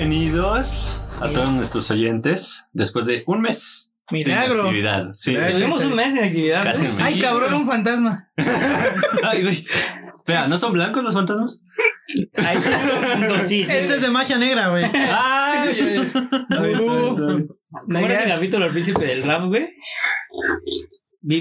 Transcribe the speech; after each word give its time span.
Bienvenidos 0.00 0.98
a 1.20 1.28
todos 1.28 1.52
nuestros 1.52 1.90
oyentes 1.90 2.70
después 2.72 3.04
de 3.04 3.22
un 3.26 3.42
mes 3.42 3.92
de 4.10 4.16
Milagro. 4.16 4.62
actividad. 4.62 5.12
Sí. 5.12 5.36
Tuvimos 5.52 5.84
un 5.84 5.94
mes 5.94 6.14
de 6.14 6.24
actividad. 6.24 6.64
Casi 6.64 6.84
¿no? 6.84 6.90
un 6.90 6.96
mes. 6.96 7.04
Ay, 7.04 7.20
cabrón, 7.20 7.52
un 7.52 7.66
fantasma. 7.66 8.32
Ay, 9.22 9.42
güey. 9.42 9.66
Espera, 10.16 10.48
¿no 10.48 10.56
son 10.56 10.72
blancos 10.72 11.04
los 11.04 11.12
fantasmas? 11.12 11.60
Un 12.16 13.20
punto, 13.20 13.44
sí, 13.46 13.62
sí. 13.62 13.72
Este 13.72 13.96
es 13.96 14.00
de 14.00 14.08
macha 14.08 14.38
negra, 14.38 14.70
güey. 14.70 14.84
Ay, 14.86 15.68
ay, 15.68 15.76
ay. 15.78 16.12
Ay, 16.48 16.58
ay, 16.58 16.74
ay. 16.74 17.46
¿Cómo 17.70 17.98
era 17.98 18.14
ese 18.14 18.28
capítulo 18.28 18.64
al 18.64 18.72
príncipe 18.72 19.04
del 19.04 19.22
rap, 19.22 19.48
güey? 19.48 19.68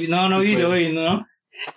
No, 0.09 0.27
no 0.27 0.41
vi 0.41 0.55
de 0.55 0.65
hoy, 0.65 0.91
¿no? 0.91 1.25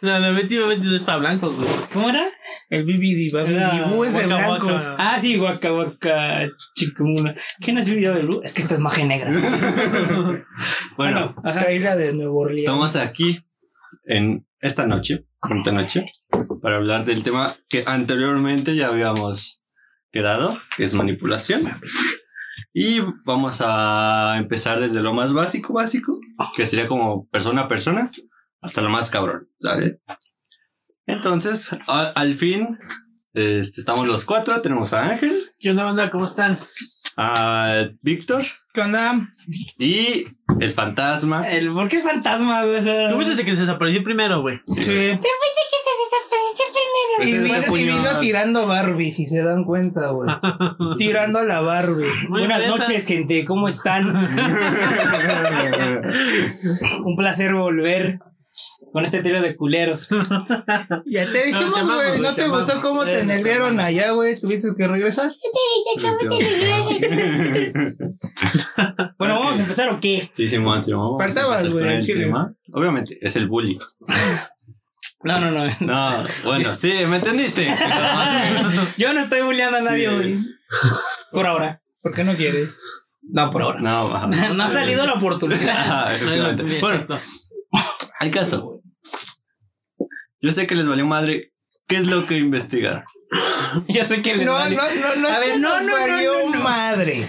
No, 0.01 0.21
no, 0.21 0.27
efectivamente 0.29 0.87
no 0.87 0.97
es 0.97 1.03
para 1.03 1.19
blancos, 1.19 1.57
güey. 1.57 1.69
¿Cómo 1.93 2.09
era? 2.09 2.27
El 2.71 2.89
Era 3.35 3.83
Babu 3.83 4.05
es 4.05 4.15
de 4.15 4.21
Waka 4.23 4.37
blancos. 4.37 4.73
Waka. 4.73 4.97
Ah, 4.99 5.21
sí, 5.21 5.37
guaca, 5.37 5.71
guaca, 5.71 6.49
chicumuna. 6.75 7.35
¿Qué 7.61 7.73
no 7.73 7.81
es 7.81 7.87
de 7.87 8.11
Blue? 8.23 8.41
Es 8.43 8.55
que 8.55 8.63
esta 8.63 8.75
es 8.75 8.81
magia 8.81 9.05
negra. 9.05 9.31
Bueno, 10.97 11.35
ajá. 11.43 11.61
Traída 11.61 11.97
de 11.97 12.13
Nuevo 12.13 12.41
Orleans. 12.41 12.63
estamos 12.63 12.97
aquí 12.97 13.41
en 14.05 14.47
esta 14.61 14.87
noche, 14.87 15.27
esta 15.57 15.73
noche, 15.73 16.05
para 16.61 16.77
hablar 16.77 17.05
del 17.05 17.23
tema 17.23 17.57
que 17.69 17.83
anteriormente 17.87 18.77
ya 18.77 18.89
habíamos 18.89 19.63
quedado, 20.11 20.61
que 20.77 20.85
es 20.85 20.95
manipulación. 20.95 21.63
Y 22.75 23.01
vamos 23.25 23.63
a 23.65 24.37
empezar 24.39 24.81
desde 24.81 25.03
lo 25.03 25.13
más 25.13 25.33
básico, 25.33 25.73
básico, 25.75 26.19
que 26.57 26.67
sería 26.67 26.89
como 26.89 27.27
persona 27.29 27.63
a 27.63 27.69
persona, 27.69 28.11
hasta 28.63 28.81
lo 28.81 28.89
más 28.89 29.11
cabrón, 29.11 29.49
¿sale? 29.61 30.01
Entonces, 31.07 31.73
a- 31.89 32.13
al 32.15 32.35
fin, 32.35 32.79
este, 33.35 33.81
estamos 33.81 34.07
los 34.07 34.25
cuatro, 34.25 34.61
tenemos 34.61 34.93
a 34.93 35.05
Ángel, 35.05 35.33
¿Qué 35.59 35.71
onda, 35.71 35.85
banda? 35.85 36.11
¿Cómo 36.11 36.25
están? 36.25 36.59
a 37.17 37.89
Víctor 38.01 38.43
¿Qué 38.73 38.81
onda? 38.81 39.29
y 39.79 40.25
el 40.61 40.71
fantasma. 40.71 41.47
El, 41.47 41.71
¿Por 41.71 41.89
qué 41.91 41.99
fantasma, 41.99 42.65
güey? 42.65 42.79
O 42.79 42.83
sea, 42.83 43.11
Tú 43.11 43.17
fuiste 43.17 43.43
el 43.43 43.47
que 43.47 43.55
se 43.55 43.63
desapareció 43.63 44.03
primero, 44.03 44.41
güey. 44.41 44.61
Sí. 44.81 45.19
Pues 47.19 47.29
Y 47.29 47.33
es 47.35 47.43
vino, 47.43 47.61
de 47.61 47.81
y 47.81 47.87
vino 47.87 48.19
tirando 48.21 48.67
Barbie, 48.67 49.13
si 49.13 49.27
se 49.27 49.43
dan 49.43 49.65
cuenta, 49.65 50.11
güey. 50.13 50.31
tirando 50.99 51.41
a 51.41 51.45
la 51.45 51.61
Barbie. 51.61 52.07
Muy 52.29 52.41
Buenas 52.47 52.67
noches, 52.67 53.07
gente. 53.07 53.45
¿Cómo 53.45 53.69
están? 53.69 54.05
Un 57.05 57.17
placer 57.17 57.53
volver 57.55 58.19
con 58.93 59.05
este 59.05 59.23
trío 59.23 59.41
de 59.43 59.57
culeros. 59.57 60.09
Ya 61.07 61.25
te 61.27 61.47
dijimos, 61.47 61.85
No, 61.85 61.95
güey. 61.97 62.21
¿No 62.21 62.35
te 62.35 62.43
te 62.43 62.49
gustó 62.49 62.73
amamos. 62.73 62.83
cómo 62.83 63.05
te 63.05 63.21
hermano. 63.21 63.83
allá, 63.83 64.13
güey? 64.13 64.37
¿Tuviste 64.39 64.69
que 64.77 64.87
regresar? 64.89 65.33
Bueno, 69.19 69.39
¿vamos 69.41 69.59
a 69.59 69.63
empezar 69.63 69.89
o 69.91 70.01
qué? 70.01 70.29
Sí, 70.33 70.49
Simón, 70.49 70.83
Simón. 70.83 71.17
Vamos 71.19 71.21
a 71.21 71.25
Faltabas, 71.43 71.73
güey. 71.73 72.03
Obviamente, 72.73 73.19
es 73.21 73.37
el 73.37 73.47
bully. 73.49 73.79
No, 75.25 75.39
no, 75.41 75.51
no. 75.53 75.65
No, 75.81 76.25
bueno, 76.45 76.75
sí, 76.75 76.93
¿me 77.07 77.17
entendiste? 77.17 77.69
Yo 78.97 79.13
no 79.13 79.21
estoy 79.21 79.43
bulleando 79.43 79.79
a 79.79 79.83
nadie 79.83 80.09
Sí. 80.09 80.15
hoy. 80.15 80.41
Por 81.31 81.47
ahora. 81.47 81.81
¿Por 82.03 82.13
qué 82.15 82.25
no 82.25 82.37
quieres? 82.37 82.71
No, 83.23 83.51
por 83.53 83.63
ahora. 83.63 83.81
No, 83.81 84.13
ajá. 84.15 84.27
No 84.27 84.65
ha 84.65 84.71
salido 84.71 85.07
la 85.07 85.13
oportunidad. 85.15 86.13
Efectivamente. 86.15 86.65
Bien, 86.65 86.81
Bueno. 86.81 87.07
Al 88.23 88.31
caso. 88.31 88.81
Yo 90.41 90.53
sé 90.53 90.67
que 90.67 90.75
les 90.75 90.87
valió 90.87 91.07
madre. 91.07 91.53
¿Qué 91.89 91.97
es 91.97 92.07
lo 92.07 92.25
que 92.27 92.39
investigar? 92.39 93.05
Yo 93.89 94.07
sé 94.07 94.23
que 94.23 94.37
les 94.37 94.47
No, 94.47 94.53
vale. 94.55 94.77
no, 94.77 94.83
no, 94.83 95.17
no. 95.17 95.29
A 95.29 95.39
ver, 95.39 95.59
no, 95.59 95.69
nos 95.69 95.83
no, 95.83 95.89
no, 95.89 95.93
valió 96.13 96.33
no, 96.45 96.51
no. 96.57 96.63
madre. 96.63 97.29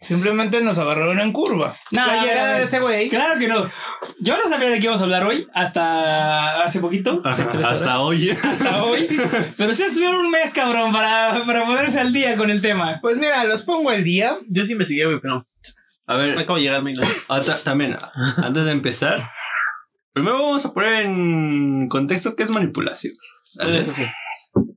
Simplemente 0.00 0.60
nos 0.62 0.78
agarraron 0.78 1.18
en 1.18 1.32
curva. 1.32 1.76
No, 1.90 2.06
la 2.06 2.12
a 2.12 2.14
ver, 2.16 2.24
llegada 2.24 2.48
a 2.48 2.50
ver. 2.52 2.58
de 2.58 2.64
este 2.64 2.78
güey. 2.80 3.08
Claro 3.08 3.38
que 3.40 3.48
no. 3.48 3.70
Yo 4.20 4.36
no 4.40 4.48
sabía 4.48 4.68
de 4.70 4.78
qué 4.78 4.84
íbamos 4.84 5.00
a 5.00 5.04
hablar 5.04 5.24
hoy 5.24 5.46
hasta 5.52 6.62
hace 6.62 6.78
poquito. 6.80 7.20
Ajá, 7.24 7.50
hasta 7.68 7.98
hoy. 8.00 8.30
Hasta 8.30 8.82
hoy. 8.84 9.06
Pero 9.56 9.70
ustedes 9.70 9.94
tuvieron 9.94 10.16
un 10.20 10.30
mes, 10.30 10.52
cabrón, 10.54 10.92
para, 10.92 11.44
para 11.44 11.66
ponerse 11.66 11.98
al 11.98 12.12
día 12.12 12.36
con 12.36 12.50
el 12.50 12.62
tema. 12.62 13.00
Pues 13.02 13.16
mira, 13.16 13.42
los 13.44 13.62
pongo 13.64 13.90
al 13.90 14.04
día. 14.04 14.36
Yo 14.48 14.64
sí 14.64 14.72
investigué, 14.72 15.06
güey, 15.06 15.18
pero 15.20 15.46
A 16.06 16.16
ver, 16.16 16.38
acabo 16.38 16.56
de 16.58 16.62
llegar, 16.62 16.82
otra- 17.26 17.58
también, 17.64 17.96
antes 18.36 18.64
de 18.64 18.70
empezar, 18.72 19.28
primero 20.16 20.42
vamos 20.42 20.64
a 20.64 20.72
poner 20.72 21.04
en 21.04 21.88
contexto 21.90 22.34
qué 22.34 22.42
es 22.42 22.48
manipulación. 22.48 23.12
¿sale? 23.50 23.78
Eso 23.80 23.92
sí. 23.92 24.04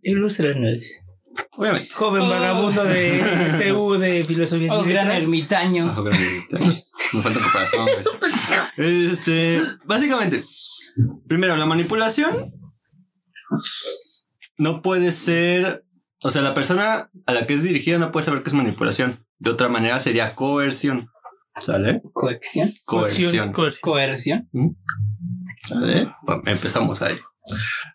Ilústranos. 0.03 0.85
Obviamente. 1.53 1.89
Joven 1.93 2.23
Oh. 2.23 2.29
vagabundo 2.29 2.83
de 2.83 3.21
CU 3.71 3.93
de 3.97 4.25
filosofía 4.25 4.73
Oh, 4.73 4.85
y 4.85 4.89
gran 4.89 5.09
ermitaño. 5.11 5.85
Bajo 5.87 6.03
granito. 6.03 6.57
Me 7.13 7.21
falta 7.21 7.39
corazón. 7.39 7.87
Este, 8.77 9.61
básicamente, 9.85 10.43
primero, 11.27 11.55
la 11.55 11.65
manipulación 11.65 12.53
no 14.57 14.81
puede 14.81 15.11
ser, 15.13 15.85
o 16.23 16.31
sea, 16.31 16.41
la 16.41 16.53
persona 16.53 17.09
a 17.25 17.33
la 17.33 17.47
que 17.47 17.53
es 17.53 17.63
dirigida 17.63 17.97
no 17.97 18.11
puede 18.11 18.25
saber 18.25 18.43
qué 18.43 18.49
es 18.49 18.53
manipulación. 18.53 19.25
De 19.37 19.51
otra 19.51 19.69
manera 19.69 19.99
sería 20.01 20.35
coerción. 20.35 21.09
¿Sale? 21.59 22.01
Coacción. 22.13 22.71
Coerción. 22.85 23.51
Coerción. 23.53 23.81
Coerción. 23.81 24.49
¿Sale? 25.67 26.13
Bueno, 26.23 26.43
empezamos 26.45 27.01
ahí. 27.01 27.17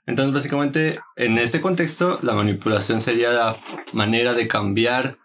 Entonces, 0.06 0.34
básicamente, 0.34 0.98
en 1.16 1.38
este 1.38 1.60
contexto, 1.60 2.18
la 2.22 2.34
manipulación 2.34 3.00
sería 3.00 3.30
la 3.30 3.56
manera 3.92 4.34
de 4.34 4.48
cambiar 4.48 5.16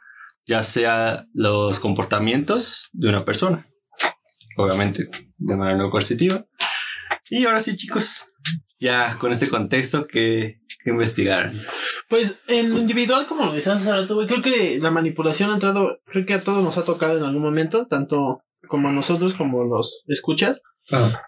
ya 0.49 0.63
sea 0.63 1.27
los 1.33 1.79
comportamientos 1.79 2.89
de 2.91 3.09
una 3.09 3.23
persona. 3.23 3.67
Obviamente, 4.57 5.05
de 5.37 5.55
manera 5.55 5.77
no 5.77 5.91
coercitiva. 5.91 6.43
Y 7.29 7.45
ahora 7.45 7.59
sí, 7.59 7.75
chicos, 7.75 8.25
ya 8.79 9.15
con 9.19 9.31
este 9.31 9.47
contexto 9.47 10.07
que, 10.07 10.59
que 10.83 10.89
investigar. 10.89 11.51
Pues 12.09 12.39
en 12.47 12.73
lo 12.73 12.79
individual, 12.79 13.27
como 13.27 13.45
lo 13.45 13.53
decías 13.53 13.75
hace 13.77 13.91
rato, 13.91 14.15
güey, 14.15 14.27
creo 14.27 14.41
que 14.41 14.79
la 14.81 14.89
manipulación 14.89 15.51
ha 15.51 15.53
entrado, 15.53 15.99
creo 16.05 16.25
que 16.25 16.33
a 16.33 16.43
todos 16.43 16.63
nos 16.63 16.77
ha 16.77 16.83
tocado 16.83 17.17
en 17.17 17.23
algún 17.23 17.43
momento, 17.43 17.85
tanto 17.85 18.41
como 18.67 18.89
a 18.89 18.91
nosotros 18.91 19.35
como 19.35 19.63
los 19.63 20.03
escuchas. 20.07 20.61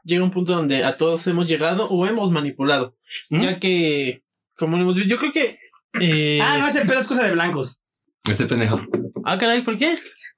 Llega 0.03 0.23
un 0.23 0.31
punto 0.31 0.53
donde 0.53 0.83
a 0.83 0.97
todos 0.97 1.25
hemos 1.27 1.47
llegado 1.47 1.87
o 1.87 2.07
hemos 2.07 2.31
manipulado. 2.31 2.95
¿Mm? 3.29 3.41
Ya 3.41 3.59
que, 3.59 4.23
como 4.57 4.77
lo 4.77 4.83
hemos 4.83 4.95
visto, 4.95 5.09
yo 5.09 5.17
creo 5.17 5.31
que. 5.31 5.59
Eh, 5.99 6.39
Ah, 6.41 6.57
no, 6.57 6.67
ese 6.67 6.85
pedo 6.85 6.99
es 6.99 7.07
cosa 7.07 7.27
de 7.27 7.33
blancos. 7.33 7.81
Ese 8.23 8.45
pendejo. 8.47 8.81
Ah, 9.25 9.37
caray, 9.37 9.61
¿por 9.61 9.77
qué? 9.77 9.95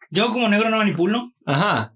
Yo 0.10 0.32
como 0.32 0.48
negro 0.50 0.70
no 0.70 0.78
manipulo. 0.78 1.34
Ajá. 1.46 1.94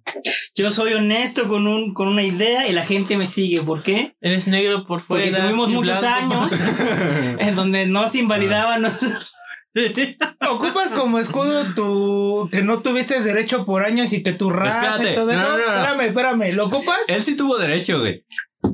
Yo 0.56 0.72
soy 0.72 0.94
honesto 0.94 1.48
con 1.48 1.68
un 1.68 1.94
con 1.94 2.08
una 2.08 2.24
idea 2.24 2.68
y 2.68 2.74
la 2.74 2.84
gente 2.84 3.16
me 3.18 3.26
sigue. 3.28 3.62
¿Por 3.62 3.84
qué? 3.84 4.16
Eres 4.22 4.48
negro 4.48 4.86
por 4.88 5.04
Porque 5.06 5.30
fuera. 5.30 5.44
tuvimos 5.44 5.70
muchos 5.70 6.00
blanco 6.00 6.34
años 6.36 6.52
en 7.40 7.56
donde 7.56 7.86
no 7.86 8.08
se 8.08 8.18
invalidaban. 8.20 8.82
no 8.82 8.90
se- 8.90 9.08
Ocupas 10.50 10.92
como 10.94 11.20
escudo 11.20 11.64
tu 11.76 12.50
que 12.52 12.64
no 12.64 12.80
tuviste 12.80 13.22
derecho 13.22 13.64
por 13.66 13.84
años 13.84 14.12
y 14.14 14.24
que 14.24 14.34
tu 14.34 14.50
raza 14.50 14.80
Espérate, 14.96 15.12
y 15.12 15.16
todo 15.16 15.26
no, 15.28 15.32
eso. 15.34 15.42
no, 15.52 15.58
no. 15.58 15.64
Espérame, 15.76 16.02
espérame. 16.08 16.52
¿Lo 16.56 16.66
ocupas? 16.66 16.98
Él 17.08 17.24
sí 17.24 17.38
tuvo 17.38 17.58
derecho, 17.60 18.00
güey. 18.00 18.24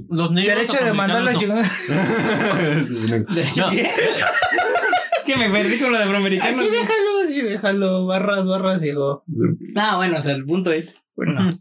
Los 0.10 0.32
negros. 0.32 0.56
Derecho 0.56 0.86
de 0.86 0.94
mandar 0.94 1.22
la 1.24 1.32
afroamericanos 1.32 1.68
chingada. 1.88 3.26
De 3.36 3.44
hecho, 3.44 3.66
No. 3.66 3.72
¿qué? 3.72 3.82
es 3.82 5.26
que 5.26 5.36
me 5.36 5.50
perdí 5.50 5.78
con 5.80 5.92
lo 5.92 5.98
de 5.98 6.04
afroamericano. 6.06 6.52
Así 6.52 6.70
déjalo, 6.70 7.13
déjalo. 7.44 8.06
Barras, 8.06 8.48
barras, 8.48 8.84
hijo. 8.84 9.24
Ah, 9.76 9.98
bueno, 9.98 10.18
o 10.18 10.22
sea, 10.22 10.36
el 10.36 10.46
punto 10.46 10.72
es. 10.72 10.96
Bueno. 11.16 11.58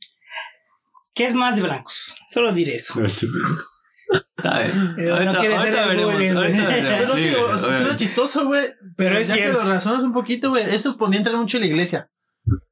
¿Qué 1.14 1.26
es 1.26 1.34
más 1.34 1.56
de 1.56 1.62
blancos? 1.62 2.17
Solo 2.26 2.52
diré 2.52 2.76
eso. 2.76 3.02
Está 3.02 4.61
bien. 4.61 4.94
No 5.08 5.14
Ahorita, 5.14 5.87
veremos. 5.87 6.12
bullying, 6.12 6.32
Ahorita. 6.32 6.69
Pero 6.69 7.17
sí, 7.17 7.29
fue 7.31 7.96
chistoso, 7.96 8.46
güey. 8.46 8.64
Pero 8.96 9.17
es 9.17 9.29
ya 9.29 9.37
que 9.37 9.52
lo 9.52 9.64
razonas 9.64 10.02
un 10.02 10.12
poquito, 10.12 10.50
güey. 10.50 10.64
Eso 10.75 10.96
podía 10.99 11.19
entrar 11.19 11.37
mucho 11.37 11.56
en 11.56 11.62
la 11.62 11.67
iglesia. 11.69 12.11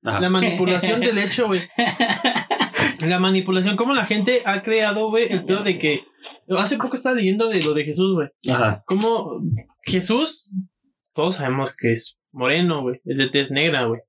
Ajá. 0.04 0.20
La 0.20 0.30
manipulación 0.30 1.00
del 1.00 1.16
hecho, 1.18 1.46
güey. 1.46 1.62
La 3.00 3.18
manipulación, 3.18 3.76
como 3.76 3.94
la 3.94 4.04
gente 4.04 4.42
ha 4.44 4.62
creado, 4.62 5.08
güey, 5.08 5.32
el 5.32 5.46
pedo 5.46 5.62
de 5.62 5.78
que. 5.78 6.04
Hace 6.58 6.76
poco 6.76 6.96
estaba 6.96 7.14
leyendo 7.14 7.48
de 7.48 7.62
lo 7.62 7.72
de 7.72 7.84
Jesús, 7.84 8.14
güey. 8.14 8.28
Ajá. 8.54 8.82
Como 8.84 9.40
Jesús, 9.84 10.50
todos 11.14 11.36
sabemos 11.36 11.74
que 11.74 11.92
es 11.92 12.19
moreno, 12.32 12.82
güey. 12.82 13.00
Es 13.04 13.18
de 13.18 13.28
tez 13.28 13.50
negra, 13.50 13.84
güey. 13.84 14.00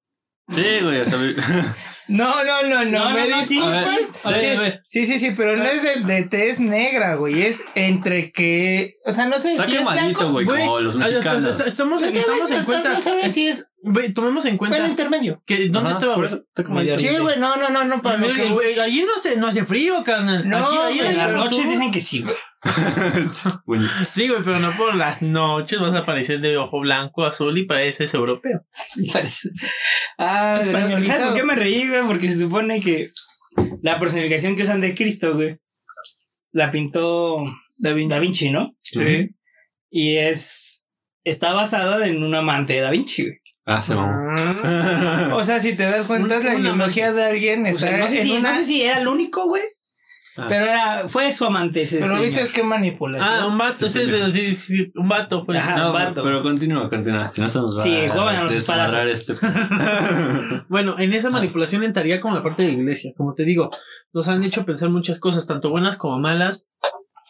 Sí, 0.50 0.80
güey, 0.82 1.00
o 1.00 1.06
sea, 1.06 1.18
No, 2.12 2.44
no, 2.44 2.64
no, 2.64 2.84
no, 2.86 3.10
No, 3.10 3.16
me 3.16 3.28
no, 3.28 3.46
sí. 3.46 3.56
disculpas. 3.56 3.86
Ver, 4.26 4.60
ver, 4.60 4.84
Sí. 4.86 5.06
Sí, 5.06 5.14
sí, 5.14 5.20
sí, 5.28 5.34
pero 5.36 5.56
no 5.56 5.64
es 5.64 5.82
de, 5.82 6.14
de 6.14 6.24
tez 6.24 6.60
negra, 6.60 7.16
güey. 7.16 7.42
Es 7.44 7.62
entre 7.76 8.32
que. 8.32 8.94
O 9.06 9.12
sea, 9.14 9.26
no 9.28 9.40
sé 9.40 9.54
Está 9.54 9.66
si 9.68 9.76
es 9.76 9.80
quemadito, 9.80 10.32
güey, 10.32 10.46
Güey, 10.46 10.60
como 10.66 10.80
los 10.82 10.96
mexicanos. 10.96 11.50
est- 11.52 11.60
est- 11.62 11.68
Estamos, 11.70 12.02
No 12.02 12.08
estamos 12.08 12.52
en 12.52 12.64
cuenta. 12.66 12.90
no 12.94 13.00
sabes 13.00 13.34
si 13.34 13.48
es. 13.48 13.68
Güey, 13.84 14.14
tomemos 14.14 14.46
en 14.46 14.58
cuenta 14.58 14.78
Bueno, 14.78 14.92
intermedio. 14.92 15.42
que 15.46 15.70
¿dónde 15.70 15.90
Ajá, 15.90 15.98
estaba? 15.98 16.16
por 16.16 16.28
güey? 16.30 16.36
eso, 16.36 16.46
está. 16.56 17.00
Sí, 17.00 17.18
güey, 17.18 17.40
no, 17.40 17.56
no, 17.56 17.70
no, 17.70 17.84
no, 17.86 18.02
para 18.02 18.18
Mira, 18.18 18.34
que 18.36 18.50
güey, 18.50 18.80
allí 18.80 19.04
no, 19.04 19.14
se, 19.20 19.38
no 19.40 19.48
hace 19.48 19.66
frío, 19.66 20.04
carnal. 20.04 20.48
No, 20.48 20.58
Aquí, 20.58 20.78
ahí 20.78 20.98
güey, 21.00 21.10
En 21.10 21.18
las 21.18 21.34
noches 21.34 21.68
dicen 21.68 21.92
que 21.92 22.00
sí, 22.00 22.22
güey. 22.22 22.36
Sí, 24.14 24.28
güey, 24.28 24.44
pero 24.44 24.60
no 24.60 24.72
por 24.78 24.94
las 24.96 25.22
noches 25.24 25.80
vas 25.80 25.94
a 25.96 26.00
aparecer 26.00 26.42
de 26.42 26.58
ojo 26.58 26.80
blanco, 26.80 27.26
azul 27.26 27.58
y 27.58 27.64
pareces 27.66 28.14
europeo. 28.14 28.64
Parece. 29.14 29.50
Ah. 30.18 30.60
¿sabes 30.64 31.24
por 31.26 31.34
qué 31.36 31.44
me 31.44 31.56
reí, 31.56 31.88
güey? 31.90 32.01
Porque 32.08 32.32
se 32.32 32.40
supone 32.40 32.80
que 32.82 33.10
la 33.82 34.00
personificación 34.00 34.56
que 34.56 34.64
usan 34.64 34.82
de 34.82 34.96
Cristo, 34.96 35.34
güey, 35.36 35.58
la 36.52 36.70
pintó 36.70 37.38
Da 37.78 37.94
Vinci, 37.94 38.50
¿no? 38.52 38.76
Sí. 38.84 39.30
Y 39.90 40.18
es. 40.18 40.86
Está 41.24 41.54
basada 41.54 42.08
en 42.08 42.24
un 42.24 42.34
amante 42.34 42.74
de 42.74 42.82
Da 42.82 42.90
Vinci, 42.92 43.24
güey. 43.24 43.38
Ah, 43.66 43.82
se 43.82 43.94
mamó. 43.96 44.32
O 45.36 45.44
sea, 45.46 45.60
si 45.60 45.76
te 45.76 45.84
das 45.84 46.08
cuenta, 46.08 46.40
Una- 46.40 46.44
la 46.50 46.56
una 46.56 46.70
ideología 46.70 47.14
de 47.14 47.24
alguien 47.24 47.64
O 47.66 47.68
está 47.68 47.88
sea, 47.88 47.98
no, 47.98 48.08
sé 48.08 48.22
en 48.22 48.28
si, 48.28 48.32
una. 48.38 48.50
no 48.50 48.56
sé 48.56 48.66
si 48.66 48.82
era 48.82 49.00
el 49.00 49.08
único, 49.08 49.46
güey. 49.48 49.62
Ah. 50.38 50.46
Pero 50.48 50.66
era, 50.66 51.10
fue 51.10 51.32
su 51.34 51.44
amante 51.46 51.82
ese 51.82 51.98
Pero 52.00 52.12
señor. 52.16 52.24
viste 52.24 52.48
qué 52.54 52.64
manipulación. 52.64 53.30
Ah, 53.42 53.48
un 53.48 53.58
vato, 53.58 53.86
ese 53.88 54.04
es 54.04 54.12
de- 54.12 54.32
sí, 54.32 54.56
sí, 54.56 54.92
un 54.96 55.10
vato 55.10 55.44
fue. 55.44 55.58
Ajá. 55.58 55.76
No, 55.76 55.92
vato. 55.92 56.24
pero 56.24 56.42
continúa, 56.42 56.90
continúa. 56.90 57.28
Si 57.28 57.42
no 57.42 57.50
se 57.50 57.60
nos 57.60 57.78
va 57.78 57.84
Sí, 57.84 57.94
a 57.96 58.10
juegan 58.10 58.36
a 58.38 58.44
los 58.44 58.54
desmadrar 58.54 59.08
espadazos. 59.08 59.30
este. 59.30 59.48
Bueno, 60.70 60.98
en 61.00 61.14
esa 61.14 61.30
manipulación 61.30 61.84
entraría 61.84 62.22
como 62.22 62.36
la 62.36 62.44
parte 62.44 62.64
de 62.64 62.70
la 62.72 62.78
iglesia. 62.80 63.12
Como 63.18 63.34
te 63.34 63.44
digo, 63.44 63.70
nos 64.14 64.28
han 64.30 64.44
hecho 64.44 64.66
pensar 64.66 64.90
muchas 64.90 65.20
cosas, 65.20 65.48
tanto 65.48 65.70
buenas 65.70 65.98
como 65.98 66.18
malas, 66.20 66.70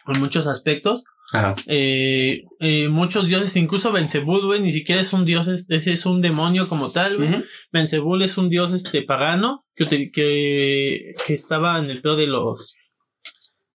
en 0.07 0.19
muchos 0.19 0.45
aspectos. 0.47 1.03
Ajá. 1.33 1.55
Eh, 1.67 2.41
eh, 2.59 2.89
muchos 2.89 3.27
dioses, 3.27 3.55
incluso 3.55 3.91
Belzebú, 3.93 4.41
güey, 4.41 4.59
ni 4.61 4.73
siquiera 4.73 4.99
es 5.01 5.13
un 5.13 5.23
dios, 5.25 5.47
es- 5.47 5.65
ese 5.69 5.93
es 5.93 6.05
un 6.05 6.21
demonio 6.21 6.67
como 6.67 6.91
tal, 6.91 7.17
güey. 7.17 7.29
Ujú. 7.29 7.43
Belzebú 7.71 8.17
es 8.17 8.37
un 8.37 8.49
dios 8.49 8.73
este 8.73 9.01
pagano 9.01 9.65
que, 9.75 9.85
que, 10.11 11.13
que 11.25 11.33
estaba 11.33 11.79
en 11.79 11.89
el 11.89 12.01
peor 12.01 12.17
de 12.17 12.27
los. 12.27 12.75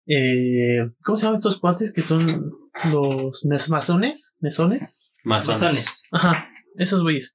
Eh, 0.07 0.89
¿Cómo 1.03 1.15
se 1.17 1.23
llaman 1.23 1.35
estos 1.35 1.59
cuates 1.59 1.93
que 1.93 2.01
son 2.01 2.51
los 2.91 3.43
mes- 3.45 3.69
masones? 3.69 4.35
¿Mesones? 4.39 5.11
Masones. 5.23 5.61
Masones. 5.61 6.07
Ajá, 6.11 6.49
esos 6.77 7.01
güeyes. 7.01 7.33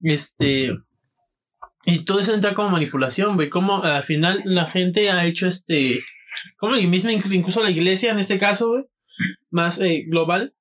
Este. 0.00 0.76
Y 1.84 2.04
todo 2.04 2.20
eso 2.20 2.34
entra 2.34 2.54
como 2.54 2.70
manipulación, 2.70 3.34
güey. 3.36 3.48
Como 3.48 3.82
al 3.82 4.02
final 4.04 4.40
la 4.44 4.66
gente 4.66 5.10
ha 5.10 5.24
hecho 5.26 5.46
este. 5.46 6.00
Como 6.58 6.76
y 6.76 6.86
misma, 6.86 7.12
inclu- 7.12 7.34
incluso 7.34 7.62
la 7.62 7.70
iglesia 7.70 8.10
en 8.12 8.18
este 8.18 8.38
caso, 8.38 8.68
güey. 8.70 8.84
Más 9.50 9.78
eh, 9.80 10.04
global. 10.08 10.54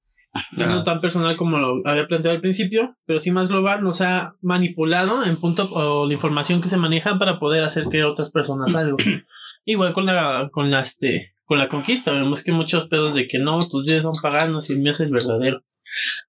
No 0.52 0.84
tan 0.86 1.02
personal 1.02 1.36
como 1.36 1.58
lo 1.58 1.82
había 1.86 2.08
planteado 2.08 2.36
al 2.36 2.42
principio, 2.42 2.96
pero 3.06 3.20
sí 3.20 3.32
más 3.32 3.50
global, 3.50 3.84
nos 3.84 4.00
ha 4.00 4.36
manipulado 4.42 5.26
en 5.26 5.36
punto 5.36 5.68
o 5.74 6.08
la 6.08 6.14
información 6.14 6.62
que 6.62 6.70
se 6.70 6.78
maneja 6.78 7.20
para 7.20 7.38
poder 7.38 7.66
hacer 7.66 7.86
creer 7.86 8.06
a 8.06 8.12
otras 8.12 8.32
personas 8.32 8.74
algo. 8.76 8.96
Igual 9.66 9.94
con 9.94 10.06
la, 10.06 10.50
con 10.52 10.72
la 10.72 10.82
este, 10.82 11.34
con 11.46 11.60
la 11.60 11.70
conquista, 11.70 12.12
vemos 12.12 12.44
que 12.44 12.52
muchos 12.52 12.88
pedos 12.88 13.14
de 13.14 13.28
que 13.28 13.40
no, 13.40 13.60
tus 13.68 13.86
dioses 13.86 14.04
son 14.04 14.22
paganos 14.22 14.70
y 14.70 14.74
el 14.74 14.80
mío 14.80 14.92
es 14.92 15.00
el 15.00 15.12
verdadero. 15.12 15.64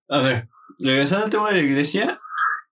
A 0.09 0.19
ver, 0.19 0.49
regresando 0.79 1.27
al 1.27 1.31
tema 1.31 1.51
de 1.51 1.57
la 1.57 1.63
iglesia. 1.63 2.19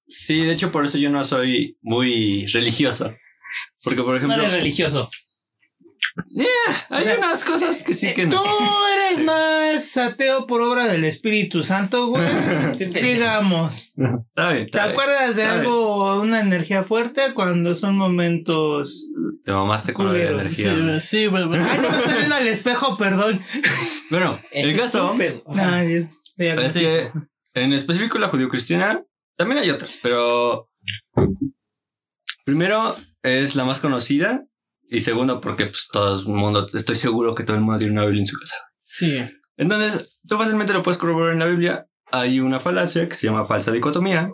Sí, 0.04 0.44
de 0.44 0.52
hecho, 0.52 0.72
por 0.72 0.84
eso 0.84 0.98
yo 0.98 1.10
no 1.10 1.22
soy 1.22 1.78
muy 1.80 2.46
religioso. 2.46 3.14
Porque, 3.82 4.02
por 4.02 4.10
No 4.10 4.16
ejemplo, 4.16 4.42
eres 4.42 4.52
religioso. 4.52 5.08
Hay 6.90 7.00
o 7.00 7.02
sea, 7.02 7.18
unas 7.18 7.44
cosas 7.44 7.82
que 7.82 7.94
sí 7.94 8.12
que 8.14 8.26
Tú 8.26 8.36
no. 8.36 8.88
eres 8.88 9.24
más 9.24 9.96
ateo 9.96 10.46
por 10.46 10.60
obra 10.60 10.86
del 10.88 11.04
Espíritu 11.04 11.62
Santo, 11.62 12.08
güey. 12.08 12.22
Digamos. 12.78 13.92
Está 13.96 14.52
bien, 14.52 14.68
¿Te 14.70 14.78
está 14.78 14.84
acuerdas 14.84 15.36
de 15.36 15.44
algo, 15.44 16.20
una 16.20 16.40
energía 16.40 16.82
fuerte 16.82 17.22
cuando 17.34 17.76
son 17.76 17.96
momentos. 17.96 19.06
Te 19.44 19.52
mamaste 19.52 19.92
con 19.92 20.08
la. 20.08 20.14
Sí, 20.14 20.20
energía. 20.64 21.00
sí, 21.00 21.26
güey, 21.26 21.44
güey. 21.46 21.60
Ay, 21.60 21.78
no 21.80 21.90
me 21.90 21.96
estoy 21.98 22.14
viendo 22.14 22.34
al 22.34 22.48
espejo, 22.48 22.96
perdón. 22.96 23.40
Bueno, 24.10 24.38
el 24.50 24.76
caso 24.76 25.14
es- 25.20 26.10
ya- 26.36 26.54
es 26.54 26.72
que 26.74 27.12
en 27.54 27.72
específico 27.72 28.18
la 28.18 28.28
judio-cristiana, 28.28 29.04
también 29.36 29.60
hay 29.62 29.70
otras, 29.70 29.98
pero 30.02 30.68
primero 32.44 32.96
es 33.22 33.54
la 33.54 33.64
más 33.64 33.80
conocida 33.80 34.44
y 34.90 35.00
segundo 35.00 35.40
porque 35.40 35.66
pues, 35.66 35.88
todo 35.92 36.20
el 36.20 36.26
mundo, 36.26 36.66
estoy 36.74 36.96
seguro 36.96 37.34
que 37.36 37.44
todo 37.44 37.56
el 37.56 37.62
mundo 37.62 37.78
tiene 37.78 37.92
una 37.92 38.04
Biblia 38.04 38.22
en 38.22 38.26
su 38.26 38.38
casa. 38.38 38.56
Sí. 38.84 39.24
Entonces, 39.56 40.18
tú 40.26 40.36
fácilmente 40.36 40.72
lo 40.72 40.82
puedes 40.82 40.98
corroborar 40.98 41.32
en 41.32 41.38
la 41.38 41.46
Biblia. 41.46 41.86
Hay 42.10 42.40
una 42.40 42.58
falacia 42.58 43.08
que 43.08 43.14
se 43.14 43.28
llama 43.28 43.44
falsa 43.44 43.70
dicotomía, 43.70 44.32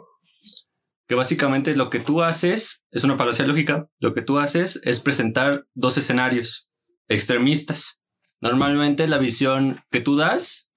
que 1.07 1.15
básicamente 1.15 1.77
lo 1.77 1.91
que 1.91 2.01
tú 2.01 2.23
haces 2.23 2.85
es 2.91 3.05
una 3.05 3.19
falacia 3.19 3.47
lógica. 3.47 3.91
Lo 3.99 4.15
que 4.15 4.23
tú 4.23 4.39
haces 4.39 4.81
es 4.83 5.01
presentar 5.01 5.67
dos 5.75 5.99
escenarios 5.99 6.71
extremistas. 7.09 8.01
Normalmente 8.41 9.07
la 9.09 9.19
visión 9.19 9.85
que 9.91 10.01
tú 10.01 10.17
das, 10.17 10.71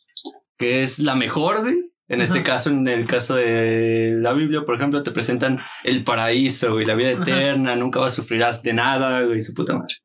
que 0.58 0.84
es 0.84 1.00
la 1.00 1.16
mejor, 1.16 1.62
güey, 1.62 1.78
en 2.10 2.22
este 2.22 2.40
Ajá. 2.40 2.44
caso, 2.44 2.70
en 2.72 2.88
el 2.88 3.06
caso 3.06 3.36
de 3.36 4.18
la 4.20 4.34
Biblia, 4.34 4.64
por 4.66 4.76
ejemplo, 4.76 5.04
te 5.04 5.12
presentan 5.12 5.60
el 5.84 6.04
paraíso 6.04 6.82
y 6.82 6.86
la 6.86 6.96
vida 6.96 7.12
Ajá. 7.12 7.22
eterna, 7.22 7.76
nunca 7.76 8.00
vas 8.00 8.14
a 8.14 8.16
sufrirás 8.18 8.62
de 8.64 8.74
nada, 8.74 9.22
güey, 9.22 9.40
su 9.42 9.54
puta 9.54 9.78
madre. 9.78 9.96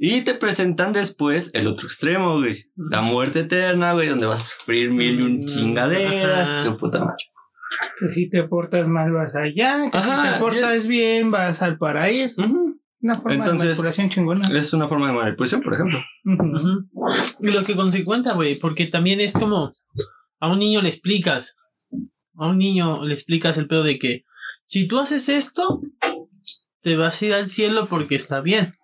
Y 0.00 0.20
te 0.20 0.34
presentan 0.34 0.92
después 0.92 1.50
el 1.54 1.66
otro 1.66 1.86
extremo, 1.88 2.38
güey. 2.38 2.54
La 2.76 3.00
muerte 3.00 3.40
eterna, 3.40 3.94
güey, 3.94 4.08
donde 4.08 4.26
vas 4.26 4.40
a 4.40 4.56
sufrir 4.56 4.92
mil 4.92 5.18
y 5.18 5.22
un 5.22 5.44
chingaderas, 5.44 6.48
Ajá. 6.48 6.62
su 6.62 6.76
puta 6.76 7.00
madre. 7.00 7.24
Que 7.98 8.08
si 8.08 8.30
te 8.30 8.44
portas 8.44 8.86
mal 8.86 9.10
vas 9.12 9.34
allá, 9.34 9.90
que 9.90 9.98
Ajá, 9.98 10.24
si 10.26 10.32
te 10.34 10.38
portas 10.38 10.86
bien 10.86 11.32
vas 11.32 11.62
al 11.62 11.78
paraíso. 11.78 12.42
Una 13.00 13.14
forma 13.16 13.34
Entonces- 13.34 13.60
de 13.62 13.66
manipulación 13.70 14.08
chingona. 14.08 14.48
Es 14.56 14.72
una 14.72 14.86
forma 14.88 15.08
de 15.08 15.12
manipulación, 15.14 15.62
por 15.62 15.74
ejemplo. 15.74 15.98
Y 17.40 17.50
lo 17.50 17.64
que 17.64 17.74
consecuenta, 17.74 18.34
güey, 18.34 18.56
porque 18.56 18.86
también 18.86 19.20
es 19.20 19.32
como 19.32 19.72
a 20.40 20.50
un 20.50 20.58
niño 20.58 20.82
le 20.82 20.88
explicas, 20.88 21.56
a 22.34 22.48
un 22.48 22.58
niño 22.58 23.04
le 23.04 23.14
explicas 23.14 23.58
el 23.58 23.66
pedo 23.66 23.82
de 23.82 23.98
que 23.98 24.24
si 24.64 24.86
tú 24.86 24.98
haces 24.98 25.28
esto, 25.28 25.80
te 26.82 26.96
vas 26.96 27.20
a 27.20 27.26
ir 27.26 27.34
al 27.34 27.48
cielo 27.48 27.86
porque 27.88 28.14
está 28.14 28.40
bien. 28.40 28.74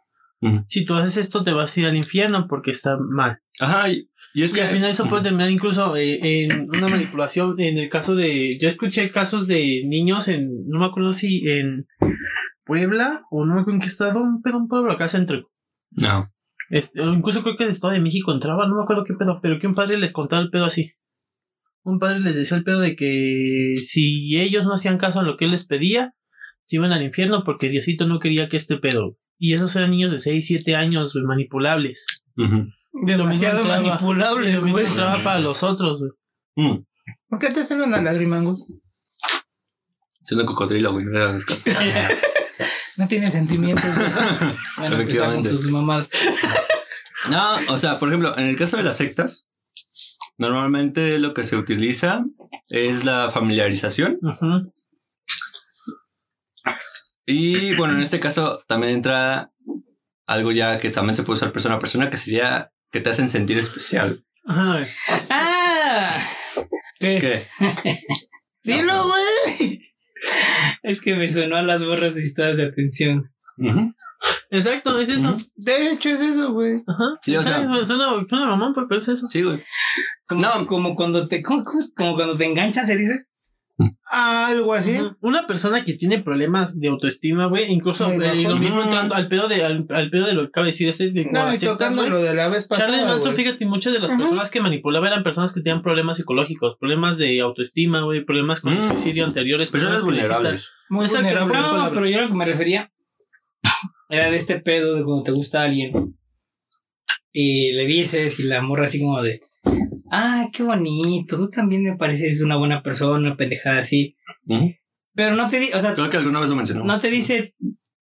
Si 0.67 0.85
tú 0.85 0.93
haces 0.93 1.17
esto, 1.17 1.43
te 1.43 1.55
vas 1.55 1.75
a 1.75 1.81
ir 1.81 1.87
al 1.87 1.97
infierno 1.97 2.47
porque 2.49 2.71
está 2.71 2.99
mal. 2.99 3.38
Ajá, 3.61 3.88
y, 3.88 4.11
y 4.35 4.43
es 4.43 4.50
Y 4.50 4.55
que 4.55 4.62
al 4.62 4.69
final 4.69 4.90
eso 4.90 5.09
puede 5.09 5.23
terminar 5.23 5.50
incluso 5.50 5.97
eh, 5.97 6.19
en 6.23 6.69
una 6.69 6.88
manipulación. 6.88 7.59
En 7.59 7.79
el 7.79 7.88
caso 7.88 8.14
de. 8.14 8.59
Yo 8.61 8.69
escuché 8.69 9.11
casos 9.11 9.47
de 9.47 9.85
niños 9.87 10.29
en. 10.29 10.67
No 10.67 10.81
me 10.81 10.87
acuerdo 10.87 11.14
si 11.14 11.49
en 11.49 11.87
Puebla 12.64 13.23
o 13.31 13.47
no 13.47 13.55
me 13.55 13.61
acuerdo 13.62 13.76
en 13.76 13.81
qué 13.81 13.87
estado. 13.87 14.21
Un 14.21 14.43
pedo, 14.43 14.59
un 14.59 14.69
pueblo 14.69 14.93
acá 14.93 15.09
centro. 15.09 15.50
No. 15.93 16.31
Este, 16.69 17.02
incluso 17.02 17.43
creo 17.43 17.57
que 17.57 17.64
el 17.64 17.71
Estado 17.71 17.93
de 17.93 18.00
México 18.00 18.33
entraba, 18.33 18.67
no 18.67 18.76
me 18.76 18.83
acuerdo 18.83 19.05
qué 19.05 19.14
pedo, 19.14 19.38
pero 19.43 19.59
que 19.59 19.67
un 19.67 19.75
padre 19.75 19.99
les 19.99 20.12
contaba 20.12 20.43
el 20.43 20.50
pedo 20.50 20.64
así. 20.64 20.93
Un 21.85 21.99
padre 21.99 22.21
les 22.21 22.35
decía 22.35 22.57
el 22.57 22.64
pedo 22.64 22.81
de 22.81 22.97
que 22.97 23.76
si 23.85 24.41
ellos 24.41 24.64
no 24.64 24.75
hacían 24.75 24.99
caso 24.99 25.21
a 25.21 25.23
lo 25.23 25.37
que 25.37 25.45
él 25.45 25.50
les 25.50 25.67
pedía, 25.67 26.14
se 26.62 26.76
iban 26.76 26.93
al 26.93 27.03
infierno 27.03 27.45
porque 27.45 27.69
Diosito 27.69 28.07
no 28.07 28.19
quería 28.19 28.49
que 28.49 28.57
este 28.57 28.79
pedo. 28.79 29.19
Y 29.38 29.53
esos 29.53 29.76
eran 29.76 29.91
niños 29.91 30.11
de 30.11 30.19
6, 30.19 30.47
7 30.47 30.76
años, 30.76 31.12
güey, 31.12 31.25
manipulables. 31.25 32.07
Ujú. 32.37 32.69
Demasiado 33.07 33.59
Lo 33.59 33.64
mismo 33.64 33.88
manipulables, 33.88 34.61
güey. 34.64 34.87
para 35.23 35.41
los 35.41 35.62
otros, 35.62 36.00
güey. 36.00 36.12
Mm. 36.57 36.85
¿Por 37.29 37.38
qué 37.38 37.50
te 37.50 37.64
sale 37.64 37.83
una 37.83 38.00
lágrima, 38.00 38.38
Angus? 38.38 38.64
Siendo 40.25 40.47
cocodrilo, 40.47 40.93
güey. 40.93 41.05
no 42.97 43.09
tiene 43.09 43.31
sentimientos. 43.31 43.85
Bueno, 44.79 44.97
con 44.97 45.45
sus 45.45 45.71
mamás. 45.71 46.09
No, 47.31 47.57
o 47.69 47.79
sea, 47.79 47.99
por 47.99 48.09
ejemplo, 48.09 48.37
en 48.37 48.47
el 48.47 48.57
caso 48.57 48.76
de 48.76 48.83
las 48.83 48.97
sectas, 48.97 49.47
normalmente 50.38 51.19
lo 51.19 51.35
que 51.35 51.45
se 51.45 51.57
utiliza 51.57 52.25
es 52.71 53.05
la 53.05 53.31
familiarización. 53.31 54.19
Y 57.26 57.75
bueno, 57.76 57.95
en 57.95 58.00
este 58.00 58.21
caso 58.21 58.62
también 58.67 58.95
entra 58.95 59.50
algo 60.26 60.53
ya 60.53 60.79
que 60.79 60.91
también 60.91 61.14
se 61.14 61.23
puede 61.23 61.38
usar 61.38 61.53
persona 61.53 61.76
a 61.76 61.79
persona, 61.79 62.11
que 62.11 62.17
sería 62.17 62.73
que 62.91 63.00
te 63.00 63.11
hacen 63.11 63.31
sentir 63.31 63.59
especial. 63.59 64.21
¡Ah! 64.47 64.83
¿Qué? 66.99 67.19
¿Qué? 67.19 67.43
Dilo, 68.62 69.09
güey. 69.09 69.81
Es 70.83 71.00
que 71.00 71.14
me 71.14 71.29
sonó 71.29 71.57
a 71.57 71.62
las 71.62 71.85
borras 71.85 72.14
necesitadas 72.14 72.57
de 72.57 72.67
atención. 72.67 73.35
Ujú. 73.59 73.93
Exacto, 74.55 74.99
es 75.01 75.09
eso. 75.09 75.37
De 75.57 75.91
hecho, 75.91 76.11
es 76.11 76.21
eso, 76.21 76.53
güey. 76.53 76.83
Ajá. 76.87 77.19
Sí, 77.23 77.37
o 77.37 77.43
sea- 77.43 77.57
suena, 77.85 78.25
suena 78.29 78.47
mamón, 78.47 78.75
pero 78.75 78.99
es 78.99 79.09
eso. 79.09 79.27
Sí, 79.31 79.43
güey. 79.43 79.63
Como, 80.27 80.41
No. 80.43 80.67
como 80.67 80.95
cuando 80.95 81.27
te 81.29 81.43
como, 81.43 81.65
cuando 81.95 82.37
te 82.37 82.45
enganchan, 82.47 82.87
se 82.87 82.97
dice. 82.97 83.27
Algo 84.09 84.73
así. 84.73 84.97
Una 85.21 85.49
persona 85.49 85.85
que 85.85 85.95
tiene 85.95 86.23
problemas 86.23 86.79
de 86.79 86.87
autoestima, 86.87 87.47
güey, 87.47 87.73
incluso 87.73 88.09
eh, 88.09 88.17
lo 88.17 88.45
bajos. 88.51 88.61
mismo 88.61 88.83
entrando 88.85 89.17
al 89.17 89.27
pedo 89.29 89.49
de 89.49 89.65
al, 89.65 89.85
al 89.91 90.11
pedo 90.11 90.27
de 90.27 90.35
lo 90.35 90.43
que 90.43 90.49
acaba 90.51 90.67
de 90.67 90.71
decir 90.71 90.89
este 90.89 91.11
de 91.11 91.25
No, 91.33 91.53
y 91.53 91.59
tocando 91.59 92.07
lo 92.09 92.23
de 92.23 92.35
la 92.35 92.47
vez 92.49 92.69
pasada. 92.69 92.89
Charles 92.91 93.05
Manson, 93.07 93.33
güey. 93.35 93.45
fíjate, 93.45 93.67
muchas 93.67 93.93
de 93.93 93.99
las 93.99 94.13
personas 94.17 94.53
que 94.53 94.61
manipulaba 94.61 95.09
eran 95.09 95.25
personas 95.25 95.53
que 95.53 95.61
tenían 95.61 95.83
problemas 95.83 96.19
psicológicos, 96.19 96.77
problemas 96.79 97.19
de 97.19 97.41
autoestima, 97.41 98.03
güey, 98.03 98.25
problemas 98.25 98.61
con 98.61 98.73
el 98.75 98.79
Mm. 98.79 98.89
suicidio 98.91 99.25
anteriores, 99.25 99.71
Personas 99.71 100.03
vulnerables. 100.05 100.73
Muy 100.89 101.07
Exacto, 101.07 101.27
vulnerable. 101.45 101.59
No, 101.79 101.91
pero 101.93 102.07
yo 102.07 102.21
lo 102.21 102.29
que 102.29 102.35
me 102.35 102.45
refería 102.45 102.93
era 104.09 104.31
de 104.31 104.37
este 104.37 104.61
pedo 104.61 104.95
de 104.95 105.05
cuando 105.05 105.25
te 105.25 105.33
gusta 105.33 105.63
alguien 105.63 106.17
y 107.33 107.73
le 107.73 107.87
dices 107.87 108.39
y 108.39 108.45
la 108.45 108.63
morra 108.63 108.85
así 108.85 109.01
como 109.01 109.21
de, 109.21 109.41
ah, 110.11 110.49
qué 110.53 110.63
bonito, 110.63 111.37
tú 111.37 111.51
también 111.51 111.83
me 111.83 111.97
pareces 111.97 112.41
una 112.43 112.57
buena 112.57 112.83
persona, 112.83 113.19
una 113.19 113.37
pendejada 113.37 113.81
así. 113.81 114.17
Pero 115.15 115.35
no 115.35 115.49
te 115.49 115.59
di, 115.59 115.71
o 115.73 115.81
sea, 115.81 115.95
Creo 115.95 116.11
que 116.11 116.17
alguna 116.17 116.41
vez 116.41 116.49
lo 116.49 116.57
mencionamos. 116.57 116.87
no 116.87 117.01
te 117.01 117.11
dice, 117.11 117.55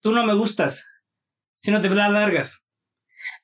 tú 0.01 0.12
no 0.12 0.25
me 0.25 0.34
gustas, 0.34 0.88
sino 1.60 1.79
te 1.79 1.89
da 1.89 2.10
largas. 2.10 2.65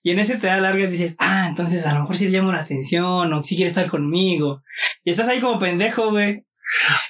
Y 0.02 0.12
en 0.12 0.20
ese 0.20 0.38
te 0.38 0.48
da 0.48 0.58
largas 0.60 0.92
dices, 0.92 1.16
ah, 1.20 1.46
entonces 1.48 1.86
a 1.86 1.94
lo 1.94 2.02
mejor 2.02 2.18
sí 2.18 2.26
le 2.28 2.38
llamo 2.38 2.52
la 2.52 2.62
atención 2.62 3.32
o 3.32 3.44
sí 3.44 3.56
quiere 3.56 3.70
estar 3.70 3.88
conmigo. 3.88 4.64
Y 5.04 5.12
estás 5.12 5.28
ahí 5.28 5.40
como 5.40 5.60
pendejo, 5.60 6.10
güey. 6.12 6.47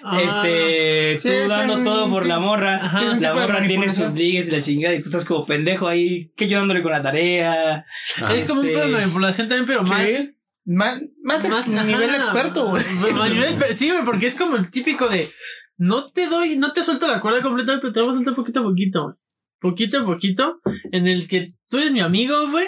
Ah, 0.03 0.21
este, 0.21 1.17
Sí, 1.19 1.29
tú 1.43 1.49
dando 1.49 1.75
un 1.75 1.83
todo 1.83 2.09
por 2.09 2.25
la 2.25 2.39
morra. 2.39 2.85
Ajá. 2.85 3.19
La 3.19 3.33
morra 3.33 3.65
tiene 3.65 3.89
sus 3.89 4.13
ligues 4.13 4.47
y 4.47 4.51
la 4.51 4.61
chingada 4.61 4.95
y 4.95 5.01
tú 5.01 5.09
estás 5.09 5.25
como 5.25 5.45
pendejo 5.45 5.87
ahí, 5.87 6.31
que 6.35 6.47
yo 6.47 6.59
dándole 6.59 6.83
con 6.83 6.91
la 6.91 7.01
tarea. 7.01 7.85
Ah, 8.21 8.35
es 8.35 8.47
como 8.47 8.61
un 8.61 8.67
este- 8.67 8.77
pedo 8.77 8.87
de 8.89 8.93
manipulación 8.93 9.47
también, 9.49 9.65
pero 9.65 9.83
más. 9.83 10.07
Sí. 10.07 10.33
Más, 10.69 11.01
más, 11.23 11.45
ajá, 11.45 11.83
nivel 11.85 12.09
experto, 12.09 12.67
güey. 12.67 12.83
a 12.83 13.73
sí, 13.73 13.89
güey, 13.89 14.03
porque 14.03 14.27
es 14.27 14.35
como 14.35 14.57
el 14.57 14.69
típico 14.69 15.07
de 15.07 15.31
no 15.77 16.09
te 16.09 16.27
doy, 16.27 16.57
no 16.57 16.73
te 16.73 16.83
suelto 16.83 17.07
la 17.07 17.21
cuerda 17.21 17.41
completa, 17.41 17.79
pero 17.79 17.93
te 17.93 18.01
voy 18.01 18.09
a 18.09 18.13
soltar 18.13 18.35
poquito 18.35 18.59
a 18.59 18.63
poquito, 18.63 19.03
güey. 19.03 19.15
Poquito 19.59 19.99
a 19.99 20.05
poquito, 20.05 20.59
en 20.91 21.07
el 21.07 21.27
que 21.27 21.55
tú 21.69 21.77
eres 21.77 21.91
mi 21.93 22.01
amigo, 22.01 22.49
güey. 22.49 22.67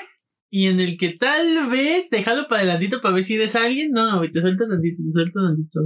Y 0.49 0.67
en 0.67 0.79
el 0.79 0.97
que 0.97 1.09
tal 1.09 1.67
vez 1.69 2.09
te 2.09 2.23
jalo 2.23 2.47
para 2.47 2.61
adelantito 2.61 3.01
para 3.01 3.13
ver 3.13 3.23
si 3.23 3.35
eres 3.35 3.55
alguien. 3.55 3.91
No, 3.91 4.09
no, 4.09 4.17
güey, 4.17 4.31
te 4.31 4.41
suelto 4.41 4.67
tantito, 4.67 5.03
te 5.03 5.11
suelto 5.11 5.39
tantito. 5.45 5.79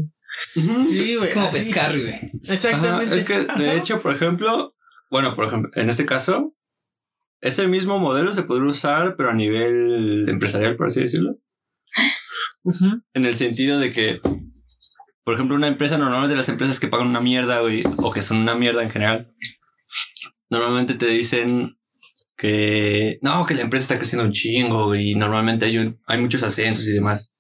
Ujú. 0.55 0.87
Sí, 0.91 1.15
güey. 1.15 1.27
Es 1.29 1.33
como 1.33 1.47
así. 1.47 1.57
pescar, 1.57 1.99
güey. 1.99 2.31
Exactamente. 2.49 3.05
Ajá, 3.05 3.15
Es 3.15 3.23
que, 3.23 3.39
de 3.39 3.77
hecho, 3.77 4.01
por 4.01 4.13
ejemplo, 4.13 4.71
bueno, 5.11 5.35
por 5.35 5.45
ejemplo, 5.45 5.69
en 5.75 5.89
este 5.89 6.05
caso, 6.05 6.55
ese 7.41 7.67
mismo 7.67 7.99
modelo 7.99 8.31
se 8.31 8.43
podría 8.43 8.71
usar, 8.71 9.15
pero 9.17 9.29
a 9.31 9.33
nivel 9.33 10.27
empresarial, 10.29 10.75
por 10.77 10.87
así 10.87 11.01
decirlo. 11.01 11.37
En 13.13 13.25
el 13.25 13.35
sentido 13.35 13.79
de 13.79 13.91
que, 13.91 14.19
por 15.23 15.33
ejemplo, 15.35 15.55
una 15.55 15.67
empresa, 15.67 15.97
normalmente 15.97 16.35
las 16.35 16.49
empresas 16.49 16.79
que 16.79 16.87
pagan 16.87 17.07
una 17.07 17.19
mierda, 17.19 17.59
güey, 17.61 17.83
o 17.97 18.11
que 18.11 18.21
son 18.21 18.37
una 18.37 18.55
mierda 18.55 18.81
en 18.83 18.89
general, 18.89 19.31
normalmente 20.49 20.93
te 20.95 21.07
dicen 21.07 21.77
que 22.37 23.19
no, 23.21 23.45
que 23.45 23.55
la 23.55 23.61
empresa 23.61 23.83
está 23.83 23.97
creciendo 23.97 24.25
un 24.25 24.31
chingo, 24.31 24.95
y 24.95 25.15
normalmente 25.15 25.65
hay, 25.65 25.77
un- 25.77 25.99
hay 26.07 26.19
muchos 26.19 26.43
ascensos 26.43 26.87
y 26.87 26.91
demás. 26.93 27.32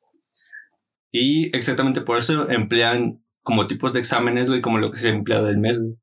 Y 1.13 1.55
exactamente 1.55 2.01
por 2.01 2.17
eso 2.17 2.49
emplean 2.49 3.23
como 3.43 3.67
tipos 3.67 3.93
de 3.93 3.99
exámenes, 3.99 4.49
güey, 4.49 4.61
como 4.61 4.79
lo 4.79 4.91
que 4.91 4.97
es 4.97 5.05
el 5.05 5.15
empleado 5.15 5.45
del 5.45 5.59
mes, 5.59 5.79
güey. 5.79 5.93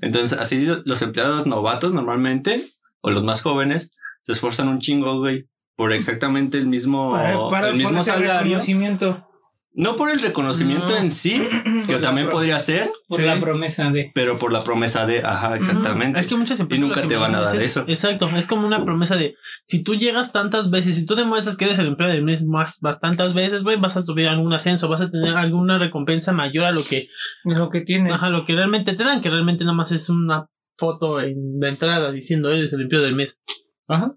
Entonces, 0.00 0.36
así 0.36 0.66
los 0.84 1.00
empleados 1.02 1.46
novatos 1.46 1.94
normalmente, 1.94 2.60
o 3.00 3.10
los 3.10 3.22
más 3.22 3.40
jóvenes, 3.42 3.92
se 4.22 4.32
esfuerzan 4.32 4.66
un 4.68 4.80
chingo, 4.80 5.20
güey, 5.20 5.48
por 5.76 5.92
exactamente 5.92 6.58
el 6.58 6.66
mismo, 6.66 7.12
Para, 7.12 7.48
para, 7.48 7.68
el 7.68 7.76
mismo 7.76 8.02
salario. 8.02 8.42
reconocimiento. 8.42 9.28
No 9.74 9.96
por 9.96 10.10
el 10.10 10.20
reconocimiento 10.20 10.88
No. 10.88 10.96
en 10.98 11.10
sí, 11.10 11.48
que 11.88 11.96
también 11.96 12.28
podría 12.28 12.60
ser, 12.60 12.90
Por 13.08 13.20
Sí. 13.20 13.26
la 13.26 13.40
promesa 13.40 13.90
de. 13.90 14.10
pero 14.14 14.38
por 14.38 14.52
la 14.52 14.62
promesa 14.64 15.06
de, 15.06 15.20
ajá, 15.24 15.54
exactamente. 15.56 16.20
Es 16.20 16.26
que 16.26 16.34
muchas 16.36 16.60
empresas. 16.60 16.84
Y 16.84 16.86
nunca 16.86 17.06
te 17.06 17.16
van 17.16 17.34
a 17.34 17.40
dar 17.40 17.56
es- 17.56 17.62
eso. 17.62 17.84
Exacto. 17.88 18.28
Es 18.36 18.46
como 18.46 18.66
una 18.66 18.84
promesa 18.84 19.16
de 19.16 19.34
si 19.66 19.82
tú 19.82 19.94
llegas 19.94 20.30
tantas 20.32 20.70
veces, 20.70 20.94
si 20.96 21.06
tú 21.06 21.14
demuestras 21.14 21.56
que 21.56 21.64
eres 21.64 21.78
el 21.78 21.86
empleado 21.86 22.12
del 22.14 22.22
mes 22.24 22.44
más 22.44 22.78
bastantes 22.80 23.32
veces, 23.32 23.62
güey, 23.62 23.78
vas 23.78 23.96
a 23.96 24.02
subir 24.02 24.28
algún 24.28 24.52
ascenso, 24.52 24.88
vas 24.88 25.00
a 25.00 25.10
tener 25.10 25.34
alguna 25.36 25.78
recompensa 25.78 26.32
mayor 26.32 26.66
a 26.66 26.72
lo 26.72 26.84
que, 26.84 27.08
Lo 27.44 27.70
que 27.70 27.80
tiene. 27.80 28.12
ajá, 28.12 28.28
lo 28.28 28.44
que 28.44 28.54
realmente 28.54 28.92
te 28.94 29.04
dan, 29.04 29.20
que 29.22 29.30
realmente 29.30 29.64
nada 29.64 29.76
más 29.76 29.90
es 29.92 30.10
una 30.10 30.46
foto 30.76 31.20
en 31.20 31.58
la 31.60 31.68
entrada 31.70 32.12
diciendo 32.12 32.50
eres 32.50 32.72
el 32.74 32.82
empleado 32.82 33.06
del 33.06 33.14
mes. 33.14 33.40
Ajá. 33.88 34.12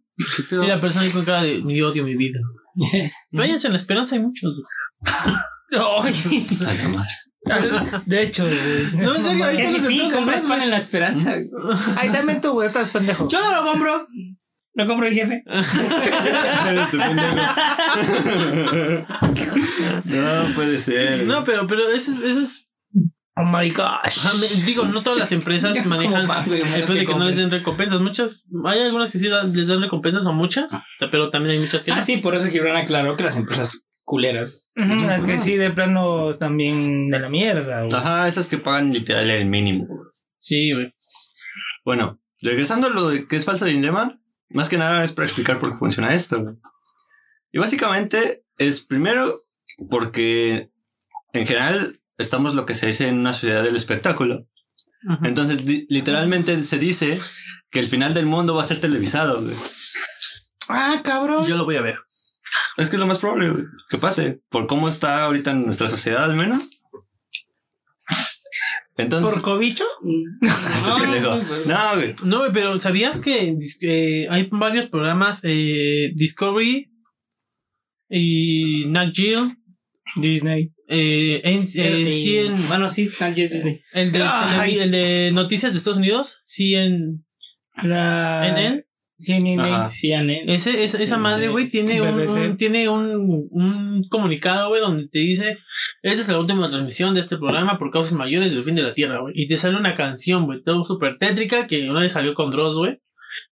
Y 0.51 0.67
la 0.67 0.79
persona 0.79 1.05
con 1.13 1.23
cara 1.25 1.43
de 1.43 1.61
mi 1.61 1.79
odio 1.81 2.03
mi 2.03 2.15
vida. 2.15 2.39
Váyanse 3.31 3.67
en 3.67 3.73
la 3.73 3.77
esperanza 3.77 4.15
hay 4.15 4.21
muchos. 4.21 4.51
güey. 4.53 4.65
De 8.05 8.21
hecho, 8.23 8.45
güey. 8.45 8.57
No, 9.05 9.15
en 9.15 9.21
serio, 9.21 9.45
ahí 9.45 9.57
están 9.57 9.73
los 9.73 9.81
difícil, 9.83 10.01
empleados 10.01 10.09
del 10.09 10.15
compras 10.15 10.41
mes, 10.41 10.49
pan 10.49 10.57
güey. 10.57 10.63
en 10.63 10.69
la 10.71 10.77
esperanza. 10.77 11.35
Ahí 11.97 12.09
también 12.09 12.41
tú, 12.41 12.51
güey, 12.53 12.67
estás 12.67 12.89
pendejo. 12.89 13.27
Yo 13.27 13.39
no 13.39 13.61
lo 13.63 13.71
compro. 13.71 14.07
Lo 14.77 14.87
compro 14.87 15.07
el 15.07 15.13
jefe. 15.13 15.43
Este 15.47 16.97
pendejo. 16.97 17.35
no 20.05 20.55
puede 20.55 20.79
ser. 20.79 21.23
No, 21.25 21.43
pero, 21.43 21.67
pero 21.67 21.89
eso 21.89 22.11
es, 22.11 22.21
eso 22.21 22.39
es 22.41 22.61
Oh 23.37 23.43
my 23.43 23.69
gosh. 23.69 24.19
Ajá, 24.25 24.31
me- 24.39 24.63
digo, 24.63 24.85
no 24.85 25.01
todas 25.01 25.19
las 25.19 25.31
empresas 25.33 25.75
Como 25.83 25.89
manejan 25.89 26.25
pan, 26.25 26.45
güey, 26.47 26.61
el 26.61 26.69
menos 26.69 26.81
pedo 26.89 26.93
de 26.93 26.99
que 27.01 27.05
que 27.05 27.11
no 27.13 27.25
les 27.25 27.35
compren. 27.35 27.49
den 27.49 27.51
recompensas. 27.51 27.99
Muchas, 28.01 28.45
hay 28.65 28.79
algunas 28.79 29.11
que 29.11 29.19
sí 29.19 29.27
dan- 29.27 29.53
les 29.53 29.67
dan 29.67 29.81
recompensas 29.81 30.25
o 30.25 30.31
muchas, 30.33 30.71
pero 31.11 31.29
también 31.29 31.57
hay 31.57 31.59
muchas 31.59 31.83
que 31.83 31.91
no. 31.91 31.97
Ah, 31.97 32.01
sí, 32.01 32.17
por 32.17 32.33
eso 32.33 32.47
Gibran 32.47 32.77
aclaró 32.77 33.15
que 33.17 33.23
las 33.23 33.35
empresas 33.35 33.87
culeras. 34.05 34.71
Ujú, 34.77 35.09
Es 35.09 35.23
que 35.23 35.39
sí, 35.39 35.55
de 35.57 35.71
plano 35.71 36.31
también 36.35 37.09
de 37.09 37.19
la 37.19 37.27
mierda, 37.29 37.81
güey. 37.83 37.93
Ajá, 37.93 38.27
esas 38.27 38.47
que 38.47 38.57
pagan 38.57 38.93
literal 38.93 39.29
el 39.29 39.47
mínimo. 39.47 39.87
Sí, 40.37 40.71
güey. 40.73 40.93
Bueno, 41.83 42.21
regresando 42.41 42.87
a 42.87 42.91
lo 42.91 43.09
de 43.09 43.27
que 43.27 43.35
es 43.35 43.43
falso 43.45 43.65
dilema, 43.65 44.21
más 44.49 44.69
que 44.69 44.77
nada 44.77 45.03
es 45.03 45.11
para 45.11 45.25
explicar 45.25 45.59
por 45.59 45.71
qué 45.71 45.77
funciona 45.77 46.13
esto. 46.15 46.41
güey. 46.41 46.55
Y 47.51 47.57
básicamente 47.59 48.45
es 48.57 48.81
primero 48.85 49.41
porque 49.89 50.69
en 51.33 51.45
general 51.47 51.99
estamos 52.17 52.53
lo 52.55 52.65
que 52.65 52.75
se 52.75 52.87
dice 52.87 53.07
en 53.07 53.19
una 53.19 53.33
sociedad 53.33 53.63
del 53.63 53.75
espectáculo. 53.75 54.47
Entonces, 55.23 55.63
li- 55.65 55.85
literalmente 55.89 56.61
se 56.63 56.79
dice 56.79 57.19
que 57.69 57.79
el 57.79 57.87
final 57.87 58.13
del 58.15 58.25
mundo 58.25 58.55
va 58.55 58.61
a 58.63 58.65
ser 58.65 58.81
televisado. 58.81 59.41
güey. 59.43 59.55
Ah, 60.67 61.01
cabrón. 61.03 61.45
Yo 61.45 61.57
lo 61.57 61.65
voy 61.65 61.75
a 61.75 61.81
ver. 61.81 61.99
Es 62.77 62.89
que 62.89 62.95
es 62.95 62.99
lo 62.99 63.07
más 63.07 63.19
probable 63.19 63.51
güey, 63.51 63.63
que 63.89 63.97
pase, 63.97 64.41
por 64.49 64.67
cómo 64.67 64.87
está 64.87 65.23
ahorita 65.25 65.51
en 65.51 65.63
nuestra 65.65 65.87
sociedad 65.87 66.23
al 66.25 66.35
menos. 66.35 66.69
Entonces, 68.97 69.33
¿Por 69.33 69.41
cobicho? 69.41 69.83
No, 70.41 70.97
pendejo. 70.97 71.35
no, 71.65 71.95
güey. 71.95 72.15
No, 72.23 72.39
güey, 72.39 72.51
pero 72.53 72.79
¿sabías 72.79 73.19
que 73.19 73.57
eh, 73.81 74.27
hay 74.29 74.47
varios 74.51 74.85
programas 74.87 75.41
eh, 75.43 76.11
Discovery 76.15 76.91
y 78.09 78.85
Nat 78.87 79.13
Geo? 79.13 79.51
Disney. 80.15 80.71
Eh, 80.87 81.41
en, 81.43 81.63
eh, 81.63 81.67
Eh, 82.07 82.11
sí 82.13 82.37
en- 82.37 82.67
Bueno, 82.69 82.87
sí, 82.89 83.09
Disney. 83.35 83.81
el, 83.91 84.11
de, 84.13 84.21
Ay. 84.23 84.77
el 84.79 84.91
de 84.91 85.31
noticias 85.33 85.73
de 85.73 85.79
Estados 85.79 85.97
Unidos, 85.97 86.39
sí 86.45 86.75
en, 86.75 87.25
La... 87.83 88.47
en 88.47 88.84
CNN. 89.17 89.89
Sí, 89.89 90.13
Anel. 90.13 90.49
Ese, 90.49 90.83
esa, 90.83 91.01
esa 91.01 91.17
madre, 91.17 91.47
güey, 91.47 91.67
tiene 91.67 92.01
un, 92.01 92.57
tiene 92.57 92.89
un, 92.89 93.47
un 93.49 94.03
comunicado, 94.09 94.69
güey, 94.69 94.81
donde 94.81 95.07
te 95.07 95.19
dice, 95.19 95.57
esta 96.01 96.21
es 96.21 96.27
la 96.27 96.39
última 96.39 96.69
transmisión 96.69 97.13
de 97.13 97.21
este 97.21 97.37
programa 97.37 97.77
por 97.79 97.91
causas 97.91 98.13
mayores 98.13 98.53
del 98.53 98.63
fin 98.63 98.75
de 98.75 98.83
la 98.83 98.93
Tierra, 98.93 99.21
güey. 99.21 99.33
Y 99.35 99.47
te 99.47 99.57
sale 99.57 99.77
una 99.77 99.93
canción, 99.95 100.45
güey, 100.45 100.61
todo 100.63 100.83
súper 100.85 101.17
tétrica, 101.17 101.67
que 101.67 101.89
una 101.89 102.01
vez 102.01 102.11
salió 102.11 102.33
con 102.33 102.51
Dross, 102.51 102.75
güey. 102.77 103.01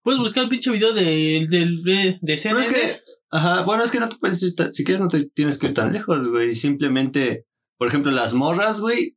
Puedes 0.02 0.20
buscar 0.20 0.44
el 0.44 0.48
pinche 0.50 0.70
video 0.70 0.92
de, 0.92 1.46
del 1.48 1.82
de, 1.82 2.18
de 2.20 2.40
Pero 2.42 2.58
es 2.60 2.66
CNN. 2.66 2.68
que, 2.68 3.00
ajá, 3.30 3.62
bueno, 3.62 3.82
es 3.82 3.90
que 3.90 3.98
no 4.00 4.08
te 4.08 4.16
puedes 4.16 4.42
ir, 4.42 4.54
tan- 4.54 4.72
si 4.72 4.84
quieres 4.84 5.00
no 5.00 5.08
te 5.08 5.28
tienes 5.30 5.58
que 5.58 5.66
ir 5.68 5.74
tan 5.74 5.92
lejos, 5.92 6.28
güey. 6.28 6.54
Simplemente, 6.54 7.46
por 7.78 7.88
ejemplo, 7.88 8.12
las 8.12 8.32
morras, 8.34 8.80
güey, 8.80 9.16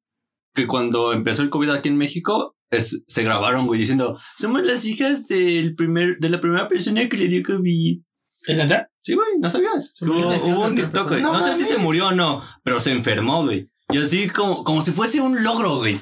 que 0.56 0.66
cuando 0.68 1.12
empezó 1.14 1.42
el 1.44 1.50
COVID 1.50 1.70
aquí 1.70 1.90
en 1.90 1.98
México, 1.98 2.55
es- 2.72 3.04
se 3.08 3.24
grabaron, 3.24 3.68
güey, 3.68 3.80
diciendo, 3.80 4.20
somos 4.38 4.64
las 4.64 4.86
hijas 4.86 5.26
del 5.28 5.76
primer, 5.76 6.18
de 6.20 6.30
la 6.30 6.42
primera 6.42 6.68
persona 6.68 7.08
que 7.10 7.18
le 7.18 7.28
dio 7.28 7.44
COVID. 7.44 8.00
¿Es 8.48 8.58
neta? 8.58 8.90
Sí, 9.02 9.14
güey, 9.14 9.28
no 9.40 9.50
sabías. 9.50 9.96
Hubo, 10.02 10.66
un 10.66 10.76
TikTok, 10.76 11.08
güey. 11.10 11.22
No, 11.22 11.34
No 11.34 11.40
sé 11.42 11.56
si 11.56 11.64
se 11.64 11.78
murió 11.78 12.08
o 12.08 12.12
no, 12.12 12.44
pero 12.64 12.80
se 12.80 12.92
enfermó, 12.92 13.44
güey. 13.44 13.70
Y 13.90 13.98
así 13.98 14.30
como, 14.30 14.64
como 14.64 14.82
si 14.82 14.92
fuese 14.92 15.20
un 15.22 15.44
logro, 15.44 15.78
güey. 15.78 16.00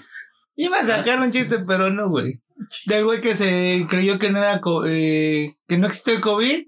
Iba 0.56 0.78
a 0.80 0.86
sacar 0.86 1.22
un 1.22 1.32
chiste, 1.32 1.60
pero 1.68 1.90
no, 1.90 2.10
güey. 2.10 2.42
Del 2.86 3.04
güey 3.06 3.20
que 3.22 3.34
se 3.36 3.86
creyó 3.90 4.20
que 4.20 4.30
no 4.30 4.40
era 4.40 4.62
co- 4.62 4.86
eh, 4.86 5.58
que 5.68 5.78
no 5.78 5.88
existe 5.88 6.14
el 6.14 6.22
COVID 6.22 6.66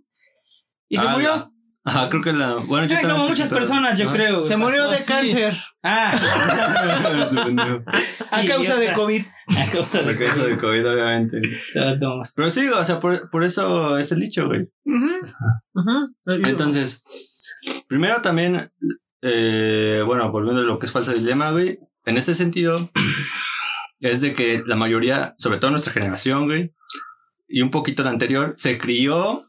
y 0.89 0.97
se 0.97 1.03
Ah, 1.07 1.11
murió. 1.11 1.51
Ajá, 1.87 2.09
creo 2.09 2.21
que 2.23 2.33
la. 2.33 2.55
Bueno, 2.55 2.87
yo 2.87 2.99
como 3.07 3.27
muchas 3.29 3.49
personas, 3.49 3.97
yo 3.99 4.09
Ah. 4.09 4.13
creo. 4.13 4.47
Se 4.47 4.57
murió 4.57 4.89
de 4.89 4.95
así. 4.97 5.05
cáncer 5.13 5.55
Ah, 5.83 6.15
a 8.31 8.45
causa 8.45 8.75
de. 8.77 8.93
COVID. 8.93 9.23
a 9.55 9.71
causa 9.71 9.99
de 10.01 10.05
La 10.13 10.17
cabeza 10.17 10.45
de 10.47 10.57
COVID, 10.57 10.89
obviamente. 10.89 11.41
Pero 12.35 12.49
sí, 12.49 12.67
o 12.69 12.83
sea, 12.83 12.99
por, 12.99 13.29
por 13.29 13.43
eso 13.43 13.97
es 13.99 14.11
el 14.11 14.19
dicho, 14.19 14.47
güey. 14.47 14.67
Ujú. 14.85 15.11
Ujú. 15.75 16.13
Entonces, 16.47 17.03
primero 17.87 18.21
también, 18.21 18.71
eh, 19.21 20.01
bueno, 20.05 20.31
volviendo 20.31 20.61
a 20.61 20.65
lo 20.65 20.79
que 20.79 20.87
es 20.87 20.91
falso 20.91 21.13
dilema, 21.13 21.51
güey. 21.51 21.79
en 22.05 22.17
este 22.17 22.33
sentido, 22.35 22.89
es 23.99 24.21
de 24.21 24.33
que 24.33 24.63
la 24.65 24.75
mayoría, 24.75 25.33
sobre 25.37 25.57
todo 25.59 25.71
nuestra 25.71 25.93
generación, 25.93 26.45
güey, 26.45 26.73
y 27.47 27.61
un 27.61 27.71
poquito 27.71 28.03
la 28.03 28.09
anterior, 28.11 28.53
se 28.57 28.77
crió 28.77 29.44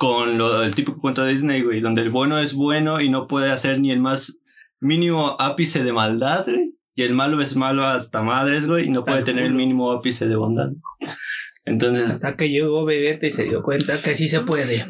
con 0.00 0.38
lo, 0.38 0.62
el 0.62 0.74
típico 0.74 0.98
cuento 0.98 1.22
de 1.22 1.32
Disney, 1.32 1.60
güey, 1.60 1.80
donde 1.80 2.00
el 2.00 2.08
bueno 2.08 2.38
es 2.38 2.54
bueno 2.54 3.02
y 3.02 3.10
no 3.10 3.28
puede 3.28 3.50
hacer 3.50 3.78
ni 3.80 3.90
el 3.90 4.00
más 4.00 4.38
mínimo 4.80 5.36
ápice 5.38 5.84
de 5.84 5.92
maldad, 5.92 6.46
güey. 6.46 6.74
Y 6.94 7.02
el 7.02 7.12
malo 7.12 7.38
es 7.42 7.54
malo 7.54 7.84
hasta 7.86 8.22
madres, 8.22 8.66
güey, 8.66 8.86
y 8.86 8.88
no 8.88 9.04
puede 9.04 9.22
tener 9.24 9.44
el 9.44 9.52
mínimo 9.52 9.92
ápice 9.92 10.26
de 10.26 10.36
bondad. 10.36 10.70
Entonces, 11.66 12.10
Hasta 12.10 12.34
que 12.34 12.48
llegó 12.48 12.86
Vegeta 12.86 13.26
y 13.26 13.30
se 13.30 13.44
dio 13.44 13.62
cuenta 13.62 14.00
que 14.00 14.14
sí 14.14 14.26
se 14.26 14.40
puede. 14.40 14.86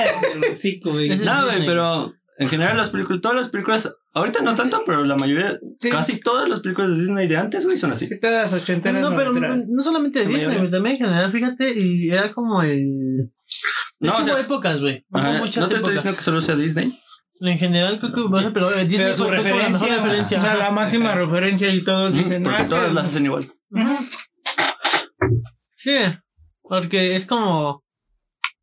sí, 0.54 0.80
güey. 0.82 1.10
No, 1.18 1.44
güey, 1.44 1.66
pero 1.66 2.14
en 2.38 2.48
general 2.48 2.78
las 2.78 2.88
películas, 2.88 3.20
todas 3.20 3.36
las 3.36 3.48
películas, 3.48 3.94
ahorita 4.14 4.40
no 4.40 4.54
tanto, 4.54 4.82
pero 4.86 5.04
la 5.04 5.16
mayoría, 5.16 5.58
Sí. 5.78 5.90
casi 5.90 6.20
todas 6.20 6.48
las 6.48 6.60
películas 6.60 6.90
de 6.90 7.00
Disney 7.02 7.26
de 7.28 7.36
antes, 7.36 7.66
güey, 7.66 7.76
son 7.76 7.92
así. 7.92 8.06
Sí, 8.06 8.18
todas 8.18 8.50
ochenteras. 8.50 9.02
No, 9.02 9.14
pero 9.14 9.34
no, 9.34 9.40
no 9.68 9.82
solamente 9.82 10.20
de 10.20 10.24
La 10.24 10.30
Disney, 10.30 10.46
mayoría. 10.48 10.70
también 10.70 10.96
en 10.96 11.04
general, 11.04 11.30
fíjate, 11.30 11.78
y 11.78 12.10
era 12.10 12.32
como 12.32 12.62
el. 12.62 13.30
No, 14.06 14.10
es 14.12 14.16
que 14.16 14.22
o 14.22 14.24
sea- 14.24 14.34
hubo 14.34 14.40
épocas, 14.40 14.80
güey. 14.80 15.04
No 15.10 15.20
te 15.20 15.48
estoy 15.48 15.64
épocas. 15.76 15.92
diciendo 15.92 16.16
que 16.16 16.22
solo 16.22 16.40
sea 16.40 16.56
Disney. 16.56 16.98
En 17.40 17.58
general, 17.58 17.98
creo 17.98 18.12
que. 18.12 18.22
Bueno, 18.22 18.52
pero 18.54 18.70
Disney 18.70 18.98
Pero 18.98 19.16
su 19.16 19.24
fue 19.24 19.36
como 19.36 19.48
la 19.48 19.52
mejor 19.52 19.62
referencia, 19.72 19.92
O 19.92 19.96
referencia. 20.04 20.40
sea, 20.40 20.54
la 20.54 20.70
máxima 20.70 21.14
referencia 21.14 21.68
y 21.74 21.82
todos 21.82 22.14
dicen, 22.14 22.42
Porque 22.44 22.62
"Ah, 22.62 22.66
todas 22.68 22.88
que- 22.88 22.94
las 22.94 23.06
hacen 23.08 23.24
igual. 23.26 23.50
Sí, 25.76 25.96
porque 26.62 27.16
es 27.16 27.26
como. 27.26 27.84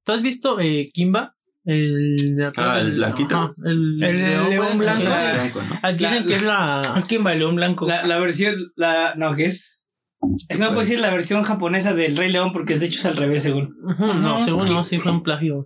¿Tú 0.04 0.14
has 0.14 0.22
visto 0.22 0.60
eh, 0.60 0.90
Kimba? 0.94 1.36
El, 1.64 2.36
de 2.38 2.46
acá 2.48 2.74
Ah, 2.74 2.80
el 2.80 2.94
blanquito. 2.94 3.36
ajá, 3.36 3.54
el, 3.66 4.02
El 4.04 4.50
león 4.50 4.78
blanco. 4.80 5.02
que 5.04 5.08
blanco, 5.10 5.62
¿no? 5.62 5.80
Aquí 5.84 6.04
La- 6.04 6.12
dicen 6.14 6.28
que 6.28 6.36
es 6.36 6.42
la. 6.44 6.94
Es 6.98 7.06
que 7.06 7.20
León 7.20 7.56
Blanco. 7.56 7.86
La, 7.88 8.04
la 8.08 8.18
versión, 8.18 8.56
la, 8.76 9.14
no, 9.16 9.36
¿qué 9.36 9.46
es? 9.46 9.81
Es 10.48 10.58
que 10.58 10.64
no 10.64 10.70
puedo 10.70 10.82
decir 10.82 11.00
la 11.00 11.10
versión 11.10 11.44
japonesa 11.44 11.94
del 11.94 12.16
Rey 12.16 12.32
León 12.32 12.52
porque 12.54 12.74
es 12.74 12.80
de 12.80 12.86
hecho 12.88 13.00
es 13.00 13.06
al 13.06 13.18
revés, 13.18 13.44
según. 13.44 13.76
No, 14.22 14.44
según 14.44 14.66
no, 14.66 14.84
sí 14.86 15.00
fue 15.00 15.12
un 15.12 15.24
plagio. 15.24 15.66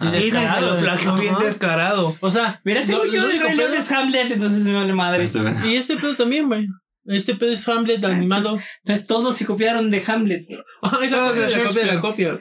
Se 0.00 0.10
descarado, 0.10 0.78
ajá. 0.88 1.14
bien 1.20 1.34
descarado. 1.40 2.16
O 2.20 2.30
sea, 2.30 2.60
Mira, 2.64 2.82
según 2.82 3.10
yo, 3.10 3.28
el 3.28 3.40
Rey 3.40 3.56
León 3.56 3.72
es 3.74 3.90
Hamlet, 3.92 4.30
entonces 4.30 4.64
me 4.64 4.74
vale 4.74 4.92
madre. 4.94 5.24
Este. 5.24 5.40
Y 5.66 5.76
este 5.76 5.96
pedo 5.96 6.14
también, 6.14 6.46
güey. 6.48 6.66
Este 7.06 7.34
pedo 7.34 7.52
es 7.52 7.68
Hamlet 7.68 8.02
animado. 8.04 8.58
Entonces 8.82 9.06
todos 9.06 9.36
se 9.36 9.44
copiaron 9.44 9.90
de 9.90 10.02
Hamlet. 10.06 10.46
Ah, 10.82 10.98
es 11.02 11.10
la 11.10 11.16
Todos 11.18 11.32
copia 11.32 11.46
de 11.46 11.50
de 11.50 11.56
la 11.56 11.64
copia 11.68 11.80
de 11.80 11.86
la 11.86 11.92
Shakespeare. 11.94 12.00
copia. 12.00 12.40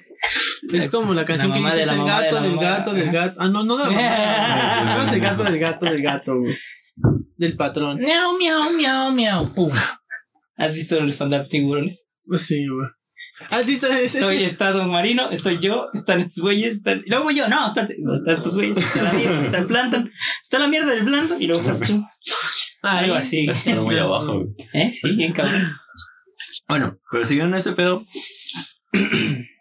Es 0.72 0.90
como 0.90 1.13
la 1.13 1.25
canción 1.25 1.50
La 1.50 1.56
que 1.56 1.62
mamá 1.62 1.75
dice 1.75 1.86
de 1.86 1.92
es 1.92 1.98
la 1.98 2.02
el 2.02 2.08
gato 2.08 2.42
del 2.42 2.58
gato 2.58 2.94
del 2.94 3.12
gato. 3.12 3.36
Ah, 3.40 3.48
no, 3.50 3.63
no 3.63 3.78
de 3.78 3.84
la 3.84 3.90
mamá. 3.90 4.96
No, 4.98 5.04
es 5.04 5.12
el 5.12 5.20
gato 5.20 5.44
del 5.44 5.60
gato 5.60 5.86
del 5.86 6.02
gato, 6.02 6.40
güey. 6.40 6.56
Del 7.38 7.58
patrón. 7.58 8.00
Miau, 8.00 8.38
miau, 8.38 8.72
miau, 8.78 9.12
miau. 9.12 9.52
¿Has 10.55 10.74
visto 10.74 10.98
el 10.98 11.10
espantar 11.10 11.48
tiburones? 11.48 12.05
Sí, 12.38 12.65
güey. 12.67 12.88
Ah, 13.50 13.63
sí, 13.65 13.74
está 13.74 14.00
ese. 14.00 14.19
Estoy 14.19 14.43
estado 14.43 14.83
marino, 14.88 15.29
estoy 15.31 15.57
yo, 15.57 15.88
están 15.93 16.19
estos 16.19 16.43
güeyes, 16.43 16.75
están... 16.75 17.01
y 17.05 17.10
luego 17.10 17.31
yo, 17.31 17.48
no, 17.50 17.67
espérate, 17.67 17.95
no, 18.00 18.13
están 18.13 18.36
estos 18.36 18.55
güeyes, 18.55 18.77
está 18.77 19.03
la 19.03 19.13
mierda, 19.13 19.41
está 19.41 19.57
el 19.57 19.65
plancton, 19.65 20.12
está 20.41 20.60
la 20.60 20.67
mierda 20.67 20.91
del 20.91 21.03
plancton 21.03 21.41
y 21.41 21.48
luego 21.48 21.62
estás 21.62 21.81
tú. 21.81 22.05
Algo 22.83 23.15
así. 23.15 23.45
Está 23.50 23.81
muy 23.81 23.98
abajo, 24.00 24.39
güey. 24.39 24.55
¿Eh? 24.74 24.91
Sí, 24.93 25.15
bien 25.15 25.33
cabrón. 25.33 25.72
Bueno, 26.67 27.00
pero 27.12 27.25
siguiendo 27.25 27.57
este 27.57 27.74
pedo. 27.74 28.03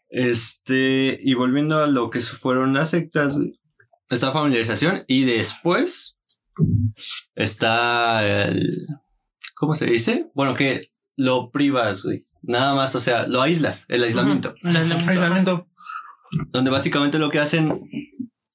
Este, 0.09 1.19
y 1.23 1.35
volviendo 1.35 1.83
a 1.83 1.87
lo 1.87 2.11
que 2.11 2.21
fueron 2.21 2.75
las 2.75 2.91
sectas, 2.91 3.39
está 4.11 4.31
familiarización 4.33 5.05
y 5.07 5.25
después 5.25 6.19
está 7.35 8.45
el. 8.45 8.71
¿Cómo 9.63 9.75
se 9.75 9.87
dice? 9.87 10.29
Bueno, 10.35 10.55
que 10.55 10.89
lo 11.15 11.53
privas, 11.53 12.03
güey. 12.03 12.25
Nada 12.43 12.75
más, 12.75 12.97
o 12.97 13.01
sea, 13.01 13.29
lo 13.29 13.41
aíslas, 13.41 13.87
el 13.89 14.03
aislamiento. 14.03 14.57
Aislamiento. 14.65 15.69
Donde 16.49 16.73
básicamente 16.73 17.21
lo 17.21 17.31
que 17.31 17.39
hacen 17.39 17.89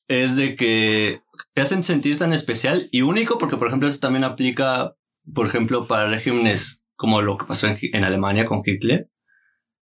es 0.10 0.36
de 0.36 0.58
que 0.58 1.22
te 1.54 1.62
hacen 1.62 1.86
sentir 1.86 2.18
tan 2.18 2.34
especial 2.34 2.90
y 2.92 3.04
único, 3.04 3.38
porque 3.38 3.56
por 3.56 3.68
ejemplo 3.68 3.88
eso 3.88 4.02
también 4.02 4.26
aplica, 4.26 4.98
por 5.34 5.48
ejemplo, 5.48 5.88
para 5.88 6.10
regímenes 6.10 6.84
como 6.98 7.22
lo 7.22 7.38
que 7.38 7.46
pasó 7.46 7.68
en, 7.68 7.78
en 7.80 8.04
Alemania 8.04 8.46
con 8.46 8.62
Hitler, 8.66 9.10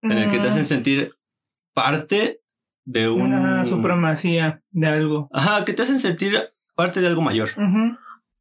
en 0.03 0.11
el 0.11 0.29
que 0.29 0.37
te 0.37 0.49
hacen 0.49 0.65
sentir 0.65 1.15
parte 1.73 2.43
de 2.85 3.09
un... 3.09 3.33
Una 3.33 3.65
supremacía 3.65 4.61
de 4.69 4.85
algo. 4.85 5.29
Ajá, 5.33 5.65
que 5.65 5.73
te 5.73 5.81
hacen 5.81 5.97
sentir 5.97 6.39
parte 6.75 7.01
de 7.01 7.07
algo 7.07 7.23
mayor, 7.23 7.49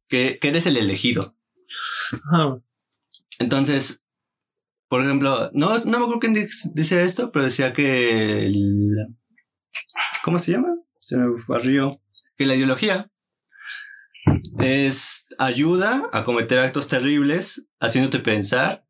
que, 0.07 0.37
que 0.39 0.49
eres 0.49 0.67
el 0.67 0.77
elegido. 0.77 1.33
Entonces, 3.39 4.03
por 4.89 5.03
ejemplo, 5.03 5.49
no, 5.53 5.77
no 5.77 5.85
me 5.85 5.97
acuerdo 5.97 6.19
quién 6.19 6.33
dice- 6.33 6.69
dice 6.73 7.03
esto, 7.03 7.31
pero 7.31 7.45
decía 7.45 7.73
que 7.73 8.45
el... 8.47 9.17
¿Cómo 10.23 10.39
se 10.39 10.53
llama? 10.53 10.75
Se 10.99 11.17
me 11.17 11.25
barrió. 11.47 12.01
Que 12.37 12.45
la 12.45 12.55
ideología 12.55 13.09
es 14.59 15.27
ayuda 15.39 16.09
a 16.11 16.23
cometer 16.23 16.59
actos 16.59 16.87
terribles, 16.87 17.67
haciéndote 17.79 18.19
pensar 18.19 18.85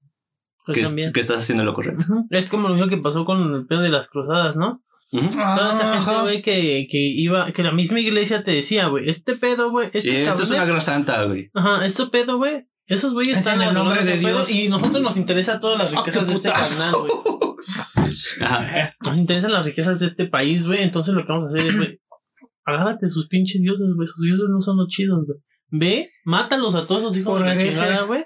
Pues 0.66 0.94
que, 1.14 1.20
estás 1.20 1.40
haciendo 1.40 1.64
lo 1.64 1.74
correcto. 1.74 2.04
Es 2.30 2.50
como 2.50 2.68
lo 2.68 2.76
mismo 2.76 2.90
que 2.90 2.98
pasó 2.98 3.26
con 3.26 3.54
el 3.54 3.66
pedo 3.68 3.82
de 3.82 3.90
las 3.90 4.10
cruzadas, 4.10 4.56
¿no? 4.56 4.84
Ujú. 5.12 5.30
Toda 5.30 5.74
esa 5.74 6.02
gente, 6.02 6.22
güey, 6.22 6.42
que, 6.42 6.88
que 6.90 6.98
iba, 6.98 7.52
que 7.54 7.64
la 7.64 7.72
misma 7.72 8.00
iglesia 8.02 8.44
te 8.44 8.52
decía, 8.52 8.88
güey, 8.88 9.10
este 9.10 9.36
pedo, 9.36 9.72
güey, 9.72 9.88
estos 9.88 10.04
Y 10.04 10.10
esto 10.10 10.44
es 10.44 10.50
una 10.50 10.66
guerra 10.66 10.82
santa, 10.82 11.24
güey. 11.24 11.50
Ajá, 11.54 11.86
este 11.86 12.08
pedo, 12.08 12.38
güey, 12.38 12.66
esos 12.88 13.13
güeyes 13.13 13.34
Es 13.34 13.39
están 13.39 13.62
en 13.62 13.67
el 13.69 13.73
nombre 13.73 14.04
de 14.04 14.15
pedo 14.17 14.45
Dios. 14.45 14.50
Y 14.50 14.69
nosotros 14.69 15.02
nos 15.04 15.17
interesa 15.17 15.60
todas 15.60 15.78
las 15.78 15.93
Ah, 15.93 15.97
riquezas 16.00 16.28
de 16.28 16.34
este 16.34 16.50
carnal, 16.50 16.93
güey. 16.95 17.12
Nos 19.06 19.17
interesan 19.17 19.52
las 19.52 19.65
riquezas 19.65 20.00
de 20.00 20.06
este 20.06 20.26
país, 20.28 20.65
güey. 20.65 20.84
Entonces 20.84 21.13
lo 21.13 21.26
que 21.26 21.32
vamos 21.34 21.45
a 21.45 21.47
hacer 21.47 21.67
es, 21.67 21.76
güey, 21.76 22.00
agárrate 22.65 23.10
sus 23.10 23.28
pinches 23.28 23.62
dioses, 23.62 23.88
güey. 23.95 24.08
Sus 24.08 24.23
dioses 24.23 24.50
no 24.50 24.62
son 24.62 24.78
los 24.78 24.88
chidos, 24.89 25.26
güey. 25.26 25.39
Ve, 25.69 26.10
mátalos 26.23 26.76
a 26.76 26.86
todos 26.88 27.02
esos 27.04 27.17
hijos 27.17 27.34
Por 27.39 27.47
de 27.47 27.56
la 27.56 27.62
chingada, 27.62 28.02
güey. 28.04 28.23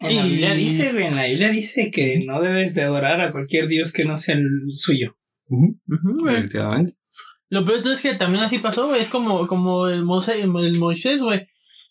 En 0.00 0.16
la 0.16 0.26
Y- 0.26 0.28
Biblia 0.30 0.54
dice, 0.54 0.92
güey, 0.92 1.06
en 1.06 1.16
la 1.16 1.24
Biblia 1.26 1.48
dice 1.50 1.90
que 1.90 2.24
no 2.26 2.42
debes 2.42 2.74
de 2.74 2.82
adorar 2.82 3.20
a 3.20 3.30
cualquier 3.32 3.68
dios 3.68 3.92
que 3.92 4.04
no 4.04 4.16
sea 4.16 4.34
el 4.34 4.46
suyo. 4.74 5.16
Efectivamente. 6.28 6.94
Lo 7.48 7.64
peor 7.64 7.78
es 7.86 8.00
que 8.02 8.14
también 8.14 8.42
así 8.42 8.58
pasó, 8.58 8.88
güey. 8.88 9.00
Es 9.00 9.08
como, 9.08 9.46
como 9.46 9.86
el, 9.88 10.02
Mose- 10.04 10.40
el 10.42 10.78
Moisés, 10.78 11.22
güey. 11.22 11.42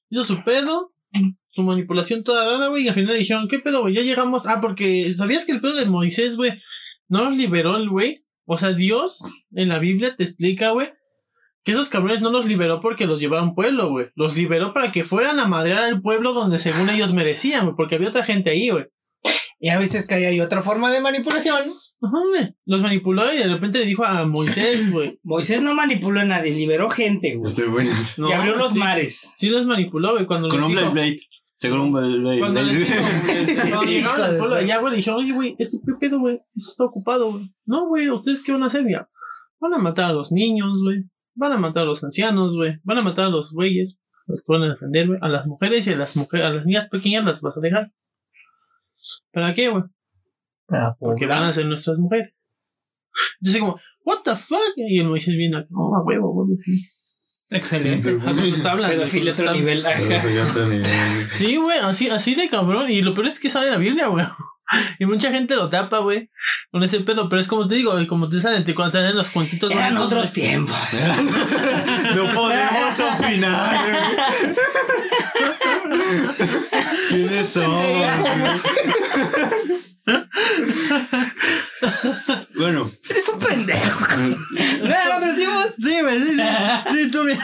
Hizo 0.10 0.24
su 0.26 0.44
pedo, 0.44 0.92
su 1.54 1.62
manipulación 1.64 2.24
toda 2.24 2.46
rara, 2.46 2.68
güey. 2.68 2.84
Y 2.84 2.88
al 2.90 2.96
final 2.96 3.18
dijeron, 3.18 3.48
¿qué 3.48 3.60
pedo, 3.60 3.82
güey? 3.82 3.94
Ya 3.94 4.02
llegamos. 4.02 4.48
Ah, 4.48 4.60
porque 4.62 5.14
¿sabías 5.16 5.46
que 5.46 5.52
el 5.54 5.62
pedo 5.62 5.76
de 5.76 5.86
Moisés, 5.86 6.36
güey, 6.36 6.52
no 7.08 7.24
los 7.26 7.38
liberó 7.38 7.78
el 7.78 7.90
güey? 7.90 8.18
O 8.46 8.58
sea, 8.58 8.74
Dios 8.74 9.20
en 9.54 9.70
la 9.70 9.80
Biblia 9.80 10.16
te 10.16 10.24
explica, 10.24 10.72
güey, 10.72 10.92
que 11.64 11.72
esos 11.72 11.88
cabrones 11.90 12.22
no 12.22 12.30
los 12.32 12.46
liberó 12.46 12.82
porque 12.82 13.06
los 13.08 13.20
llevaron 13.22 13.46
a 13.46 13.50
un 13.50 13.56
pueblo, 13.56 13.90
güey. 13.90 14.08
Los 14.16 14.36
liberó 14.36 14.74
para 14.74 14.92
que 14.92 15.04
fueran 15.06 15.40
a 15.40 15.48
madrear 15.48 15.84
al 15.84 16.02
pueblo 16.02 16.34
donde 16.34 16.60
según 16.60 16.90
ellos 16.90 17.14
merecían, 17.14 17.64
güey. 17.66 17.76
Porque 17.78 17.96
había 17.96 18.10
otra 18.10 18.24
gente 18.26 18.50
ahí, 18.50 18.70
güey. 18.70 18.86
Ya 19.62 19.80
viste 19.80 20.04
que 20.06 20.14
ahí 20.16 20.26
hay 20.26 20.42
otra 20.42 20.62
forma 20.62 20.92
de 20.92 21.00
manipulación. 21.00 21.72
Ajá, 22.02 22.18
güey. 22.28 22.54
Los 22.66 22.82
manipuló 22.82 23.34
y 23.34 23.38
de 23.38 23.48
repente 23.48 23.80
le 23.80 23.86
dijo 23.86 24.04
a 24.04 24.26
Moisés, 24.26 24.92
güey. 24.92 25.18
Moisés 25.24 25.62
no 25.62 25.74
manipuló 25.74 26.20
a 26.20 26.26
nadie, 26.26 26.52
liberó 26.52 26.90
gente, 26.90 27.36
güey. 27.38 27.50
Este 27.50 27.64
güey. 27.68 27.88
No, 28.18 28.28
y 28.28 28.34
abrió 28.34 28.58
los 28.58 28.74
sí. 28.74 28.80
mares. 28.80 29.36
Sí 29.38 29.48
los 29.48 29.66
manipuló, 29.66 30.12
güey. 30.14 30.26
Cuando 30.26 30.50
Con 30.50 30.60
les 30.60 30.70
un 30.70 30.76
dijo- 30.76 30.92
Blade 30.92 31.18
Blade. 31.60 31.74
Seguro 31.74 31.84
un 31.84 31.94
Blade 31.94 32.20
Blade. 32.20 32.40
Cuando 32.40 32.62
les 32.64 33.88
llegaron 33.88 34.22
al 34.22 34.38
pueblo 34.38 34.56
allá, 34.56 34.80
güey, 34.80 34.92
le 34.92 34.98
dijeron, 34.98 35.20
oye, 35.20 35.34
güey, 35.34 35.56
este 35.60 35.78
qué 35.86 35.94
pedo, 36.00 36.20
güey, 36.20 36.42
eso 36.56 36.72
está 36.72 36.84
ocupado, 36.84 37.32
güey. 37.32 37.54
No, 37.66 37.88
güey, 37.88 38.10
¿ustedes 38.10 38.42
qué 38.44 38.52
van 38.52 38.64
a 38.64 38.68
hacer? 38.68 38.86
Ya, 38.90 39.10
van 39.60 39.74
a 39.74 39.78
matar 39.78 40.12
a 40.12 40.14
los 40.14 40.32
niños, 40.32 40.72
güey. 40.84 41.10
Van 41.36 41.52
a 41.52 41.58
matar 41.58 41.84
a 41.84 41.86
los 41.88 42.04
ancianos, 42.04 42.56
güey. 42.56 42.80
Van 42.84 42.98
a 42.98 43.02
matar 43.02 43.26
a 43.26 43.30
los 43.30 43.52
güeyes, 43.52 44.00
los 44.28 44.44
que 44.44 44.52
van 44.54 44.64
a 44.64 44.70
defender, 44.70 45.08
güey. 45.08 45.20
A 45.22 45.30
las 45.30 45.48
mujeres 45.48 45.88
y 45.88 45.94
a 45.94 45.96
las 45.96 46.16
mujeres, 46.16 46.46
a 46.46 46.54
las 46.54 46.66
niñas 46.66 46.90
pequeñas 46.90 47.26
las 47.26 47.42
vas 47.42 47.58
a 47.58 47.62
dejar. 47.62 47.92
¿Para 49.32 49.54
qué, 49.54 49.70
güey? 49.70 49.84
Porque 51.00 51.26
van 51.26 51.44
a 51.44 51.54
ser 51.54 51.66
nuestras 51.66 51.98
mujeres. 51.98 52.34
Yo 53.42 53.52
soy 53.52 53.62
como, 53.62 53.80
what 54.06 54.22
the 54.24 54.36
fuck? 54.36 54.74
Y 54.78 55.00
el 55.00 55.08
Moisés 55.08 55.36
viene 55.36 55.58
acá, 55.58 55.70
oh, 55.76 55.96
a 55.96 56.04
huevo, 56.04 56.32
huevo, 56.34 56.56
sí. 56.56 56.88
Excelente. 57.54 58.18
Ah, 58.26 58.32
tus 58.34 58.62
tablas, 58.64 58.88
güey, 58.88 59.00
Pedofilia 59.00 59.34
con 59.34 59.48
otro 59.48 59.54
nivel. 59.56 59.86
Sí, 61.34 61.56
güey, 61.56 61.80
así, 61.80 62.10
así 62.10 62.36
de 62.36 62.50
cabrón. 62.50 62.90
Y 62.90 63.02
lo 63.02 63.14
peor 63.14 63.28
es 63.28 63.40
que 63.40 63.50
sale 63.50 63.68
en 63.68 63.72
la 63.74 63.78
Biblia, 63.80 64.08
güey. 64.08 64.26
Y 64.98 65.06
mucha 65.06 65.30
gente 65.30 65.56
lo 65.56 65.70
tapa, 65.70 66.00
güey, 66.00 66.32
con 66.72 66.82
ese 66.84 67.00
pedo. 67.02 67.30
Pero 67.30 67.42
es 67.42 67.48
como 67.48 67.68
te 67.68 67.76
digo, 67.76 67.94
como 68.08 68.28
te 68.28 68.40
salen, 68.40 68.64
te- 68.64 68.74
cuando 68.74 68.94
salen 68.94 69.16
los 69.16 69.30
cuentitos 69.30 69.70
Eran 69.70 69.94
bonitos, 69.94 70.06
otros 70.08 70.34
güey. 70.34 70.48
tiempos. 70.48 70.78
No 72.16 72.26
podemos 72.34 73.00
opinar. 73.14 73.76
¿Quiénes 77.10 77.48
somos? 77.50 77.84
bueno, 82.58 82.92
Eres 83.10 83.30
un 83.30 83.40
pendejo. 83.40 84.06
¿No 84.18 85.20
lo 85.20 85.26
decimos? 85.26 85.68
Sí, 85.78 86.02
güey, 86.02 86.22
sí, 86.22 86.36
sí. 86.36 86.42
Sí, 86.92 87.12
tú 87.12 87.24
bien. 87.24 87.40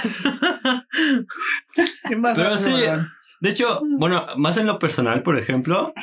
¿Qué 2.07 2.15
más 2.15 2.35
Pero 2.35 2.57
sí. 2.57 2.73
De 3.41 3.49
hecho, 3.49 3.81
bueno, 3.97 4.25
más 4.37 4.57
en 4.57 4.67
lo 4.67 4.79
personal, 4.79 5.23
por 5.23 5.37
ejemplo, 5.37 5.93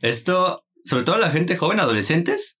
esto, 0.00 0.66
sobre 0.84 1.04
todo 1.04 1.16
la 1.16 1.30
gente 1.30 1.56
joven, 1.56 1.80
adolescentes, 1.80 2.60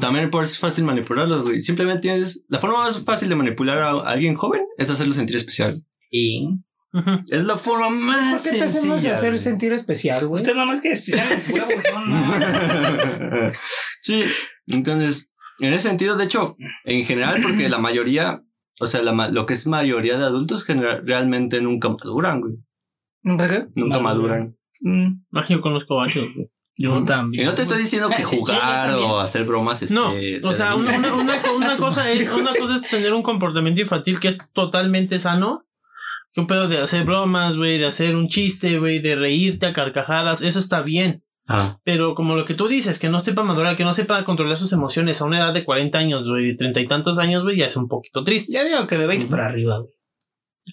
también 0.00 0.30
por 0.30 0.44
eso 0.44 0.54
es 0.54 0.58
fácil 0.58 0.84
manipularlos, 0.84 1.42
güey. 1.42 1.62
Simplemente 1.62 2.02
tienes, 2.02 2.44
la 2.48 2.58
forma 2.58 2.78
más 2.78 3.04
fácil 3.04 3.28
de 3.28 3.36
manipular 3.36 3.78
a 3.78 3.90
alguien 4.00 4.34
joven 4.34 4.62
es 4.78 4.88
hacerlo 4.88 5.14
sentir 5.14 5.36
especial. 5.36 5.84
Y 6.10 6.48
Es 7.30 7.44
la 7.44 7.56
forma 7.56 7.90
más 7.90 8.42
¿Por 8.42 8.50
qué 8.52 8.58
te 8.58 8.64
hacemos 8.64 8.94
sencilla. 8.96 9.14
hacer 9.16 9.30
güey. 9.32 9.42
sentir 9.42 9.72
especial, 9.72 10.26
güey? 10.26 10.40
usted 10.42 10.54
nomás 10.56 10.80
que 10.80 10.92
especial 10.92 11.26
los 11.30 11.48
huevos. 11.48 11.84
¿no? 11.94 13.50
sí, 14.02 14.24
entonces, 14.68 15.32
en 15.60 15.72
ese 15.74 15.88
sentido, 15.88 16.16
de 16.16 16.24
hecho, 16.24 16.56
en 16.84 17.04
general, 17.04 17.40
porque 17.42 17.68
la 17.68 17.78
mayoría, 17.78 18.42
o 18.80 18.86
sea, 18.86 19.02
la, 19.02 19.28
lo 19.30 19.46
que 19.46 19.54
es 19.54 19.66
mayoría 19.66 20.18
de 20.18 20.24
adultos 20.24 20.64
genera- 20.64 21.00
realmente 21.04 21.60
nunca 21.60 21.88
maduran, 21.90 22.40
güey. 22.40 22.54
¿Nunca 23.22 23.48
qué? 23.48 23.66
Nunca 23.74 23.98
Maduran. 23.98 24.56
maduran. 24.80 25.26
Ah, 25.34 25.44
yo 25.48 25.60
conozco 25.60 25.96
varios, 25.96 26.32
güey. 26.34 26.50
Yo 26.80 27.00
Y 27.00 27.04
también. 27.04 27.44
no 27.44 27.54
te 27.54 27.62
estoy 27.62 27.78
diciendo 27.80 28.08
que 28.08 28.22
jugar 28.24 28.90
o 28.94 29.18
hacer 29.18 29.44
bromas 29.44 29.90
No, 29.90 30.12
este, 30.12 30.46
o 30.46 30.52
sea 30.52 30.66
sea, 30.68 30.70
de 30.70 30.76
una, 30.76 30.92
niño. 30.92 31.14
una, 31.16 31.22
una 31.22 31.42
co- 31.42 31.56
una 31.56 31.76
cosa 31.76 32.08
es, 32.10 32.30
una 32.30 32.54
cosa 32.54 32.76
es 32.76 32.82
tener 32.88 33.12
un 33.12 33.24
comportamiento 33.24 33.80
infantil 33.80 34.20
que 34.20 34.28
es 34.28 34.38
totalmente 34.52 35.18
sano. 35.18 35.64
Que 36.32 36.40
un 36.40 36.46
pedo 36.46 36.68
de 36.68 36.78
hacer 36.78 37.04
bromas, 37.04 37.56
güey, 37.56 37.78
de 37.78 37.86
hacer 37.86 38.14
un 38.14 38.28
chiste, 38.28 38.78
güey, 38.78 38.98
de 38.98 39.16
reírte 39.16 39.66
a 39.66 39.72
carcajadas, 39.72 40.42
eso 40.42 40.58
está 40.58 40.82
bien. 40.82 41.24
Ah, 41.50 41.78
Pero 41.82 42.14
como 42.14 42.36
lo 42.36 42.44
que 42.44 42.52
tú 42.52 42.68
dices, 42.68 42.98
que 42.98 43.08
no 43.08 43.20
sepa 43.22 43.42
madurar, 43.42 43.76
que 43.76 43.84
no 43.84 43.94
sepa 43.94 44.22
controlar 44.22 44.58
sus 44.58 44.72
emociones 44.74 45.20
a 45.20 45.24
una 45.24 45.38
edad 45.38 45.54
de 45.54 45.64
40 45.64 45.96
años, 45.96 46.28
güey, 46.28 46.48
de 46.48 46.54
treinta 46.56 46.80
y 46.80 46.86
tantos 46.86 47.18
años, 47.18 47.42
güey, 47.42 47.56
ya 47.56 47.66
es 47.66 47.76
un 47.76 47.88
poquito 47.88 48.22
triste. 48.22 48.52
Ya 48.52 48.64
digo 48.64 48.86
que 48.86 48.98
de 48.98 49.06
20 49.06 49.26
para 49.28 49.46
arriba, 49.46 49.78
güey. 49.78 49.90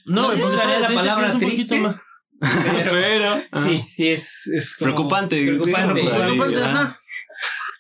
No, 0.05 0.35
Yo 0.35 0.45
usaría 0.45 0.79
la 0.79 0.87
30 0.87 0.95
palabra 0.95 1.33
un 1.33 1.39
triste. 1.39 1.79
más- 1.79 1.95
pero 2.39 3.41
Sí, 3.53 3.81
sí, 3.87 4.07
es, 4.09 4.47
es 4.47 4.75
como 4.75 4.91
Preocupante, 4.91 5.41
Preocupante. 5.45 6.01
Pero 6.03 6.65
ah. 6.65 6.71
ajá. 6.71 6.99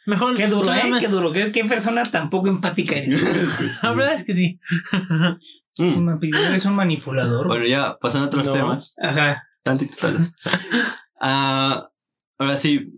Mejor. 0.05 0.35
Qué 0.37 0.47
duro, 0.47 0.73
¿eh? 0.73 0.81
Qué 0.99 1.07
duro. 1.07 1.31
Qué, 1.31 1.51
qué 1.51 1.65
persona 1.65 2.09
tan 2.09 2.29
poco 2.29 2.47
empática 2.47 2.95
eres. 2.95 3.21
La 3.83 3.91
verdad 3.93 4.13
es 4.13 4.23
que 4.23 4.33
sí. 4.33 4.59
Mm. 5.77 6.19
Eres 6.49 6.65
un 6.65 6.75
manipulador. 6.75 7.47
Bueno, 7.47 7.65
ya 7.65 7.97
pasando 7.99 8.25
a 8.25 8.27
otros 8.27 8.47
No. 8.47 8.53
temas. 8.53 8.95
Ajá. 9.01 9.43
Tantito 9.63 9.95
talos. 9.97 10.33
Ah, 11.27 11.89
ahora 12.37 12.55
sí, 12.57 12.91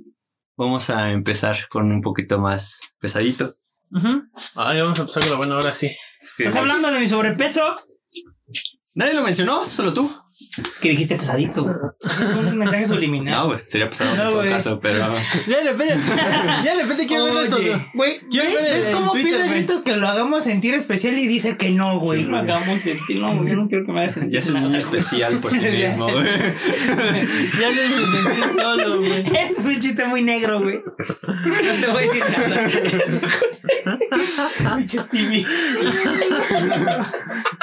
vamos 0.57 0.89
a 0.89 1.11
empezar 1.11 1.55
con 1.69 1.91
un 1.91 2.01
poquito 2.01 2.39
más 2.39 2.81
pesadito. 2.99 3.53
Ujú. 3.91 4.23
Ay, 4.55 4.81
vamos 4.81 4.97
a 4.99 5.03
empezar 5.03 5.23
con 5.23 5.31
la 5.31 5.37
buena 5.37 5.55
ahora 5.55 5.73
sí. 5.73 5.89
Es 6.19 6.33
que- 6.35 6.43
¿Estás 6.47 6.61
hablando 6.61 6.91
de 6.91 6.99
mi 6.99 7.07
sobrepeso? 7.07 7.61
Nadie 8.95 9.13
lo 9.13 9.21
mencionó, 9.23 9.69
solo 9.69 9.93
tú. 9.93 10.11
Es 10.59 10.79
que 10.79 10.89
dijiste 10.89 11.15
pesadito. 11.15 11.63
güey. 11.63 11.75
Es 12.09 12.19
un 12.35 12.57
mensaje 12.57 12.85
subliminal. 12.87 13.33
No, 13.35 13.45
güey, 13.47 13.59
sería 13.65 13.89
pesado 13.89 14.15
No, 14.15 14.23
en 14.23 14.29
todo 14.29 14.37
güey. 14.39 14.49
caso, 14.49 14.79
pero. 14.79 14.97
Ya 15.47 15.57
de 15.57 15.63
repente, 15.71 15.95
ya 16.65 16.75
de 16.75 16.81
repente 16.83 17.07
quiero 17.07 17.25
ver 17.25 17.43
esto. 17.45 17.57
Güey. 17.93 18.19
Güey, 18.29 18.63
¿ves, 18.63 18.87
cómo 18.93 19.13
pide 19.13 19.37
güey. 19.37 19.49
gritos 19.49 19.81
que 19.81 19.95
lo 19.95 20.07
hagamos 20.07 20.43
sentir 20.43 20.73
especial 20.73 21.17
y 21.17 21.27
dice 21.27 21.57
que 21.57 21.69
no, 21.71 21.99
güey? 21.99 22.23
No 22.23 22.37
hagamos 22.37 22.79
sentir, 22.79 23.17
no, 23.17 23.47
yo 23.47 23.55
no 23.55 23.67
quiero 23.67 23.85
que 23.85 23.91
me 23.91 23.99
hagas 23.99 24.13
sentir 24.13 24.33
Ya 24.33 24.39
es 24.39 24.49
un 24.49 24.61
niño 24.61 24.77
especial 24.77 25.37
por 25.39 25.51
sí 25.51 25.59
mismo, 25.59 26.09
güey. 26.11 26.25
Ya 27.59 27.69
me 27.69 27.87
sentir 27.87 28.43
solo, 28.55 28.97
güey. 28.99 29.21
Ese 29.21 29.59
es 29.59 29.65
un 29.65 29.79
chiste 29.79 30.05
muy 30.05 30.21
negro, 30.23 30.61
güey. 30.61 30.81
No 31.27 31.73
te 31.81 31.87
voy 31.87 32.03
a 32.03 32.07
decir 32.07 32.23
nada. 32.37 33.86
Pinches 34.77 35.09
TV. 35.09 35.43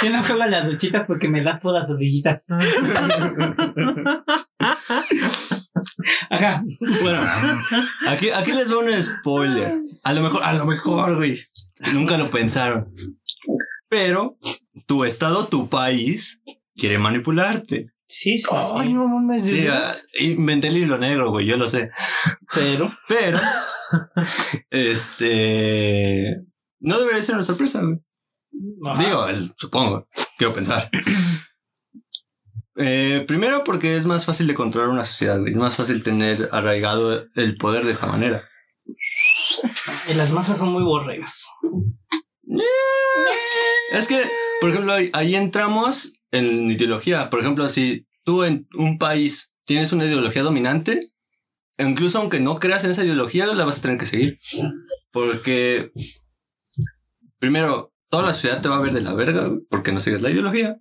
Yo 0.03 0.11
no 0.11 0.25
juego 0.25 0.43
a 0.43 0.47
las 0.47 0.67
duchitas 0.67 1.05
porque 1.07 1.29
me 1.29 1.43
da 1.43 1.59
todas 1.59 1.89
las 1.89 1.89
duchitas. 1.89 2.43
Ajá. 6.31 6.65
Bueno, 7.03 7.23
aquí, 8.09 8.31
aquí 8.31 8.53
les 8.53 8.71
voy 8.71 8.93
un 8.93 9.03
spoiler. 9.03 9.75
A 10.03 10.13
lo 10.13 10.23
mejor, 10.23 10.43
a 10.43 10.53
lo 10.53 10.67
mejor, 10.67 11.17
güey. 11.17 11.39
Nunca 11.93 12.17
lo 12.17 12.31
pensaron. 12.31 12.93
Pero 13.89 14.39
tu 14.87 15.05
estado, 15.05 15.47
tu 15.47 15.69
país, 15.69 16.43
quiere 16.77 16.99
manipularte. 16.99 17.91
Sí, 18.07 18.37
sí. 18.37 18.49
Ay, 18.77 18.93
no 18.93 19.09
mames. 19.09 19.47
Sí, 19.47 19.63
¿de 19.63 19.71
ah, 19.71 19.91
inventé 20.21 20.69
el 20.69 20.77
hilo 20.77 20.99
negro, 20.99 21.31
güey, 21.31 21.47
yo 21.47 21.57
lo 21.57 21.67
sé. 21.67 21.91
Pero. 22.55 22.97
Pero, 23.09 23.39
este. 24.71 26.45
No 26.85 26.99
debería 26.99 27.23
ser 27.23 27.35
una 27.35 27.45
sorpresa, 27.45 27.83
güey. 27.83 27.99
Ajá. 28.87 29.03
Digo, 29.05 29.27
el- 29.29 29.53
supongo, 29.57 30.07
quiero 30.39 30.53
pensar. 30.55 30.89
Eh, 32.77 33.25
primero 33.29 33.63
porque 33.63 33.97
es 33.97 34.05
más 34.05 34.25
fácil 34.25 34.49
de 34.49 34.55
controlar 34.55 34.91
una 34.91 35.05
sociedad, 35.05 35.39
güey. 35.39 35.53
Es 35.53 35.57
más 35.59 35.77
fácil 35.77 36.03
tener 36.03 36.49
arraigado 36.51 37.25
el 37.37 37.57
poder 37.57 37.85
de 37.85 37.93
esa 37.93 38.09
manera. 38.09 38.49
Y 40.11 40.15
las 40.15 40.33
masas 40.33 40.59
son 40.59 40.71
muy 40.73 40.83
borregas. 40.83 41.47
Es 43.93 44.09
que, 44.09 44.21
por 44.61 44.71
ejemplo, 44.71 44.93
ahí, 44.93 45.09
ahí 45.13 45.37
entramos 45.37 46.15
en 46.33 46.69
ideología. 46.71 47.31
Por 47.31 47.39
ejemplo, 47.39 47.69
si 47.69 48.09
tú 48.25 48.43
en 48.43 48.67
un 48.77 48.99
país 48.99 49.53
tienes 49.65 49.93
una 49.93 50.07
ideología 50.07 50.43
dominante, 50.43 51.13
incluso 51.79 52.19
aunque 52.19 52.41
no 52.41 52.59
creas 52.59 52.83
en 52.85 52.91
esa 52.91 53.05
ideología, 53.05 53.47
la 53.47 53.65
vas 53.65 53.79
a 53.79 53.83
tener 53.83 53.99
que 53.99 54.07
seguir. 54.07 54.39
Porque, 55.13 55.93
primero, 57.45 57.93
toda 58.09 58.23
la 58.23 58.33
sociedad 58.33 58.63
te 58.63 58.71
va 58.71 58.77
a 58.77 58.81
ver 58.81 58.93
de 58.93 59.03
la 59.03 59.13
verga 59.13 59.49
güey, 59.49 59.61
porque 59.69 59.93
no 59.93 60.01
sigues 60.01 60.23
la 60.23 60.31
ideología. 60.31 60.79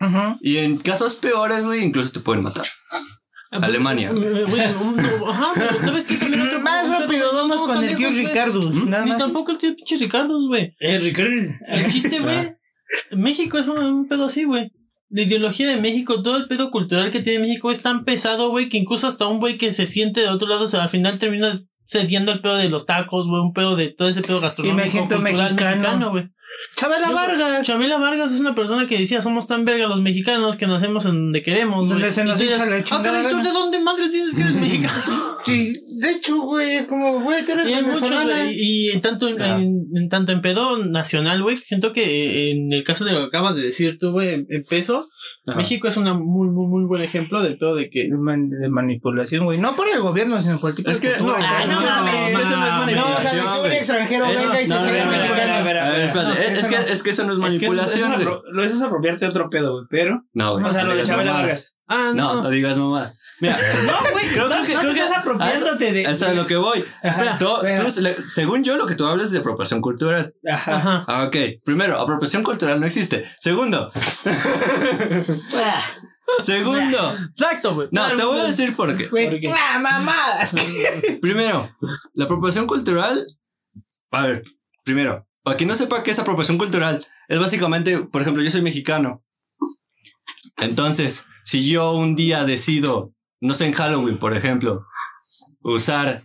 Ajá. 0.00 0.36
Y 0.42 0.58
en 0.58 0.76
casos 0.76 1.16
peores, 1.16 1.64
güey, 1.64 1.82
incluso 1.82 2.12
te 2.12 2.20
pueden 2.20 2.42
matar. 2.42 2.66
Alemania. 3.50 4.12
Más 4.12 4.50
rápido, 6.90 7.34
vamos 7.34 7.62
con 7.62 7.82
el 7.82 7.96
tío. 7.96 8.10
Ricardo. 8.10 8.70
Nada 8.86 9.06
Ni 9.06 9.16
tampoco 9.16 9.52
el 9.52 9.58
tío 9.58 9.74
pinche 9.74 9.96
Ricardo, 9.96 10.46
güey. 10.46 10.74
Eh, 10.78 10.98
Ricardo. 10.98 11.30
El 11.68 11.90
chiste, 11.90 12.18
güey. 12.18 12.54
México 13.12 13.56
es 13.56 13.66
un, 13.68 13.78
un 13.78 14.06
pedo 14.06 14.26
así, 14.26 14.44
güey. 14.44 14.72
La 15.08 15.22
ideología 15.22 15.68
de 15.68 15.80
México, 15.80 16.22
todo 16.22 16.36
el 16.36 16.48
pedo 16.48 16.70
cultural 16.70 17.10
que 17.12 17.20
tiene 17.20 17.46
México 17.46 17.70
es 17.70 17.80
tan 17.80 18.04
pesado, 18.04 18.50
güey, 18.50 18.68
que 18.68 18.76
incluso 18.76 19.06
hasta 19.06 19.26
un 19.26 19.38
güey 19.38 19.56
que 19.56 19.72
se 19.72 19.86
siente 19.86 20.20
de 20.20 20.28
otro 20.28 20.48
lado, 20.48 20.64
o 20.64 20.68
sea, 20.68 20.82
al 20.82 20.88
final 20.88 21.18
termina 21.18 21.62
cediendo 21.84 22.32
al 22.32 22.40
pedo 22.40 22.56
de 22.56 22.68
los 22.68 22.86
tacos, 22.86 23.28
güey, 23.28 23.42
un 23.42 23.52
pedo 23.52 23.76
de 23.76 23.90
todo 23.90 24.08
ese 24.08 24.22
pedo 24.22 24.40
gastronómico. 24.40 24.88
siento 24.88 25.16
cultural 25.20 25.54
mexicano. 25.54 26.10
güey. 26.10 26.28
Chabela 26.76 27.08
Yo- 27.08 27.14
Vargas. 27.14 27.66
Chabela 27.66 27.98
Vargas 27.98 28.32
es 28.32 28.40
una 28.40 28.54
persona 28.54 28.86
que 28.86 28.98
decía, 28.98 29.22
somos 29.22 29.46
tan 29.46 29.64
verga 29.64 29.86
los 29.86 30.00
mexicanos 30.00 30.56
que 30.56 30.66
nacemos 30.66 31.04
en 31.06 31.12
donde 31.12 31.42
queremos. 31.42 31.88
Donde 31.88 32.12
se 32.12 32.24
nos 32.24 32.40
hincha 32.40 32.64
la 32.66 32.76
"Ah, 32.76 32.84
chingada 32.84 33.22
¿tú 33.30 33.36
gana". 33.36 33.42
de 33.44 33.50
dónde 33.50 33.80
madres 33.80 34.12
dices 34.12 34.34
que 34.34 34.42
eres 34.42 34.54
mexicano? 34.60 34.92
Sí, 35.46 35.72
de 36.00 36.10
hecho, 36.10 36.40
güey, 36.40 36.76
es 36.76 36.86
como, 36.86 37.20
güey, 37.20 37.44
tú 37.44 37.52
eres 37.52 37.68
Y 37.68 37.74
venezolana. 37.74 38.24
güey, 38.44 38.54
y, 38.58 38.90
en 38.90 39.00
tanto 39.00 39.28
en, 39.28 39.40
Ajá. 39.42 39.56
en- 39.56 39.84
en 39.94 40.08
tanto 40.08 40.32
en 40.32 40.40
pedo 40.42 40.84
nacional, 40.84 41.42
güey, 41.42 41.56
siento 41.56 41.92
que 41.92 42.02
eh, 42.04 42.50
en 42.52 42.72
el 42.72 42.82
caso 42.84 43.04
de 43.04 43.12
lo 43.12 43.20
que 43.20 43.26
acabas 43.26 43.56
de 43.56 43.62
decir 43.62 43.98
tú, 43.98 44.12
güey, 44.12 44.34
en, 44.34 44.46
en 44.48 44.62
peso, 44.64 45.06
Ajá. 45.46 45.58
México 45.58 45.86
es 45.88 45.96
un 45.96 46.04
muy, 46.04 46.48
muy, 46.48 46.66
muy 46.66 46.84
buen 46.86 47.02
ejemplo 47.02 47.42
del 47.42 47.58
pedo 47.58 47.74
de 47.74 47.90
que 47.90 48.04
De 48.08 48.16
man- 48.16 48.48
de 48.50 48.68
manipulación, 48.68 49.44
güey. 49.44 49.58
No 49.58 49.76
por 49.76 49.86
el 49.88 50.00
gobierno, 50.00 50.40
sino 50.40 50.58
por 50.58 50.70
el 50.70 50.76
tipo 50.76 50.90
Es 50.90 51.00
de 51.00 51.08
que, 51.08 51.16
no, 51.18 51.24
cultura, 51.24 51.40
es 51.40 51.48
güey. 51.48 51.68
que 51.68 51.74
no, 51.74 51.80
no, 51.80 51.86
mames, 51.86 52.28
eso 52.28 52.38
no 52.38 52.44
es 52.44 52.50
No, 52.50 52.54
o 52.56 52.56
sea, 52.56 52.64
de 52.64 52.80
manipulación, 52.80 53.44
que 53.44 53.52
un 53.54 53.58
güey. 53.60 53.76
extranjero 53.76 54.24
Eso- 54.26 54.40
venga 54.40 54.60
y 54.60 54.64
se 54.64 54.68
no, 54.68 54.74
no, 54.76 54.82
sienta 54.84 55.04
no, 55.04 55.10
no, 55.10 55.16
mexicano. 55.18 55.34
no, 55.34 55.54
no, 55.54 55.54
no, 55.54 55.54
A 55.54 55.62
ver, 55.64 55.64
espérate, 55.64 55.84
No, 55.84 55.94
es, 55.94 56.02
es 56.04 56.10
eso 56.10 56.18
que, 56.18 56.24
no. 56.24 56.32
es 56.32 56.33
que 56.33 56.33
eso 56.33 56.33
no 56.33 56.33
es 56.38 56.90
Es 56.90 57.02
que 57.02 57.10
eso 57.10 57.30
es 57.30 57.38
manipulación, 57.38 58.12
apro- 58.12 58.42
lo- 58.50 58.64
eso 58.64 58.76
es 58.76 58.82
apropiarte 58.82 59.24
de 59.24 59.30
otro 59.30 59.50
pedo, 59.50 59.72
güey. 59.72 59.84
Pero. 59.90 60.22
No, 60.32 60.52
güey. 60.54 60.64
O 60.64 60.70
sea, 60.70 60.82
no 60.84 60.90
lo 60.90 60.96
de 60.96 61.02
Chabela. 61.04 61.32
Vargas. 61.32 61.76
ah, 61.88 62.12
No, 62.14 62.34
no, 62.34 62.42
no 62.44 62.50
digas 62.50 62.76
mamás. 62.78 63.18
Mira, 63.40 63.58
No, 63.86 64.12
güey. 64.12 64.26
creo, 64.28 64.48
no, 64.48 64.54
creo 64.54 64.64
que, 64.66 64.74
no 64.74 64.80
creo 64.80 64.92
te 64.92 64.98
que 64.98 65.04
estás 65.04 65.18
apropiándote 65.18 65.92
de. 65.92 66.06
hasta 66.06 66.32
lo 66.34 66.46
que 66.46 66.56
voy. 66.56 66.84
Ajá. 67.02 67.36
Tú- 67.38 67.56
según 68.22 68.62
yo, 68.64 68.76
lo 68.76 68.86
que 68.86 68.94
tú 68.94 69.06
hablas 69.06 69.26
es 69.26 69.32
de 69.32 69.38
apropiación 69.40 69.80
cultural. 69.80 70.34
Ajá. 70.50 71.04
Ah, 71.08 71.24
ok. 71.26 71.36
Primero, 71.64 71.98
apropiación 72.00 72.42
cultural 72.44 72.80
no 72.80 72.86
existe. 72.86 73.24
Segundo, 73.40 73.90
segundo. 76.42 77.16
Exacto, 77.30 77.74
güey. 77.74 77.88
No, 77.92 78.14
te 78.16 78.24
voy 78.24 78.40
a 78.40 78.44
decir 78.44 78.74
por 78.74 78.96
qué. 78.96 79.04
¿Por 79.04 79.40
qué? 79.40 79.52
¡ah, 79.52 79.78
mamadas! 79.78 80.54
Primero, 81.20 81.70
la 82.14 82.24
apropiación 82.24 82.66
cultural. 82.66 83.20
A 84.10 84.26
ver, 84.26 84.42
primero, 84.84 85.26
para 85.44 85.56
quien 85.58 85.68
no 85.68 85.76
sepa 85.76 86.02
qué 86.02 86.10
es 86.10 86.18
apropiación 86.18 86.58
cultural, 86.58 87.06
es 87.28 87.38
básicamente, 87.38 87.98
por 87.98 88.22
ejemplo, 88.22 88.42
yo 88.42 88.50
soy 88.50 88.62
mexicano. 88.62 89.22
Entonces, 90.56 91.26
si 91.44 91.68
yo 91.68 91.92
un 91.92 92.16
día 92.16 92.44
decido, 92.44 93.12
no 93.40 93.54
sé, 93.54 93.66
en 93.66 93.74
Halloween, 93.74 94.18
por 94.18 94.34
ejemplo, 94.34 94.86
usar 95.60 96.24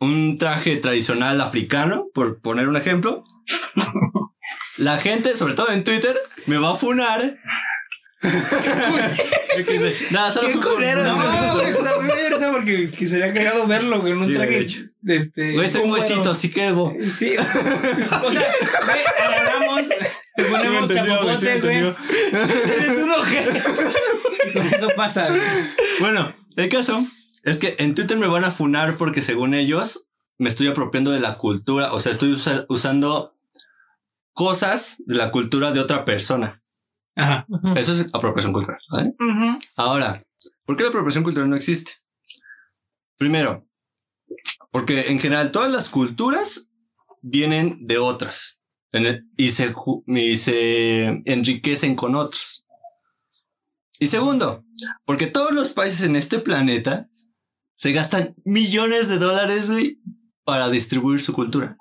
un 0.00 0.36
traje 0.38 0.76
tradicional 0.76 1.40
africano, 1.40 2.08
por 2.12 2.40
poner 2.40 2.68
un 2.68 2.76
ejemplo, 2.76 3.24
la 4.76 4.98
gente, 4.98 5.36
sobre 5.36 5.54
todo 5.54 5.70
en 5.70 5.84
Twitter, 5.84 6.18
me 6.46 6.58
va 6.58 6.72
a 6.72 6.76
funar. 6.76 7.38
Nada, 10.10 10.32
solo 10.32 10.48
fue 10.50 10.60
culero, 10.74 11.02
No, 11.04 11.16
no, 11.16 11.54
güey. 11.54 11.72
O 11.74 11.82
sea, 11.82 11.92
a 11.92 11.98
mí 12.00 12.06
me 12.06 12.12
interesa 12.14 12.50
porque 12.50 12.90
que 12.90 13.06
sería 13.06 13.32
cagado 13.32 13.66
verlo, 13.66 14.00
güey, 14.00 14.12
en 14.12 14.18
un 14.18 14.24
Sí, 14.24 14.30
de 14.32 14.36
traje. 14.38 14.58
hecho. 14.60 14.80
Este. 15.06 15.52
Güey, 15.54 15.68
soy 15.68 15.82
un 15.82 15.90
huesito, 15.90 16.30
así 16.30 16.50
quedo. 16.50 16.92
Sí. 17.02 17.36
O 17.38 17.44
sea, 18.32 18.54
güey, 18.84 18.98
agarramos, 19.26 19.86
le 20.36 20.44
ponemos 20.44 20.88
chapopote, 20.92 21.60
güey. 21.60 21.76
Eres 21.76 23.02
un 23.02 23.10
ojete. 23.12 23.62
Eso 24.74 24.88
pasa, 24.96 25.28
güey. 25.28 25.40
Bueno, 26.00 26.32
el 26.56 26.68
caso 26.68 27.06
es 27.44 27.58
que 27.58 27.76
en 27.78 27.94
Twitter 27.94 28.16
me 28.18 28.26
van 28.26 28.44
a 28.44 28.50
funar 28.50 28.96
porque 28.96 29.22
según 29.22 29.54
ellos 29.54 30.08
me 30.38 30.48
estoy 30.48 30.68
apropiando 30.68 31.10
de 31.12 31.20
la 31.20 31.34
cultura, 31.34 31.92
o 31.92 32.00
sea, 32.00 32.12
estoy 32.12 32.32
usa- 32.32 32.64
usando 32.68 33.34
cosas 34.32 34.96
de 35.06 35.14
la 35.14 35.30
cultura 35.30 35.72
de 35.72 35.80
otra 35.80 36.04
persona. 36.04 36.62
Ajá. 37.16 37.46
Eso 37.76 37.92
es 37.92 38.08
apropiación 38.12 38.52
cultural. 38.52 38.78
Ahora, 39.76 40.22
¿por 40.64 40.76
qué 40.76 40.82
la 40.84 40.90
apropiación 40.90 41.24
cultural 41.24 41.48
no 41.50 41.56
existe? 41.56 41.92
Primero, 43.16 43.66
porque 44.70 45.10
en 45.10 45.18
general 45.18 45.50
todas 45.50 45.72
las 45.72 45.88
culturas 45.88 46.68
vienen 47.22 47.86
de 47.86 47.98
otras 47.98 48.60
en 48.92 49.06
el- 49.06 49.26
y, 49.36 49.50
se, 49.50 49.72
ju- 49.72 50.04
y 50.06 50.36
se 50.36 51.22
enriquecen 51.24 51.96
con 51.96 52.14
otras. 52.14 52.66
Y 53.98 54.08
segundo, 54.08 54.64
porque 55.06 55.26
todos 55.26 55.52
los 55.52 55.70
países 55.70 56.02
en 56.02 56.16
este 56.16 56.38
planeta 56.38 57.08
se 57.74 57.92
gastan 57.92 58.34
millones 58.44 59.08
de 59.08 59.18
dólares 59.18 59.70
güey, 59.70 60.00
para 60.44 60.68
distribuir 60.68 61.20
su 61.20 61.32
cultura. 61.32 61.76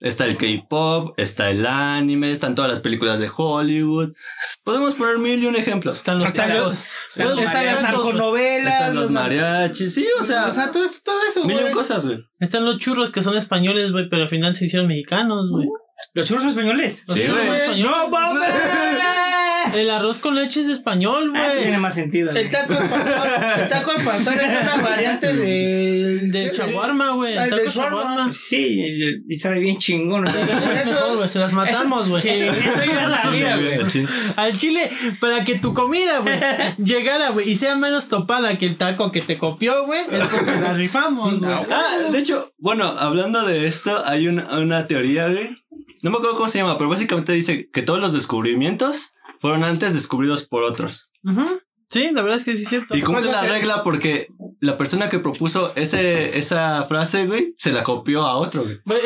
Está 0.00 0.26
el 0.26 0.36
K-pop, 0.36 1.14
está 1.18 1.50
el 1.50 1.66
anime, 1.66 2.30
están 2.30 2.54
todas 2.54 2.70
las 2.70 2.78
películas 2.80 3.18
de 3.18 3.28
Hollywood. 3.36 4.12
Podemos 4.62 4.94
poner 4.94 5.18
mil 5.18 5.42
y 5.42 5.46
un 5.46 5.56
ejemplos. 5.56 5.96
Están 5.98 6.20
los 6.20 6.28
Están 6.28 6.54
los- 6.54 6.84
Están 7.10 7.34
Los 7.36 7.44
Están 7.44 7.66
las 7.66 7.82
narconovelas. 7.82 8.74
Están 8.74 8.94
los 8.94 9.10
mariachis, 9.10 9.94
sí, 9.94 10.06
o 10.20 10.22
sea, 10.22 10.46
O 10.46 10.52
sea, 10.54 10.70
todo, 10.70 10.84
eso- 10.84 11.00
todo 11.04 11.18
eso, 11.28 11.44
mil 11.44 11.58
y 11.60 11.64
un 11.64 11.72
cosas, 11.72 12.06
güey. 12.06 12.18
Están 12.38 12.64
los 12.64 12.78
churros 12.78 13.10
que 13.10 13.22
son 13.22 13.36
españoles, 13.36 13.90
güey, 13.90 14.08
pero 14.08 14.22
al 14.22 14.28
final 14.28 14.54
se 14.54 14.66
hicieron 14.66 14.86
mexicanos, 14.86 15.50
güey. 15.50 15.66
Los 16.14 16.26
churros 16.28 16.44
españoles. 16.44 17.04
Los 17.08 17.16
Sí, 17.16 17.24
churros 17.26 17.44
güey. 17.46 17.58
españoles. 17.58 17.84
No, 17.84 18.08
vamos. 18.10 18.40
El 19.74 19.90
arroz 19.90 20.18
con 20.18 20.34
leche 20.34 20.60
es 20.60 20.68
español, 20.68 21.32
Ah, 21.36 21.48
Tiene 21.52 21.68
güey. 21.70 21.80
más 21.80 21.94
sentido. 21.94 22.30
güey. 22.32 22.44
El 22.44 22.50
taco 22.50 22.74
de 22.74 22.88
pastor, 22.88 23.28
el 23.62 23.68
taco 23.68 23.92
de 23.94 24.04
pastor 24.04 24.34
es 24.34 24.62
una 24.62 24.82
variante 24.82 25.36
de... 25.36 26.18
Del 26.28 26.52
chaguarma, 26.52 27.10
güey. 27.12 27.36
El 27.36 27.50
taco 27.50 27.70
shawarma. 27.70 28.32
Sí, 28.32 29.22
y- 29.28 29.34
sabe 29.38 29.60
bien 29.60 29.78
chingón. 29.78 30.26
o 30.26 30.30
sea, 30.30 30.44
No, 30.86 31.16
güey, 31.16 31.28
se 31.28 31.38
las 31.38 31.52
matamos, 31.52 32.08
güey. 32.08 32.22
Sí, 32.22 32.28
eso 32.30 32.46
yo 32.84 32.92
ya 32.92 33.20
sabía, 33.22 33.56
güey. 33.56 33.78
Al 34.36 34.56
chile, 34.56 34.90
para 35.20 35.44
que 35.44 35.56
tu 35.56 35.74
comida, 35.74 36.18
güey, 36.20 36.38
llegara, 36.78 37.30
güey, 37.30 37.50
y 37.50 37.56
sea 37.56 37.76
menos 37.76 38.08
topada 38.08 38.56
que 38.58 38.66
el 38.66 38.76
taco 38.76 39.12
que 39.12 39.20
te 39.20 39.38
copió, 39.38 39.84
güey, 39.86 40.00
es 40.10 40.24
porque 40.24 40.60
la 40.60 40.72
rifamos, 40.72 41.40
güey. 41.40 41.52
Ah, 41.70 42.08
de 42.10 42.18
hecho, 42.18 42.52
bueno, 42.58 42.86
hablando 42.98 43.44
de 43.46 43.66
esto, 43.68 44.02
hay 44.06 44.28
una, 44.28 44.58
una 44.58 44.86
teoría, 44.86 45.28
güey. 45.28 45.50
No 46.02 46.10
me 46.10 46.16
acuerdo 46.18 46.36
cómo 46.36 46.48
se 46.48 46.58
llama, 46.58 46.78
pero 46.78 46.88
básicamente 46.90 47.32
dice 47.32 47.68
que 47.72 47.82
todos 47.82 47.98
los 48.00 48.12
descubrimientos 48.12 49.14
fueron 49.40 49.64
antes 49.64 49.94
descubridos 49.94 50.44
por 50.46 50.62
otros. 50.62 51.12
Sí, 51.90 52.10
la 52.12 52.20
verdad 52.20 52.36
es 52.36 52.44
que 52.44 52.54
sí 52.54 52.64
es 52.64 52.68
cierto. 52.68 52.94
Y 52.94 53.00
cumple 53.00 53.22
Pues, 53.24 53.32
la 53.34 53.42
regla 53.42 53.82
porque 53.82 54.28
la 54.60 54.76
persona 54.76 55.08
que 55.08 55.20
propuso 55.20 55.72
ese, 55.74 56.38
esa 56.38 56.82
frase, 56.84 57.26
güey, 57.26 57.54
se 57.56 57.72
la 57.72 57.82
copió 57.82 58.26
a 58.26 58.36
otro, 58.36 58.62
güey. 58.62 58.76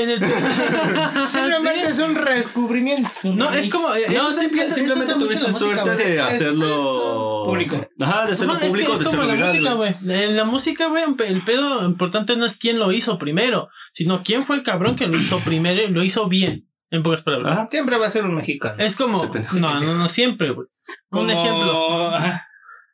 Simplemente 1.30 1.88
es 1.88 1.98
un 1.98 2.14
redescubrimiento. 2.14 3.08
No, 3.34 3.52
es 3.52 3.70
como... 3.70 3.94
eh, 3.94 4.06
No, 4.14 4.30
es- 4.30 4.74
simplemente 4.74 5.14
tuviste 5.14 5.46
música, 5.46 5.58
suerte 5.84 5.96
de 5.96 6.20
hacerlo 6.20 7.44
Público. 7.46 7.86
Ajá, 8.00 8.26
de 8.26 8.32
hacerlo 8.32 8.52
Ajá, 8.54 8.60
es 8.60 8.64
que 8.64 8.70
público, 8.70 8.92
es 8.94 8.98
de 9.00 9.04
como 9.04 9.22
la 9.24 9.34
música, 9.34 9.74
güey. 9.74 9.94
güey. 10.02 10.24
En 10.24 10.36
la 10.36 10.44
música, 10.44 10.86
güey, 10.88 11.04
el 11.26 11.42
pedo 11.44 11.84
importante 11.86 12.36
no 12.36 12.46
es 12.46 12.56
quién 12.56 12.78
lo 12.78 12.92
hizo 12.92 13.18
primero, 13.18 13.68
sino 13.92 14.22
quién 14.22 14.44
fue 14.46 14.56
el 14.56 14.62
cabrón 14.62 14.96
que 14.96 15.06
lo 15.06 15.18
hizo 15.18 15.38
primero 15.40 15.82
y 15.82 15.88
lo 15.88 16.02
hizo 16.02 16.28
bien, 16.28 16.68
en 16.92 17.02
pocas 17.02 17.22
palabras. 17.22 17.56
Ajá. 17.56 17.68
Siempre 17.70 17.98
va 17.98 18.06
a 18.06 18.10
ser 18.10 18.24
un 18.24 18.36
mexicano. 18.36 18.76
Es 18.78 18.94
como... 18.94 19.24
No, 19.58 19.80
no, 19.80 19.94
no, 19.96 20.08
siempre, 20.08 20.50
güey. 20.52 20.68
Un 21.10 21.18
Como- 21.18 21.30
ejemplo. 21.30 22.14
Ajá. 22.14 22.46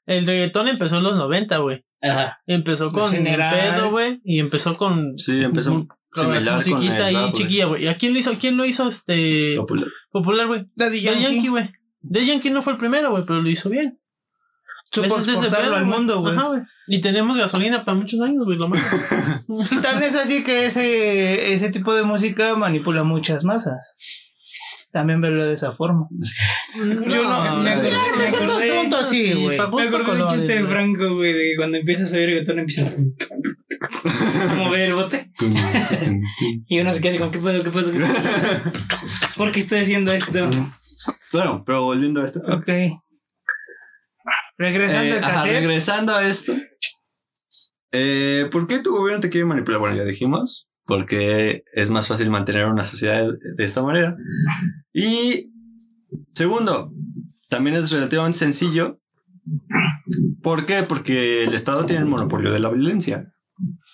El 0.06 0.26
reggaetón 0.26 0.68
empezó 0.68 0.96
en 0.98 1.02
los 1.02 1.16
90, 1.16 1.58
güey. 1.58 1.84
Ajá. 2.00 2.38
Empezó 2.46 2.88
con 2.90 3.10
general. 3.10 3.54
pedo, 3.54 3.90
güey, 3.90 4.20
y 4.24 4.38
empezó 4.38 4.74
con... 4.76 5.18
Sí, 5.18 5.42
empezó 5.42 5.72
con 5.72 5.88
la 6.32 6.40
similar 6.40 6.44
con 6.44 6.54
musiquita 6.56 6.96
el 6.96 7.16
ahí 7.16 7.26
rap, 7.26 7.34
chiquilla, 7.34 7.66
güey. 7.66 7.84
¿Y 7.84 7.88
a 7.88 7.94
quién 7.96 8.14
lo 8.14 8.18
hizo? 8.20 8.32
¿Quién 8.40 8.56
lo 8.56 8.64
hizo 8.64 8.88
este 8.88 9.56
Popular. 9.58 9.88
popular, 10.10 10.46
güey? 10.46 10.66
Daddy 10.76 11.00
De 11.00 11.02
Yankee. 11.02 11.22
Yankee, 11.22 11.48
güey. 11.48 11.70
De 12.00 12.24
Yankee 12.24 12.50
no 12.50 12.62
fue 12.62 12.72
el 12.74 12.78
primero, 12.78 13.10
güey, 13.10 13.24
pero 13.26 13.42
lo 13.42 13.48
hizo 13.50 13.68
bien. 13.68 14.00
Supo 14.90 15.06
Ese 15.06 15.14
es 15.16 15.20
ese 15.22 15.32
exportarlo 15.32 15.76
al 15.76 15.86
mundo, 15.86 16.20
güey. 16.20 16.36
Y 16.86 17.00
tenemos 17.00 17.36
gasolina 17.36 17.84
para 17.84 17.98
muchos 17.98 18.20
años, 18.20 18.44
güey, 18.44 18.58
lo 18.58 18.68
más. 18.68 18.80
Y 19.72 19.76
tal 19.82 20.02
es 20.02 20.16
así 20.16 20.42
que 20.42 20.66
ese, 20.66 21.52
ese 21.52 21.70
tipo 21.70 21.94
de 21.94 22.02
música 22.02 22.54
manipula 22.56 23.04
muchas 23.04 23.44
masas. 23.44 23.94
También 24.90 25.20
verlo 25.20 25.44
de 25.44 25.52
esa 25.52 25.72
forma. 25.72 26.08
Yo 26.74 26.84
no. 26.84 27.56
me 27.62 27.70
acordé, 27.72 28.70
tonto 28.70 28.96
así, 28.96 29.34
güey. 29.34 29.58
Me 29.58 29.64
acordé 29.64 29.90
de 29.90 30.22
un 30.22 30.28
chiste 30.28 30.54
de. 30.54 30.64
Franco, 30.64 31.14
güey, 31.16 31.34
de 31.34 31.56
cuando 31.58 31.76
empiezas 31.76 32.12
a 32.14 32.16
ver 32.16 32.30
reggaetón 32.30 32.58
empiezan 32.60 32.88
a 34.50 34.54
mover 34.54 34.80
el 34.80 34.94
bote. 34.94 35.30
Y 36.68 36.80
uno 36.80 36.92
se 36.94 37.00
queda 37.02 37.10
así 37.10 37.18
como, 37.18 37.30
¿qué 37.30 37.38
puedo, 37.38 37.62
qué 37.62 37.70
puedo, 37.70 37.92
qué 37.92 37.98
puedo? 37.98 38.12
¿Por 39.36 39.52
qué 39.52 39.60
estoy 39.60 39.80
haciendo 39.80 40.12
esto? 40.12 40.48
Bueno, 41.32 41.62
pero 41.66 41.84
volviendo 41.84 42.22
a 42.22 42.24
esto. 42.24 42.40
Ok. 42.50 42.68
Regresando 44.58 45.14
Eh, 45.14 45.18
al 45.18 45.24
ajá, 45.24 45.34
cassette. 45.34 45.52
regresando 45.60 46.14
a 46.14 46.28
esto. 46.28 46.52
Eh, 47.92 48.48
¿Por 48.50 48.66
qué 48.66 48.80
tu 48.80 48.90
gobierno 48.90 49.20
te 49.20 49.30
quiere 49.30 49.46
manipular? 49.46 49.80
Bueno, 49.80 49.96
ya 49.96 50.04
dijimos. 50.04 50.68
Porque 50.84 51.64
es 51.74 51.90
más 51.90 52.08
fácil 52.08 52.30
mantener 52.30 52.64
una 52.66 52.84
sociedad 52.84 53.22
de, 53.30 53.36
de 53.56 53.64
esta 53.64 53.82
manera. 53.82 54.16
Y 54.92 55.52
segundo, 56.34 56.92
también 57.50 57.76
es 57.76 57.90
relativamente 57.90 58.38
sencillo. 58.38 58.98
¿Por 60.42 60.64
qué? 60.66 60.82
Porque 60.82 61.44
el 61.44 61.52
Estado 61.54 61.84
tiene 61.86 62.02
el 62.02 62.08
monopolio 62.08 62.50
de 62.52 62.58
la 62.60 62.70
violencia. 62.70 63.32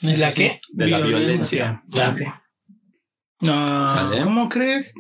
¿La 0.03 0.33
qué? 0.33 0.59
De 0.73 0.87
la 0.89 1.01
violencia. 1.01 1.83
Ah, 1.99 2.13
ok. 2.15 2.21
No. 3.41 3.89
¿Sale? 3.89 4.23
¿Cómo 4.23 4.49
crees? 4.49 4.95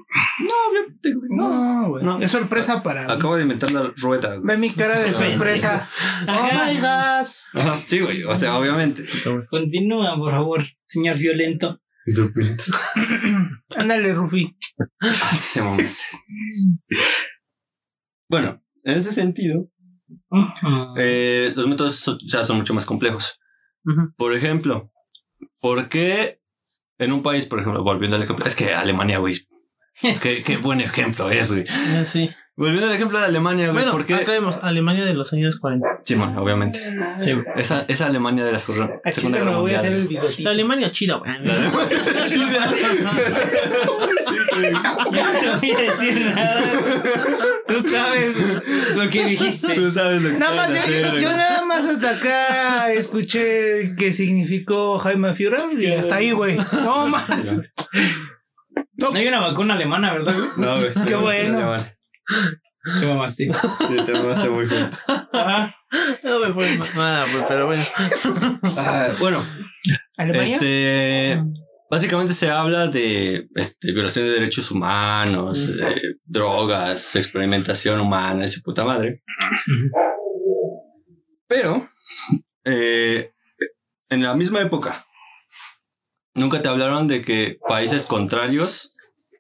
No, 1.31 1.89
güey. 1.89 2.05
No. 2.05 2.21
Es 2.21 2.31
sorpresa 2.31 2.83
para. 2.83 3.11
Acabo 3.11 3.37
de 3.37 3.43
inventar 3.43 3.71
la 3.71 3.93
rueda. 4.03 4.35
güey. 4.37 4.47
Ve 4.47 4.59
mi 4.59 4.71
cara 4.71 4.99
de 5.01 5.13
sorpresa. 5.13 5.89
Oh 6.29 6.49
my 6.53 6.77
god. 6.79 7.27
Ajá, 7.55 7.77
sí, 7.85 8.01
güey. 8.01 8.25
O 8.25 8.35
sea, 8.35 8.59
obviamente. 8.59 9.05
Continúa, 9.49 10.17
por 10.17 10.33
favor, 10.33 10.65
señor 10.85 11.17
violento. 11.17 11.81
Ándale, 13.77 14.13
Rufi. 14.13 14.55
Se 15.41 15.63
mames. 15.63 16.03
Bueno, 18.29 18.63
en 18.83 18.97
ese 18.97 19.13
sentido, 19.13 19.71
eh, 20.99 21.53
los 21.57 21.67
métodos 21.67 22.19
ya 22.27 22.45
son 22.45 22.57
mucho 22.59 22.75
más 22.75 22.85
complejos. 22.85 23.39
Por 24.17 24.35
ejemplo, 24.35 24.91
¿por 25.61 25.89
qué 25.89 26.41
en 27.05 27.13
un 27.13 27.23
país, 27.23 27.47
por 27.47 27.61
ejemplo, 27.61 27.83
volviendo 27.83 28.17
al 28.17 28.23
ejemplo, 28.23 28.45
es 28.47 28.57
que 28.57 28.75
Alemania, 28.75 29.19
güey, 29.19 29.35
qué, 30.21 30.43
qué 30.43 30.57
buen 30.57 30.81
ejemplo 30.81 31.31
es, 31.31 31.51
güey. 31.51 31.63
Eh, 31.63 32.05
Sí. 32.07 32.31
Volviendo 32.57 32.87
al 32.87 32.95
ejemplo 32.95 33.19
de 33.19 33.25
Alemania, 33.25 33.65
güey, 33.65 33.75
Bueno, 33.79 33.91
¿por 33.91 34.07
qué? 34.07 34.15
aclaremos, 34.15 34.63
Alemania 34.63 35.05
de 35.05 35.15
los 35.15 35.33
años 35.33 35.59
40. 35.59 36.03
Simón, 36.05 36.39
obviamente. 36.39 36.79
Sí, 37.19 37.33
güey. 37.33 37.45
Esa, 37.57 37.85
esa 37.89 38.07
Alemania 38.07 38.45
de 38.45 38.53
la 38.53 38.61
Segunda 38.61 38.97
Guerra 39.39 39.57
voy 39.57 39.75
a 39.75 39.79
hacer 39.79 39.93
el 39.93 39.99
Mundial. 40.03 40.23
bigotito. 40.23 40.45
La 40.45 40.51
Alemania 40.53 40.93
chida, 40.93 41.17
güey. 41.17 41.33
No 44.57 45.11
voy 45.11 45.19
a 45.19 45.81
decir 45.81 46.33
nada. 46.35 46.63
Tú 47.67 47.81
sabes 47.81 48.97
lo 48.97 49.09
que 49.09 49.25
dijiste. 49.27 49.75
Tú 49.75 49.91
sabes 49.91 50.23
lo 50.23 50.31
que 50.31 50.39
Nada 50.39 50.69
más, 50.69 50.87
yo, 51.21 51.31
nada 51.31 51.65
más 51.65 51.85
hasta 51.85 52.11
acá 52.11 52.93
escuché 52.93 53.95
que 53.97 54.13
significó 54.13 54.99
Jaime 54.99 55.35
Führer 55.35 55.73
y 55.79 55.93
hasta 55.93 56.17
ahí, 56.17 56.33
güey. 56.33 56.57
No 56.73 57.07
más. 57.09 57.59
No 58.99 59.15
hay 59.15 59.29
una 59.29 59.41
vacuna 59.41 59.75
alemana, 59.75 60.13
¿verdad, 60.13 60.35
güey? 60.35 60.49
No, 60.57 60.77
güey. 60.79 60.93
Qué 61.07 61.13
no, 61.13 61.21
bueno. 61.21 61.85
Qué 63.01 63.07
mamaste. 63.07 63.51
Sí, 63.53 63.97
te 64.05 64.13
mamaste 64.13 64.51
muy. 64.51 64.67
Ajá. 65.33 65.75
No 66.23 66.39
me 66.39 66.53
fue 66.53 66.67
nada, 66.97 67.25
güey, 67.31 67.45
pero 67.49 67.67
bueno. 67.67 67.83
Ah, 68.77 69.09
bueno, 69.19 69.45
¿Alemania? 70.17 70.55
Este, 70.55 71.43
básicamente 71.91 72.33
se 72.33 72.51
habla 72.51 72.89
de 72.89 73.49
este, 73.55 73.93
violación 73.93 74.27
de 74.27 74.33
derechos 74.33 74.71
humanos, 74.71 75.71
eh, 75.81 76.17
drogas, 76.25 77.17
experimentación 77.17 78.01
humana, 78.01 78.45
esa 78.45 78.61
puta 78.63 78.85
madre. 78.85 79.23
Pero, 81.47 81.89
eh, 82.65 83.33
en 84.09 84.23
la 84.23 84.35
misma 84.35 84.61
época, 84.61 85.05
nunca 86.35 86.63
te 86.63 86.69
hablaron 86.69 87.07
de 87.09 87.23
que 87.23 87.59
países 87.69 88.07
contrarios 88.07 88.95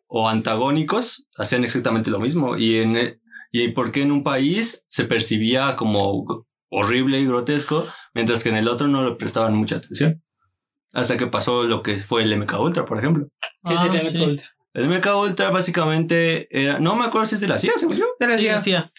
o 0.06 0.28
antagónicos 0.28 1.26
hacían 1.36 1.64
exactamente 1.64 2.10
lo 2.10 2.20
mismo. 2.20 2.56
Y 2.56 2.78
en 2.78 3.20
y 3.56 3.68
por 3.68 3.92
qué 3.92 4.02
en 4.02 4.10
un 4.10 4.24
país 4.24 4.84
se 4.88 5.04
percibía 5.04 5.76
como 5.76 6.24
horrible 6.70 7.20
y 7.20 7.24
grotesco, 7.24 7.86
mientras 8.12 8.42
que 8.42 8.48
en 8.48 8.56
el 8.56 8.66
otro 8.66 8.88
no 8.88 9.08
le 9.08 9.14
prestaban 9.14 9.54
mucha 9.54 9.76
atención. 9.76 10.24
Hasta 10.94 11.16
que 11.16 11.26
pasó 11.26 11.64
lo 11.64 11.82
que 11.82 11.98
fue 11.98 12.22
el 12.22 12.36
MK 12.38 12.58
Ultra, 12.60 12.84
por 12.84 12.98
ejemplo. 12.98 13.26
¿Qué 13.66 13.74
Ah, 13.76 13.88
sí. 14.02 14.16
el 14.16 14.22
Ultra? 14.30 14.46
El 14.74 14.88
MK 14.88 15.06
Ultra 15.16 15.50
básicamente 15.50 16.48
era, 16.50 16.78
no 16.78 16.96
me 16.96 17.04
acuerdo 17.04 17.26
si 17.26 17.34
es 17.34 17.40
de 17.40 17.48
la 17.48 17.58
CIA, 17.58 17.72
según 17.76 17.96
yo. 17.96 18.06
Te 18.18 18.26
la 18.26 18.36
Sí, 18.38 18.44
decía. 18.44 18.56
decía. 18.56 18.90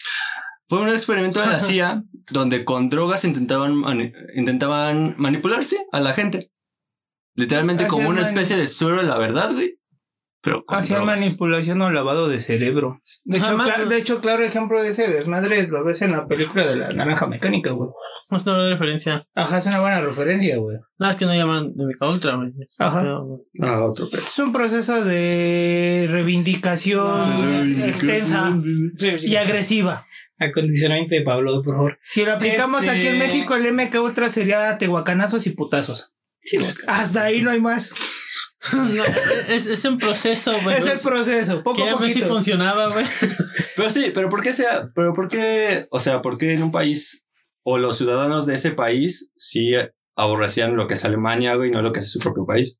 Fue 0.68 0.80
un 0.80 0.88
experimento 0.88 1.40
de 1.40 1.46
la 1.46 1.60
CIA 1.60 2.02
donde 2.30 2.64
con 2.64 2.88
drogas 2.88 3.24
intentaban, 3.24 3.74
mani- 3.74 4.12
intentaban 4.34 5.14
manipularse 5.18 5.86
a 5.92 6.00
la 6.00 6.12
gente. 6.12 6.50
Literalmente 7.34 7.86
como 7.86 8.08
una 8.08 8.22
especie 8.22 8.56
de 8.56 8.66
suero 8.66 8.98
de 9.02 9.04
la 9.08 9.18
verdad, 9.18 9.52
güey. 9.52 9.78
Pero 10.46 10.64
con 10.64 10.78
Hacían 10.78 11.00
drogas. 11.00 11.18
manipulación 11.20 11.82
o 11.82 11.90
lavado 11.90 12.28
de 12.28 12.38
cerebro. 12.38 13.00
De 13.24 13.38
hecho, 13.38 13.46
Jamás- 13.48 13.68
cla- 13.68 13.84
de 13.88 13.98
hecho, 13.98 14.20
claro 14.20 14.44
ejemplo 14.44 14.80
de 14.80 14.90
ese 14.90 15.08
desmadre 15.10 15.58
es- 15.58 15.70
lo 15.70 15.84
ves 15.84 16.02
en 16.02 16.12
la 16.12 16.28
película 16.28 16.64
de 16.66 16.76
la 16.76 16.90
naranja 16.92 17.26
mecánica, 17.26 17.70
güey. 17.72 17.90
Es 18.30 18.42
una 18.46 18.54
buena 18.54 18.70
referencia. 18.70 19.26
Ajá, 19.34 19.58
es 19.58 19.66
una 19.66 19.80
buena 19.80 20.00
referencia, 20.00 20.56
güey. 20.58 20.76
Nada, 20.98 21.10
es 21.12 21.18
que 21.18 21.24
no 21.26 21.34
llaman 21.34 21.74
de 21.74 21.84
Ultra, 22.00 22.36
güey. 22.36 22.52
Ajá. 22.78 23.00
Pero- 23.02 23.40
Ah, 23.60 23.82
otro 23.84 24.08
pedo. 24.08 24.18
Es 24.20 24.38
un 24.38 24.52
proceso 24.52 25.04
de 25.04 26.06
reivindicación 26.10 27.06
Ah, 27.10 27.62
extensa 27.88 28.52
y 29.22 29.34
agresiva. 29.36 30.06
Acondicionamiento 30.38 31.14
de 31.14 31.22
Pablo, 31.22 31.62
por 31.62 31.74
favor. 31.74 31.98
Si 32.06 32.24
lo 32.24 32.34
aplicamos 32.34 32.82
Este- 32.84 32.96
aquí 32.96 33.06
en 33.08 33.18
México, 33.18 33.56
el 33.56 33.66
MK 33.66 34.00
Ultra 34.00 34.28
sería 34.28 34.76
tehuacanazos 34.78 35.46
y 35.46 35.50
putazos. 35.50 36.12
Sí, 36.42 36.58
Hasta 36.86 37.24
ahí 37.24 37.42
no 37.42 37.50
hay 37.50 37.60
más. 37.60 37.90
No, 38.94 39.04
es, 39.48 39.66
es 39.66 39.84
un 39.84 39.98
proceso, 39.98 40.52
güey. 40.62 40.78
es 40.78 40.86
el 40.86 40.98
proceso, 40.98 41.62
poco 41.62 41.82
a 41.82 41.84
ver 41.86 41.96
si 41.96 42.20
poquito. 42.20 42.26
funcionaba, 42.26 42.88
güey. 42.88 43.04
Pero 43.76 43.90
sí, 43.90 44.10
pero 44.14 44.30
¿por 44.30 44.42
qué 44.42 44.54
sea? 44.54 44.90
Pero 44.94 45.12
¿por 45.12 45.28
qué? 45.28 45.86
O 45.90 46.00
sea, 46.00 46.22
¿por 46.22 46.38
qué 46.38 46.54
en 46.54 46.62
un 46.62 46.72
país 46.72 47.26
o 47.62 47.76
los 47.76 47.98
ciudadanos 47.98 48.46
de 48.46 48.54
ese 48.54 48.70
país 48.70 49.30
sí 49.36 49.72
aborrecían 50.16 50.76
lo 50.76 50.86
que 50.86 50.94
es 50.94 51.04
Alemania, 51.04 51.54
güey, 51.56 51.68
y 51.68 51.72
no 51.72 51.82
lo 51.82 51.92
que 51.92 52.00
es 52.00 52.10
su 52.10 52.18
propio 52.18 52.46
país? 52.46 52.78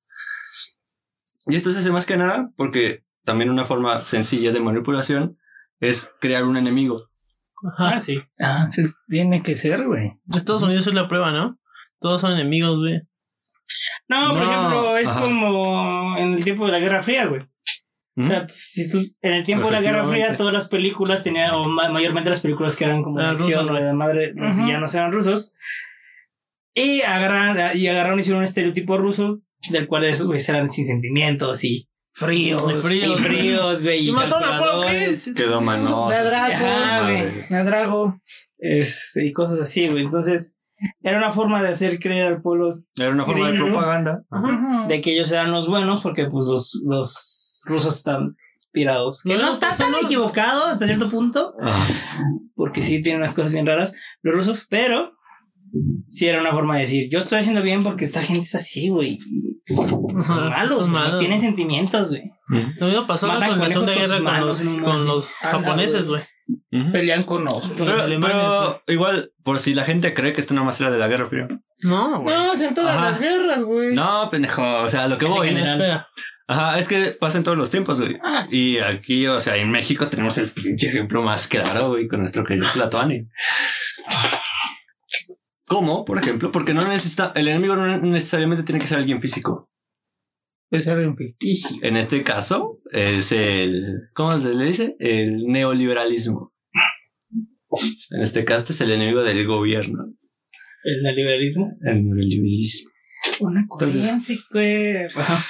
Y 1.49 1.55
esto 1.55 1.71
se 1.71 1.81
hace 1.81 1.93
más 1.93 2.07
que 2.07 2.17
nada 2.17 2.51
porque 2.57 3.05
también 3.25 3.51
una 3.51 3.67
forma 3.67 4.05
sencilla 4.07 4.53
de 4.53 4.61
manipulación 4.61 5.37
es 5.81 6.13
crear 6.19 6.45
un 6.45 6.57
enemigo. 6.57 7.11
Ah, 7.77 8.01
sí. 8.01 8.23
Ah, 8.41 8.69
sí, 8.71 8.85
tiene 9.09 9.43
que 9.43 9.55
ser, 9.57 9.85
güey. 9.87 10.13
Estados 10.35 10.63
Unidos 10.63 10.87
es 10.87 10.95
la 10.95 11.09
prueba, 11.09 11.31
¿no? 11.31 11.59
Todos 12.01 12.23
son 12.23 12.33
enemigos, 12.33 12.79
güey. 12.79 13.03
No, 14.09 14.29
por 14.31 14.39
No, 14.39 14.51
ejemplo, 14.53 14.97
es 14.99 15.09
ajá. 15.09 15.21
como 15.21 16.17
en 16.19 16.33
el 16.35 16.45
tiempo 16.45 16.67
de 16.67 16.73
la 16.73 16.79
Guerra 16.79 17.03
Fría, 17.03 17.27
güey. 17.27 17.43
¿Mm? 18.15 18.23
O 18.23 18.25
sea, 18.25 18.47
si 18.49 18.91
tú, 18.91 18.99
en 19.21 19.33
el 19.35 19.45
tiempo 19.45 19.67
de 19.67 19.73
la 19.73 19.81
Guerra 19.83 20.05
Fría, 20.07 20.37
todas 20.37 20.53
las 20.55 20.69
películas 20.69 21.23
tenían, 21.23 21.51
o 21.55 21.65
ma- 21.69 21.89
mayormente 21.91 22.31
las 22.31 22.41
películas 22.41 22.75
que 22.77 22.85
eran 22.85 23.03
como 23.03 23.19
de 23.19 23.27
Ah, 23.27 23.31
acción 23.31 23.69
rusos, 23.69 23.83
o 23.83 23.85
de 23.85 23.93
madre, 23.93 24.33
los 24.35 24.55
Ujú. 24.55 24.65
villanos 24.65 24.95
eran 24.95 25.13
rusos. 25.13 25.55
Y 26.75 27.03
agarraron, 27.03 27.77
y 27.77 27.87
agarraron 27.89 28.19
y 28.19 28.23
hicieron 28.23 28.39
un 28.41 28.45
estereotipo 28.45 28.97
ruso, 28.99 29.41
del 29.71 29.87
cual 29.87 30.05
esos 30.05 30.27
güeyes 30.27 30.49
eran 30.49 30.71
sin 30.71 30.87
sentimientos 30.87 31.65
y 31.65 31.89
fríos. 32.13 32.63
Fríos, 32.83 33.21
y 33.21 33.23
fríos, 33.23 33.83
güey. 33.83 34.09
Y 34.09 34.13
mató 34.13 34.37
a 34.37 34.57
Apolo 34.57 34.81
Creed. 34.87 35.19
Quedó 35.37 35.61
manoso. 35.61 36.09
La 36.11 36.23
Drago. 36.23 37.27
La 37.51 37.65
Drago. 37.65 38.19
Este, 38.59 39.27
y 39.27 39.33
cosas 39.33 39.59
así, 39.61 39.89
güey. 39.89 40.05
Entonces, 40.05 40.55
era 41.03 41.19
una 41.19 41.31
forma 41.31 41.63
de 41.63 41.69
hacer 41.69 41.99
creer 41.99 42.27
al 42.27 42.43
pueblo 42.43 42.69
Era 42.97 43.11
una 43.11 43.25
forma 43.25 43.51
de 43.51 43.59
propaganda. 43.59 44.23
De 44.89 45.01
que 45.01 45.13
ellos 45.13 45.31
eran 45.33 45.51
los 45.51 45.69
buenos 45.69 46.03
porque 46.03 46.27
pues 46.27 46.47
los, 46.47 46.83
los 46.85 47.63
rusos 47.67 47.97
están 47.97 48.37
pirados. 48.73 49.23
Que 49.23 49.35
No, 49.37 49.43
no 49.43 49.55
está 49.55 49.75
tan 49.75 49.95
equivocado 49.95 50.67
hasta 50.67 50.87
cierto 50.87 51.09
punto, 51.11 51.55
Ah, 51.63 51.87
porque 52.55 52.83
sí 52.83 53.03
tienen 53.03 53.23
unas 53.23 53.35
cosas 53.35 53.53
bien 53.53 53.67
raras 53.67 53.95
los 54.23 54.35
rusos, 54.35 54.67
pero 54.69 55.13
sí 56.09 56.27
era 56.27 56.41
una 56.41 56.53
forma 56.53 56.75
de 56.77 56.83
decir, 56.83 57.09
yo 57.11 57.19
estoy 57.19 57.39
haciendo 57.39 57.63
bien 57.63 57.83
porque 57.83 58.05
esta 58.05 58.23
gente 58.23 58.45
es 58.45 58.55
así, 58.55 58.89
güey. 58.89 59.19
Son 60.19 60.49
malos, 60.49 60.79
son 60.79 60.91
malos. 60.91 61.19
tienen 61.19 61.41
sentimientos, 61.41 62.11
güey. 62.11 62.31
Lo 62.79 62.87
mismo 62.87 63.07
pasó 63.07 63.27
con 63.29 63.41
la 63.41 63.49
con 63.49 63.59
Guerra 63.87 64.23
con 64.23 64.47
los, 64.47 64.63
con 64.63 65.07
los 65.07 65.29
japoneses, 65.43 66.09
güey. 66.09 66.23
Pelean 66.93 67.23
con 67.25 67.45
nosotros. 67.45 67.89
Pero, 67.89 68.03
alemanes, 68.03 68.37
pero 68.37 68.83
igual, 68.89 69.33
por 69.43 69.59
si 69.59 69.75
la 69.75 69.85
gente 69.85 70.15
cree 70.15 70.33
que 70.33 70.41
esto 70.41 70.55
nada 70.55 70.67
más 70.67 70.81
era 70.81 70.91
de 70.91 70.99
la 70.99 71.09
Guerra 71.09 71.27
Fría. 71.27 71.49
No, 71.83 72.21
güey. 72.21 72.35
No, 72.35 72.53
es 72.53 72.61
en 72.61 72.75
todas 72.75 72.97
Ajá. 72.97 73.11
las 73.11 73.21
guerras, 73.21 73.65
güey. 73.65 73.95
No, 73.95 74.29
pendejo. 74.31 74.63
O 74.83 74.89
sea, 74.89 75.09
lo 75.09 75.19
que 75.19 75.25
Es 75.27 75.31
en 75.31 75.37
voy. 75.37 75.49
general. 75.49 76.07
Ajá, 76.49 76.79
es 76.79 76.87
que 76.87 77.17
pasa 77.19 77.39
en 77.39 77.45
todos 77.45 77.59
los 77.59 77.71
tiempos, 77.71 77.99
güey. 78.01 78.17
Ah. 78.23 78.47
Y 78.51 78.79
aquí, 78.79 79.27
o 79.27 79.41
sea, 79.41 79.57
en 79.57 79.71
México 79.71 80.07
tenemos 80.07 80.39
el 80.39 80.49
pinche 80.49 80.89
ejemplo 80.89 81.23
más 81.23 81.49
claro, 81.49 81.89
güey, 81.89 82.07
con 82.07 82.21
nuestro 82.21 82.45
querido 82.45 82.69
Platoani. 82.73 83.27
¿Cómo? 85.67 86.05
Por 86.05 86.19
ejemplo, 86.19 86.53
porque 86.53 86.73
no 86.75 86.87
necesita, 86.87 87.33
el 87.35 87.49
enemigo 87.49 87.75
no 87.75 87.99
necesariamente 87.99 88.63
tiene 88.63 88.81
que 88.81 88.87
ser 88.87 88.99
alguien 88.99 89.21
físico. 89.21 89.69
Es 90.71 90.89
algo 90.89 91.15
ficticio. 91.17 91.77
En 91.83 91.97
este 91.97 92.23
caso, 92.23 92.81
es 92.91 93.31
el, 93.33 94.09
¿cómo 94.15 94.39
se 94.39 94.55
le 94.55 94.67
dice? 94.67 94.97
El 94.99 95.45
neoliberalismo. 95.47 96.53
En 98.11 98.23
este 98.23 98.45
caso 98.45 98.73
es 98.73 98.81
el 98.81 98.91
enemigo 98.91 99.23
del 99.23 99.47
gobierno. 99.47 100.13
El 100.85 101.03
neoliberalismo. 101.03 101.73
El 101.83 102.05
neoliberalismo. 102.09 102.91
Una 103.41 103.61
Entonces- 103.61 104.07
corriente 104.07 104.37
que... 104.53 105.07
Ajá. 105.21 105.45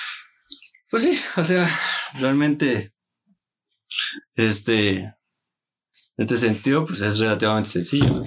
Pues 0.88 1.02
sí, 1.02 1.18
o 1.36 1.42
sea, 1.44 1.68
realmente, 2.20 2.92
este, 4.36 5.14
este 6.16 6.36
sentido, 6.36 6.86
pues 6.86 7.00
es 7.00 7.18
relativamente 7.18 7.68
sencillo. 7.70 8.24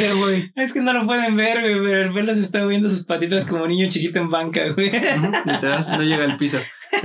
¿Qué, 0.00 0.12
güey? 0.14 0.50
Es 0.56 0.72
que 0.72 0.80
no 0.80 0.94
lo 0.94 1.04
pueden 1.04 1.36
ver, 1.36 1.60
güey, 1.60 1.74
pero 1.74 2.04
el 2.04 2.12
verlo 2.12 2.34
se 2.34 2.40
está 2.40 2.62
moviendo 2.62 2.88
sus 2.88 3.04
patitas 3.04 3.44
como 3.44 3.66
niño 3.66 3.86
chiquito 3.90 4.18
en 4.18 4.30
banca, 4.30 4.62
güey. 4.72 4.90
Literal, 4.90 5.84
no 5.88 6.02
llega 6.02 6.24
al 6.24 6.38
piso. 6.38 6.58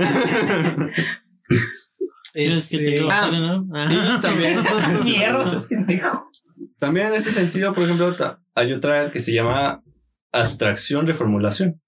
Tienes 2.32 2.70
que 2.70 2.78
te 2.78 2.92
Este, 2.92 3.04
bajar, 3.04 3.34
ah, 3.34 3.38
¿no? 3.38 3.68
Ah. 3.74 3.86
Y 3.90 3.96
también, 6.78 7.08
en 7.08 7.14
este 7.14 7.30
sentido, 7.30 7.74
por 7.74 7.84
ejemplo, 7.84 8.16
hay 8.54 8.72
otra 8.72 9.10
que 9.10 9.18
se 9.18 9.34
llama 9.34 9.82
abstracción 10.32 11.06
reformulación. 11.06 11.82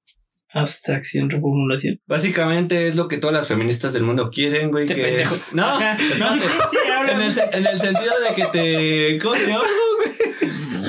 Abstracción, 0.53 1.31
reformulación. 1.31 2.03
Básicamente 2.07 2.87
es 2.87 2.97
lo 2.97 3.09
que 3.09 3.17
todas 3.17 3.35
las 3.35 3.49
feministas 3.49 3.95
del 3.95 4.03
mundo 4.03 4.31
quieren, 4.31 4.71
güey. 4.71 4.85
Este 4.85 4.95
que 4.95 5.03
pendejo. 5.03 5.37
No, 5.53 5.81
en 7.11 7.21
el, 7.21 7.39
en 7.53 7.67
el 7.67 7.81
sentido 7.81 8.13
de 8.29 8.35
que 8.35 8.45
te. 8.47 9.19
¿Cómo 9.23 9.35
se 9.35 9.47
llama? 9.47 9.65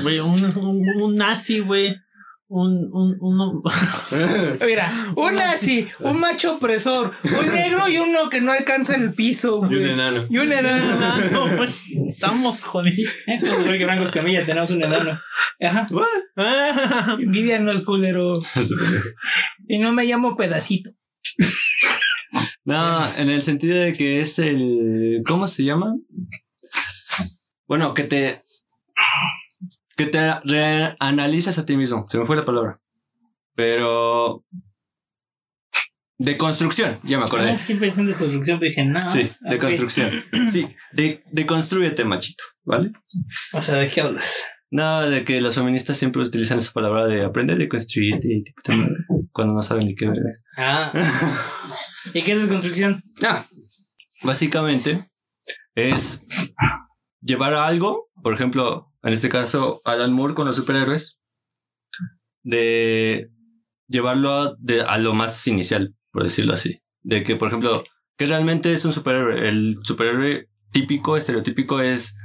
Güey, 0.04 0.20
un, 0.20 0.44
un, 0.58 1.02
un 1.02 1.16
nazi, 1.16 1.60
güey. 1.60 1.96
Un, 2.52 2.72
un, 2.94 3.16
uno. 3.22 3.62
Mira, 4.66 4.92
un 5.16 5.36
nazi, 5.36 5.88
un 6.00 6.20
macho 6.20 6.56
opresor, 6.56 7.14
un 7.24 7.54
negro 7.54 7.88
y 7.88 8.00
uno 8.00 8.28
que 8.28 8.42
no 8.42 8.52
alcanza 8.52 8.96
el 8.96 9.14
piso, 9.14 9.62
Y 9.70 9.76
un 9.76 9.82
güey. 9.82 9.92
enano. 9.92 10.26
Y 10.30 10.38
un 10.40 10.52
enano. 10.52 10.84
Ah, 11.00 11.20
no, 11.32 11.58
güey. 11.58 11.70
Estamos 12.10 12.64
jodidos. 12.64 13.14
Esto 13.28 13.46
es 13.46 13.54
Jorge 13.54 13.86
Franco 13.86 14.04
Escamilla, 14.04 14.46
tenemos 14.48 14.72
un 14.72 14.84
enano. 14.84 15.12
Ajá. 15.62 15.88
Ah, 16.38 17.18
Envidianos, 17.20 17.84
culero. 17.84 18.34
Y 19.68 19.78
no 19.78 19.92
me 19.94 20.06
llamo 20.06 20.36
pedacito. 20.36 20.90
No, 22.66 23.14
en 23.18 23.30
el 23.30 23.44
sentido 23.44 23.78
de 23.80 23.94
que 23.94 24.22
es 24.22 24.40
el. 24.40 25.22
¿Cómo 25.26 25.48
se 25.48 25.64
llama? 25.64 25.96
Bueno, 27.68 27.94
que 27.94 28.04
te. 28.04 28.44
Que 30.00 30.06
te 30.06 30.34
reanalizas 30.46 31.58
a 31.60 31.66
ti 31.66 31.76
mismo. 31.76 32.06
Se 32.08 32.18
me 32.18 32.26
fue 32.26 32.38
la 32.38 32.46
palabra. 32.46 32.80
Pero. 33.54 34.46
De 36.18 36.38
construcción, 36.38 36.98
ya 37.04 37.18
me 37.18 37.24
Ah, 37.24 37.28
acordé. 37.28 37.52
Es 37.52 37.66
que 37.66 37.76
pensé 37.76 38.00
en 38.00 38.08
desconstrucción, 38.08 38.60
pero 38.60 38.70
dije, 38.70 38.86
no. 38.86 39.10
Sí, 39.10 39.30
de 39.42 39.58
construcción. 39.58 40.10
Sí, 40.50 40.66
de, 40.94 41.22
de 41.30 41.46
construyete, 41.46 42.06
machito, 42.06 42.44
¿vale? 42.64 42.92
O 43.52 43.62
sea, 43.62 43.76
¿de 43.76 43.90
qué 43.90 44.00
hablas? 44.00 44.46
No, 44.72 45.02
de 45.02 45.26
que 45.26 45.42
los 45.42 45.56
feministas 45.56 45.98
siempre 45.98 46.22
utilizan 46.22 46.60
esa 46.60 46.72
palabra 46.72 47.06
de 47.08 47.26
aprender 47.26 47.58
de 47.58 47.68
construirte 47.68 48.28
y 48.30 48.44
cuando 49.34 49.54
no 49.54 49.62
saben 49.62 49.86
ni 49.88 49.96
qué 49.96 50.08
verga 50.08 50.30
es. 50.30 50.44
Ah. 50.58 50.94
¿Y 52.14 52.22
qué 52.22 52.32
es 52.34 52.40
desconstrucción? 52.40 53.04
Ah, 53.24 53.46
básicamente 54.24 55.04
es 55.76 56.26
llevar 57.22 57.54
a 57.54 57.68
algo, 57.68 58.10
por 58.24 58.34
ejemplo, 58.34 58.89
en 59.04 59.14
este 59.14 59.30
caso, 59.30 59.82
Alan 59.86 60.14
Moore 60.14 60.34
con 60.34 60.48
los 60.48 60.56
superhéroes, 60.58 61.20
de 62.44 63.30
llevarlo 63.88 64.32
a, 64.34 64.56
de- 64.60 64.82
a 64.82 64.98
lo 64.98 65.14
más 65.14 65.46
inicial, 65.48 65.96
por 66.12 66.24
decirlo 66.24 66.54
así. 66.54 66.82
De 67.02 67.24
que, 67.24 67.36
por 67.36 67.48
ejemplo, 67.50 67.84
que 68.18 68.28
realmente 68.28 68.74
es 68.74 68.86
un 68.86 68.94
superhéroe. 68.94 69.48
El 69.48 69.78
superhéroe 69.84 70.50
típico, 70.72 71.18
estereotípico 71.18 71.82
es 71.82 72.16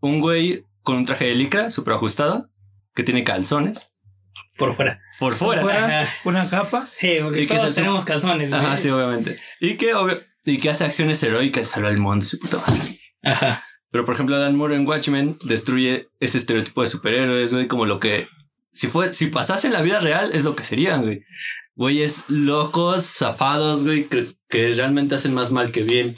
un 0.00 0.20
güey 0.20 0.64
con 0.82 0.96
un 0.96 1.04
traje 1.04 1.26
de 1.26 1.34
licra 1.34 1.70
súper 1.70 1.94
ajustado, 1.94 2.50
que 2.94 3.02
tiene 3.02 3.24
calzones 3.24 3.90
Por 4.56 4.74
fuera. 4.74 5.00
por 5.18 5.34
fuera. 5.34 5.62
Fuera, 5.62 6.02
Ajá. 6.02 6.12
una 6.24 6.48
capa. 6.48 6.88
Sí, 6.96 7.18
porque 7.22 7.42
Y 7.42 7.46
que 7.46 7.54
todos 7.56 7.70
se- 7.74 7.80
tenemos 7.80 8.04
calzones, 8.04 8.50
güey. 8.50 8.60
Ajá, 8.62 8.76
sí, 8.76 8.88
obviamente. 8.90 9.38
Y 9.60 9.76
que, 9.76 9.94
obvio- 9.94 10.20
y 10.44 10.58
que 10.58 10.70
hace 10.70 10.84
acciones 10.84 11.22
heroicas 11.22 11.62
de 11.62 11.66
salvar 11.66 11.92
el 11.92 11.98
mundo, 11.98 12.24
su 12.24 12.38
puta 12.38 12.58
madre. 12.58 12.98
Ajá. 13.22 13.62
Pero 13.90 14.04
por 14.04 14.14
ejemplo, 14.14 14.36
Alan 14.36 14.56
Moore 14.56 14.76
en 14.76 14.86
Watchmen 14.86 15.38
destruye 15.44 16.08
ese 16.20 16.38
estereotipo 16.38 16.82
de 16.82 16.88
superhéroes, 16.88 17.52
güey, 17.52 17.68
como 17.68 17.86
lo 17.86 18.00
que 18.00 18.28
si 18.76 18.88
fue, 18.88 19.12
si 19.12 19.28
pasase 19.28 19.68
en 19.68 19.72
la 19.72 19.80
vida 19.80 20.00
real, 20.00 20.30
es 20.34 20.44
lo 20.44 20.54
que 20.54 20.62
serían, 20.64 21.02
güey. 21.02 21.22
Güeyes 21.76 22.24
locos, 22.28 23.04
zafados, 23.04 23.84
güey, 23.84 24.04
que, 24.04 24.26
que 24.50 24.74
realmente 24.74 25.14
hacen 25.14 25.32
más 25.32 25.50
mal 25.50 25.72
que 25.72 25.82
bien. 25.82 26.14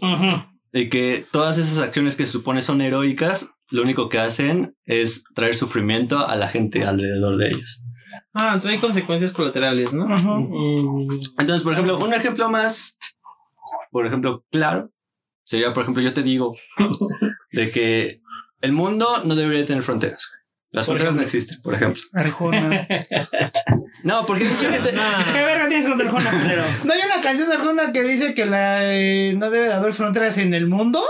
Ujú. 0.00 0.44
Y 0.72 0.88
que 0.88 1.24
todas 1.32 1.58
esas 1.58 1.78
acciones 1.78 2.14
que 2.14 2.24
se 2.24 2.32
supone 2.32 2.60
son 2.62 2.80
heroicas, 2.80 3.50
lo 3.70 3.82
único 3.82 4.08
que 4.08 4.18
hacen 4.18 4.76
es 4.86 5.24
traer 5.34 5.56
sufrimiento 5.56 6.26
a 6.26 6.36
la 6.36 6.48
gente 6.48 6.84
alrededor 6.84 7.36
de 7.36 7.48
ellos. 7.48 7.82
Ah, 8.32 8.58
trae 8.60 8.78
consecuencias 8.78 9.32
colaterales, 9.32 9.92
¿no? 9.92 10.06
Mm, 10.06 11.08
Entonces, 11.38 11.62
por 11.62 11.72
ejemplo, 11.72 11.98
un 11.98 12.14
ejemplo 12.14 12.48
más, 12.48 12.96
por 13.90 14.06
ejemplo, 14.06 14.44
claro, 14.50 14.92
sería, 15.48 15.72
por 15.72 15.82
ejemplo, 15.82 16.02
yo 16.02 16.12
te 16.12 16.22
digo 16.22 16.54
de 17.52 17.70
que 17.70 18.16
el 18.60 18.72
mundo 18.72 19.06
no 19.24 19.34
debería 19.34 19.64
tener 19.64 19.82
fronteras. 19.82 20.30
Las 20.70 20.84
Por 20.84 20.96
fronteras 20.96 21.16
no 21.16 21.22
existen, 21.22 21.62
por 21.62 21.72
ejemplo. 21.74 22.02
Arjona. 22.12 22.86
No, 24.04 24.26
porque 24.26 24.44
mucha 24.44 24.70
gente... 24.70 24.90
¿Qué 25.32 25.42
verga 25.44 25.66
tienes 25.68 25.86
Arjona, 25.86 26.30
culero? 26.30 26.62
¿No 26.84 26.92
hay 26.92 27.00
una 27.12 27.20
canción 27.20 27.48
de 27.48 27.54
Arjona 27.56 27.92
que 27.92 28.02
dice 28.02 28.34
que 28.34 28.46
la, 28.46 28.94
eh, 28.94 29.34
no 29.36 29.50
debe 29.50 29.66
de 29.66 29.72
haber 29.72 29.92
fronteras 29.92 30.38
en 30.38 30.54
el 30.54 30.68
mundo? 30.68 31.02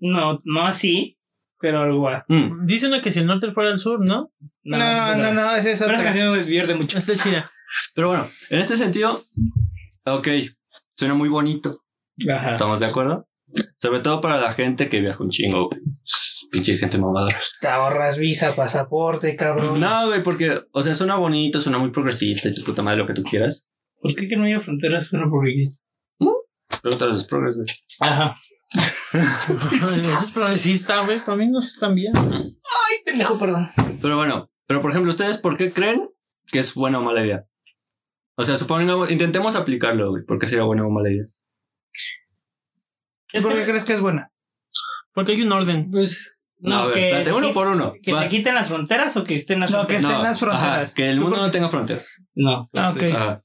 No, 0.00 0.40
no 0.44 0.66
así, 0.66 1.18
pero 1.58 1.82
algo. 1.82 2.08
ah. 2.08 2.24
Mm, 2.28 2.66
Dice 2.66 2.86
una 2.86 3.02
que 3.02 3.10
si 3.10 3.18
el 3.18 3.26
norte 3.26 3.50
fuera 3.52 3.70
el 3.70 3.78
sur, 3.78 3.98
¿no? 4.06 4.30
No, 4.62 4.76
es 4.76 5.16
no, 5.16 5.32
no, 5.34 5.56
esa 5.56 5.56
es 5.56 5.62
Pero 5.64 5.72
esa 5.72 5.84
otra. 5.86 6.02
canción 6.04 6.30
me 6.30 6.38
desvierte 6.38 6.74
mucho. 6.74 6.98
Está 6.98 7.16
chida. 7.16 7.50
Pero 7.94 8.08
bueno, 8.08 8.28
en 8.50 8.60
este 8.60 8.76
sentido, 8.76 9.20
ok, 10.04 10.28
suena 10.94 11.14
muy 11.14 11.28
bonito. 11.30 11.82
Ajá. 12.32 12.50
¿Estamos 12.52 12.78
de 12.80 12.86
acuerdo? 12.86 13.28
Sobre 13.76 14.00
todo 14.00 14.20
para 14.20 14.38
la 14.38 14.52
gente 14.52 14.88
que 14.88 15.00
viaja 15.00 15.22
un 15.22 15.30
chingo, 15.30 15.68
güey. 15.68 15.80
Pinche 16.50 16.78
gente 16.78 16.98
mamadora. 16.98 17.38
Te 17.60 17.68
ahorras 17.68 18.18
visa, 18.18 18.54
pasaporte, 18.56 19.36
cabrón. 19.36 19.80
No, 19.80 20.08
güey, 20.08 20.22
porque, 20.22 20.60
o 20.72 20.82
sea, 20.82 20.94
suena 20.94 21.16
bonito, 21.16 21.60
suena 21.60 21.78
muy 21.78 21.90
progresista 21.90 22.48
y 22.48 22.54
tu 22.54 22.64
puta 22.64 22.82
madre 22.82 22.98
lo 22.98 23.06
que 23.06 23.14
tú 23.14 23.22
quieras. 23.22 23.68
¿Por 24.00 24.14
qué 24.14 24.28
que 24.28 24.36
no 24.36 24.44
haya 24.44 24.60
fronteras 24.60 25.10
con 25.10 25.30
porque 25.30 25.50
existe? 25.50 25.84
Pregúntale 26.82 27.10
a 27.10 27.14
los 27.14 27.24
progres, 27.24 27.56
güey. 27.56 27.68
Ajá. 28.00 28.34
Eso 29.12 30.12
es 30.12 30.32
progresista, 30.32 31.04
güey. 31.04 31.20
Para 31.20 31.36
mí 31.36 31.48
no 31.50 31.58
es 31.58 31.78
tan 31.78 31.94
bien. 31.94 32.12
Ay, 32.16 32.96
pendejo, 33.04 33.38
perdón. 33.38 33.70
Pero 34.00 34.16
bueno, 34.16 34.50
pero 34.66 34.80
por 34.80 34.90
ejemplo, 34.90 35.10
¿ustedes 35.10 35.38
por 35.38 35.56
qué 35.56 35.72
creen 35.72 36.08
que 36.50 36.60
es 36.60 36.74
buena 36.74 36.98
o 37.00 37.02
mala 37.02 37.24
idea? 37.24 37.44
O 38.36 38.44
sea, 38.44 38.56
supongamos, 38.56 39.10
intentemos 39.10 39.56
aplicarlo, 39.56 40.10
güey. 40.10 40.24
¿Por 40.24 40.38
qué 40.38 40.46
sería 40.46 40.64
buena 40.64 40.86
o 40.86 40.90
mala 40.90 41.10
idea? 41.10 41.24
Es 43.32 43.42
¿Por 43.44 43.52
que- 43.52 43.60
qué 43.60 43.66
crees 43.66 43.84
que 43.84 43.94
es 43.94 44.00
buena? 44.00 44.32
Porque 45.14 45.32
hay 45.32 45.42
un 45.42 45.52
orden. 45.52 45.90
Pues. 45.90 46.36
No, 46.58 46.74
a 46.76 46.86
ver, 46.86 46.94
que, 46.94 47.06
espérate, 47.10 47.32
uno 47.32 47.52
por 47.54 47.68
uno. 47.68 47.94
que 48.02 48.12
Vas. 48.12 48.24
se 48.28 48.36
quiten 48.36 48.54
las 48.54 48.68
fronteras 48.68 49.16
o 49.16 49.24
que 49.24 49.34
estén 49.34 49.60
las 49.60 49.70
No, 49.70 49.86
que 49.86 49.94
fronteras. 49.98 50.10
estén 50.12 50.22
las 50.24 50.38
fronteras. 50.38 50.82
ajá, 50.90 50.94
que 50.94 51.08
el 51.08 51.16
¿Tú 51.16 51.22
mundo 51.22 51.36
por 51.38 51.46
no 51.46 51.50
tenga 51.50 51.68
fronteras. 51.70 52.12
No. 52.34 52.70
Ah. 52.76 52.94
Ajá. 53.00 53.42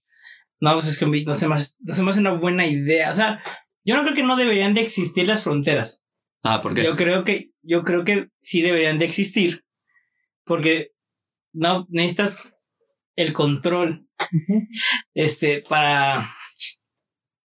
No, 0.59 0.73
pues 0.73 0.87
es 0.87 0.97
que 0.99 1.05
no 1.05 1.33
se, 1.33 1.47
me 1.47 1.55
no 1.55 1.93
se 1.93 2.03
me 2.03 2.09
hace 2.09 2.19
una 2.19 2.33
buena 2.33 2.65
idea. 2.67 3.09
O 3.09 3.13
sea, 3.13 3.41
yo 3.85 3.95
no 3.95 4.03
creo 4.03 4.15
que 4.15 4.23
no 4.23 4.35
deberían 4.35 4.73
de 4.73 4.81
existir 4.81 5.27
las 5.27 5.43
fronteras. 5.43 6.05
Ah, 6.43 6.59
¿por 6.61 6.73
qué? 6.73 6.83
Yo 6.83 6.95
creo 6.95 7.23
que, 7.23 7.51
yo 7.61 7.83
creo 7.83 8.03
que 8.03 8.29
sí 8.39 8.61
deberían 8.61 8.99
de 8.99 9.05
existir. 9.05 9.63
Porque 10.43 10.91
no 11.53 11.87
necesitas 11.89 12.51
el 13.15 13.31
control. 13.33 14.07
Este, 15.13 15.63
para 15.67 16.29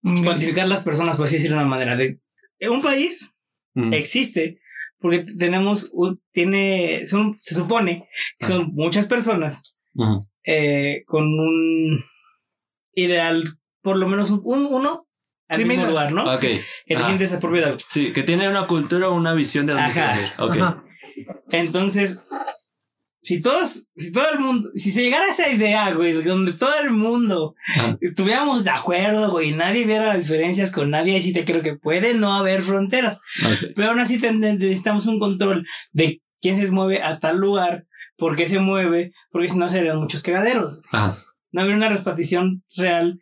Mm, 0.03 0.23
cuantificar 0.25 0.69
las 0.69 0.83
personas, 0.83 1.17
por 1.17 1.25
así 1.25 1.37
decirlo 1.37 1.57
de 1.57 1.63
una 1.63 1.71
manera. 1.71 1.97
De, 1.97 2.21
un 2.69 2.83
país 2.83 3.31
Mm. 3.77 3.93
existe 3.93 4.61
porque 5.01 5.25
tenemos 5.37 5.91
un, 5.93 6.23
tiene, 6.33 7.07
son, 7.09 7.35
se 7.35 7.55
supone 7.57 8.09
que 8.39 8.47
son 8.47 8.73
muchas 8.73 9.07
personas 9.09 9.77
eh, 10.45 11.03
con 11.07 11.25
un 11.25 12.05
ideal, 12.95 13.59
por 13.83 13.97
lo 13.97 14.07
menos 14.09 14.31
un, 14.31 14.41
un- 14.45 14.67
uno 14.71 15.09
al 15.49 15.57
Sí, 15.59 15.65
mismo 15.65 15.83
mira. 15.83 15.91
lugar, 15.91 16.13
¿no? 16.13 16.33
Ok. 16.35 16.41
Que 16.41 16.97
te 16.97 17.03
sientes 17.05 17.33
propiedad. 17.35 17.77
Sí, 17.89 18.13
que 18.13 18.23
tiene 18.23 18.49
una 18.49 18.67
cultura 18.67 19.09
o 19.09 19.15
una 19.15 19.35
visión 19.35 19.67
de 19.67 19.73
dónde 19.75 19.91
Ajá. 19.91 20.13
quieren 20.13 20.25
ir. 20.25 20.33
Ok. 20.41 20.57
Ajá. 20.57 20.85
Entonces, 21.51 22.27
si 23.25 23.41
todos, 23.41 23.89
si 23.97 24.13
todo 24.13 24.25
el 24.35 24.39
mundo, 24.39 24.69
si 24.75 24.93
se 24.93 25.01
llegara 25.03 25.25
a 25.25 25.31
esa 25.33 25.49
idea, 25.51 25.91
güey, 25.95 26.13
donde 26.23 26.53
todo 26.53 26.71
el 26.85 26.91
mundo 26.91 27.55
estuviéramos 28.01 28.65
de 28.65 28.71
acuerdo, 28.71 29.31
güey, 29.31 29.51
y 29.51 29.55
nadie 29.55 29.85
viera 29.87 30.07
las 30.07 30.23
diferencias 30.25 30.71
con 30.71 30.91
nadie, 30.91 31.15
ahí 31.17 31.23
sí 31.23 31.33
te 31.33 31.45
creo 31.47 31.63
que 31.63 31.77
puede 31.77 32.13
no 32.15 32.35
haber 32.35 32.61
fronteras. 32.63 33.21
Pero 33.75 33.89
aún 33.89 33.99
así 34.01 34.19
necesitamos 34.19 35.07
un 35.07 35.19
control 35.19 35.65
de 35.93 36.21
quién 36.43 36.57
se 36.57 36.71
mueve 36.71 37.03
a 37.03 37.19
tal 37.19 37.39
lugar, 37.39 37.87
por 38.19 38.37
qué 38.37 38.45
se 38.47 38.59
mueve, 38.59 39.13
porque 39.31 39.49
si 39.49 39.59
no 39.59 39.69
serían 39.71 39.99
muchos 39.99 40.23
cagaderos. 40.23 40.83
No 41.51 41.63
habría 41.63 41.77
una 41.77 41.89
repartición 41.89 42.63
real 42.77 43.21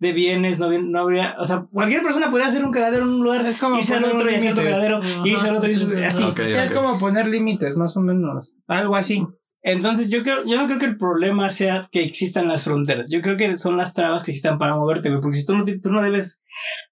de 0.00 0.12
bienes, 0.12 0.58
no, 0.58 0.66
habría- 0.66 0.80
no 0.82 1.00
habría, 1.00 1.36
o 1.38 1.44
sea, 1.44 1.66
cualquier 1.72 2.02
persona 2.02 2.30
podría 2.30 2.48
hacer 2.48 2.64
un 2.64 2.70
cagadero 2.72 3.04
en 3.04 3.10
un 3.10 3.22
lugar, 3.24 3.44
Es 3.46 3.56
como 3.56 3.78
irse 3.78 3.94
al 3.96 4.04
otro 4.04 4.30
y 4.30 4.34
hacer 4.34 4.52
otro 4.52 4.64
cagadero, 4.64 4.96
Ajá. 4.98 5.22
irse 5.24 5.48
al 5.48 5.56
otro 5.56 5.70
y 5.70 6.04
así. 6.04 6.24
Es 6.36 6.70
como 6.72 6.98
poner 6.98 7.26
límites, 7.26 7.76
más 7.76 7.96
o 7.96 8.00
menos. 8.00 8.52
Algo 8.66 8.94
así. 8.94 9.26
Entonces 9.62 10.10
yo 10.10 10.22
creo, 10.22 10.44
yo 10.46 10.56
no 10.56 10.66
creo 10.66 10.78
que 10.78 10.86
el 10.86 10.96
problema 10.96 11.50
sea 11.50 11.88
que 11.90 12.02
existan 12.02 12.48
las 12.48 12.64
fronteras. 12.64 13.10
Yo 13.10 13.20
creo 13.22 13.36
que 13.36 13.58
son 13.58 13.76
las 13.76 13.92
trabas 13.94 14.22
que 14.24 14.30
existan 14.30 14.58
para 14.58 14.74
moverte, 14.76 15.08
güey. 15.10 15.20
Porque 15.20 15.36
si 15.38 15.46
tú 15.46 15.56
no, 15.56 15.64
tú 15.64 15.90
no 15.90 16.02
debes 16.02 16.42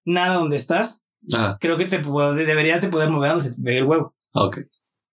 nada 0.05 0.35
donde 0.35 0.57
estás, 0.57 1.03
Ajá. 1.33 1.57
creo 1.59 1.77
que 1.77 1.85
te 1.85 1.97
deberías 1.99 2.81
de 2.81 2.89
poder 2.89 3.09
mover 3.09 3.29
donde 3.31 3.45
se 3.45 3.55
te 3.55 3.61
pegue 3.61 3.79
el 3.79 3.85
huevo. 3.85 4.15
Ok. 4.33 4.59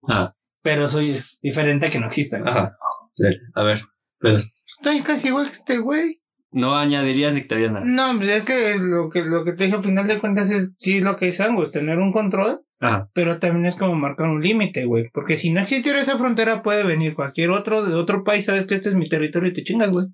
Ajá. 0.09 0.33
Pero 0.63 0.87
eso 0.87 1.01
es 1.01 1.39
diferente 1.43 1.87
a 1.87 1.91
que 1.91 2.01
no 2.01 2.07
exista. 2.07 2.39
güey. 2.39 2.51
Ajá. 2.51 2.77
Sí. 3.15 3.25
A 3.55 3.63
ver. 3.63 3.83
Pero 4.19 4.37
Estoy 4.37 5.03
casi 5.03 5.29
igual 5.29 5.47
que 5.47 5.53
este 5.53 5.79
güey. 5.79 6.21
no 6.51 6.77
añadirías 6.77 7.33
ni 7.35 7.43
quitarías 7.43 7.73
nada. 7.73 7.85
No, 7.85 8.21
es 8.23 8.45
que 8.45 8.77
lo 8.79 9.09
que 9.11 9.25
lo 9.25 9.45
que 9.45 9.53
te 9.53 9.65
dije 9.65 9.77
al 9.77 9.85
final 9.85 10.07
de 10.07 10.19
cuentas 10.19 10.51
es 10.51 10.73
sí 10.79 11.01
lo 11.01 11.17
que 11.17 11.29
es 11.29 11.41
Angus, 11.41 11.73
tener 11.73 11.99
un 11.99 12.13
control, 12.13 12.65
Ajá. 12.87 13.11
pero 13.15 13.39
también 13.39 13.67
es 13.67 13.77
como 13.77 13.95
marcar 13.95 14.29
un 14.29 14.43
límite, 14.43 14.85
güey. 14.85 15.11
Porque 15.13 15.37
si 15.37 15.53
no 15.53 15.61
existiera 15.61 16.01
esa 16.01 16.19
frontera, 16.19 16.63
puede 16.63 16.85
venir 16.85 17.15
cualquier 17.15 17.51
otro 17.51 17.85
de 17.85 17.95
otro 17.95 18.25
país, 18.25 18.45
sabes 18.45 18.67
que 18.67 18.75
este 18.75 18.89
es 18.89 18.95
mi 18.97 19.09
territorio 19.09 19.51
y 19.51 19.53
te 19.53 19.65
chingas, 19.65 19.93
güey. 19.93 20.07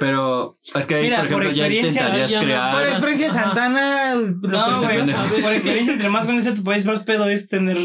Pero 0.00 0.54
es 0.74 0.86
que 0.86 0.94
ahí, 0.94 1.02
Mira, 1.04 1.16
por 1.18 1.26
ejemplo, 1.26 1.46
por 1.48 1.54
ya 1.56 1.66
experiencia, 1.66 2.02
intentarías 2.02 2.30
ya 2.30 2.40
crear. 2.42 2.72
Por 2.76 2.86
experiencia 2.88 3.28
Ajá. 3.30 3.42
Santana, 3.42 4.14
No, 4.14 4.80
güey. 4.80 5.42
Por 5.42 5.52
experiencia, 5.52 5.92
entre 5.94 6.08
más 6.08 6.26
grande 6.26 6.42
sea 6.44 6.54
tu 6.54 6.62
país, 6.62 6.86
más 6.86 7.04
pedo 7.04 7.28
es 7.28 7.48
tener. 7.48 7.76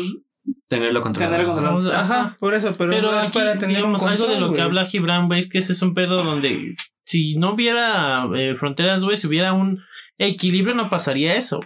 Tenerlo 0.68 1.02
controlado. 1.02 1.32
Tenerlo 1.34 1.54
controlado. 1.54 1.78
Vamos 1.84 1.94
a- 1.94 2.02
Ajá, 2.02 2.38
por 2.40 2.54
eso, 2.54 2.74
pero, 2.78 2.92
Pero 2.92 3.12
no 3.12 3.20
es 3.20 3.28
aquí, 3.28 3.40
para 3.40 3.54
tener 3.54 3.78
digamos, 3.78 4.02
un 4.02 4.10
algo 4.10 4.28
de 4.28 4.40
lo 4.40 4.54
que 4.54 4.62
habla 4.62 4.86
Gibran, 4.86 5.28
güey, 5.28 5.40
es 5.40 5.50
que 5.50 5.58
ese 5.60 5.74
es 5.74 5.82
un 5.82 5.94
pedo 5.94 6.24
donde 6.24 6.76
si 7.06 7.36
no 7.38 7.54
hubiera 7.54 8.16
eh, 8.36 8.56
fronteras, 8.60 9.04
güey, 9.04 9.18
si 9.18 9.28
hubiera 9.28 9.54
un 9.54 9.82
equilibrio, 10.18 10.76
no 10.76 10.90
pasaría 10.90 11.36
eso. 11.36 11.62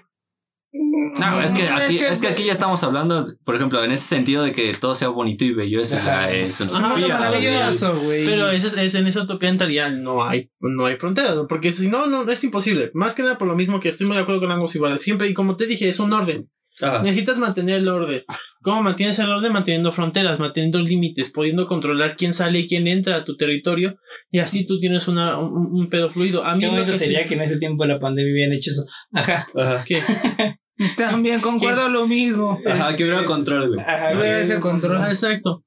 No, 1.20 1.42
es 1.42 1.52
que 1.52 1.64
aquí, 1.68 2.00
es 2.00 2.20
que 2.20 2.28
aquí 2.28 2.44
ya 2.46 2.52
estamos 2.52 2.84
hablando, 2.84 3.26
por 3.44 3.56
ejemplo, 3.56 3.84
en 3.84 3.92
ese 3.92 4.04
sentido 4.04 4.44
de 4.44 4.52
que 4.52 4.74
todo 4.74 4.96
sea 4.96 5.10
bonito 5.10 5.46
y 5.46 5.54
bello, 5.54 5.80
eso 5.82 5.96
ya 6.04 6.30
es 6.32 6.60
una 6.62 6.78
Ajá, 6.78 6.88
utopía, 6.96 7.18
maravilloso, 7.18 7.96
güey. 8.02 8.26
Pero 8.26 8.50
eso 8.52 8.68
es, 8.68 8.78
es- 8.78 8.96
en 8.96 9.08
esa 9.08 9.22
utopía 9.24 9.50
entraría, 9.50 9.90
no 9.90 10.24
hay, 10.28 10.52
no 10.60 10.86
hay 10.86 10.98
fronteras, 10.98 11.36
¿no? 11.36 11.48
porque 11.48 11.72
si 11.72 11.90
no, 11.90 12.08
no, 12.08 12.30
es 12.30 12.44
imposible. 12.44 12.92
Más 12.94 13.16
que 13.16 13.24
nada 13.24 13.38
por 13.38 13.48
lo 13.48 13.56
mismo 13.56 13.80
que 13.80 13.90
estoy 13.90 14.08
muy 14.08 14.16
de 14.16 14.22
acuerdo 14.24 14.42
con 14.42 14.52
Angus 14.52 14.76
igual. 14.76 15.00
Siempre, 15.00 15.28
y 15.30 15.34
como 15.34 15.56
te 15.58 15.66
dije, 15.68 15.90
es 15.90 16.00
un 16.00 16.14
orden. 16.14 16.50
Ajá. 16.80 17.02
Necesitas 17.02 17.40
mantener 17.40 17.78
el 17.78 17.88
orden. 17.88 18.24
¿Cómo 18.62 18.84
mantienes 18.84 19.18
el 19.18 19.32
orden? 19.32 19.52
Manteniendo 19.52 19.92
fronteras, 19.92 20.40
manteniendo 20.40 20.78
límites, 20.80 21.32
pudiendo 21.32 21.66
controlar 21.66 22.16
quién 22.16 22.36
sale 22.36 22.60
y 22.60 22.68
quién 22.68 22.88
entra 22.88 23.16
a 23.16 23.24
tu 23.26 23.36
territorio. 23.36 23.98
Y 24.30 24.38
así 24.38 24.68
tú 24.68 24.78
tienes 24.78 25.08
una, 25.08 25.40
un, 25.40 25.70
un 25.72 25.88
pedo 25.88 26.12
fluido. 26.12 26.46
A 26.46 26.54
mí 26.54 26.60
Qué 26.60 26.66
lo 26.68 26.74
bonito 26.74 26.92
que 26.92 26.98
sería 27.00 27.24
sí- 27.24 27.30
que 27.30 27.34
en 27.34 27.42
ese 27.42 27.58
tiempo 27.58 27.82
de 27.84 27.94
la 27.94 28.00
pandemia 28.00 28.32
hubieran 28.32 28.54
hecho 28.54 28.70
eso. 28.70 28.86
Ajá. 29.12 29.48
Ajá. 29.56 29.84
¿Qué? 29.88 30.00
También 30.98 31.42
concuerdo 31.42 31.90
lo 31.90 32.08
mismo. 32.08 32.60
Ajá, 32.66 32.96
que 32.96 33.04
hubiera 33.04 33.26
control, 33.26 33.70
güey. 33.70 33.80
Ajá, 33.82 34.18
Hubiera 34.18 34.40
ese 34.42 34.60
control. 34.60 34.98
Ah, 34.98 35.10
exacto. 35.10 35.64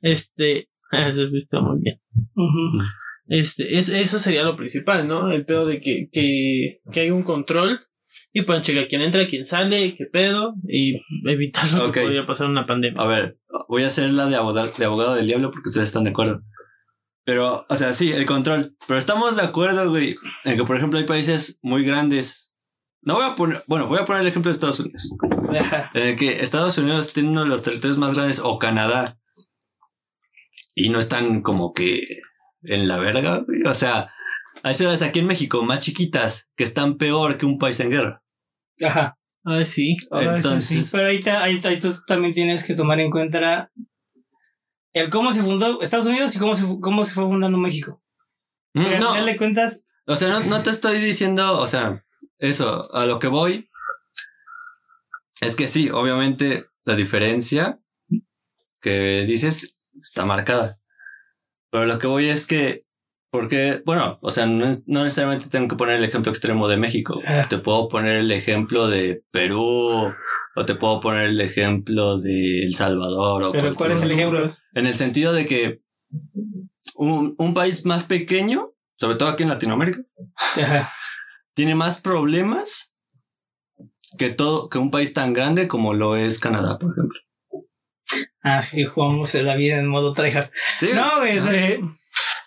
Este, 0.00 0.68
eso 0.92 1.22
está 1.34 1.60
muy 1.60 1.80
bien. 1.80 2.00
Ujú. 2.34 2.78
Este, 3.26 3.78
es, 3.78 3.88
eso 3.88 4.18
sería 4.18 4.42
lo 4.44 4.56
principal, 4.56 5.08
¿no? 5.08 5.30
El 5.30 5.44
pedo 5.44 5.66
de 5.66 5.80
que, 5.80 6.08
que, 6.12 6.80
que 6.92 7.00
hay 7.00 7.10
un 7.10 7.22
control 7.22 7.80
y 8.32 8.42
puedan 8.42 8.62
checar 8.62 8.86
quién 8.86 9.02
entra, 9.02 9.26
quién 9.26 9.46
sale, 9.46 9.94
qué 9.94 10.04
pedo 10.06 10.54
y 10.68 11.00
evitar 11.26 11.70
lo 11.72 11.86
Ok. 11.86 11.94
que 11.94 12.00
podría 12.02 12.26
pasar 12.26 12.48
una 12.48 12.66
pandemia. 12.66 13.00
A 13.00 13.06
ver, 13.06 13.38
voy 13.68 13.82
a 13.82 13.86
hacer 13.88 14.10
la 14.10 14.26
de 14.26 14.36
abogado, 14.36 14.70
de 14.76 14.84
abogado 14.84 15.14
del 15.14 15.26
diablo 15.26 15.50
porque 15.50 15.68
ustedes 15.68 15.88
están 15.88 16.04
de 16.04 16.10
acuerdo. 16.10 16.42
Pero, 17.24 17.64
o 17.68 17.74
sea, 17.74 17.92
sí, 17.94 18.12
el 18.12 18.26
control. 18.26 18.76
Pero 18.86 18.98
estamos 18.98 19.36
de 19.36 19.42
acuerdo, 19.42 19.88
güey, 19.88 20.14
en 20.44 20.56
que, 20.58 20.64
por 20.64 20.76
ejemplo, 20.76 20.98
hay 20.98 21.06
países 21.06 21.58
muy 21.62 21.82
grandes. 21.84 22.53
No 23.04 23.14
voy 23.16 23.24
a 23.24 23.34
poner, 23.34 23.62
bueno, 23.66 23.86
voy 23.86 23.98
a 23.98 24.04
poner 24.04 24.22
el 24.22 24.28
ejemplo 24.28 24.50
de 24.50 24.54
Estados 24.54 24.80
Unidos. 24.80 25.10
El 25.94 26.16
que 26.16 26.42
Estados 26.42 26.78
Unidos 26.78 27.12
tiene 27.12 27.28
uno 27.30 27.42
de 27.42 27.48
los 27.48 27.62
territorios 27.62 27.98
más 27.98 28.14
grandes, 28.14 28.40
o 28.42 28.58
Canadá. 28.58 29.18
Y 30.74 30.88
no 30.88 30.98
están 30.98 31.42
como 31.42 31.72
que 31.72 32.02
en 32.62 32.88
la 32.88 32.98
verga, 32.98 33.38
güey. 33.46 33.62
O 33.66 33.74
sea, 33.74 34.10
hay 34.62 34.74
ciudades 34.74 35.02
aquí 35.02 35.20
en 35.20 35.26
México 35.26 35.62
más 35.62 35.80
chiquitas 35.80 36.48
que 36.56 36.64
están 36.64 36.96
peor 36.96 37.36
que 37.36 37.46
un 37.46 37.58
país 37.58 37.78
en 37.80 37.90
guerra. 37.90 38.22
Ajá. 38.84 39.18
Ah, 39.44 39.64
sí. 39.64 39.96
Ahora 40.10 40.36
Entonces, 40.36 40.88
Pero 40.90 41.06
ahí, 41.06 41.20
te- 41.20 41.30
ahí, 41.30 41.60
ahí 41.64 41.78
tú 41.78 41.94
también 42.06 42.32
tienes 42.32 42.64
que 42.64 42.74
tomar 42.74 42.98
en 43.00 43.10
cuenta 43.10 43.70
el 44.94 45.10
cómo 45.10 45.30
se 45.32 45.42
fundó 45.42 45.82
Estados 45.82 46.06
Unidos 46.06 46.34
y 46.34 46.38
cómo 46.38 46.54
se, 46.54 46.64
cómo 46.80 47.04
se 47.04 47.12
fue 47.12 47.24
fundando 47.24 47.58
México. 47.58 48.02
Mm, 48.72 48.82
Porque 48.82 48.98
no, 48.98 49.08
al 49.08 49.12
final 49.14 49.26
de 49.26 49.36
cuentas, 49.36 49.86
O 50.06 50.16
sea, 50.16 50.28
no, 50.28 50.40
no 50.40 50.62
te 50.62 50.70
estoy 50.70 50.98
diciendo, 51.00 51.58
o 51.58 51.66
sea, 51.66 52.04
eso, 52.38 52.92
a 52.94 53.06
lo 53.06 53.18
que 53.18 53.28
voy 53.28 53.68
Es 55.40 55.56
que 55.56 55.68
sí, 55.68 55.90
obviamente 55.90 56.66
la 56.84 56.96
diferencia 56.96 57.80
que 58.80 59.24
dices 59.26 59.76
está 60.02 60.24
marcada. 60.26 60.76
Pero 61.70 61.86
lo 61.86 61.98
que 61.98 62.06
voy 62.06 62.28
es 62.28 62.46
que, 62.46 62.84
porque, 63.30 63.82
bueno, 63.84 64.18
o 64.20 64.30
sea, 64.30 64.46
no, 64.46 64.70
no 64.86 65.04
necesariamente 65.04 65.48
tengo 65.48 65.68
que 65.68 65.76
poner 65.76 65.96
el 65.96 66.04
ejemplo 66.04 66.30
extremo 66.30 66.68
de 66.68 66.76
México. 66.76 67.20
Ah. 67.26 67.46
Te 67.48 67.58
puedo 67.58 67.88
poner 67.88 68.16
el 68.16 68.30
ejemplo 68.30 68.86
de 68.88 69.24
Perú 69.32 70.12
o 70.54 70.64
te 70.66 70.74
puedo 70.74 71.00
poner 71.00 71.24
el 71.24 71.40
ejemplo 71.40 72.20
de 72.20 72.64
El 72.64 72.74
Salvador. 72.74 73.44
O 73.44 73.52
Pero 73.52 73.74
¿cuál 73.74 73.92
es 73.92 74.02
el 74.02 74.12
ejemplo? 74.12 74.54
En 74.74 74.86
el 74.86 74.94
sentido 74.94 75.32
de 75.32 75.46
que 75.46 75.80
un, 76.94 77.34
un 77.38 77.54
país 77.54 77.84
más 77.84 78.04
pequeño, 78.04 78.72
sobre 78.98 79.16
todo 79.16 79.30
aquí 79.30 79.42
en 79.42 79.48
Latinoamérica, 79.48 80.00
Ajá. 80.62 80.88
Tiene 81.54 81.74
más 81.74 82.00
problemas 82.00 82.96
que 84.18 84.30
todo, 84.30 84.68
que 84.68 84.78
un 84.78 84.90
país 84.90 85.12
tan 85.12 85.32
grande 85.32 85.68
como 85.68 85.94
lo 85.94 86.16
es 86.16 86.38
Canadá, 86.38 86.78
por 86.78 86.92
ejemplo. 86.92 87.20
Ah, 88.42 88.60
que 88.70 88.84
jugamos 88.84 89.34
la 89.34 89.56
vida 89.56 89.78
en 89.78 89.88
modo 89.88 90.12
tryhard. 90.12 90.50
Sí, 90.78 90.88
No, 90.94 91.18
güey, 91.18 91.40
Sí. 91.40 91.80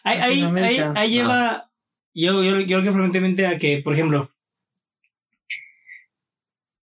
ahí, 0.03 0.19
ahí, 0.43 0.79
ahí, 0.95 1.09
lleva. 1.09 1.71
Yo, 2.13 2.43
yo, 2.43 2.59
yo 2.59 2.65
creo 2.65 2.83
que 2.83 2.91
frecuentemente 2.91 3.47
a 3.47 3.57
que, 3.57 3.81
por 3.83 3.93
ejemplo, 3.93 4.29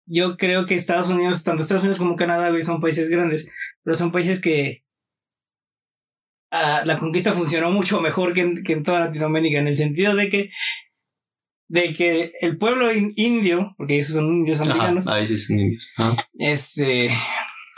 yo 0.07 0.37
creo 0.37 0.67
que 0.67 0.75
Estados 0.75 1.09
Unidos, 1.09 1.45
tanto 1.45 1.63
Estados 1.63 1.83
Unidos 1.83 1.99
como 1.99 2.17
Canadá, 2.17 2.51
güey, 2.51 2.63
son 2.63 2.81
países 2.81 3.09
grandes, 3.09 3.51
pero 3.83 3.95
son 3.97 4.13
países 4.13 4.41
que 4.41 4.85
ah, 6.51 6.83
la 6.85 6.99
conquista 6.99 7.33
funcionó 7.33 7.71
mucho 7.71 8.01
mejor 8.01 8.35
que 8.35 8.41
en, 8.43 8.65
que 8.65 8.75
en 8.75 8.83
toda 8.83 9.01
Latinoamérica, 9.01 9.59
en 9.59 9.69
el 9.69 9.77
sentido 9.77 10.15
de 10.15 10.29
que 10.29 10.51
de 11.69 11.93
que 11.95 12.33
el 12.41 12.59
pueblo 12.59 12.93
in- 12.93 13.13
indio, 13.17 13.75
porque 13.79 13.99
esos 13.99 14.17
son 14.17 14.27
indios 14.27 14.61
Ajá, 14.61 14.71
americanos, 14.71 15.07
ahí 15.09 15.27
sí 15.27 15.39
son 15.39 15.59
indios. 15.61 15.89
Ajá. 15.97 16.15
este 16.39 17.11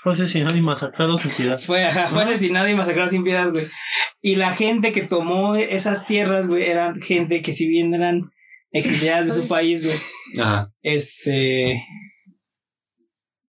Fue 0.03 0.12
asesinado 0.14 0.57
y 0.57 0.61
masacrado 0.62 1.16
sin 1.18 1.30
piedad. 1.32 1.59
fue, 1.59 1.84
ajá, 1.84 2.07
fue 2.09 2.22
asesinado 2.24 2.68
y 2.68 2.74
masacrado 2.74 3.09
sin 3.09 3.24
piedad, 3.24 3.51
güey. 3.51 3.66
Y 4.22 4.37
la 4.37 4.53
gente 4.53 4.93
que 4.93 5.03
tomó 5.03 5.55
esas 5.57 6.07
tierras, 6.07 6.49
güey, 6.49 6.64
eran 6.68 7.01
gente 7.01 7.43
que 7.43 7.53
si 7.53 7.68
bien 7.68 7.95
eran 7.95 8.30
exiliadas 8.72 9.26
de 9.26 9.32
su 9.43 9.49
país, 9.49 9.82
güey, 9.84 9.97
Ajá. 10.45 10.72
este... 10.82 11.82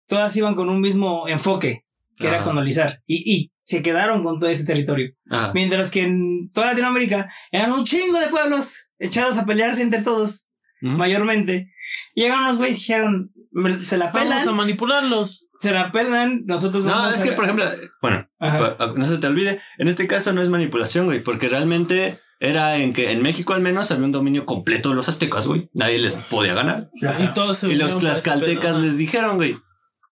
Todas 0.08 0.36
iban 0.36 0.54
con 0.54 0.68
un 0.68 0.80
mismo 0.80 1.26
enfoque, 1.28 1.84
que 2.16 2.28
era 2.28 2.36
Ajá. 2.36 2.44
colonizar. 2.44 3.02
Y, 3.06 3.34
y 3.34 3.52
se 3.66 3.82
quedaron 3.82 4.22
con 4.22 4.38
todo 4.38 4.48
ese 4.48 4.64
territorio. 4.64 5.10
Ajá. 5.28 5.50
Mientras 5.54 5.90
que 5.90 6.02
en 6.04 6.50
toda 6.54 6.68
Latinoamérica 6.68 7.28
eran 7.50 7.72
un 7.72 7.84
chingo 7.84 8.18
de 8.20 8.28
pueblos 8.28 8.88
echados 8.98 9.36
a 9.38 9.44
pelearse 9.44 9.82
entre 9.82 10.02
todos, 10.02 10.46
mayormente. 10.80 11.72
Llegaron 12.14 12.44
unos 12.44 12.58
güeyes 12.58 12.76
y 12.76 12.80
dijeron, 12.80 13.32
"Me- 13.50 13.78
se 13.80 13.98
la 13.98 14.10
Vamos 14.10 14.32
a 14.32 14.38
pelan, 14.40 14.56
manipularlos. 14.56 15.48
se 15.60 15.72
la 15.72 15.90
pelan, 15.90 16.44
nosotros 16.46 16.84
No, 16.84 16.90
vamos 16.90 17.16
es 17.16 17.22
a- 17.22 17.24
que, 17.24 17.32
por 17.32 17.44
ejemplo, 17.44 17.64
bueno, 18.02 18.28
pa- 18.38 18.76
no 18.96 19.04
se 19.06 19.18
te 19.18 19.26
olvide, 19.26 19.60
en 19.78 19.88
este 19.88 20.06
caso 20.06 20.32
no 20.32 20.42
es 20.42 20.48
manipulación, 20.48 21.06
güey, 21.06 21.22
porque 21.22 21.48
realmente 21.48 22.18
era 22.38 22.76
en 22.76 22.92
que 22.92 23.10
en 23.10 23.22
México 23.22 23.54
al 23.54 23.62
menos 23.62 23.90
había 23.90 24.04
un 24.04 24.12
dominio 24.12 24.44
completo 24.44 24.90
de 24.90 24.94
los 24.96 25.08
aztecas, 25.08 25.46
güey. 25.46 25.70
Nadie 25.72 25.98
les 25.98 26.14
podía 26.14 26.54
ganar. 26.54 26.88
Ajá. 27.08 27.24
Y 27.24 27.32
todos 27.32 27.58
se 27.58 27.68
Y 27.68 27.74
los 27.76 27.88
este 27.92 28.00
tlaxcaltecas 28.00 28.76
les 28.76 28.96
dijeron, 28.98 29.36
güey, 29.36 29.56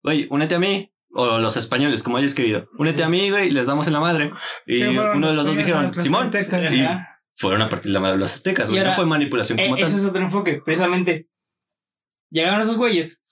güey, 0.02 0.26
únete 0.30 0.54
a 0.54 0.58
mí. 0.58 0.90
O 1.14 1.38
los 1.38 1.56
españoles, 1.56 2.02
como 2.02 2.16
hayas 2.16 2.34
querido. 2.34 2.68
Únete 2.78 3.02
a 3.04 3.08
mí, 3.08 3.30
güey, 3.30 3.48
y 3.48 3.50
les 3.50 3.66
damos 3.66 3.86
en 3.86 3.92
la 3.94 4.00
madre. 4.00 4.30
Y 4.66 4.82
uno 4.82 5.28
de 5.28 5.34
los 5.34 5.46
dos 5.46 5.56
dijeron, 5.56 5.92
Simón. 6.02 6.30
Y 6.34 6.86
fueron 7.32 7.62
a 7.62 7.68
partir 7.68 7.90
la 7.92 8.00
madre 8.00 8.14
de 8.14 8.20
los 8.20 8.32
aztecas, 8.32 8.68
Y 8.68 8.72
güey. 8.72 8.84
No 8.84 8.94
fue 8.94 9.06
manipulación 9.06 9.58
Eh, 9.58 9.64
como 9.64 9.76
tal. 9.76 9.84
ese 9.88 9.96
es 9.96 10.04
otro 10.04 10.22
enfoque, 10.22 10.60
precisamente. 10.64 11.28
Llegaron 12.30 12.60
esos 12.60 12.76
güeyes, 12.76 13.22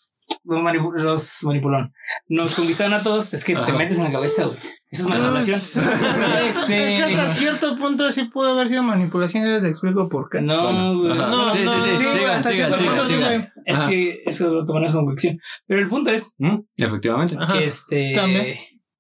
los, 0.45 0.59
manipu- 0.61 0.95
los 1.01 1.39
manipularon. 1.45 1.93
Nos 2.29 2.55
conquistaron 2.57 2.95
a 2.95 3.03
todos, 3.03 3.33
es 3.35 3.45
que 3.45 3.55
te 3.55 3.73
metes 3.73 3.99
en 3.99 4.05
la 4.05 4.13
cabeza, 4.13 4.45
güey. 4.45 4.59
Eso 4.91 5.03
es 5.05 5.09
manipulación. 5.09 5.59
este. 6.49 6.49
Es 6.49 6.65
que 6.67 7.03
hasta 7.03 7.29
cierto 7.35 7.77
punto 7.79 8.11
sí 8.13 8.25
pudo 8.25 8.51
haber 8.51 8.69
sido 8.69 8.83
manipulación, 8.83 9.45
yo 9.47 9.61
te 9.61 9.69
explico 9.69 10.09
por 10.09 10.29
qué. 10.29 10.41
No, 10.41 10.99
güey. 10.99 11.13
Ajá. 11.13 11.27
No, 11.29 11.53
sí, 11.53 11.59
sí, 11.61 11.65
no, 11.65 11.73
sí, 11.81 11.91
sigan, 11.97 12.45
sigan, 12.45 12.77
sigan, 12.79 13.07
sigan. 13.07 13.53
Es 13.65 13.79
que 13.81 14.23
eso 14.27 14.53
lo 14.53 14.67
tomarás 14.67 14.93
como 14.93 15.07
convicción. 15.07 15.39
Pero 15.67 15.81
el 15.81 15.89
punto 15.89 16.11
es 16.11 16.35
¿Mm? 16.39 16.59
Efectivamente. 16.77 17.37
Ajá. 17.39 17.53
que 17.59 17.65
este. 17.65 18.13
También. 18.15 18.57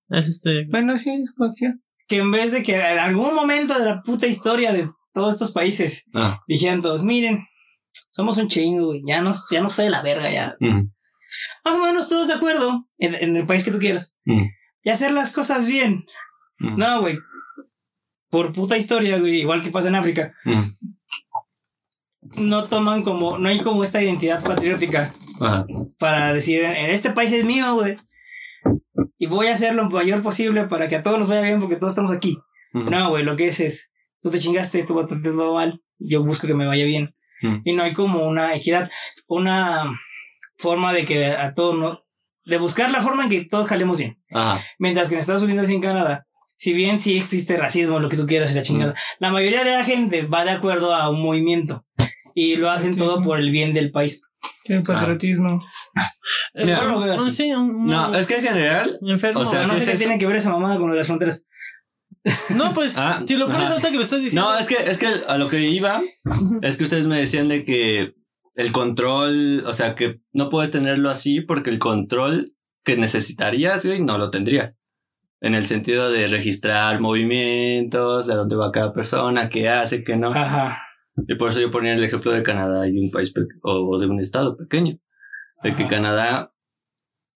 Es 0.09 0.28
este. 0.28 0.66
Bueno, 0.70 0.97
sí, 0.99 1.11
es 1.11 1.34
coacción. 1.34 1.82
Que 2.09 2.18
en 2.18 2.30
vez 2.30 2.53
de 2.53 2.62
que 2.62 2.76
en 2.76 2.99
algún 2.99 3.34
momento 3.34 3.78
de 3.78 3.84
la 3.86 4.03
puta 4.03 4.26
historia 4.26 4.72
de 4.72 4.88
todos 5.14 5.32
estos 5.34 5.53
países 5.53 6.05
Ah, 6.14 6.40
dijeran 6.47 6.82
todos, 6.82 7.03
miren, 7.03 7.45
somos 8.11 8.36
un 8.38 8.49
chingo, 8.49 8.86
güey. 8.86 9.01
Ya 9.07 9.20
nos, 9.22 9.45
ya 9.51 9.61
nos 9.61 9.74
fue 9.74 9.84
de 9.84 9.90
la 9.90 10.03
verga, 10.03 10.30
ya. 10.30 10.55
mm, 10.61 10.90
Más 11.65 11.75
o 11.75 11.83
menos 11.83 12.09
todos 12.09 12.27
de 12.29 12.35
acuerdo 12.35 12.85
en, 12.99 13.15
en 13.15 13.37
el 13.37 13.47
país 13.47 13.65
que 13.65 13.71
tú 13.71 13.79
quieras. 13.79 14.17
mm, 14.25 14.43
Y 14.85 14.91
hacer 14.91 15.13
las 15.13 15.33
cosas 15.33 15.67
bien. 15.67 16.05
mm, 16.59 16.77
No, 16.77 17.01
güey. 17.01 17.19
Por 18.31 18.53
puta 18.53 18.77
historia, 18.77 19.19
güey, 19.19 19.41
igual 19.41 19.63
que 19.63 19.71
pasa 19.71 19.89
en 19.89 19.95
África, 19.95 20.35
mm. 20.45 20.61
no 22.49 22.65
toman 22.65 23.03
como, 23.03 23.39
no 23.39 23.49
hay 23.49 23.61
como 23.61 23.83
esta 23.83 24.03
identidad 24.03 24.43
patriótica 24.43 25.13
Ajá. 25.41 25.67
para 25.99 26.33
decir, 26.33 26.63
en 26.65 26.91
este 26.91 27.11
país 27.11 27.33
es 27.33 27.45
mío, 27.45 27.75
güey. 27.75 27.97
Y 29.19 29.27
voy 29.27 29.47
a 29.49 29.53
hacer 29.53 29.75
lo 29.75 29.89
mayor 29.91 30.23
posible 30.23 30.65
para 30.65 30.89
que 30.89 30.97
a 30.97 31.03
todos 31.03 31.19
nos 31.19 31.29
vaya 31.29 31.43
bien 31.43 31.61
porque 31.61 31.77
todos 31.77 31.93
estamos 31.93 32.13
aquí. 32.13 32.39
No, 32.73 33.11
güey, 33.11 33.23
lo 33.23 33.37
que 33.37 33.49
es 33.49 33.61
es, 33.61 33.93
tú 34.23 34.31
te 34.31 34.39
chingaste, 34.39 34.83
tú 34.85 35.07
te 35.07 35.17
todo 35.31 35.55
mal, 35.55 35.83
yo 35.99 36.25
busco 36.25 36.47
que 36.47 36.55
me 36.55 36.67
vaya 36.67 36.87
bien. 36.87 37.15
Y 37.65 37.73
no 37.73 37.83
hay 37.83 37.93
como 37.93 38.27
una 38.27 38.55
equidad, 38.55 38.89
una 39.27 39.85
forma 40.57 40.93
de 40.93 41.05
que 41.05 41.26
a 41.26 41.55
todos 41.55 41.76
no, 41.78 42.01
de 42.45 42.59
buscar 42.59 42.90
la 42.90 43.03
forma 43.03 43.24
en 43.24 43.30
que 43.30 43.45
todos 43.45 43.66
jalemos 43.66 43.99
bien. 43.99 44.20
Ajá. 44.32 44.62
Mientras 44.78 45.09
que 45.09 45.14
en 45.14 45.20
Estados 45.20 45.43
Unidos 45.43 45.68
y 45.70 45.74
en 45.74 45.80
Canadá, 45.82 46.26
si 46.59 46.72
bien 46.72 46.99
sí 47.01 47.16
existe 47.16 47.57
racismo, 47.57 47.99
lo 48.01 48.09
que 48.09 48.16
tú 48.16 48.26
quieras 48.26 48.53
y 48.53 48.55
la 48.55 48.62
chingada, 48.62 48.95
la 49.18 49.30
mayoría 49.30 49.64
de 49.64 49.72
la 49.72 49.84
gente 49.84 50.22
va 50.26 50.45
de 50.45 50.51
acuerdo 50.53 50.95
a 50.95 51.09
un 51.11 51.20
movimiento 51.22 51.84
y 52.34 52.57
lo 52.57 52.70
hacen 52.70 52.97
todo 52.97 53.20
por 53.22 53.38
el 53.40 53.51
bien 53.51 53.74
del 53.74 53.90
país. 53.90 54.22
El 54.64 54.82
patriotismo. 54.82 55.61
Eh, 56.55 56.66
lo 56.66 57.01
veo 57.01 57.16
no, 57.16 57.22
así. 57.22 57.32
sí, 57.32 57.51
un- 57.53 57.86
No, 57.86 58.14
es 58.14 58.26
que 58.26 58.36
en 58.36 58.43
general. 58.43 58.90
enfermo. 59.07 59.40
o 59.40 59.45
sea, 59.45 59.62
no 59.66 59.74
sé 59.76 59.82
es 59.84 59.90
qué 59.90 59.97
tiene 59.97 60.18
que 60.18 60.26
ver 60.26 60.36
esa 60.36 60.51
mamada 60.51 60.76
con 60.78 60.86
lo 60.88 60.93
de 60.95 60.99
las 60.99 61.07
fronteras. 61.07 61.47
No, 62.57 62.72
pues, 62.72 62.95
Ah, 62.97 63.22
si 63.26 63.34
lo 63.36 63.47
pones 63.49 63.68
nota 63.68 63.90
que 63.90 63.97
lo 63.97 64.03
estás 64.03 64.20
diciendo. 64.20 64.53
No, 64.53 64.57
es 64.59 64.66
que, 64.68 64.76
es 64.76 64.99
que 64.99 65.09
a 65.28 65.38
lo 65.38 65.49
que 65.49 65.61
iba 65.68 66.01
es 66.62 66.76
que 66.76 66.84
ustedes 66.84 67.07
me 67.07 67.18
decían 67.18 67.49
de 67.49 67.64
que 67.64 68.14
el 68.55 68.72
control, 68.72 69.62
o 69.66 69.72
sea, 69.72 69.94
que 69.94 70.20
no 70.32 70.48
puedes 70.48 70.70
tenerlo 70.70 71.11
así 71.11 71.40
porque 71.40 71.70
el 71.70 71.78
control 71.78 72.55
que 72.84 72.96
necesitarías, 72.96 73.84
güey, 73.86 74.00
no 74.03 74.18
lo 74.18 74.30
tendrías. 74.30 74.78
En 75.40 75.55
el 75.55 75.66
sentido 75.66 76.11
de 76.11 76.26
registrar 76.28 77.00
movimientos, 77.00 78.26
de 78.26 78.34
dónde 78.34 78.55
va 78.57 78.70
cada 78.70 78.92
persona, 78.92 79.48
qué 79.48 79.68
hace, 79.68 80.05
qué 80.05 80.16
no. 80.16 80.32
Ajá. 80.32 80.82
Y 81.28 81.34
por 81.34 81.50
eso 81.50 81.61
yo 81.61 81.70
ponía 81.70 81.94
el 81.94 82.05
ejemplo 82.05 82.32
de 82.32 82.42
Canadá 82.42 82.86
y 82.88 82.98
un 82.98 83.11
país 83.11 83.32
o 83.62 83.98
de 83.98 84.07
un 84.07 84.20
estado 84.20 84.57
pequeño. 84.57 84.96
De 85.62 85.74
que. 85.74 85.86
Canadá 85.86 86.53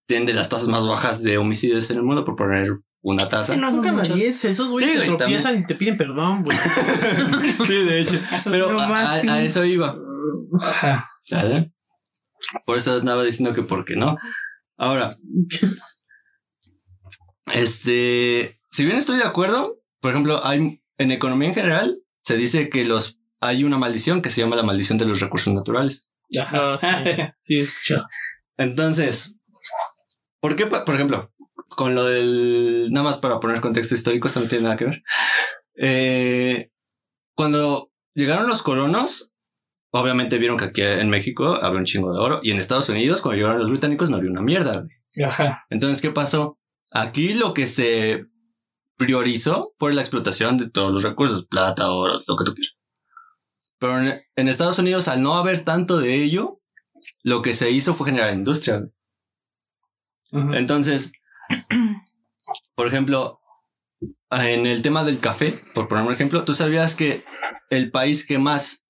tiene 0.06 0.26
de 0.26 0.32
las 0.34 0.48
tasas 0.48 0.68
más 0.68 0.86
bajas 0.86 1.22
de 1.22 1.38
homicidios 1.38 1.90
en 1.90 1.96
el 1.98 2.02
mundo, 2.04 2.24
por 2.24 2.36
poner 2.36 2.68
una 3.02 3.28
tasa. 3.28 3.54
Sí, 3.54 3.60
no 3.60 3.70
Son 3.70 3.82
canadienses, 3.82 4.44
esos 4.44 4.70
güeyes 4.70 4.90
Sí, 4.92 4.98
se 4.98 5.04
güey, 5.04 5.16
tropiezan 5.16 5.58
y 5.60 5.66
te 5.66 5.74
piden 5.74 5.96
perdón, 5.96 6.42
güey. 6.44 6.56
sí, 7.66 7.84
de 7.84 8.00
hecho. 8.00 8.18
Pero 8.50 8.72
no 8.72 8.80
a, 8.80 8.88
más, 8.88 9.08
a- 9.18 9.20
sí. 9.20 9.28
a 9.28 9.42
eso 9.42 9.64
iba. 9.64 9.96
Ajá. 10.60 11.10
¿Sale? 11.24 11.72
Por 12.64 12.78
eso 12.78 12.92
andaba 12.92 13.24
diciendo 13.24 13.54
que 13.54 13.62
por 13.62 13.84
qué 13.84 13.96
no. 13.96 14.16
Ahora, 14.76 15.16
este, 17.52 18.60
si 18.70 18.84
bien 18.84 18.96
estoy 18.96 19.18
de 19.18 19.24
acuerdo, 19.24 19.80
por 20.00 20.12
ejemplo, 20.12 20.44
hay 20.44 20.82
en 20.98 21.10
economía 21.10 21.48
en 21.48 21.54
general 21.54 21.98
se 22.22 22.36
dice 22.36 22.70
que 22.70 22.84
los 22.84 23.20
hay 23.40 23.64
una 23.64 23.78
maldición 23.78 24.22
que 24.22 24.30
se 24.30 24.40
llama 24.40 24.56
la 24.56 24.62
maldición 24.62 24.98
de 24.98 25.04
los 25.04 25.20
recursos 25.20 25.54
naturales. 25.54 26.08
Ajá. 26.40 26.78
Ah, 26.82 27.34
Sí. 27.42 27.66
Entonces, 28.56 29.36
¿por 30.40 30.56
qué, 30.56 30.66
por 30.66 30.94
ejemplo, 30.94 31.32
con 31.68 31.94
lo 31.94 32.04
del 32.04 32.88
nada 32.90 33.04
más 33.04 33.18
para 33.18 33.38
poner 33.38 33.60
contexto 33.60 33.94
histórico, 33.94 34.26
esto 34.26 34.40
no 34.40 34.48
tiene 34.48 34.64
nada 34.64 34.76
que 34.76 34.86
ver. 34.86 35.02
Eh, 35.76 36.70
cuando 37.34 37.92
llegaron 38.14 38.48
los 38.48 38.62
colonos, 38.62 39.32
obviamente 39.90 40.38
vieron 40.38 40.58
que 40.58 40.66
aquí 40.66 40.82
en 40.82 41.10
México 41.10 41.58
había 41.60 41.78
un 41.78 41.84
chingo 41.84 42.12
de 42.12 42.20
oro 42.20 42.40
y 42.42 42.50
en 42.50 42.58
Estados 42.58 42.88
Unidos, 42.88 43.22
cuando 43.22 43.36
llegaron 43.36 43.58
los 43.58 43.70
británicos, 43.70 44.10
no 44.10 44.16
había 44.16 44.30
una 44.30 44.42
mierda. 44.42 44.82
güey. 44.82 45.28
Ajá. 45.28 45.64
Entonces, 45.70 46.02
¿qué 46.02 46.10
pasó? 46.10 46.58
Aquí 46.90 47.34
lo 47.34 47.54
que 47.54 47.66
se 47.66 48.26
priorizó 48.96 49.70
fue 49.74 49.94
la 49.94 50.00
explotación 50.00 50.56
de 50.56 50.70
todos 50.70 50.92
los 50.92 51.02
recursos, 51.02 51.46
plata, 51.46 51.90
oro, 51.90 52.22
lo 52.26 52.36
que 52.36 52.44
tú 52.44 52.54
quieras. 52.54 52.78
Pero 53.78 54.00
en, 54.00 54.22
en 54.36 54.48
Estados 54.48 54.78
Unidos, 54.78 55.08
al 55.08 55.22
no 55.22 55.36
haber 55.36 55.64
tanto 55.64 55.98
de 55.98 56.22
ello, 56.22 56.60
lo 57.22 57.42
que 57.42 57.52
se 57.52 57.70
hizo 57.70 57.94
fue 57.94 58.10
generar 58.10 58.34
industria. 58.34 58.88
Entonces, 60.32 61.12
por 62.74 62.86
ejemplo, 62.86 63.40
en 64.30 64.66
el 64.66 64.82
tema 64.82 65.04
del 65.04 65.20
café, 65.20 65.54
por 65.74 65.88
poner 65.88 66.04
un 66.04 66.12
ejemplo, 66.12 66.44
¿tú 66.44 66.54
sabías 66.54 66.94
que 66.94 67.24
el 67.70 67.90
país 67.90 68.26
que 68.26 68.38
más 68.38 68.85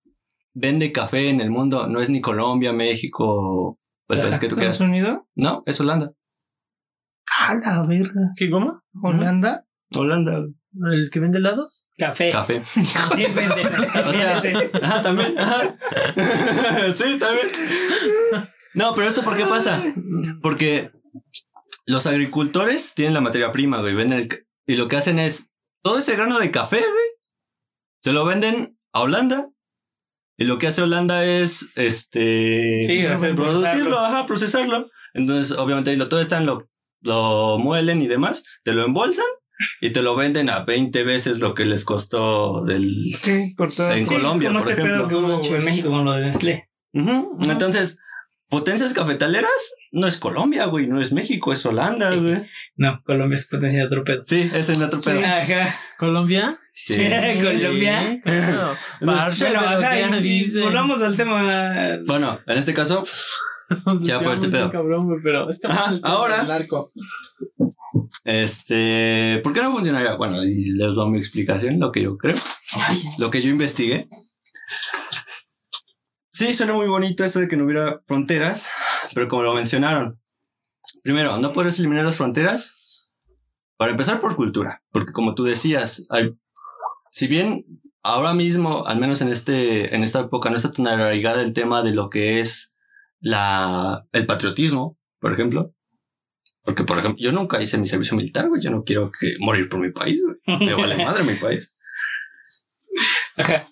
vende 0.59 0.91
café 0.91 1.29
en 1.29 1.41
el 1.43 1.51
mundo 1.51 1.87
no 1.87 2.01
es 2.01 2.09
ni 2.09 2.21
Colombia, 2.23 2.73
México 2.73 3.79
el 4.09 4.21
país 4.21 4.39
que 4.39 4.49
tú 4.49 4.55
quieras. 4.57 4.77
¿Estados 4.77 4.91
Unidos? 4.91 5.21
No, 5.35 5.63
es 5.67 5.79
Holanda. 5.81 6.13
A 7.39 7.55
la 7.57 7.83
verga. 7.87 8.33
¿Qué 8.37 8.49
cómo? 8.51 8.83
¿Holanda? 9.03 9.67
Holanda. 9.95 10.47
¿El 10.91 11.11
que 11.11 11.21
vende 11.21 11.39
helados? 11.39 11.89
Café. 11.99 12.31
Café. 12.31 12.63
Sí. 12.75 13.25
O 14.07 14.13
sea, 14.13 14.43
ajá, 14.83 15.03
también. 15.03 15.39
ajá. 15.39 15.75
Sí, 16.95 17.19
también. 17.19 17.47
No, 18.75 18.95
pero 18.95 19.09
esto 19.09 19.23
¿por 19.23 19.37
qué 19.37 19.45
pasa? 19.47 19.83
Porque 20.43 20.91
los 21.87 22.07
agricultores 22.07 22.95
tienen 22.95 23.15
la 23.15 23.21
materia 23.21 23.53
prima, 23.53 23.81
güey, 23.81 23.95
venden 23.95 24.19
el 24.19 24.29
ca- 24.29 24.37
y 24.67 24.77
lo 24.77 24.89
que 24.89 24.97
hacen 24.97 25.19
es 25.19 25.53
todo 25.83 25.99
ese 25.99 26.15
grano 26.17 26.39
de 26.39 26.51
café, 26.51 26.79
güey, 26.79 27.07
se 28.03 28.13
lo 28.13 28.25
venden 28.25 28.79
a 28.93 29.01
Holanda. 29.03 29.49
Y 30.39 30.45
lo 30.45 30.59
que 30.59 30.67
hace 30.67 30.83
Holanda 30.83 31.25
es 31.25 31.71
este 31.77 32.81
Sí, 32.87 33.03
producirlo, 33.05 33.35
procesarlo. 33.37 33.99
ajá, 34.01 34.27
procesarlo. 34.27 34.87
Entonces, 35.15 35.57
obviamente, 35.57 35.91
ahí 35.91 35.97
lo 35.97 36.09
todo 36.09 36.21
están 36.21 36.47
lo 36.47 36.69
lo 37.03 37.59
muelen 37.59 38.03
y 38.03 38.09
demás, 38.09 38.43
te 38.65 38.73
lo 38.73 38.85
embolsan 38.85 39.25
y 39.81 39.91
te 39.91 40.03
lo 40.03 40.17
venden 40.17 40.51
a 40.51 40.65
20 40.65 41.05
veces 41.05 41.39
lo 41.39 41.55
que 41.55 41.65
les 41.65 41.85
costó 41.85 42.65
del 42.65 43.15
Sí, 43.23 43.55
por 43.57 43.71
todo. 43.73 43.93
En 43.93 44.05
Sí, 44.05 44.15
Colombia, 44.15 44.49
como 44.49 44.61
por 44.61 44.69
este 44.71 44.81
ejemplo. 44.83 45.07
pedo 45.07 45.09
que 45.09 45.15
hubo 45.15 45.57
en 45.57 45.65
México 45.65 45.89
con 45.91 46.05
lo 46.05 46.13
de 46.15 46.23
Nestlé. 46.27 46.69
Ujú. 46.95 47.39
Entonces, 47.43 47.99
potencias 48.49 48.93
cafetaleras 48.95 49.75
no 49.93 50.07
es 50.07 50.19
Colombia, 50.19 50.67
güey, 50.67 50.87
no 50.87 51.01
es 51.01 51.13
México, 51.13 51.53
es 51.53 51.65
Holanda, 51.65 52.15
güey. 52.15 52.47
No, 52.77 53.03
Colombia 53.05 53.35
es 53.35 53.49
potencia 53.49 53.81
de 53.81 53.87
otro 53.87 54.05
pedo. 54.05 54.23
Sí, 54.25 54.51
es 54.53 54.69
el 54.69 54.83
otro 54.83 55.01
pedo. 55.01 55.21
Ajá. 55.21 55.75
¿Colombia? 55.99 56.57
Sí. 56.71 56.95
Colombia. 57.43 58.21
Bueno, 59.01 59.29
pero 59.39 59.59
ajá, 59.61 60.11
volvamos 60.63 61.03
al 61.03 61.17
tema. 61.17 61.99
Bueno, 62.07 62.39
en 62.47 62.59
este 62.59 62.75
caso, 62.75 63.05
Ya 64.03 64.21
por 64.21 64.35
este 64.35 64.49
pedo. 64.49 64.71
Cabrón, 64.71 65.07
güey, 65.07 65.21
pero 65.23 65.49
Ajá, 65.65 65.93
el 65.93 66.01
ahora. 66.03 66.39
del 66.39 66.49
narco. 66.49 66.89
este, 68.25 69.41
¿por 69.43 69.53
qué 69.53 69.63
no 69.63 69.73
funcionaría? 69.73 70.15
Bueno, 70.15 70.43
y 70.45 70.73
les 70.73 70.95
doy 70.95 71.11
mi 71.11 71.19
explicación, 71.19 71.79
lo 71.81 71.93
que 71.93 72.03
yo 72.03 72.17
creo, 72.17 72.37
lo 73.19 73.31
que 73.31 73.43
yo 73.43 73.51
investigué. 73.51 74.09
Sí, 76.37 76.53
suena 76.53 76.75
muy 76.75 76.87
bonito 76.87 77.25
esto 77.25 77.39
de 77.39 77.49
que 77.49 77.57
no 77.57 77.65
hubiera 77.65 78.03
fronteras, 78.05 78.69
pero 79.15 79.27
como 79.27 79.43
lo 79.43 79.55
mencionaron, 79.55 80.21
primero, 81.03 81.39
no 81.39 81.55
puedes 81.55 81.79
eliminar 81.79 82.05
las 82.05 82.19
fronteras 82.19 82.77
para 83.79 83.93
empezar 83.93 84.21
por 84.21 84.37
cultura, 84.37 84.85
porque 84.91 85.13
como 85.13 85.35
tú 85.35 85.45
decías, 85.45 86.05
hay, 86.11 86.37
si 87.11 87.27
bien 87.27 87.65
ahora 88.03 88.35
mismo, 88.35 88.87
al 88.87 89.01
menos 89.01 89.23
en 89.23 89.29
este, 89.29 89.95
en 89.95 90.03
esta 90.03 90.21
época, 90.21 90.51
no 90.51 90.57
está 90.57 90.75
tan 90.75 90.87
arraigada 90.89 91.41
el 91.41 91.55
tema 91.55 91.83
de 91.83 91.95
lo 91.95 92.11
que 92.11 92.41
es 92.41 92.77
la, 93.19 94.07
el 94.13 94.27
patriotismo, 94.27 94.99
por 95.19 95.33
ejemplo. 95.33 95.73
Porque, 96.65 96.85
por 96.85 96.99
ejemplo, 96.99 97.19
yo 97.19 97.33
nunca 97.33 97.63
hice 97.63 97.79
mi 97.79 97.87
servicio 97.87 98.15
militar, 98.15 98.51
güey. 98.51 98.61
Yo 98.61 98.71
no 98.71 98.85
quiero 98.85 99.11
que 99.11 99.37
morir 99.39 99.71
por 99.71 99.81
mi 99.81 99.91
país, 99.91 100.21
güey. 100.23 100.59
Me 100.59 100.75
vale 100.75 100.97
madre 101.03 101.25
mi 101.25 101.37
país. 101.37 101.79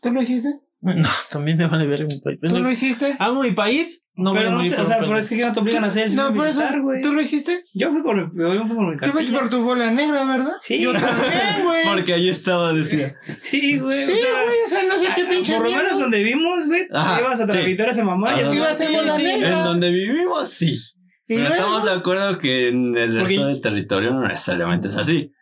¿Tú 0.01 0.13
lo 0.13 0.23
hiciste? 0.23 0.64
No, 0.97 1.09
también 1.31 1.57
me 1.57 1.67
vale 1.67 1.87
ver 1.87 2.07
mi 2.07 2.21
país. 2.21 2.39
¿Tú 2.41 2.59
lo 2.61 2.71
hiciste? 2.71 3.17
Amo 3.19 3.43
mi 3.43 3.53
país, 3.53 4.05
no 4.15 4.31
voy 4.33 4.41
a 4.41 4.43
Pero 4.43 4.51
no 4.57 4.63
te- 4.63 4.71
por 4.71 4.81
o 4.81 4.85
sea, 4.87 4.99
pero 4.99 5.17
es 5.19 5.29
que 5.31 5.37
no 5.47 5.53
te 5.55 5.61
obligan 5.61 5.85
a 5.85 5.87
hacer 5.87 6.07
el 6.09 6.15
No, 6.17 6.35
por 6.35 6.47
eso. 6.47 6.61
militar. 6.61 7.03
¿Tú 7.03 7.13
lo 7.15 7.21
hiciste? 7.23 7.65
Yo 7.73 7.91
fui 7.91 8.03
por 8.03 8.17
mi, 8.17 8.23
yo 8.39 8.67
fui 8.67 8.77
por 8.77 8.91
mi 8.91 8.97
Tú 8.97 9.07
fuiste 9.07 9.13
cartilla. 9.33 9.39
por 9.41 9.51
tu 9.51 9.63
bola 9.65 9.91
negra, 9.91 10.25
¿verdad? 10.25 10.53
Sí. 10.61 10.81
Yo 10.81 10.93
también, 10.93 11.11
güey. 11.65 11.85
Porque 11.95 12.13
ahí 12.15 12.29
estaba, 12.29 12.73
decía. 12.73 13.15
Sí, 13.41 13.79
güey. 13.79 14.05
Sí, 14.05 14.13
o 14.13 14.17
sea, 14.17 14.43
güey, 14.45 14.57
o 14.65 14.69
sea, 14.69 14.85
no 14.87 14.99
sé 14.99 15.07
qué 15.15 15.23
ah, 15.23 15.29
pinche 15.31 15.57
Por 15.57 15.65
lo 15.71 15.77
menos 15.77 15.99
donde 15.99 16.19
vivimos, 16.23 16.67
güey. 16.67 16.87
Ibas 16.91 17.41
a 17.41 17.47
sí. 17.47 17.51
trapitar 17.53 17.89
a 17.89 17.93
esa 17.93 18.05
mamá. 18.05 18.33
Y 18.41 18.45
Te 18.49 18.55
iba 18.57 18.67
a 18.69 18.71
hacer 18.73 18.91
bola 18.93 19.19
negra. 19.19 19.49
En 19.59 19.65
donde 19.65 19.91
vivimos, 19.91 20.49
sí. 20.51 20.79
Pero 21.27 21.41
luego- 21.41 21.55
estamos 21.55 21.85
de 21.87 21.91
acuerdo 21.93 22.39
que 22.39 22.69
en 22.69 22.95
el 22.97 23.17
Porque- 23.19 23.35
resto 23.37 23.47
del 23.47 23.61
territorio 23.63 24.11
no 24.13 24.29
necesariamente 24.29 24.89
es 24.89 24.97
así. 24.97 25.33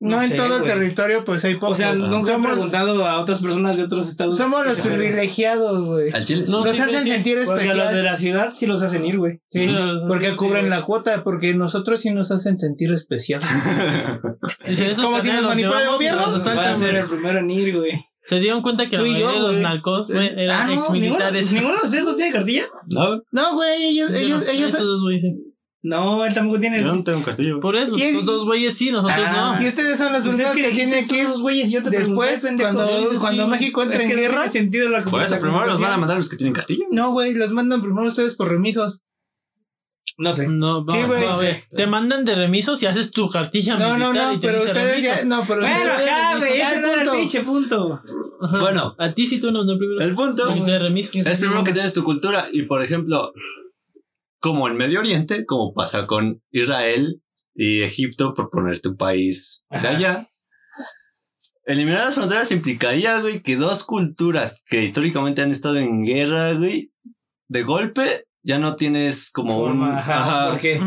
No, 0.00 0.10
No 0.16 0.22
en 0.22 0.36
todo 0.36 0.58
el 0.58 0.64
territorio, 0.64 1.24
pues 1.24 1.44
hay 1.44 1.54
O 1.54 1.60
pocos. 1.60 1.78
sea, 1.78 1.92
nunca 1.92 2.30
he 2.30 2.34
somos, 2.34 2.52
preguntado 2.52 3.04
a 3.04 3.18
otras 3.20 3.40
personas 3.42 3.76
de 3.76 3.82
otros 3.82 4.08
estados. 4.08 4.36
somos 4.36 4.64
los 4.64 4.78
privilegiados, 4.80 5.86
güey. 5.86 6.12
Al 6.12 6.24
chile. 6.24 6.44
No, 6.48 6.64
Nos 6.64 6.76
sí, 6.76 6.82
hacen 6.82 7.02
sí. 7.02 7.08
sentir 7.10 7.38
Porque 7.44 7.68
a 7.68 7.74
los 7.74 7.76
de 7.76 7.82
especial. 7.84 8.04
la 8.04 8.16
ciudad 8.16 8.52
sí 8.54 8.66
los 8.66 8.82
hacen 8.82 9.04
ir, 9.04 9.18
güey. 9.18 9.40
Sí, 9.50 9.68
porque 10.06 10.36
cubren 10.36 10.64
sí. 10.64 10.70
la 10.70 10.82
cuota, 10.82 11.24
porque 11.24 11.52
nosotros 11.54 12.00
sí 12.00 12.10
nos 12.10 12.30
hacen 12.30 12.58
sentir 12.60 12.92
especial. 12.92 13.40
Esos 14.64 14.98
Como 15.04 15.20
si 15.20 15.30
nos 15.32 15.42
manipula 15.42 15.82
el 15.82 15.88
gobierno. 15.88 16.22
Va 16.22 16.70
a 16.70 16.74
ser 16.74 16.90
güey. 16.92 17.02
el 17.02 17.08
primero 17.08 17.38
en 17.40 17.50
ir, 17.50 17.76
güey. 17.76 18.04
Se 18.26 18.38
dieron 18.40 18.60
cuenta 18.62 18.86
que 18.88 18.98
la 18.98 19.04
yo, 19.04 19.10
mayoría 19.10 19.32
de 19.32 19.40
los 19.40 19.56
narcos 19.56 20.10
güey, 20.10 20.28
eran 20.38 20.60
Ah, 20.60 20.66
no, 20.66 20.72
ex 20.74 20.90
ninguno, 20.90 21.00
militares. 21.14 21.50
ninguno 21.52 21.80
de 21.90 22.00
dos 22.02 22.16
tiene 22.16 22.30
cartilla. 22.32 22.66
No, 22.86 23.22
No, 23.32 23.54
güey, 23.54 23.84
ellos, 23.88 24.10
ellos, 24.12 24.42
ellos. 24.48 24.76
No, 25.80 26.26
él 26.26 26.34
tampoco 26.34 26.58
tiene. 26.58 26.82
yo 26.82 26.92
no 26.94 27.04
tengo 27.04 27.18
un 27.18 27.24
cartillo. 27.24 27.60
Por 27.60 27.76
eso, 27.76 27.96
Y 27.96 28.02
es- 28.02 28.14
los 28.14 28.24
dos 28.24 28.44
güeyes 28.46 28.76
sí, 28.76 28.90
nosotros 28.90 29.16
Ah. 29.28 29.60
y 29.62 29.66
ustedes 29.66 29.96
son 29.96 30.12
las 30.12 30.24
Pues 30.24 30.36
es 30.38 30.44
personas 30.48 30.68
que 30.70 30.74
tienen 30.74 31.06
que 31.06 31.14
ir 31.14 31.20
estos 31.20 31.32
dos 31.34 31.42
güeyes 31.42 31.70
yo 31.70 31.82
te 31.84 31.90
después, 31.90 32.40
pregunté, 32.40 32.64
pendejo. 32.64 32.86
cuando- 32.88 33.18
cuando 33.20 33.48
México 33.48 33.82
entre 33.84 33.96
es 33.98 34.02
que 34.02 34.08
en 34.10 34.16
no 34.16 34.22
guerra. 34.22 34.34
tiene 34.42 34.52
sentido 34.52 34.88
la 34.88 35.04
Por 35.04 35.22
eso 35.22 35.38
primero 35.38 35.66
los 35.66 35.80
van 35.80 35.92
a 35.92 35.96
mandar 35.96 36.16
los 36.16 36.28
que 36.28 36.36
tienen 36.36 36.52
cartillo. 36.52 36.84
No, 36.90 37.12
güey, 37.12 37.32
los 37.34 37.52
mandan 37.52 37.80
primero 37.80 38.06
ustedes 38.08 38.34
por 38.34 38.48
remisos. 38.50 39.00
No 40.20 40.32
sé. 40.32 40.48
No, 40.48 40.84
Sí, 40.90 40.98
va- 40.98 41.06
güey, 41.06 41.22
sí. 41.36 41.44
ver. 41.44 41.64
Te 41.70 41.86
mandan 41.86 42.24
de 42.24 42.34
remisos 42.34 42.82
y 42.82 42.86
haces 42.86 43.12
tu 43.12 43.28
cartilla 43.28 43.76
No, 43.76 43.96
no, 43.96 44.08
militar 44.12 44.26
no, 44.26 44.32
y 44.32 44.40
te 44.40 44.46
pero 44.48 44.58
ustedes 44.64 44.96
remiso. 44.96 45.14
ya, 45.14 45.24
no, 45.24 45.44
pero 45.46 45.60
Bueno, 45.60 45.74
ajá, 45.92 46.38
güey, 46.38 46.58
ya, 46.58 46.70
ese 46.72 46.80
no 46.80 46.86
era 46.88 47.02
el 47.02 47.08
punto. 47.08 47.20
pinche 47.20 47.40
punto. 47.42 48.02
Bueno. 48.58 48.96
a 48.98 49.12
ti 49.14 49.26
sí 49.28 49.38
tú 49.40 49.52
nos 49.52 49.60
mandan 49.64 49.78
primero. 49.78 50.00
El 50.00 50.14
punto 50.16 50.44
No, 50.46 50.66
es 50.66 51.38
primero 51.38 51.62
que 51.62 51.72
tienes 51.72 51.92
tu 51.92 52.02
cultura 52.02 52.46
y, 52.52 52.62
por 52.62 52.82
ejemplo, 52.82 53.32
como 54.40 54.68
en 54.68 54.76
Medio 54.76 55.00
Oriente, 55.00 55.44
como 55.46 55.74
pasa 55.74 56.06
con 56.06 56.42
Israel 56.50 57.22
y 57.54 57.82
Egipto, 57.82 58.34
por 58.34 58.50
poner 58.50 58.80
tu 58.80 58.96
país 58.96 59.64
de 59.70 59.88
allá. 59.88 60.28
Eliminar 61.64 62.06
las 62.06 62.14
fronteras 62.14 62.50
implicaría, 62.50 63.20
güey, 63.20 63.42
que 63.42 63.56
dos 63.56 63.84
culturas 63.84 64.62
que 64.64 64.82
históricamente 64.82 65.42
han 65.42 65.50
estado 65.50 65.76
en 65.76 66.04
guerra, 66.04 66.54
güey, 66.54 66.92
de 67.48 67.62
golpe 67.62 68.24
ya 68.42 68.58
no 68.58 68.76
tienes 68.76 69.30
como 69.30 69.58
un 69.58 69.80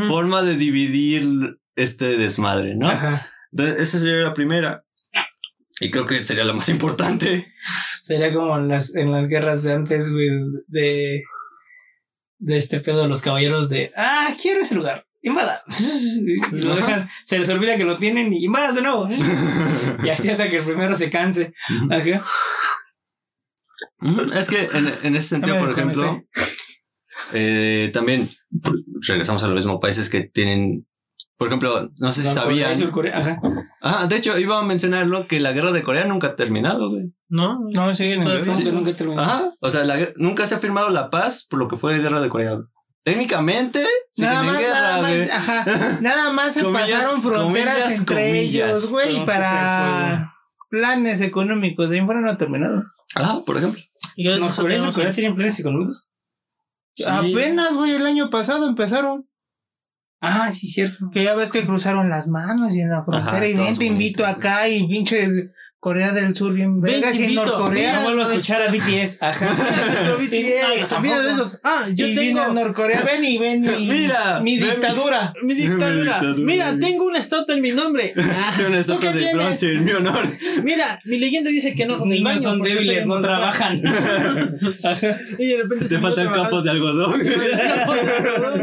Forma, 0.08 0.42
de 0.42 0.56
dividir 0.56 1.24
este 1.76 2.18
desmadre, 2.18 2.76
¿no? 2.76 2.90
Ajá. 2.90 3.30
Entonces, 3.52 3.80
esa 3.80 4.00
sería 4.00 4.16
la 4.16 4.34
primera. 4.34 4.84
Y 5.80 5.92
creo 5.92 6.06
que 6.06 6.24
sería 6.24 6.44
la 6.44 6.54
más 6.54 6.70
importante. 6.70 7.54
Sería 8.02 8.34
como 8.34 8.58
en 8.58 8.68
las, 8.68 8.96
en 8.96 9.12
las 9.12 9.28
guerras 9.28 9.64
de 9.64 9.74
antes, 9.74 10.12
güey, 10.12 10.30
de, 10.68 11.24
de 12.42 12.58
este 12.58 12.80
pedo 12.80 13.04
de 13.04 13.08
los 13.08 13.22
caballeros 13.22 13.70
de, 13.70 13.92
ah, 13.96 14.34
quiero 14.42 14.62
ese 14.62 14.76
lugar, 14.76 15.06
invada. 15.22 15.64
Y 16.52 16.60
lo 16.60 16.76
dejan, 16.76 17.10
se 17.24 17.40
les 17.40 17.50
olvida 17.50 17.78
que 17.78 17.86
lo 17.86 17.98
tienen 17.98 18.34
y 18.34 18.46
invadas 18.46 18.76
de 18.76 18.82
nuevo. 18.82 19.08
Y 20.04 20.10
así 20.10 20.30
hasta 20.30 20.50
que 20.50 20.58
el 20.58 20.64
primero 20.64 20.96
se 20.96 21.10
canse. 21.12 21.54
Ajá. 21.90 22.24
Es 24.34 24.50
que 24.50 24.68
en, 24.74 24.94
en 25.04 25.16
ese 25.16 25.28
sentido, 25.28 25.60
por 25.60 25.70
ejemplo, 25.70 26.24
eh, 27.34 27.92
también 27.94 28.30
regresamos 29.08 29.44
a 29.44 29.48
los 29.48 29.56
mismos 29.56 29.80
países 29.80 30.10
que 30.10 30.22
tienen, 30.22 30.88
por 31.42 31.48
ejemplo, 31.48 31.90
no 31.98 32.12
sé 32.14 32.22
si 32.22 32.28
sabían. 32.28 32.78
Surcorea, 32.78 33.18
Ajá. 33.18 33.42
Ah, 33.82 34.06
de 34.08 34.16
hecho, 34.16 34.38
iba 34.38 34.60
a 34.60 34.64
mencionarlo 34.64 35.26
que 35.26 35.40
la 35.40 35.54
guerra 35.54 35.72
de 35.72 35.82
Corea 35.82 36.06
nunca 36.06 36.28
ha 36.28 36.36
terminado, 36.36 36.92
güey. 36.92 37.16
No, 37.30 37.58
No, 37.74 37.96
sí, 37.96 38.12
en 38.12 38.22
Pues, 38.22 38.42
el- 38.60 38.66
Nunca, 38.66 38.72
nunca 38.72 38.94
terminó. 38.94 39.20
Ajá. 39.20 39.52
O 39.60 39.72
sea, 39.72 39.84
la 39.84 39.98
nunca 40.18 40.46
se 40.46 40.54
ha 40.54 40.60
firmado 40.60 40.92
la 40.92 41.10
paz 41.10 41.48
por 41.50 41.58
lo 41.58 41.68
que 41.68 41.78
fue 41.78 41.94
la 41.94 42.04
guerra 42.04 42.22
de 42.22 42.30
Corea. 42.30 42.52
güey. 42.52 42.66
Técnicamente, 43.04 43.84
siguen 44.12 44.30
Nada 44.34 44.44
más, 44.44 44.60
guerra, 44.62 44.80
nada 44.80 45.02
más, 45.02 45.30
ajá, 45.32 45.66
nada 46.02 46.32
más 46.34 46.54
se 46.54 46.62
Comillas, 46.62 46.92
pasaron 46.92 47.22
fronteras 47.24 47.74
comillas, 47.80 48.00
entre 48.00 48.16
comillas. 48.16 48.70
ellos, 48.70 48.92
güey, 48.92 49.26
para 49.26 50.36
planes 50.70 51.22
económicos. 51.22 51.90
De 51.90 52.06
fuera 52.06 52.22
no 52.22 52.30
ha 52.30 52.38
terminado. 52.38 52.84
Ajá, 53.16 53.40
por 53.44 53.58
ejemplo. 53.58 53.82
y 54.16 54.24
gracias 54.26 54.44
a 54.44 54.46
Norcorea 54.46 54.78
y 54.78 54.82
Dios, 54.82 54.94
Surcorea 54.94 55.14
tienen 55.16 55.34
planes 55.36 55.60
económicos. 55.60 56.08
Sí. 56.94 57.04
Apenas, 57.08 57.74
güey, 57.74 57.96
el 57.96 58.06
año 58.06 58.30
pasado 58.30 58.68
empezaron. 58.70 59.28
Ah, 60.22 60.52
sí, 60.52 60.68
cierto. 60.68 61.10
Que 61.12 61.24
ya 61.24 61.34
ves 61.34 61.52
que 61.52 61.66
cruzaron 61.66 62.10
las 62.10 62.28
manos 62.28 62.76
y 62.76 62.82
en 62.82 62.92
la 62.92 63.04
frontera 63.04 63.38
Ajá, 63.38 63.48
y 63.48 63.56
ven, 63.56 63.76
te 63.78 63.86
invito 63.86 64.26
acá 64.26 64.70
y 64.70 64.88
pinches 64.88 65.50
Corea 65.82 66.12
del 66.14 66.36
Sur 66.36 66.54
bien 66.54 66.80
vergas 66.80 67.18
y 67.20 67.34
Norcorea. 67.34 67.96
no 67.96 68.04
vuelvo 68.04 68.20
a 68.22 68.24
escuchar 68.26 68.62
a 68.62 68.72
BTS. 68.72 69.18
Ajá. 69.24 69.48
BTS, 70.20 71.00
mira 71.02 71.28
esos. 71.34 71.60
Ah, 71.64 71.88
yo 71.92 72.06
y 72.06 72.12
a 72.12 72.16
tengo 72.16 72.54
Norcorea, 72.54 73.02
ven 73.02 73.26
y 73.26 73.40
ven 73.40 73.62
mi, 73.62 73.88
Mira, 73.88 74.42
mi 74.42 74.58
dictadura. 74.58 75.34
mi 75.42 75.56
dictadura. 75.56 76.20
dictadura. 76.20 76.46
Mira, 76.46 76.78
tengo 76.80 77.06
una 77.06 77.18
estatua 77.18 77.56
en 77.56 77.62
mi 77.62 77.72
nombre. 77.72 78.14
Ah, 78.22 78.54
Tengo 78.56 78.70
una 78.70 78.80
estatua 78.80 79.12
de 79.12 79.18
tienes? 79.20 79.36
bronce 79.36 79.74
en 79.74 79.84
mi 79.84 79.92
honor. 79.92 80.24
mira, 80.64 81.00
mi 81.06 81.18
leyenda 81.18 81.50
dice 81.50 81.74
que 81.74 81.86
no. 81.88 81.94
Los 81.94 82.04
ni 82.06 82.10
niños 82.20 82.26
baño 82.26 82.42
son 82.42 82.62
débiles, 82.62 83.06
no 83.08 83.20
trabajan. 83.20 83.82
Y 85.40 85.48
de 85.48 85.58
repente 85.64 85.88
Se 85.88 85.98
faltan 86.00 86.32
campos 86.32 86.64
de 86.64 86.70
algodón. 86.70 87.20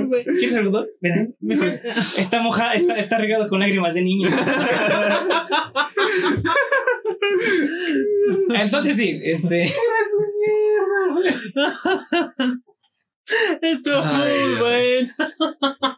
güey. 0.06 0.24
¿Quieres 0.24 0.56
algodón? 0.56 0.86
Mira, 1.00 1.26
está 2.16 2.40
mojada, 2.42 2.74
está, 2.74 2.94
está 2.96 3.18
regado 3.18 3.48
con 3.48 3.58
lágrimas 3.58 3.94
de 3.94 4.02
niños. 4.02 4.30
Entonces 8.54 8.96
sí, 8.96 9.20
este. 9.22 9.64
Esto 13.60 14.02
muy 14.04 14.54
bueno. 14.58 15.12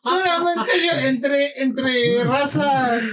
Solamente 0.01 0.71
yo, 0.85 0.93
entre, 1.09 1.63
entre 1.63 2.25
razas 2.25 3.05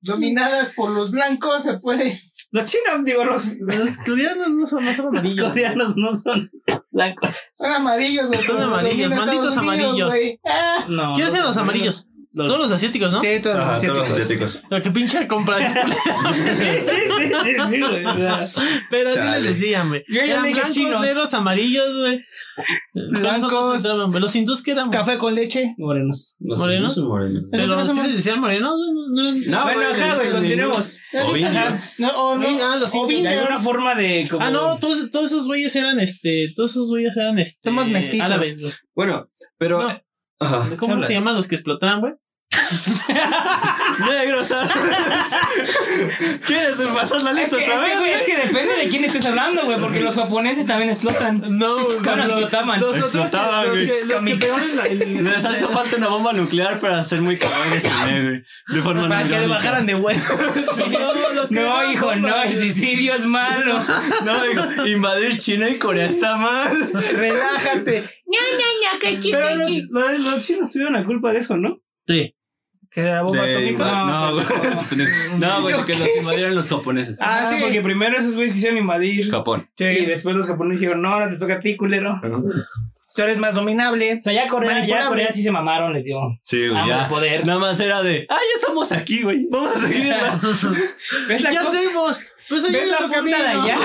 dominadas 0.00 0.72
por 0.74 0.90
los 0.90 1.10
blancos 1.10 1.62
se 1.64 1.78
puede. 1.78 2.18
Los 2.52 2.64
chinos, 2.70 3.04
digo, 3.04 3.22
los, 3.24 3.56
Los 3.58 3.98
coreanos 3.98 4.48
no 4.50 4.66
son, 4.66 4.84
son 4.84 4.96
los 4.96 4.98
amarillos. 4.98 5.48
coreanos 5.50 5.96
no 5.96 6.14
son 6.16 6.50
blancos. 6.92 7.30
Son 7.54 7.70
amarillos 7.70 8.30
o 8.30 8.32
los 8.34 8.48
amarillos, 8.48 9.10
malditos 9.10 9.56
amarillos. 9.58 10.10
Ah, 10.46 10.86
No. 10.88 11.12
¿Quiénes 11.14 11.32
los- 11.32 11.34
eran 11.34 11.46
los 11.46 11.56
amarillos? 11.58 12.06
Los- 12.36 12.48
Todos 12.48 12.58
los 12.62 12.72
asiáticos, 12.72 13.12
¿no? 13.12 13.20
sí, 13.22 13.28
todos 13.40 13.56
los 13.56 13.64
Ajá, 13.64 13.80
todos 13.80 13.96
los 13.96 14.08
asiáticos. 14.10 14.50
asiáticos. 14.56 14.70
Lo 14.70 14.82
que 14.82 14.90
pinche 14.90 15.28
compra. 15.28 15.56
Sí, 16.34 16.66
sí, 16.80 16.96
sí, 17.18 17.32
sí, 17.44 17.56
sí, 17.70 17.80
güey. 17.80 18.04
Pero 18.90 19.10
así 19.10 19.18
les 19.20 19.44
decían, 19.44 19.88
güey. 19.88 20.04
Yo 20.08 20.20
ya 20.26 20.40
blancos, 20.42 20.70
chinos. 20.72 21.00
negros, 21.00 21.32
amarillos, 21.34 21.96
güey. 21.96 22.20
Blancos. 23.10 23.82
Los 24.20 24.36
hindús 24.36 24.62
que 24.62 24.72
eran. 24.72 24.90
Café 24.90 25.18
con 25.18 25.34
leche. 25.34 25.74
Morenos. 25.78 26.36
Los 26.40 26.58
¿Morenos? 26.58 26.96
Pero 27.50 27.84
¿sí 27.94 28.00
les 28.02 28.16
decían 28.16 28.40
morenos, 28.40 28.74
güey. 28.74 29.40
No, 29.46 29.62
Bueno, 29.64 29.80
ajá, 29.92 30.14
güey, 30.16 30.30
continuemos. 30.30 30.96
hindús 31.12 31.28
O 31.30 31.36
indios. 31.36 31.90
No, 31.98 32.08
o 32.08 32.36
no, 32.36 32.46
Ah, 32.64 32.76
los 32.76 32.94
o 32.94 32.96
indios. 33.02 33.22
Y 33.22 33.26
hay 33.26 33.32
indios. 33.34 33.46
una 33.48 33.58
forma 33.58 33.94
de 33.94 34.24
como. 34.30 34.44
Ah, 34.44 34.50
no, 34.50 34.78
todos, 34.78 35.10
todos 35.10 35.26
esos 35.26 35.46
güeyes 35.46 35.74
eran 35.76 36.00
este. 36.00 36.52
Todos 36.56 36.72
esos 36.72 36.88
güeyes 36.88 37.16
eran 37.16 37.38
este. 37.38 37.60
Somos 37.68 37.88
mestizos. 37.88 38.26
Árabes, 38.26 38.60
güey. 38.60 38.72
Bueno, 38.94 39.28
pero. 39.58 39.82
No. 39.82 40.02
Ajá. 40.40 40.68
¿Cómo 40.78 41.00
se 41.02 41.14
llaman 41.14 41.36
los 41.36 41.46
que 41.48 41.54
explotaban, 41.54 42.00
güey? 42.00 42.12
Negros. 43.98 44.48
¿Quieres 46.46 46.76
pasar 46.94 47.22
la 47.22 47.30
Es 47.32 47.36
lista 47.36 47.56
que, 47.56 47.64
otra 47.64 47.74
es, 47.76 47.82
vez? 47.82 47.92
que, 47.92 47.98
güey, 47.98 48.12
es 48.12 48.22
que 48.22 48.36
depende 48.36 48.76
de 48.76 48.88
quién 48.88 49.04
estés 49.04 49.24
hablando, 49.26 49.62
güey, 49.64 49.78
porque 49.78 50.00
los 50.00 50.14
japoneses 50.14 50.66
también 50.66 50.90
explotan. 50.90 51.42
No, 51.58 51.84
güey. 51.84 51.98
Bueno, 52.04 52.16
los- 52.16 52.30
explotaban. 52.30 52.80
Los 52.80 52.96
Explotaban, 52.96 53.66
los 53.66 53.74
güey. 53.74 53.86
que, 53.86 54.04
los 54.06 54.22
que 54.22 54.36
pegaban 54.36 54.76
la- 54.76 54.86
el- 54.86 55.24
Les 55.24 55.44
hace 55.44 55.66
falta 55.66 55.96
una 55.96 56.08
bomba 56.08 56.32
nuclear 56.32 56.78
para 56.80 56.98
hacer 56.98 57.20
muy 57.22 57.36
cabrones 57.38 57.84
güey. 58.04 58.44
De 58.68 58.82
forma 58.82 59.08
Para 59.08 59.24
que 59.28 59.38
le 59.38 59.46
bajaran 59.46 59.86
de 59.86 59.94
huevo. 59.94 60.20
No, 60.94 61.32
los 61.32 61.50
No, 61.50 61.92
hijo, 61.92 62.14
no, 62.16 62.42
el 62.42 62.56
suicidio 62.56 63.14
es 63.14 63.24
malo. 63.26 63.80
No, 64.24 64.42
digo, 64.44 64.86
invadir 64.86 65.38
China 65.38 65.68
y 65.68 65.76
Corea 65.78 66.06
está 66.06 66.36
mal. 66.36 66.68
Relájate. 67.14 68.04
Pero 69.30 69.54
los, 69.56 69.70
los- 69.90 70.18
los 70.20 70.42
chinos 70.42 70.70
tuvieron 70.72 70.94
la 70.94 71.04
culpa 71.04 71.32
de 71.32 71.38
eso, 71.40 71.56
¿no? 71.56 71.80
Sí. 72.06 72.34
Que 72.94 73.00
de 73.02 73.10
la 73.10 73.22
bomba 73.22 73.42
De 73.42 73.52
atómica. 73.56 73.84
inva- 73.84 74.06
No, 74.06 74.32
güey. 74.34 74.46
No, 75.40 75.62
güey, 75.62 75.84
que 75.84 75.94
los 75.96 76.08
invadieron 76.16 76.54
los 76.54 76.68
japoneses. 76.68 77.16
Ah, 77.20 77.40
Ah, 77.42 77.46
sí. 77.46 77.56
sí, 77.56 77.62
porque 77.62 77.80
primero 77.80 78.16
esos 78.18 78.34
güeyes 78.36 78.52
quisieron 78.52 78.78
invadir. 78.78 79.30
Japón. 79.30 79.68
Y 79.78 80.06
después 80.06 80.36
los 80.36 80.46
japoneses 80.46 80.80
dijeron, 80.80 81.02
no, 81.02 81.10
ahora 81.12 81.28
te 81.28 81.36
toca 81.36 81.54
a 81.54 81.60
ti, 81.60 81.76
culero. 81.76 82.20
Tú 83.16 83.22
eres 83.22 83.38
más 83.38 83.54
dominable. 83.54 84.14
O 84.18 84.22
sea, 84.22 84.32
ya 84.32 84.46
Corea, 84.48 84.84
ya. 84.84 85.06
Corea 85.06 85.30
sí 85.32 85.42
se 85.42 85.50
mamaron, 85.52 85.92
les 85.92 86.04
dio. 86.04 86.18
Sí, 86.42 86.68
güey, 86.68 86.86
ya. 86.88 87.08
poder. 87.08 87.46
Nada 87.46 87.58
más 87.60 87.78
era 87.80 88.02
de, 88.02 88.26
ah, 88.28 88.34
ya 88.36 88.60
estamos 88.60 88.90
aquí, 88.92 89.22
güey. 89.22 89.46
Vamos 89.50 89.74
a 89.76 89.78
seguirla. 89.86 90.40
¿Ves 91.28 91.42
la 91.42 91.50
¿Qué 91.50 91.56
cosa? 91.56 91.68
hacemos? 91.70 92.20
Pues 92.48 92.64
ahí 92.64 92.72
¿Ves 92.72 92.82
es 92.84 92.90
la 92.90 92.98
punta 92.98 93.20
de 93.22 93.34
allá? 93.34 93.78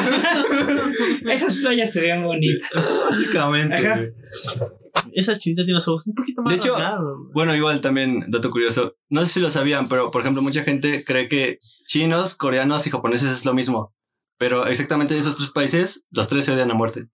Esas 1.34 1.56
playas 1.58 1.92
se 1.94 2.02
vean 2.02 2.24
bonitas. 2.24 2.70
Básicamente. 3.10 3.76
Ajá. 3.76 4.00
Esa 5.14 5.38
chinita 5.38 5.64
tiene 5.64 5.76
los 5.76 5.88
ojos 5.88 6.08
un 6.08 6.14
poquito 6.14 6.42
más 6.42 6.52
De 6.52 6.58
hecho, 6.58 6.74
rasgados, 6.78 7.18
güey. 7.18 7.32
Bueno, 7.34 7.56
igual 7.56 7.82
también, 7.82 8.24
dato 8.28 8.52
curioso. 8.52 8.96
No 9.10 9.26
sé 9.26 9.34
si 9.34 9.40
lo 9.40 9.50
sabían, 9.52 9.88
pero 9.88 10.12
por 10.12 10.22
ejemplo, 10.22 10.42
mucha 10.42 10.64
gente 10.64 11.04
cree 11.04 11.28
que 11.28 11.60
chinos, 11.86 12.36
coreanos 12.36 12.86
y 12.88 12.90
japoneses 12.90 13.30
es 13.32 13.46
lo 13.46 13.54
mismo. 13.54 13.94
Pero 14.38 14.68
exactamente 14.68 15.14
de 15.14 15.20
esos 15.20 15.36
tres 15.36 15.50
países, 15.50 16.06
los 16.12 16.28
tres 16.28 16.46
se 16.46 16.54
odian 16.54 16.72
a 16.72 16.74
muerte. 16.74 17.08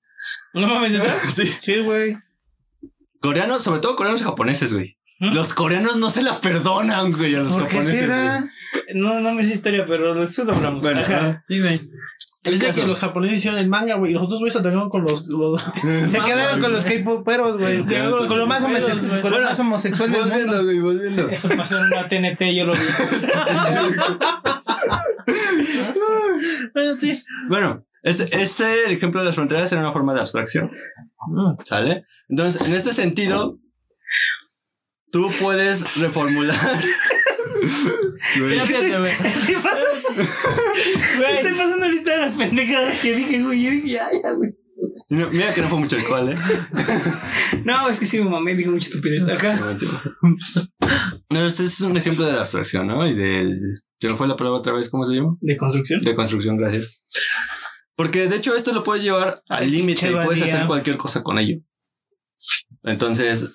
No 0.53 0.67
mames, 0.67 0.93
¿verdad? 0.93 1.15
Sí. 1.34 1.51
Sí, 1.61 1.80
güey. 1.80 2.17
Coreanos, 3.19 3.63
sobre 3.63 3.80
todo 3.82 3.95
coreanos 3.95 4.21
y 4.21 4.26
japoneses, 4.26 4.73
güey. 4.73 4.97
¿Mm? 5.19 5.34
Los 5.34 5.53
coreanos 5.53 5.95
no 5.95 6.09
se 6.09 6.21
la 6.21 6.39
perdonan, 6.39 7.11
güey, 7.13 7.36
a 7.36 7.39
los 7.39 7.53
¿Por 7.53 7.63
qué 7.67 7.78
japoneses. 7.78 7.99
será? 8.01 8.39
güey. 8.39 8.51
No, 8.95 9.19
no 9.21 9.34
me 9.34 9.43
sé 9.43 9.53
historia, 9.53 9.86
pero 9.88 10.13
después 10.13 10.47
hablamos. 10.49 10.82
Bueno, 10.82 11.01
ajá. 11.01 11.41
Sí, 11.47 11.59
güey. 11.59 11.80
Dice 12.45 12.67
caso. 12.67 12.81
que 12.81 12.87
los 12.87 12.99
japoneses 12.99 13.39
hicieron 13.39 13.59
el 13.59 13.67
manga, 13.67 13.95
güey. 13.95 14.11
Y 14.11 14.13
los 14.13 14.23
otros 14.23 14.39
güeyes 14.39 14.53
se 14.53 14.59
atacaron 14.59 14.89
con 14.89 15.03
los. 15.03 15.27
los... 15.27 15.61
Se 16.09 16.19
quedaron 16.19 16.61
con 16.61 16.71
los 16.73 16.85
K-poperos, 16.85 17.57
güey. 17.57 17.85
Sí, 17.87 17.95
Con, 17.95 18.27
con 18.27 18.39
lo 18.39 18.47
más 18.47 18.61
con 18.61 19.31
lo 19.31 19.49
homosexual 19.59 20.11
del 20.11 20.21
mundo. 20.21 20.35
Volviendo, 20.35 20.63
güey, 20.63 20.79
volviendo. 20.79 21.29
Eso 21.29 21.49
pasó 21.49 21.77
en 21.79 21.85
una 21.85 22.07
TNT, 22.07 22.41
yo 22.55 22.65
lo 22.65 22.73
vi. 22.73 22.79
bueno, 26.73 26.97
sí. 26.97 27.23
Bueno, 27.47 27.83
este, 28.03 28.41
este 28.41 28.91
ejemplo 28.93 29.21
de 29.21 29.27
las 29.27 29.35
fronteras 29.35 29.71
era 29.71 29.81
una 29.81 29.91
forma 29.91 30.13
de 30.13 30.21
abstracción. 30.21 30.71
¿Sale? 31.63 32.05
Entonces, 32.29 32.61
en 32.67 32.75
este 32.75 32.93
sentido, 32.93 33.57
tú 35.11 35.31
puedes 35.41 35.99
reformular. 35.99 36.55
Fíjate, 38.33 38.99
güey. 38.99 39.11
Güey. 40.16 41.36
Estoy 41.38 41.53
pasando 41.53 41.88
lista 41.88 42.11
de 42.13 42.20
las 42.20 42.34
pendejadas 42.34 42.99
que 42.99 43.16
dije, 43.16 43.41
güey. 43.43 43.63
Yo 43.63 43.72
dije, 43.72 43.89
ya, 43.89 44.07
ya, 44.24 44.32
güey. 44.32 44.51
no, 45.09 45.30
mira 45.30 45.53
que 45.53 45.61
no 45.61 45.68
fue 45.68 45.80
mucho 45.80 45.95
alcohol, 45.95 46.32
¿eh? 46.32 46.36
No, 47.66 47.89
es 47.89 47.99
que 47.99 48.05
sí, 48.05 48.22
mi 48.22 48.30
mamá 48.30 48.51
dijo 48.51 48.72
mucha 48.72 48.88
estupidez. 48.88 49.28
Acá. 49.28 49.59
No, 51.30 51.45
este 51.45 51.66
es 51.66 51.82
un 51.82 51.97
ejemplo 51.97 52.26
de 52.26 52.34
la 52.34 52.41
abstracción, 52.41 52.88
¿no? 52.88 53.07
Y 53.07 53.13
del. 53.13 53.59
¿Se 53.99 54.09
me 54.09 54.16
fue 54.16 54.28
la 54.28 54.36
palabra 54.36 54.59
otra 54.59 54.74
vez? 54.74 54.89
¿Cómo 54.89 55.05
se 55.05 55.16
llama? 55.16 55.38
De 55.41 55.57
construcción. 55.57 56.01
De 56.01 56.16
construcción, 56.16 56.57
gracias. 56.57 57.01
Porque 57.95 58.28
de 58.28 58.36
hecho 58.36 58.55
esto 58.55 58.74
lo 58.74 58.84
puedes 58.84 59.03
llevar 59.03 59.41
al 59.47 59.72
límite 59.72 60.11
y 60.11 60.13
puedes 60.13 60.41
hacer 60.41 60.68
cualquier 60.68 60.97
cosa 60.97 61.24
con 61.24 61.39
ello. 61.39 61.59
Entonces. 62.84 63.49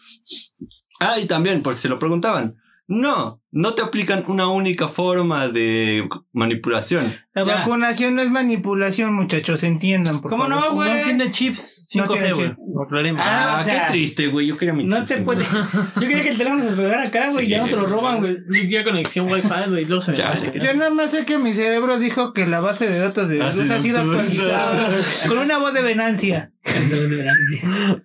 Ah, 0.98 1.18
y 1.18 1.26
también, 1.26 1.62
por 1.62 1.74
si 1.74 1.82
se 1.82 1.88
lo 1.88 1.98
preguntaban. 1.98 2.56
No, 2.86 3.39
no 3.52 3.74
te 3.74 3.82
aplican 3.82 4.24
una 4.28 4.48
única 4.48 4.88
forma 4.88 5.48
de 5.48 6.08
manipulación. 6.32 7.14
La 7.34 7.44
Ya. 7.44 7.56
vacunación 7.58 8.14
no 8.16 8.22
es 8.22 8.30
manipulación, 8.30 9.14
muchachos, 9.14 9.62
entiendan. 9.62 10.20
Por 10.20 10.30
¿Cómo 10.30 10.46
favor. 10.48 10.64
no, 10.64 10.74
güey? 10.74 10.88
No 10.90 11.04
tiene 11.04 11.30
chips 11.30 11.86
No 11.94 12.04
5G, 12.06 12.12
tiene 12.12 12.32
güey. 12.32 12.52
aclaremos. 12.84 13.22
Ah, 13.24 13.56
Ah, 13.56 13.60
o 13.60 13.64
sea, 13.64 13.86
qué 13.86 13.92
triste, 13.92 14.26
güey. 14.28 14.46
Yo 14.46 14.56
quería 14.56 14.74
mi 14.74 14.84
No 14.84 14.96
chip, 14.98 15.06
te 15.08 15.16
puede. 15.22 15.44
Yo 15.96 16.00
quería 16.00 16.22
que 16.22 16.28
el 16.30 16.38
teléfono 16.38 16.62
se 16.62 16.70
pegara 16.72 17.04
acá, 17.04 17.30
güey. 17.30 17.44
Sí, 17.46 17.50
ya 17.52 17.62
no 17.62 17.68
te 17.68 17.76
lo 17.76 17.86
roban, 17.86 18.18
güey. 18.20 18.36
Yo 18.46 18.52
quería 18.52 18.84
conexión 18.84 19.30
Wi-Fi, 19.30 19.68
güey. 19.70 19.84
Luego 19.84 20.00
se 20.02 20.12
me. 20.12 20.18
Yo 20.18 20.74
nada 20.74 20.90
más 20.90 21.10
sé 21.12 21.24
que 21.24 21.38
mi 21.38 21.52
cerebro 21.52 21.98
dijo 21.98 22.32
que 22.32 22.46
la 22.46 22.60
base 22.60 22.88
de 22.88 22.98
datos 22.98 23.28
de 23.28 23.36
sido 23.52 23.74
ha 23.74 23.80
sido 23.80 23.98
actualizada. 24.00 24.70
actualizada 24.70 25.28
con 25.28 25.38
una 25.38 25.58
voz 25.58 25.72
de 25.74 25.82
venancia. 25.82 26.52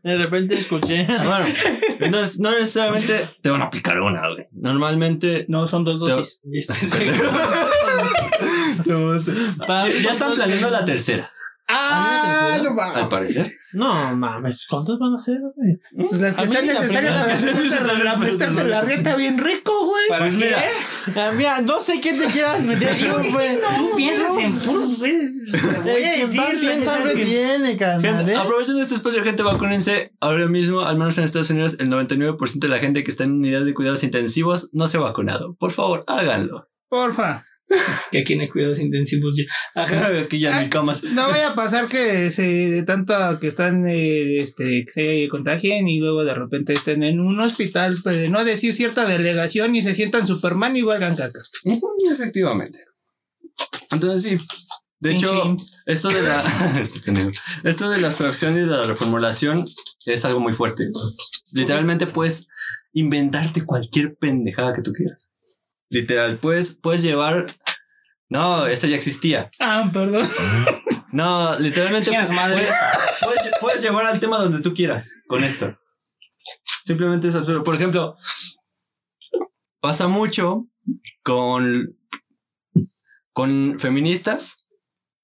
De 0.03 0.15
repente 0.17 0.57
escuché. 0.57 1.05
Bueno, 1.05 1.45
entonces 1.99 2.39
no 2.39 2.51
necesariamente 2.51 3.27
te 3.41 3.49
van 3.49 3.61
a 3.61 3.65
aplicar 3.65 3.99
una, 3.99 4.21
güey. 4.29 4.47
Normalmente 4.51 5.34
No, 5.47 5.67
son 5.67 5.83
dos 5.83 5.99
dosis. 5.99 6.39
Pa- 9.67 9.87
ya 9.89 10.11
están 10.11 10.35
planeando 10.35 10.69
la 10.69 10.85
tercera, 10.85 11.31
Ah, 11.67 12.59
no 12.63 12.79
al 12.81 13.09
parecer. 13.09 13.53
No 13.73 14.15
mames, 14.15 14.65
¿cuántos 14.69 14.99
van 14.99 15.15
a 15.15 15.17
ser, 15.17 15.37
güey? 15.55 15.79
Pues 16.09 16.21
las 16.21 16.35
que 16.35 16.47
sean 16.47 16.65
necesarias 16.67 17.13
para 18.03 18.17
meterte 18.17 18.63
la 18.65 18.81
rieta 18.81 19.15
bien 19.15 19.37
rico, 19.37 19.85
güey. 19.87 20.03
¿Para 20.07 20.25
Pues 20.25 20.33
qué? 20.35 20.45
mira. 20.45 20.63
Ah, 21.15 21.31
mira, 21.35 21.61
no 21.61 21.79
sé 21.81 21.99
qué 22.01 22.13
te 22.13 22.25
quieras 22.27 22.61
meter, 22.63 22.95
güey. 23.31 23.59
Tú 23.77 23.95
piensas 23.97 24.37
en 24.37 24.59
puro, 24.59 24.87
güey. 24.97 25.31
Voy 25.83 26.03
a 26.03 26.11
decir. 26.17 26.41
piensa, 26.59 27.03
tiene, 27.13 27.75
carnal. 27.77 28.29
¿eh? 28.29 28.35
aprovechando 28.35 28.81
este 28.81 28.95
espacio, 28.95 29.23
gente, 29.23 29.43
vacúnense. 29.43 30.13
Ahora 30.21 30.47
mismo, 30.47 30.81
al 30.81 30.97
menos 30.97 31.17
en 31.17 31.23
Estados 31.25 31.49
Unidos, 31.49 31.75
el 31.79 31.89
99% 31.89 32.59
de 32.59 32.67
la 32.69 32.79
gente 32.79 33.03
que 33.03 33.11
está 33.11 33.23
en 33.23 33.31
unidad 33.33 33.65
de 33.65 33.73
cuidados 33.73 34.03
intensivos 34.03 34.69
no 34.71 34.87
se 34.87 34.97
ha 34.97 35.01
vacunado. 35.01 35.55
Por 35.55 35.71
favor, 35.71 36.03
háganlo. 36.07 36.69
Porfa. 36.89 37.43
Que 38.11 38.19
aquí 38.19 38.35
no 38.35 38.43
hay 38.43 38.49
cuidados 38.49 38.79
intensivos 38.79 39.35
ya. 39.37 39.81
Ajá. 39.81 40.07
Aquí 40.21 40.39
ya 40.39 40.61
ni 40.61 40.69
camas. 40.69 41.03
No 41.03 41.27
vaya 41.27 41.49
a 41.49 41.55
pasar 41.55 41.87
que 41.87 42.29
se 42.31 42.43
de 42.43 42.83
tanto 42.83 43.13
que 43.39 43.47
están 43.47 43.87
eh, 43.87 44.41
este 44.41 44.83
que 44.85 44.91
se 44.91 45.27
contagien 45.29 45.87
y 45.87 45.99
luego 45.99 46.23
de 46.23 46.33
repente 46.33 46.73
estén 46.73 47.03
en 47.03 47.19
un 47.19 47.39
hospital, 47.39 47.97
pues, 48.03 48.29
no 48.29 48.43
decir 48.45 48.73
cierta 48.73 49.05
delegación 49.05 49.75
y 49.75 49.81
se 49.81 49.93
sientan 49.93 50.27
Superman 50.27 50.77
y 50.77 50.83
valgan 50.83 51.15
caca. 51.15 51.39
Efectivamente. 52.11 52.79
Entonces, 53.91 54.39
sí. 54.39 54.45
De 54.99 55.13
hecho, 55.13 55.57
esto 55.85 56.09
de 56.09 56.21
la 56.21 56.41
este 56.79 57.31
esto 57.63 57.89
de 57.89 58.01
la 58.01 58.07
abstracción 58.07 58.53
y 58.53 58.61
de 58.61 58.67
la 58.67 58.83
reformulación 58.83 59.65
es 60.05 60.25
algo 60.25 60.39
muy 60.39 60.53
fuerte. 60.53 60.89
Literalmente 61.51 62.07
puedes 62.07 62.47
inventarte 62.93 63.65
cualquier 63.65 64.15
pendejada 64.15 64.73
que 64.73 64.81
tú 64.81 64.93
quieras. 64.93 65.31
Literal, 65.89 66.37
puedes, 66.37 66.77
puedes 66.77 67.01
llevar. 67.01 67.47
No, 68.29 68.65
eso 68.65 68.87
ya 68.87 68.95
existía. 68.95 69.49
Ah, 69.59 69.89
perdón. 69.91 70.27
No, 71.11 71.57
literalmente 71.59 72.11
puedes, 72.11 72.29
puedes, 73.21 73.51
puedes 73.61 73.81
llevar 73.81 74.05
al 74.05 74.19
tema 74.19 74.37
donde 74.37 74.59
tú 74.59 74.73
quieras 74.73 75.13
con 75.27 75.45
esto. 75.45 75.77
Simplemente 76.83 77.29
es 77.29 77.35
absurdo. 77.35 77.63
Por 77.63 77.75
ejemplo, 77.75 78.17
pasa 79.79 80.09
mucho 80.09 80.67
con, 81.23 81.97
con 83.31 83.79
feministas 83.79 84.65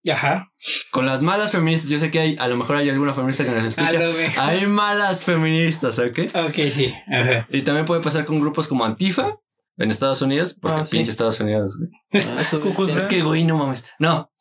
Ajá. 0.09 0.51
Con 0.89 1.05
las 1.05 1.21
malas 1.21 1.51
feministas, 1.51 1.89
yo 1.89 1.99
sé 1.99 2.09
que 2.09 2.19
hay, 2.19 2.35
a 2.39 2.47
lo 2.47 2.57
mejor 2.57 2.77
hay 2.77 2.89
alguna 2.89 3.13
feminista 3.13 3.45
que 3.45 3.51
nos 3.51 3.65
escucha. 3.65 3.99
A 3.99 4.03
lo 4.03 4.13
mejor. 4.13 4.43
Hay 4.43 4.65
malas 4.65 5.23
feministas, 5.23 5.99
¿ok? 5.99 6.19
Ok, 6.47 6.55
sí. 6.71 6.93
Ajá. 7.07 7.47
Y 7.51 7.61
también 7.61 7.85
puede 7.85 8.01
pasar 8.01 8.25
con 8.25 8.39
grupos 8.39 8.67
como 8.67 8.83
Antifa 8.83 9.37
en 9.83 9.91
Estados 9.91 10.21
Unidos, 10.21 10.57
porque 10.61 10.81
Ah, 10.81 10.85
sí. 10.85 10.97
pinche 10.97 11.11
Estados 11.11 11.39
Unidos, 11.39 11.77
güey. 11.79 12.23
Ah, 12.25 12.41
eso 12.41 12.61
es- 12.97 13.07
que, 13.07 13.21
güey, 13.21 13.43
no 13.43 13.57
mames. 13.57 13.85
No. 13.99 14.31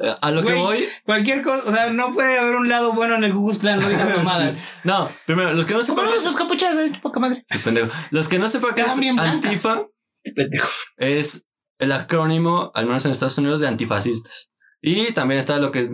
Eh, 0.00 0.14
A 0.20 0.30
lo 0.30 0.42
que 0.42 0.52
Güey. 0.54 0.62
voy. 0.62 0.88
Cualquier 1.04 1.42
cosa, 1.42 1.62
o 1.68 1.72
sea, 1.72 1.90
no 1.92 2.12
puede 2.12 2.38
haber 2.38 2.56
un 2.56 2.68
lado 2.68 2.92
bueno 2.92 3.14
en 3.16 3.24
el 3.24 3.32
Klan, 3.32 3.78
no 3.80 3.88
digas 3.88 4.16
mamadas. 4.18 4.64
No, 4.84 5.08
primero, 5.26 5.52
los 5.52 5.66
que 5.66 5.74
no 5.74 5.82
sepan. 5.82 6.06
Sus 6.22 6.36
capuchas, 6.36 6.76
eh, 6.78 6.92
poca 7.02 7.20
madre. 7.20 7.44
Sí, 7.48 7.58
pendejo. 7.58 7.88
Los 8.10 8.28
que 8.28 8.38
no 8.38 8.48
sepan 8.48 8.74
qué 8.74 8.82
es. 8.82 8.88
Antifa 9.18 9.86
Pendejo. 10.34 10.68
es 10.96 11.46
el 11.78 11.92
acrónimo, 11.92 12.70
al 12.74 12.86
menos 12.86 13.04
en 13.04 13.12
Estados 13.12 13.38
Unidos, 13.38 13.60
de 13.60 13.68
antifascistas. 13.68 14.52
Y 14.80 15.12
también 15.12 15.38
está 15.40 15.58
lo 15.58 15.70
que 15.70 15.80
es 15.80 15.90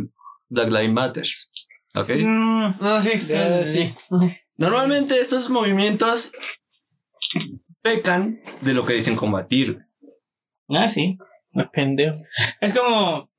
Black 0.48 0.70
Lives 0.70 0.92
Matter. 0.92 1.26
¿Ok? 1.96 2.10
Mm, 2.24 2.64
Ah, 2.80 3.00
sí, 3.02 3.12
Ya, 3.28 3.64
sí. 3.64 3.94
Normalmente 4.56 5.20
estos 5.20 5.50
movimientos 5.50 6.32
pecan 7.84 8.40
de 8.62 8.72
lo 8.74 8.84
que 8.86 8.94
dicen 8.94 9.14
combatir. 9.14 9.78
Ah, 10.68 10.88
sí. 10.88 11.18
Pendejo. 11.72 12.16
Es 12.60 12.72
como 12.74 13.30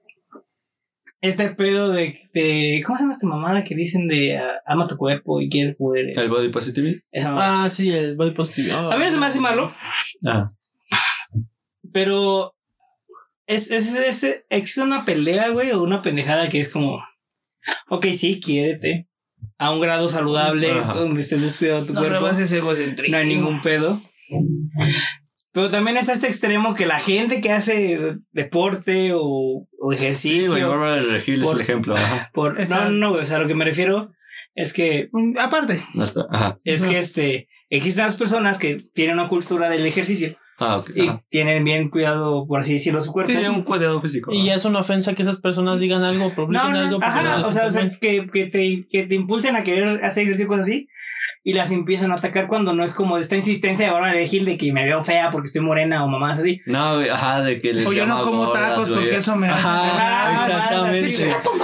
este 1.20 1.50
pedo 1.56 1.90
de, 1.90 2.20
de 2.34 2.82
¿cómo 2.86 2.96
se 2.96 3.04
llama 3.04 3.14
esta 3.14 3.26
mamada 3.28 3.64
que 3.64 3.74
dicen 3.76 4.08
de 4.08 4.38
ah, 4.38 4.62
ama 4.68 4.88
tu 4.88 4.96
cuerpo 4.98 5.42
y 5.42 5.50
quieres 5.50 5.76
poder? 5.76 6.12
El 6.18 6.30
body 6.30 6.50
mamada. 7.30 7.64
Ah, 7.66 7.70
sí, 7.70 7.92
el 7.92 8.16
body 8.16 8.32
positive. 8.32 8.72
Ah, 8.72 8.92
A 8.94 8.98
mí 8.98 9.04
no 9.06 9.12
se 9.12 9.18
me 9.18 9.26
hace 9.26 9.40
malo, 9.40 9.74
Ah. 10.28 10.48
pero 11.92 12.56
es, 13.48 13.72
es, 13.72 13.96
es- 14.24 14.46
existe 14.50 14.82
una 14.84 15.06
pelea, 15.06 15.50
güey, 15.50 15.72
o 15.72 15.82
una 15.82 16.02
pendejada 16.04 16.50
que 16.50 16.60
es 16.60 16.70
como, 16.70 17.04
ok, 17.90 18.06
sí, 18.14 18.40
quiérete. 18.40 19.10
A 19.58 19.72
un 19.72 19.80
grado 19.80 20.08
saludable, 20.10 20.70
Ajá. 20.72 20.94
donde 20.94 21.22
estés 21.22 21.42
descuidado 21.42 21.82
de 21.82 21.88
tu 21.88 21.94
no 21.94 22.00
cuerpo. 22.02 22.14
No 23.10 23.18
hay 23.18 23.28
ningún 23.28 23.62
pedo. 23.62 24.00
Pero 25.52 25.72
también 25.72 25.96
está 25.98 26.12
este 26.12 26.28
extremo 26.28 26.76
que 26.76 26.86
la 26.86 27.00
gente 27.00 27.40
que 27.40 27.52
hace 27.54 27.98
deporte 28.34 29.12
o, 29.14 29.68
o 29.80 29.92
Sí, 29.92 29.96
ejercicio. 30.04 30.52
güey, 30.52 30.64
Bárbara 30.64 30.96
de 30.96 31.02
Regil 31.04 31.42
es 31.42 31.48
Por- 31.48 31.56
el 31.56 31.62
ejemplo. 31.62 31.96
Ajá. 31.96 32.30
por, 32.34 32.70
no, 32.70 32.90
no, 32.90 33.10
güey, 33.12 33.22
o 33.22 33.26
sea, 33.26 33.38
lo 33.40 33.48
que 33.48 33.56
me 33.56 33.64
refiero 33.66 34.12
es 34.54 34.74
que, 34.74 35.08
Mm, 35.14 35.38
Aparte. 35.40 35.82
No, 35.94 36.04
espera. 36.04 36.28
Ajá. 36.32 36.58
es 36.66 36.84
que 36.84 36.98
este, 36.98 37.48
existen 37.70 38.06
las 38.06 38.18
personas 38.18 38.60
que 38.60 38.78
tienen 38.94 39.18
una 39.20 39.30
cultura 39.30 39.70
del 39.70 39.86
ejercicio 39.86 40.38
Ah, 40.58 40.78
ok. 40.78 40.92
y 40.96 41.08
Ajá. 41.08 41.22
tienen 41.30 41.64
bien 41.66 41.90
cuidado, 41.90 42.46
por 42.48 42.62
así 42.62 42.74
decirlo, 42.74 43.02
su 43.02 43.12
cuerpo. 43.12 43.32
Sí, 43.34 43.38
un 43.48 43.64
cuidado 43.64 44.00
físico. 44.02 44.32
Y 44.34 44.46
ya 44.46 44.56
es 44.56 44.64
una 44.66 44.80
ofensa 44.80 45.14
que 45.14 45.22
esas 45.22 45.42
personas 45.42 45.80
digan 45.80 46.04
algo, 46.04 46.30
No, 46.30 46.36
publiquen 46.36 46.72
no, 46.72 46.80
algo. 46.80 46.92
porque 47.00 47.06
ajá, 47.08 47.38
no 47.40 47.48
o 47.48 47.52
sea, 47.52 47.66
o 47.66 47.70
sea, 47.70 47.92
que, 48.00 48.26
que, 48.26 48.46
te, 48.46 48.84
que 48.90 49.04
te 49.06 49.16
impulsen 49.16 49.56
a 49.56 49.64
querer 49.64 50.04
hacer 50.06 50.24
ejercicio 50.24 50.48
cosas 50.48 50.66
así 50.68 50.88
y 51.44 51.54
las 51.54 51.72
empiezan 51.72 52.12
a 52.12 52.16
atacar 52.16 52.48
cuando 52.48 52.74
no 52.74 52.84
es 52.84 52.94
como 52.94 53.18
esta 53.18 53.36
insistencia 53.36 53.86
de 53.88 53.92
ahora 53.92 54.12
elegir 54.12 54.46
de 54.46 54.58
que 54.58 54.72
me 54.72 54.86
veo 54.86 55.04
fea 55.04 55.30
porque 55.32 55.48
estoy 55.48 55.62
morena 55.62 56.04
o 56.04 56.08
mamás 56.08 56.40
así. 56.40 56.62
No, 56.66 57.00
ajá, 57.12 57.42
de 57.42 57.60
que 57.62 57.74
les 57.74 57.86
O 57.86 57.94
yo 57.94 58.06
no 58.06 58.24
como 58.24 58.46
gordas, 58.46 58.70
tacos 58.76 58.90
porque 58.92 59.18
eso 59.18 59.36
me 59.36 59.48
hace- 59.48 59.60
Ajá, 59.60 60.30
Ajá, 60.38 60.46
exactamente. 60.46 61.10
sí, 61.18 61.24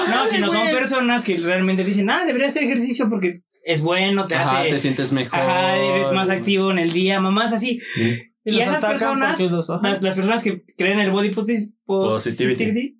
No, 0.09 0.27
si 0.27 0.37
no 0.39 0.51
son 0.51 0.67
personas 0.71 1.23
que 1.23 1.37
realmente 1.37 1.83
dicen, 1.83 2.09
ah, 2.09 2.25
debería 2.25 2.47
hacer 2.47 2.63
ejercicio 2.63 3.09
porque 3.09 3.39
es 3.63 3.81
bueno, 3.81 4.25
te 4.27 4.35
Ajá, 4.35 4.61
hace. 4.61 4.69
te 4.69 4.79
sientes 4.79 5.11
mejor. 5.11 5.39
Ajá, 5.39 5.77
eres 5.77 6.11
más 6.11 6.29
activo 6.29 6.71
en 6.71 6.79
el 6.79 6.91
día, 6.91 7.19
mamás 7.21 7.53
así. 7.53 7.79
Mm. 7.95 8.30
Y, 8.43 8.51
los 8.51 8.61
esas 8.61 8.77
atacan 8.83 8.91
personas, 9.19 9.39
los- 9.39 9.69
las, 9.83 10.01
las 10.01 10.15
personas 10.15 10.43
que 10.43 10.63
creen 10.77 10.99
en 10.99 11.05
el 11.05 11.11
body 11.11 11.29
posi- 11.29 11.75
Positivity. 11.85 12.63
positivity, 12.65 12.97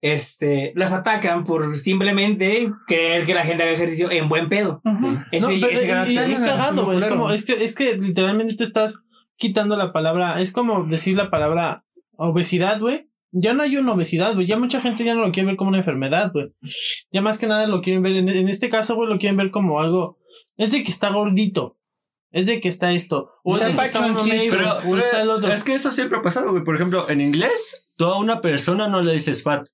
este, 0.00 0.72
las 0.76 0.92
atacan 0.92 1.44
por 1.44 1.76
simplemente 1.78 2.70
creer 2.86 3.26
que 3.26 3.34
la 3.34 3.44
gente 3.44 3.62
haga 3.64 3.72
ejercicio 3.72 4.10
en 4.10 4.28
buen 4.28 4.48
pedo. 4.48 4.80
Ujú. 4.84 5.18
Ese, 5.32 5.46
no, 5.54 5.60
pero, 5.60 5.72
ese 5.72 5.84
y- 5.84 5.88
grado 5.88 6.10
y 6.10 6.14
de- 6.14 6.20
es 6.24 6.36
Claro. 6.38 6.52
cagado, 6.58 6.84
güey. 6.84 6.98
Es 6.98 7.04
Claro. 7.04 7.20
como, 7.20 7.30
es 7.32 7.44
que, 7.44 7.52
es 7.64 7.74
que 7.74 7.96
literalmente 7.96 8.56
tú 8.56 8.64
estás 8.64 9.02
quitando 9.36 9.76
la 9.76 9.92
palabra, 9.92 10.40
es 10.40 10.52
como 10.52 10.84
decir 10.84 11.16
la 11.16 11.30
palabra 11.30 11.84
obesidad, 12.16 12.78
güey. 12.80 13.08
Ya 13.30 13.52
no 13.52 13.62
hay 13.62 13.76
una 13.76 13.92
obesidad, 13.92 14.34
güey. 14.34 14.46
Ya 14.46 14.58
mucha 14.58 14.80
gente 14.80 15.04
ya 15.04 15.14
no 15.14 15.20
lo 15.26 15.32
quiere 15.32 15.48
ver 15.48 15.56
como 15.56 15.68
una 15.68 15.78
enfermedad, 15.78 16.30
güey. 16.32 16.52
Ya 17.12 17.20
más 17.20 17.36
que 17.38 17.46
nada 17.46 17.66
lo 17.66 17.82
quieren 17.82 18.02
ver, 18.02 18.16
en, 18.16 18.28
en 18.28 18.48
este 18.48 18.70
caso, 18.70 18.94
güey, 18.94 19.08
lo 19.08 19.18
quieren 19.18 19.36
ver 19.36 19.50
como 19.50 19.80
algo. 19.80 20.18
Es 20.56 20.72
de 20.72 20.82
que 20.82 20.90
está 20.90 21.10
gordito. 21.10 21.77
Es 22.30 22.46
de 22.46 22.60
que 22.60 22.68
está 22.68 22.92
esto. 22.92 23.32
O 23.42 23.56
es 23.56 23.66
de 23.66 23.74
que 23.74 23.84
está 23.84 24.00
mamey, 24.00 24.48
güey, 24.48 24.50
Pero, 24.50 24.78
o 24.86 24.96
está 24.98 25.22
el 25.22 25.30
otro. 25.30 25.50
es 25.50 25.64
que 25.64 25.74
eso 25.74 25.90
siempre 25.90 26.18
ha 26.18 26.22
pasado, 26.22 26.50
güey. 26.50 26.64
Por 26.64 26.74
ejemplo, 26.74 27.08
en 27.08 27.20
inglés, 27.20 27.88
tú 27.96 28.04
a 28.06 28.18
una 28.18 28.40
persona 28.40 28.88
no 28.88 29.00
le 29.00 29.12
dices 29.12 29.42
fat, 29.42 29.66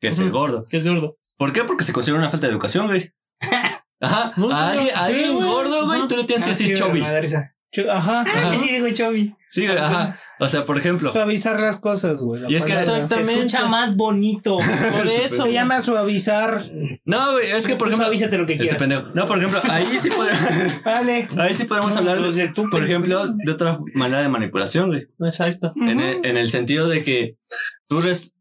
que 0.00 0.08
es 0.08 0.18
el 0.18 0.30
gordo. 0.30 0.64
Que 0.68 0.78
es 0.78 0.86
gordo. 0.86 1.16
¿Por 1.36 1.52
qué? 1.52 1.64
Porque 1.64 1.84
se 1.84 1.92
considera 1.92 2.18
una 2.18 2.30
falta 2.30 2.46
de 2.46 2.52
educación, 2.52 2.86
güey. 2.86 3.12
Ajá. 4.00 4.32
No, 4.36 4.50
a 4.50 4.70
alguien, 4.70 4.90
sí, 5.06 5.32
gordo, 5.32 5.86
güey, 5.86 6.00
Ajá. 6.00 6.08
tú 6.08 6.16
le 6.16 6.24
tienes 6.24 6.44
que 6.44 6.50
Ah, 6.50 6.54
decir 6.54 6.76
sí, 6.76 7.84
Ajá. 7.88 8.24
Ah, 8.26 8.56
sí 8.58 8.74
digo. 8.74 8.88
Sí, 9.46 9.66
güey, 9.66 9.78
ajá. 9.78 10.20
O 10.44 10.48
sea, 10.48 10.64
por 10.64 10.76
ejemplo, 10.76 11.12
Suavizar 11.12 11.60
las 11.60 11.80
cosas, 11.80 12.20
güey. 12.22 12.40
la 12.42 12.50
Y 12.50 12.56
es 12.56 12.64
que-. 12.64 12.72
Exacto. 12.72 12.92
Se 12.96 13.00
Exactamente. 13.02 13.46
escucha 13.46 13.68
más 13.68 13.96
bonito. 13.96 14.58
Por 14.58 15.06
eso. 15.24 15.44
Se 15.44 15.52
llama 15.52 15.80
suavizar. 15.82 16.70
no, 17.04 17.32
güey, 17.32 17.50
es 17.50 17.66
que 17.66 17.76
por 17.76 17.88
ejemplo, 17.88 18.06
suavízate 18.06 18.38
lo 18.38 18.46
que 18.46 18.54
este 18.54 18.64
quieras. 18.64 18.80
pendejo. 18.80 19.02
No, 19.14 19.26
por 19.26 19.38
ejemplo, 19.38 19.60
ahí 19.70 19.86
sí 20.00 20.10
podemos, 20.10 20.40
Vale. 20.84 21.28
ahí 21.38 21.54
sí 21.54 21.64
podemos 21.64 21.96
hablar, 21.96 22.20
de, 22.20 22.48
tú, 22.48 22.68
por 22.70 22.84
ejemplo, 22.84 23.26
de 23.28 23.52
otra 23.52 23.78
manera 23.94 24.22
de 24.22 24.28
manipulación, 24.28 24.88
güey. 24.88 25.06
Exacto. 25.24 25.72
En 25.76 26.00
el, 26.00 26.24
en 26.26 26.36
el 26.36 26.48
sentido 26.48 26.88
de 26.88 27.04
que 27.04 27.36
tú 27.88 28.00
res- 28.00 28.34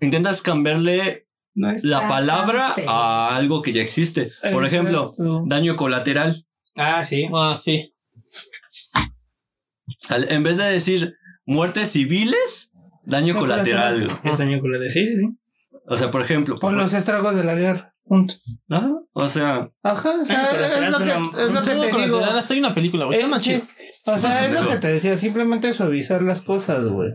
intentas 0.00 0.42
cambiarle 0.42 1.26
No 1.54 1.68
la 1.84 2.08
palabra 2.08 2.74
a 2.88 3.36
algo 3.36 3.62
que 3.62 3.72
ya 3.72 3.82
existe. 3.82 4.30
Por 4.52 4.64
ejemplo, 4.64 5.14
daño 5.46 5.76
colateral. 5.76 6.44
Ah, 6.76 7.02
sí. 7.02 7.28
Ah, 7.34 7.56
sí. 7.62 7.92
En 10.28 10.42
vez 10.42 10.56
de 10.56 10.64
decir 10.64 11.14
muertes 11.46 11.90
civiles, 11.92 12.70
daño 13.04 13.28
Daño 13.34 13.38
colateral. 13.40 13.94
colateral. 13.94 14.20
güey. 14.36 14.48
Año 14.48 14.60
con 14.60 14.72
la 14.72 14.78
de 14.78 14.88
sí, 14.88 15.06
sí, 15.06 15.16
sí. 15.16 15.28
O 15.88 15.96
sea, 15.96 16.10
por 16.10 16.20
ejemplo. 16.20 16.58
Por 16.58 16.72
los 16.74 16.92
estragos 16.92 17.34
de 17.36 17.44
la 17.44 17.54
guerra. 17.54 17.92
Punto. 18.04 18.34
Ajá, 18.70 18.90
O 19.14 19.28
sea, 19.28 19.70
Ajá, 19.82 20.10
o 20.22 20.24
sea, 20.24 20.36
Daño 20.52 20.56
colateral 20.56 20.84
es 20.84 20.90
lo 20.90 20.98
que, 20.98 21.42
es 21.42 21.52
lo 21.52 21.60
que 21.62 21.66
te 21.70 21.74
digo. 21.74 21.90
colateral, 22.18 22.38
Hasta 22.38 22.54
hay 22.54 22.60
una 22.60 22.74
película, 22.74 23.04
güey. 23.06 23.16
Eh, 23.18 23.20
Está 23.22 23.30
más 23.30 23.42
sí. 23.42 23.50
chido. 23.50 23.62
O 24.06 24.18
sea, 24.18 24.46
es 24.46 24.52
lo 24.52 24.68
que 24.68 24.76
te 24.76 24.88
decía, 24.88 25.16
simplemente 25.16 25.72
suavizar 25.72 26.22
las 26.22 26.42
cosas, 26.42 26.86
güey. 26.86 27.10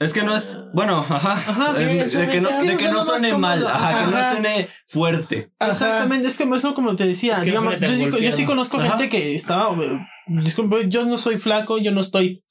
es 0.00 0.12
que 0.14 0.22
no 0.22 0.34
es. 0.34 0.56
Bueno, 0.74 0.98
ajá. 1.08 1.32
Ajá, 1.32 1.74
sí, 1.76 1.84
de, 1.84 2.28
que 2.28 2.40
no, 2.40 2.48
es- 2.48 2.62
de 2.62 2.72
es 2.72 2.78
que 2.78 2.84
no 2.86 2.92
lo 2.92 2.96
más 2.98 3.06
suene 3.06 3.36
mal. 3.36 3.66
Ajá, 3.66 4.04
que 4.06 4.10
no 4.10 4.30
suene 4.32 4.68
fuerte. 4.86 5.50
Ajá. 5.58 5.70
Exactamente, 5.72 6.28
es 6.28 6.36
que 6.38 6.44
eso 6.44 6.74
como 6.74 6.96
te 6.96 7.06
decía, 7.06 7.34
Es 7.34 7.38
que 7.40 7.46
digamos, 7.46 7.78
yo 7.78 7.88
sí, 7.88 8.08
yo 8.22 8.32
sí 8.32 8.44
conozco 8.46 8.78
Ajá. 8.78 8.88
gente 8.96 9.08
que 9.10 9.34
estaba, 9.34 9.74
eh, 9.84 9.98
disculpe, 10.28 10.88
yo 10.88 11.04
no 11.04 11.18
soy 11.18 11.36
flaco, 11.36 11.76
yo 11.78 11.92
no 11.92 12.00
estoy 12.00 12.42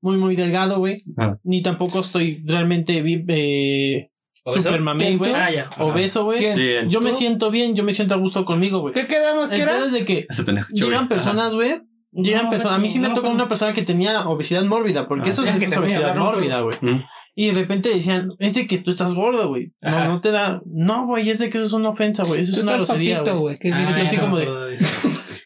muy, 0.00 0.16
muy 0.16 0.36
delgado, 0.36 0.78
güey, 0.78 1.02
Ajá. 1.16 1.38
ni 1.42 1.62
tampoco 1.62 2.00
estoy 2.00 2.42
realmente 2.46 3.02
eh, 3.28 4.10
super 4.44 4.80
mamey, 4.80 5.06
¿Quién, 5.08 5.18
güey? 5.18 5.32
Ah, 5.34 5.50
ya. 5.50 5.70
obeso, 5.78 6.24
güey. 6.24 6.40
Yo 6.88 7.00
me 7.00 7.12
siento 7.12 7.50
bien, 7.50 7.74
yo 7.74 7.82
me 7.84 7.92
siento 7.92 8.14
a 8.14 8.18
gusto 8.18 8.44
conmigo, 8.44 8.80
güey. 8.80 8.94
¿Qué 8.94 9.06
quedamos 9.06 9.50
que 9.50 9.56
El 9.56 9.62
era? 9.62 9.86
de 9.88 10.04
que 10.04 10.26
llegan 10.72 11.08
personas, 11.08 11.54
güey, 11.54 11.82
llegan 12.12 12.44
No, 12.44 12.50
personas, 12.50 12.78
a 12.78 12.80
mí 12.80 12.88
sí 12.88 12.98
me 12.98 13.08
no, 13.08 13.14
tocó 13.14 13.28
no. 13.28 13.34
una 13.34 13.48
persona 13.48 13.72
que 13.72 13.82
tenía 13.82 14.26
obesidad 14.28 14.64
mórbida, 14.64 15.06
porque 15.08 15.28
Ah. 15.28 15.32
eso 15.32 15.42
que 15.42 15.48
es 15.50 15.58
también 15.58 15.78
obesidad 15.80 16.16
mórbida, 16.16 16.60
güey. 16.62 16.76
Mm. 16.80 17.02
Y 17.40 17.46
de 17.46 17.52
repente 17.52 17.88
decían, 17.90 18.32
es 18.40 18.54
de 18.54 18.66
que 18.66 18.78
tú 18.78 18.90
estás 18.90 19.14
gordo, 19.14 19.48
güey. 19.48 19.72
No, 19.80 20.08
no 20.08 20.20
te 20.20 20.32
da. 20.32 20.60
No, 20.66 21.06
güey, 21.06 21.30
es 21.30 21.38
de 21.38 21.50
que 21.50 21.58
eso 21.58 21.68
es 21.68 21.72
una 21.72 21.90
ofensa, 21.90 22.24
güey. 22.24 22.40
Eso 22.40 22.56
es 22.56 22.62
una 22.64 22.76
grosería, 22.76 23.20
güey. 23.20 23.36
güey. 23.36 23.56
¿Qué 23.60 23.68
es 23.68 23.76
Ah, 23.76 23.96
así 24.02 24.16
como 24.16 24.38
de-. 24.38 24.48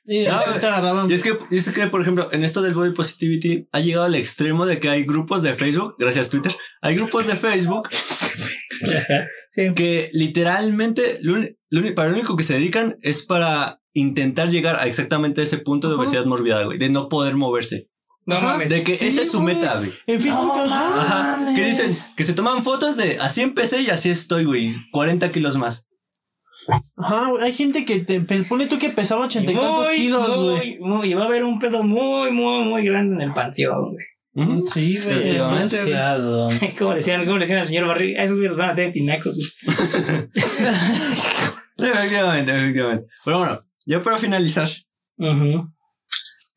Y 0.04 0.24
te 0.24 0.28
agarraban. 0.30 1.10
Es 1.12 1.22
que, 1.22 1.36
y 1.50 1.56
es 1.56 1.68
que, 1.70 1.86
por 1.88 2.00
ejemplo, 2.00 2.32
en 2.32 2.44
esto 2.44 2.62
del 2.62 2.72
body 2.72 2.92
positivity 2.92 3.68
ha 3.72 3.80
llegado 3.80 4.06
al 4.06 4.14
extremo 4.14 4.64
de 4.64 4.80
que 4.80 4.88
hay 4.88 5.04
grupos 5.04 5.42
de 5.42 5.54
Facebook, 5.54 5.96
gracias 5.98 6.30
Twitter, 6.30 6.52
hay 6.80 6.96
grupos 6.96 7.26
de 7.26 7.36
Facebook 7.36 7.88
Sí. 9.50 9.74
que 9.74 10.08
literalmente 10.12 11.18
lo 11.20 11.36
lo 11.68 11.94
para 11.94 12.08
lo 12.08 12.14
único 12.16 12.36
que 12.36 12.42
se 12.42 12.54
dedican 12.54 12.96
es 13.02 13.22
para 13.22 13.80
intentar 13.92 14.48
llegar 14.48 14.76
a 14.76 14.86
exactamente 14.86 15.42
ese 15.42 15.58
punto 15.58 15.88
de 15.88 15.94
obesidad 15.94 16.24
mórbida, 16.24 16.64
güey, 16.64 16.78
de 16.78 16.88
no 16.88 17.08
poder 17.08 17.36
moverse. 17.36 17.86
No 18.24 18.36
Ajá. 18.36 18.46
mames. 18.52 18.70
De 18.70 18.84
que 18.84 18.96
Sí, 18.96 19.08
esa 19.08 19.22
es 19.22 19.30
su 19.30 19.40
güey. 19.40 19.56
meta, 19.56 19.78
güey. 19.78 19.92
En 20.06 20.20
Facebook, 20.20 20.52
ajá. 20.56 21.00
Ajá. 21.00 21.54
Que 21.54 21.64
dicen 21.66 21.96
que 22.16 22.24
se 22.24 22.32
toman 22.34 22.62
fotos 22.62 22.96
de 22.96 23.18
así 23.20 23.40
empecé 23.40 23.82
y 23.82 23.90
así 23.90 24.10
estoy, 24.10 24.44
güey. 24.44 24.76
40 24.92 25.32
kilos 25.32 25.56
más. 25.56 25.86
Ajá, 26.96 27.30
güey, 27.30 27.42
hay 27.44 27.52
gente 27.52 27.84
que 27.84 27.98
te 28.00 28.20
pone 28.44 28.66
tú 28.66 28.78
que 28.78 28.90
pesaba 28.90 29.24
ochenta 29.26 29.50
y 29.50 29.56
tantos 29.56 29.88
Muy, 29.88 29.96
kilos, 29.96 30.40
güey. 30.42 30.78
muy, 30.78 31.12
va 31.14 31.24
a 31.24 31.26
haber 31.26 31.42
un 31.42 31.58
pedo 31.58 31.82
muy, 31.82 32.30
muy, 32.30 32.64
muy 32.64 32.84
grande 32.84 33.16
en 33.16 33.22
el 33.22 33.34
panteón, 33.34 33.94
güey. 33.94 34.06
Sí, 34.72 34.98
güey. 35.02 35.16
Efectivamente. 35.18 35.76
Demasiado. 35.76 36.48
Como 36.78 36.94
decían, 36.94 37.24
como 37.26 37.38
decían 37.40 37.58
al 37.58 37.66
señor 37.66 37.88
Barriga, 37.88 38.20
"Ah, 38.20 38.24
esos 38.24 38.38
güeyes 38.38 38.56
van 38.56 38.70
a 38.70 38.74
tener 38.76 38.92
tinacos. 38.92 39.56
Efectivamente, 41.78 42.52
efectivamente. 42.52 43.06
Pero 43.24 43.38
bueno, 43.38 43.58
ya 43.86 44.02
para 44.02 44.18
finalizar, 44.18 44.68
Ujú. 45.18 45.68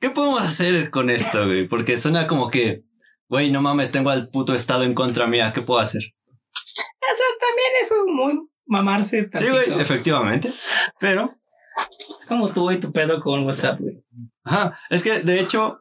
¿Qué 0.06 0.14
podemos 0.14 0.42
hacer 0.42 0.90
con 0.92 1.10
esto, 1.10 1.46
güey? 1.46 1.68
Porque 1.68 1.98
suena 1.98 2.28
como 2.28 2.50
que, 2.50 2.84
güey, 3.28 3.52
no 3.52 3.62
mames, 3.62 3.92
tengo 3.92 4.10
al 4.12 4.30
puto 4.30 4.54
estado 4.54 4.84
en 4.84 4.94
contra 4.94 5.26
mía. 5.28 5.52
¿Qué 5.54 5.62
puedo 5.62 5.80
hacer? 5.80 6.02
Eso 6.04 7.24
también 7.40 7.72
eso 7.82 7.94
es 7.96 8.14
muy 8.14 8.48
mamarse. 8.68 9.24
Sí, 9.24 9.30
tantito. 9.30 9.54
güey, 9.54 9.82
efectivamente. 9.82 10.54
Pero, 11.00 11.36
Es 12.20 12.26
como 12.28 12.50
tú 12.50 12.72
y 12.72 12.80
tu 12.80 12.92
pedo 12.92 13.20
con 13.22 13.46
WhatsApp, 13.46 13.80
güey. 13.80 14.04
ajá, 14.44 14.78
es 14.90 15.02
que 15.04 15.20
de 15.22 15.40
hecho, 15.40 15.80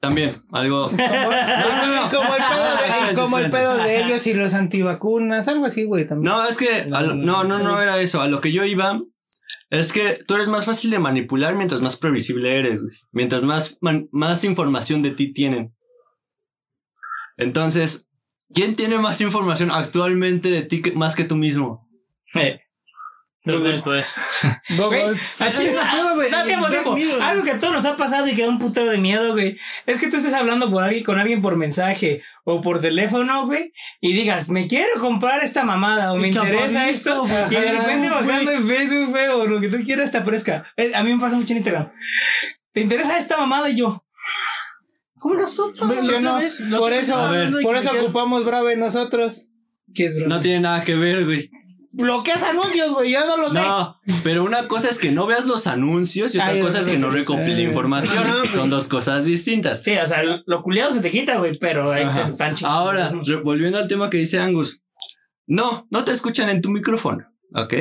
también 0.00 0.34
algo. 0.52 0.88
Como, 0.88 0.98
como 2.10 2.34
el 2.34 2.42
pedo 2.42 3.06
de, 3.08 3.14
como 3.14 3.38
el 3.38 3.50
pedo 3.50 3.76
de 3.78 4.04
ellos 4.04 4.26
y 4.26 4.34
los 4.34 4.52
antivacunas, 4.54 5.48
algo 5.48 5.64
así, 5.66 5.84
güey, 5.84 6.06
también. 6.06 6.32
No, 6.32 6.46
es 6.46 6.56
que, 6.58 6.84
lo- 6.88 7.14
no, 7.14 7.44
no, 7.44 7.58
no 7.58 7.80
era 7.80 7.98
eso. 8.00 8.20
A 8.20 8.28
lo 8.28 8.40
que 8.40 8.52
yo 8.52 8.64
iba 8.64 9.00
es 9.80 9.92
que 9.92 10.18
tú 10.26 10.34
eres 10.34 10.48
más 10.48 10.66
fácil 10.66 10.90
de 10.90 10.98
manipular 10.98 11.56
mientras 11.56 11.80
más 11.80 11.96
previsible 11.96 12.58
eres, 12.58 12.82
güey. 12.82 12.96
Mientras 13.12 13.42
más, 13.42 13.78
más 13.80 14.44
información 14.44 15.02
de 15.02 15.10
ti 15.10 15.32
tienen. 15.32 15.74
Entonces, 17.36 18.06
¿quién 18.54 18.76
tiene 18.76 18.98
más 18.98 19.20
información 19.20 19.70
actualmente 19.70 20.50
de 20.50 20.62
ti 20.62 20.82
más 20.94 21.14
que 21.14 21.24
tú 21.24 21.36
mismo? 21.36 21.88
Pues. 23.82 24.06
Güey, 24.88 25.02
No, 25.74 26.14
güey, 26.14 26.30
tiempo, 26.46 26.66
tiempo. 26.68 26.96
Algo 27.22 27.44
que 27.44 27.50
a 27.50 27.58
todos 27.60 27.74
nos 27.74 27.84
ha 27.84 27.96
pasado 27.96 28.26
y 28.26 28.34
que 28.34 28.42
da 28.42 28.48
un 28.48 28.58
putero 28.58 28.90
de 28.90 28.98
miedo, 28.98 29.32
güey. 29.32 29.58
Es 29.86 30.00
que 30.00 30.08
tú 30.08 30.16
estés 30.16 30.32
hablando 30.32 30.70
por 30.70 30.82
alguien, 30.82 31.04
con 31.04 31.18
alguien 31.18 31.42
por 31.42 31.56
mensaje 31.56 32.22
o 32.44 32.60
por 32.62 32.80
teléfono, 32.80 33.46
güey, 33.46 33.72
y 34.00 34.12
digas, 34.14 34.48
me 34.50 34.66
quiero 34.66 34.98
comprar 35.00 35.42
esta 35.44 35.64
mamada 35.64 36.12
o 36.12 36.16
me 36.16 36.28
interesa 36.28 36.88
esto. 36.88 37.22
güey. 37.26 37.44
Y 37.50 37.54
de 37.54 37.72
repente 37.72 38.08
bajando 38.10 38.50
en 38.52 38.66
Facebook, 38.68 39.10
güey, 39.10 39.28
o 39.28 39.46
lo 39.46 39.60
que 39.60 39.68
tú 39.68 39.76
quieras 39.84 40.10
te 40.10 40.18
aparezca. 40.18 40.66
Eh, 40.76 40.92
A 40.94 41.02
mí 41.02 41.12
me 41.14 41.20
pasa 41.20 41.36
mucho 41.36 41.52
en 41.52 41.58
Instagram. 41.58 41.90
¿Te 42.72 42.80
interesa 42.80 43.18
esta 43.18 43.36
mamada? 43.38 43.68
Y 43.70 43.76
yo, 43.76 44.04
¿cómo 45.18 45.34
lo 45.34 45.46
supo? 45.46 45.86
¿Sí 45.86 46.10
o 46.14 46.20
no? 46.20 46.38
Lo 46.68 46.78
Por 46.80 46.92
eso, 46.92 47.30
por 47.62 47.76
eso 47.76 47.90
ocupamos 47.98 48.44
Brave 48.44 48.76
nosotros. 48.76 49.48
¿Qué 49.94 50.06
es, 50.06 50.16
bro? 50.18 50.28
No 50.28 50.40
tiene 50.40 50.60
nada 50.60 50.82
que 50.82 50.94
ver, 50.96 51.24
güey. 51.24 51.50
Bloqueas 51.96 52.42
anuncios, 52.42 52.92
güey, 52.92 53.12
ya 53.12 53.24
no 53.24 53.36
los 53.36 53.52
ves. 53.52 53.62
No, 53.62 54.00
pero 54.24 54.42
una 54.42 54.66
cosa 54.66 54.88
es 54.88 54.98
que 54.98 55.12
no 55.12 55.26
veas 55.26 55.46
los 55.46 55.68
anuncios 55.68 56.34
y 56.34 56.38
otra 56.38 56.50
Ay, 56.50 56.60
cosa 56.60 56.80
es 56.80 56.88
que 56.88 56.98
no 56.98 57.10
recopile 57.10 57.62
información. 57.62 58.18
Ajá. 58.18 58.50
Son 58.52 58.68
dos 58.68 58.88
cosas 58.88 59.24
distintas. 59.24 59.82
Sí, 59.84 59.96
o 59.96 60.06
sea, 60.06 60.22
lo 60.44 60.62
culiado 60.62 60.92
se 60.92 61.00
te 61.00 61.10
quita, 61.10 61.38
güey, 61.38 61.56
pero 61.58 61.92
ahí 61.92 62.04
te 62.04 62.22
están 62.30 62.56
chingando. 62.56 62.78
Ahora, 62.78 63.12
volviendo 63.44 63.78
al 63.78 63.86
tema 63.86 64.10
que 64.10 64.16
dice 64.16 64.40
Angus. 64.40 64.80
No, 65.46 65.86
no 65.90 66.04
te 66.04 66.10
escuchan 66.10 66.48
en 66.48 66.62
tu 66.62 66.70
micrófono, 66.70 67.26
¿ok? 67.54 67.74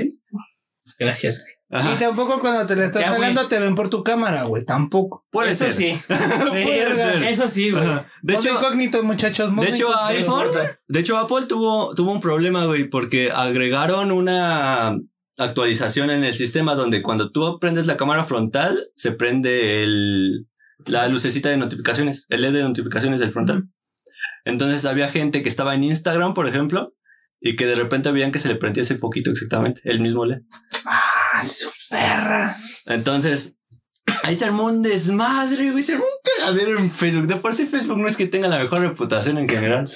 Gracias. 0.99 1.45
Ajá. 1.73 1.97
tampoco 1.99 2.39
cuando 2.39 2.65
te 2.67 2.75
la 2.75 2.85
estás 2.85 3.01
Ya, 3.01 3.09
jalando 3.11 3.47
te 3.47 3.59
ven 3.59 3.75
por 3.75 3.89
tu 3.89 4.03
cámara, 4.03 4.43
güey, 4.43 4.63
tampoco. 4.63 5.25
Puede 5.31 5.49
Eso 5.49 5.65
ser. 5.65 5.73
sí. 5.73 5.99
Puede 6.49 6.95
ser. 6.95 7.23
Eso 7.23 7.47
sí, 7.47 7.71
güey. 7.71 7.83
De 8.21 8.33
hecho, 8.35 8.49
incógnito, 8.53 9.03
muchachos. 9.03 9.55
de 9.55 9.69
hecho 9.69 9.87
iPhone, 10.05 10.47
de 10.87 10.99
hecho 10.99 11.17
Apple 11.17 11.45
tuvo, 11.47 11.93
tuvo 11.95 12.11
un 12.11 12.21
problema, 12.21 12.65
güey, 12.65 12.89
porque 12.89 13.31
agregaron 13.31 14.11
una 14.11 14.95
actualización 15.37 16.09
en 16.11 16.23
el 16.23 16.33
sistema 16.33 16.75
donde 16.75 17.01
cuando 17.01 17.31
tú 17.31 17.57
prendes 17.59 17.85
la 17.87 17.97
cámara 17.97 18.23
frontal, 18.23 18.89
se 18.95 19.11
prende 19.11 19.83
el, 19.83 20.47
la 20.85 21.07
lucecita 21.07 21.49
de 21.49 21.57
notificaciones, 21.57 22.25
el 22.29 22.41
LED 22.41 22.53
de 22.53 22.63
notificaciones 22.63 23.19
del 23.19 23.31
frontal. 23.31 23.67
Entonces 24.45 24.85
había 24.85 25.09
gente 25.09 25.41
que 25.41 25.49
estaba 25.49 25.73
en 25.73 25.83
Instagram, 25.85 26.33
por 26.33 26.47
ejemplo, 26.47 26.93
y 27.39 27.55
que 27.55 27.65
de 27.65 27.75
repente 27.75 28.11
veían 28.11 28.31
que 28.31 28.39
se 28.39 28.47
le 28.47 28.55
prendía 28.55 28.83
ese 28.83 28.95
foquito 28.95 29.31
exactamente, 29.31 29.81
el 29.85 29.99
mismo 30.01 30.25
LED. 30.25 30.41
Ah, 30.85 31.01
su 31.43 31.69
perra. 31.89 32.55
Entonces, 32.85 33.57
ahí 34.23 34.35
se 34.35 34.45
armó 34.45 34.65
un 34.65 34.81
desmadre, 34.81 35.71
güey. 35.71 35.83
Se 35.83 35.93
armó 35.93 36.05
un 36.05 36.31
cagadero 36.37 36.79
en 36.79 36.91
Facebook. 36.91 37.27
De 37.27 37.35
por 37.35 37.53
sí 37.53 37.65
Facebook 37.65 37.97
no 37.97 38.07
es 38.07 38.17
que 38.17 38.27
tenga 38.27 38.47
la 38.47 38.59
mejor 38.59 38.81
reputación 38.81 39.37
en 39.37 39.49
general. 39.49 39.89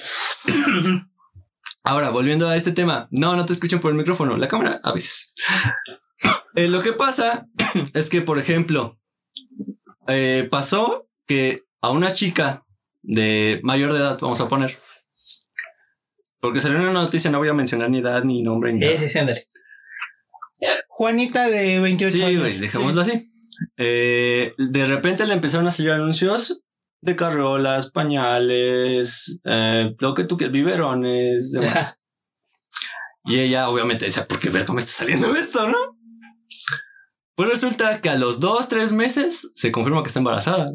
Ahora, 1.84 2.10
volviendo 2.10 2.48
a 2.48 2.56
este 2.56 2.72
tema. 2.72 3.08
No, 3.10 3.36
no 3.36 3.46
te 3.46 3.52
escuchan 3.52 3.80
por 3.80 3.90
el 3.90 3.98
micrófono. 3.98 4.36
La 4.36 4.48
cámara, 4.48 4.80
a 4.82 4.92
veces. 4.92 5.34
Eh, 6.54 6.68
lo 6.68 6.82
que 6.82 6.92
pasa 6.92 7.46
es 7.94 8.08
que, 8.10 8.20
por 8.20 8.38
ejemplo, 8.38 8.98
eh, 10.08 10.48
pasó 10.50 11.08
que 11.26 11.64
a 11.80 11.90
una 11.90 12.12
chica 12.12 12.64
de 13.02 13.60
mayor 13.62 13.92
de 13.92 14.00
edad, 14.00 14.18
vamos 14.20 14.40
a 14.40 14.48
poner. 14.48 14.76
Porque 16.40 16.60
salió 16.60 16.78
una 16.78 16.92
noticia, 16.92 17.30
no 17.30 17.38
voy 17.38 17.48
a 17.48 17.54
mencionar 17.54 17.90
ni 17.90 17.98
edad, 17.98 18.22
ni 18.24 18.42
nombre, 18.42 18.72
ni 18.72 18.80
nada. 18.80 18.92
Sí, 18.98 19.08
sí, 19.08 19.18
sí. 19.18 19.40
Juanita 20.88 21.48
de 21.48 21.80
28 21.80 22.16
Sí, 22.16 22.22
años. 22.22 22.40
güey, 22.40 22.58
dejémoslo 22.58 23.00
así. 23.00 23.30
Eh, 23.76 24.52
de 24.58 24.86
repente 24.86 25.26
le 25.26 25.34
empezaron 25.34 25.66
a 25.66 25.70
salir 25.70 25.92
anuncios 25.92 26.62
de 27.00 27.14
carriolas, 27.16 27.90
pañales, 27.90 29.38
eh, 29.44 29.94
lo 29.98 30.14
que 30.14 30.24
tú 30.24 30.36
quieras, 30.36 30.52
biberones, 30.52 31.52
demás. 31.52 31.98
y 33.24 33.38
ella 33.38 33.68
obviamente 33.68 34.04
decía, 34.06 34.26
¿por 34.26 34.38
qué 34.40 34.50
verga 34.50 34.72
me 34.74 34.80
está 34.80 34.92
saliendo 34.92 35.34
esto, 35.36 35.68
no? 35.68 35.76
Pues 37.36 37.48
resulta 37.50 38.00
que 38.00 38.10
a 38.10 38.16
los 38.16 38.40
dos, 38.40 38.68
tres 38.68 38.90
meses 38.90 39.52
se 39.54 39.70
confirma 39.70 40.02
que 40.02 40.08
está 40.08 40.18
embarazada. 40.18 40.72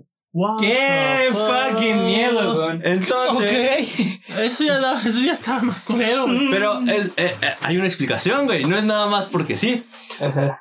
Qué 0.60 1.30
fucking 1.32 2.06
miedo, 2.06 2.56
güey. 2.56 2.80
Entonces. 2.84 4.13
Eso 4.40 4.64
ya, 4.64 4.80
da- 4.80 5.02
eso 5.06 5.20
ya 5.20 5.34
estaba 5.34 5.62
más 5.62 5.82
culero. 5.82 6.26
güey. 6.26 6.50
pero 6.52 6.80
es, 6.82 7.08
eh, 7.18 7.36
eh, 7.42 7.54
hay 7.62 7.78
una 7.78 7.88
explicación, 7.88 8.46
güey. 8.46 8.66
No 8.66 8.76
es 8.78 8.84
nada 8.84 9.08
más 9.08 9.26
porque 9.28 9.58
sí. 9.58 9.84
Ajá. 10.20 10.60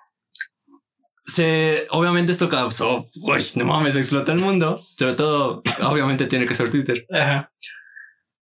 se 1.26 1.86
obviamente 1.90 2.32
esto 2.32 2.48
causó 2.48 3.06
uy, 3.22 3.42
no 3.54 3.64
mames 3.64 3.94
explota 3.96 4.32
el 4.32 4.38
mundo 4.40 4.78
sobre 4.98 5.14
todo 5.14 5.62
obviamente 5.84 6.26
tiene 6.26 6.46
que 6.46 6.54
ser 6.54 6.70
Twitter 6.70 7.06
Ajá. 7.10 7.48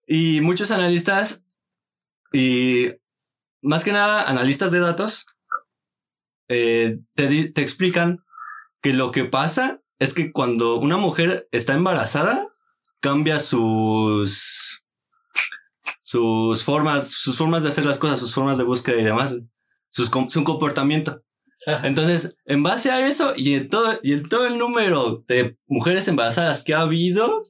y 0.06 0.40
muchos 0.40 0.70
analistas 0.70 1.44
y 2.32 2.88
más 3.60 3.84
que 3.84 3.92
nada 3.92 4.22
analistas 4.28 4.72
de 4.72 4.80
datos 4.80 5.26
eh, 6.48 6.98
te, 7.14 7.48
te 7.50 7.60
explican 7.62 8.24
que 8.82 8.92
lo 8.94 9.10
que 9.12 9.24
pasa 9.24 9.82
es 9.98 10.14
que 10.14 10.32
cuando 10.32 10.76
una 10.76 10.96
mujer 10.96 11.48
está 11.52 11.74
embarazada 11.74 12.48
cambia 13.00 13.38
sus 13.40 14.69
sus 16.10 16.64
formas 16.64 17.08
sus 17.08 17.36
formas 17.36 17.62
de 17.62 17.68
hacer 17.68 17.84
las 17.84 17.98
cosas 17.98 18.18
sus 18.18 18.34
formas 18.34 18.58
de 18.58 18.64
búsqueda 18.64 18.98
y 19.00 19.04
demás 19.04 19.34
sus, 19.90 20.10
su 20.28 20.44
comportamiento 20.44 21.22
Ajá. 21.66 21.86
entonces, 21.86 22.36
en 22.46 22.62
base 22.62 22.90
a 22.90 23.06
eso 23.06 23.34
y 23.36 23.54
en 23.54 23.68
todo, 23.68 23.98
y 24.02 24.14
en 24.14 24.26
todo 24.28 24.46
el 24.46 24.56
número 24.56 25.24
de 25.28 25.58
mujeres 25.66 26.08
embarazadas 26.08 26.62
que 26.64 26.72
ha 26.72 26.80
habido, 26.80 27.42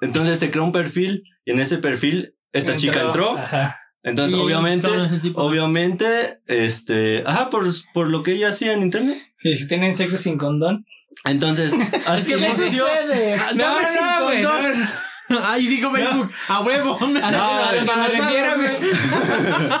entonces 0.00 0.38
se 0.38 0.52
creó 0.52 0.62
un 0.64 0.70
perfil 0.70 1.24
y 1.44 1.50
en 1.50 1.58
ese 1.58 1.78
perfil 1.78 2.36
esta 2.52 2.76
chica 2.76 3.00
entró. 3.02 3.36
Ajá. 3.36 3.76
Entonces, 4.04 4.38
obviamente, 4.38 4.88
de- 4.88 5.32
obviamente, 5.34 6.06
este, 6.46 7.24
ajá, 7.26 7.50
por, 7.50 7.66
por 7.92 8.08
lo 8.08 8.22
que 8.22 8.32
ella 8.34 8.50
hacía 8.50 8.72
en 8.72 8.82
internet. 8.82 9.18
Sí, 9.34 9.56
si 9.56 9.66
tienen 9.66 9.94
sexo 9.96 10.16
sin 10.16 10.38
condón. 10.38 10.86
Entonces, 11.24 11.74
así 12.06 12.34
¿Qué 12.34 12.38
que 12.38 12.48
sucede? 12.50 13.36
No, 13.56 13.80
no, 13.80 14.32
no, 14.34 14.42
no, 14.74 14.86
no. 15.34 15.46
Ahí 15.46 15.66
dijo 15.66 15.90
Facebook, 15.90 16.30
a 16.48 16.60
huevo. 16.60 16.98
refiero, 18.08 18.56
güey. 18.56 18.76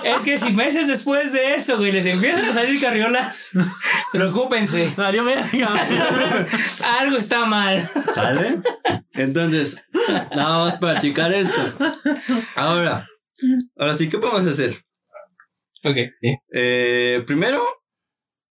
Es 0.04 0.18
que 0.22 0.38
si 0.38 0.52
meses 0.52 0.86
después 0.86 1.32
de 1.32 1.54
eso, 1.54 1.76
güey, 1.78 1.92
les 1.92 2.06
empiezan 2.06 2.44
a 2.44 2.54
salir 2.54 2.80
carriolas, 2.80 3.50
preocúpense. 4.12 4.92
Valió 4.96 5.24
verga. 5.24 5.88
Algo 6.98 7.16
está 7.16 7.46
mal. 7.46 7.88
¿sale? 8.14 8.58
Entonces, 9.12 9.82
nada 10.34 10.64
más 10.64 10.78
para 10.78 10.98
checar 10.98 11.32
esto. 11.32 11.60
Ahora, 12.56 13.06
ahora 13.76 13.94
sí, 13.94 14.08
¿qué 14.08 14.18
podemos 14.18 14.46
hacer? 14.46 14.76
Ok. 15.84 15.96
Eh, 16.52 17.22
primero, 17.26 17.64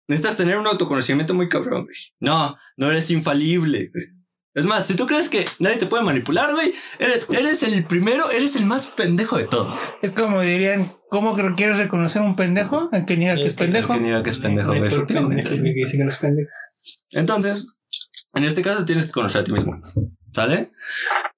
necesitas 0.08 0.38
tener 0.38 0.58
un 0.58 0.68
autoconocimiento 0.68 1.34
muy 1.34 1.47
cabrón, 1.47 1.86
güey. 1.86 1.95
No, 2.20 2.58
no 2.78 2.89
eres 2.91 3.10
infalible, 3.12 3.89
güey. 3.93 4.21
Es 4.54 4.66
más, 4.66 4.86
si 4.86 4.95
tú 4.95 5.08
crees 5.08 5.30
que 5.30 5.45
nadie 5.60 5.78
te 5.78 5.86
puede 5.86 6.04
manipular, 6.04 6.52
güey, 6.52 6.74
eres, 6.99 7.26
eres 7.32 7.64
el 7.64 7.86
primero, 7.86 8.30
eres 8.32 8.56
el 8.58 8.66
más 8.66 8.86
pendejo 8.88 9.38
de 9.38 9.47
todos. 9.47 9.74
Es 10.02 10.12
como 10.12 10.41
dirían, 10.41 10.91
¿cómo 11.10 11.36
que 11.38 11.54
quieres 11.56 11.78
reconocer 11.78 12.22
un 12.22 12.36
pendejo? 12.36 12.89
El 12.91 13.06
que 13.06 13.16
niega 13.16 13.36
que 13.36 13.43
es 13.43 13.52
El 13.52 13.56
que- 13.56 13.64
pendejo. 13.64 13.93
El 13.93 13.99
que 13.99 14.04
niega 14.06 14.24
que 14.24 14.30
es 14.30 14.38
pendejo, 14.38 14.68
güey. 14.68 14.80
por 14.82 14.88
efectivamente. 14.89 15.43
pendejo, 15.43 15.62
güey, 15.64 15.74
que 15.74 15.84
dice 15.86 15.97
que 15.97 16.04
no 16.04 16.10
es 16.10 16.18
pendejo. 16.18 16.49
Entonces, 17.12 17.68
en 18.34 18.43
este 18.43 18.62
caso 18.62 18.84
tienes 18.86 19.06
que 19.06 19.12
conocer 19.12 19.41
a 19.41 19.43
ti 19.45 19.54
mismo. 19.54 19.80
¿Sale? 20.34 20.72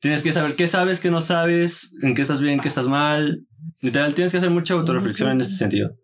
Tienes 0.01 0.22
que 0.24 0.32
saber 0.32 0.55
qué 0.55 0.66
sabes, 0.68 0.99
qué 0.99 1.09
no 1.11 1.22
sabes, 1.22 1.91
en 2.01 2.14
qué 2.16 2.22
estás 2.24 2.41
bien, 2.41 2.55
en 2.55 2.59
qué 2.61 2.68
estás 2.68 2.88
mal. 2.88 3.45
Literal, 3.82 4.14
tienes 4.16 4.32
que 4.32 4.38
hacer 4.39 4.49
mucha 4.49 4.74
autorreflexión 4.74 5.30
en 5.32 5.41
este 5.41 5.55
sentido. 5.55 5.95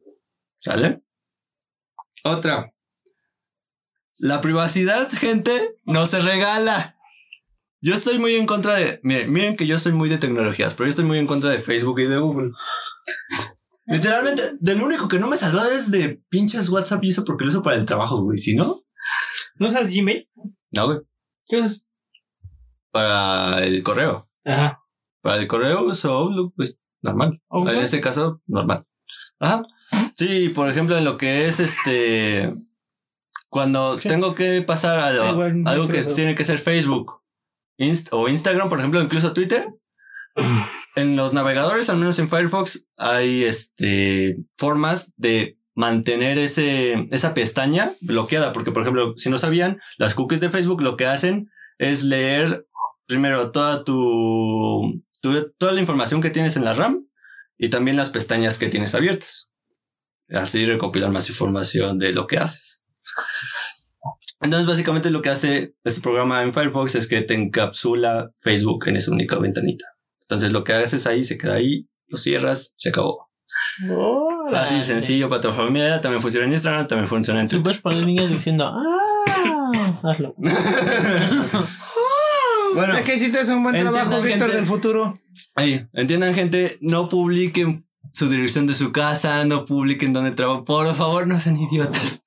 ¿Sale? 0.58 1.02
Otra. 2.24 2.72
La 4.18 4.42
privacidad, 4.42 5.10
gente, 5.12 5.76
no 5.86 6.06
se 6.06 6.20
regala. 6.20 6.98
Yo 7.82 7.94
estoy 7.94 8.20
muy 8.20 8.36
en 8.36 8.46
contra 8.46 8.76
de. 8.76 9.00
Miren, 9.04 9.32
miren 9.32 9.56
que 9.56 9.66
yo 9.68 9.80
soy 9.80 9.94
muy 9.94 10.10
de 10.10 10.18
tecnologías, 10.18 10.74
pero 10.74 10.86
yo 10.86 10.90
estoy 10.90 11.06
muy 11.06 11.18
en 11.20 11.28
contra 11.28 11.50
de 11.52 11.60
Facebook 11.60 12.00
y 12.00 12.06
de 12.06 12.18
Google. 12.18 12.52
Literalmente, 13.88 14.44
del 14.60 14.82
único 14.82 15.08
que 15.08 15.20
no 15.20 15.28
me 15.28 15.38
salvó 15.38 15.62
es 15.64 15.90
de 15.90 16.22
pinches 16.30 16.70
WhatsApp 16.70 17.04
y 17.04 17.10
eso 17.10 17.24
porque 17.26 17.44
lo 17.46 17.50
uso 17.50 17.64
para 17.64 17.78
el 17.78 17.86
trabajo, 17.86 18.22
güey. 18.24 18.38
Si 18.38 18.56
no, 18.56 18.82
¿No 19.56 19.68
usas 19.68 19.90
Gmail? 19.94 20.30
no, 20.72 20.86
güey. 20.86 21.00
¿Qué 21.48 21.58
usas? 21.58 21.90
Para 22.92 23.64
el 23.66 23.82
correo. 23.84 24.28
Ajá. 24.46 24.80
Para 25.22 25.38
el 25.42 25.48
correo 25.48 25.84
uso 25.86 26.14
Outlook, 26.14 26.54
pues 26.56 26.78
normal. 27.02 27.42
En 27.52 27.68
este 27.80 28.02
caso, 28.02 28.42
normal. 28.46 28.86
Ajá. 29.40 29.64
Sí, 30.16 30.50
por 30.50 30.70
ejemplo, 30.70 30.98
en 30.98 31.06
lo 31.06 31.18
que 31.18 31.48
es 31.48 31.60
este. 31.60 32.54
Cuando 33.50 33.98
tengo 33.98 34.36
que 34.36 34.62
pasar 34.62 35.00
a 35.00 35.12
lo- 35.12 35.42
algo 35.68 35.88
que 35.88 36.04
tiene 36.04 36.36
que 36.36 36.44
ser 36.44 36.60
Facebook 36.60 37.24
O 38.12 38.28
Instagram, 38.28 38.70
por 38.70 38.80
ejemplo, 38.80 39.02
incluso 39.02 39.34
Twitter. 39.34 39.68
En 40.96 41.16
los 41.16 41.34
navegadores, 41.34 41.90
al 41.90 41.98
menos 41.98 42.20
en 42.20 42.28
Firefox, 42.30 42.86
hay 42.98 43.44
este 43.44 44.38
formas 44.58 45.14
de 45.18 45.58
mantener 45.76 46.38
ese, 46.38 47.08
esa 47.12 47.34
pestaña 47.34 47.92
bloqueada. 48.02 48.52
Porque, 48.54 48.72
por 48.72 48.82
ejemplo, 48.84 49.14
si 49.18 49.30
no 49.30 49.38
sabían, 49.38 49.80
las 49.98 50.14
cookies 50.16 50.40
de 50.42 50.50
Facebook 50.50 50.82
lo 50.82 50.98
que 50.98 51.06
hacen 51.08 51.50
es 51.78 52.04
leer 52.04 52.66
primero 53.06 53.52
toda 53.52 53.84
tu, 53.84 55.02
tu- 55.22 55.52
toda 55.58 55.72
la 55.72 55.80
información 55.82 56.22
que 56.22 56.30
tienes 56.30 56.56
en 56.58 56.66
la 56.66 56.74
RAM 56.74 57.08
y 57.58 57.70
también 57.70 57.98
las 57.98 58.10
pestañas 58.10 58.58
que 58.58 58.70
tienes 58.70 58.94
abiertas. 58.96 59.52
Así 60.30 60.66
recopilar 60.66 61.10
más 61.12 61.30
información 61.30 61.98
de 61.98 62.14
lo 62.14 62.28
que 62.28 62.38
haces. 62.38 62.84
Entonces, 64.42 64.68
básicamente 64.68 65.10
lo 65.10 65.22
que 65.22 65.30
hace 65.30 65.76
este 65.84 66.02
programa 66.02 66.44
en 66.44 66.54
Firefox 66.54 66.96
es 66.96 67.08
que 67.08 67.22
te 67.22 67.34
encapsula 67.34 68.32
Facebook 68.42 68.88
en 68.88 68.96
esa 68.96 69.12
única 69.12 69.38
ventanita. 69.38 69.86
Entonces, 70.22 70.52
lo 70.52 70.64
que 70.64 70.74
haces 70.74 71.08
ahí 71.08 71.24
se 71.24 71.38
queda 71.38 71.56
ahí, 71.56 71.88
lo 72.08 72.18
cierras, 72.18 72.74
se 72.78 72.90
acabó. 72.90 73.30
Así 74.54 74.76
de 74.76 74.84
sencillo 74.84 75.30
para 75.30 75.42
tu 75.42 75.52
familia. 75.52 76.00
También 76.02 76.22
funciona 76.22 76.46
en 76.46 76.54
Instagram, 76.54 76.88
también 76.88 77.08
funciona 77.10 77.42
en 77.42 77.48
Twitter. 77.48 77.64
puedes 77.64 77.82
poner 77.82 78.06
niños 78.06 78.30
diciendo, 78.30 78.66
ah, 78.68 80.00
hazlo. 80.04 80.36
Bueno, 82.74 82.94
Ya 82.94 83.04
que 83.04 83.16
hiciste 83.16 83.42
un 83.52 83.64
buen 83.64 83.80
trabajo, 83.80 84.22
Víctor 84.22 84.42
gente. 84.42 84.56
del 84.58 84.66
futuro. 84.66 85.20
Ahí, 85.56 85.88
entiendan 85.94 86.36
gente, 86.36 86.78
no 86.82 87.10
publiquen 87.10 87.88
su 88.12 88.30
dirección 88.30 88.68
de 88.68 88.76
su 88.76 88.92
casa, 88.92 89.44
no 89.46 89.66
publiquen 89.66 90.14
dónde 90.14 90.32
trabajan, 90.32 90.66
por 90.66 90.94
favor, 90.96 91.26
no 91.26 91.40
sean 91.40 91.58
idiotas. 91.58 92.24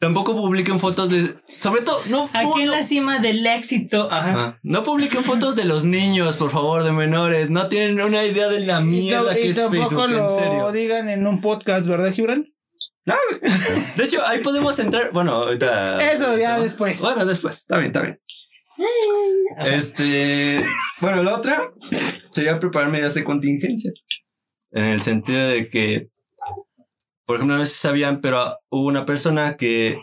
Tampoco 0.00 0.34
publiquen 0.34 0.80
fotos 0.80 1.10
de, 1.10 1.36
sobre 1.60 1.82
todo, 1.82 2.00
no, 2.08 2.24
Aquí 2.32 2.62
en 2.62 2.66
no, 2.68 2.72
la 2.72 2.82
cima 2.82 3.18
del 3.18 3.46
éxito. 3.46 4.10
Ajá. 4.10 4.34
Ah, 4.36 4.58
no 4.62 4.82
publiquen 4.82 5.22
fotos 5.22 5.56
de 5.56 5.66
los 5.66 5.84
niños, 5.84 6.38
por 6.38 6.50
favor, 6.50 6.82
de 6.84 6.90
menores, 6.92 7.50
no 7.50 7.68
tienen 7.68 8.00
una 8.00 8.24
idea 8.24 8.48
de 8.48 8.60
la 8.60 8.80
Y, 8.80 8.84
mierda 8.84 9.28
ta- 9.28 9.34
que 9.34 9.46
y 9.46 9.50
es 9.50 9.56
tampoco 9.56 9.82
Facebook, 9.88 10.04
en 10.06 10.12
lo 10.16 10.28
serio. 10.38 10.72
digan 10.72 11.08
en 11.10 11.26
un 11.26 11.42
podcast, 11.42 11.86
¿verdad, 11.86 12.12
Gibran? 12.14 12.46
De 13.96 14.04
hecho, 14.04 14.26
ahí 14.26 14.38
podemos 14.40 14.78
entrar, 14.78 15.10
bueno, 15.12 15.32
ahorita. 15.32 16.02
Eso 16.12 16.36
ya 16.38 16.56
¿no? 16.56 16.62
después. 16.62 16.98
Bueno, 17.00 17.26
después, 17.26 17.58
está 17.58 17.76
bien, 17.76 17.88
está 17.88 18.00
bien. 18.02 18.18
Este, 19.64 20.64
bueno, 21.00 21.22
la 21.22 21.36
otra 21.36 21.72
sería 22.32 22.58
preparar 22.58 22.90
medidas 22.90 23.14
de 23.14 23.24
contingencia. 23.24 23.92
En 24.72 24.84
el 24.84 25.02
sentido 25.02 25.48
de 25.48 25.68
que, 25.68 26.08
por 27.30 27.36
ejemplo, 27.36 27.58
no 27.58 27.64
sé 27.64 27.72
si 27.72 27.78
sabían, 27.78 28.20
pero 28.20 28.58
hubo 28.70 28.88
una 28.88 29.06
persona 29.06 29.56
que 29.56 30.00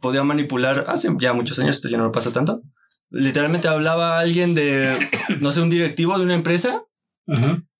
podía 0.00 0.24
manipular 0.24 0.86
hace 0.88 1.14
ya 1.18 1.34
muchos 1.34 1.58
años, 1.58 1.76
esto 1.76 1.90
ya 1.90 1.98
no 1.98 2.04
lo 2.04 2.12
pasa 2.12 2.32
tanto. 2.32 2.62
Literalmente 3.10 3.68
hablaba 3.68 4.16
a 4.16 4.20
alguien 4.20 4.54
de, 4.54 5.10
no 5.40 5.52
sé, 5.52 5.60
un 5.60 5.68
directivo 5.68 6.16
de 6.16 6.24
una 6.24 6.32
empresa 6.32 6.82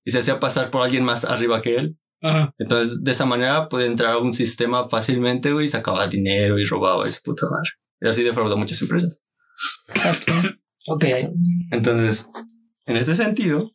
y 0.04 0.10
se 0.10 0.18
hacía 0.18 0.40
pasar 0.40 0.68
por 0.68 0.82
alguien 0.82 1.04
más 1.04 1.24
arriba 1.24 1.62
que 1.62 1.76
él. 1.76 1.98
Entonces, 2.58 3.02
de 3.02 3.10
esa 3.10 3.24
manera 3.24 3.70
podía 3.70 3.86
entrar 3.86 4.12
a 4.12 4.18
un 4.18 4.34
sistema 4.34 4.86
fácilmente, 4.86 5.54
güey, 5.54 5.64
y 5.64 5.68
sacaba 5.68 6.06
dinero 6.06 6.58
y 6.58 6.64
robaba 6.64 7.06
esa 7.06 7.20
puta 7.24 7.46
madre. 7.50 7.70
Y 8.02 8.08
así 8.08 8.22
defraudó 8.22 8.56
a 8.56 8.58
muchas 8.58 8.82
empresas. 8.82 9.18
Ok. 10.86 11.04
Entonces, 11.70 12.28
en 12.84 12.98
este 12.98 13.14
sentido, 13.14 13.70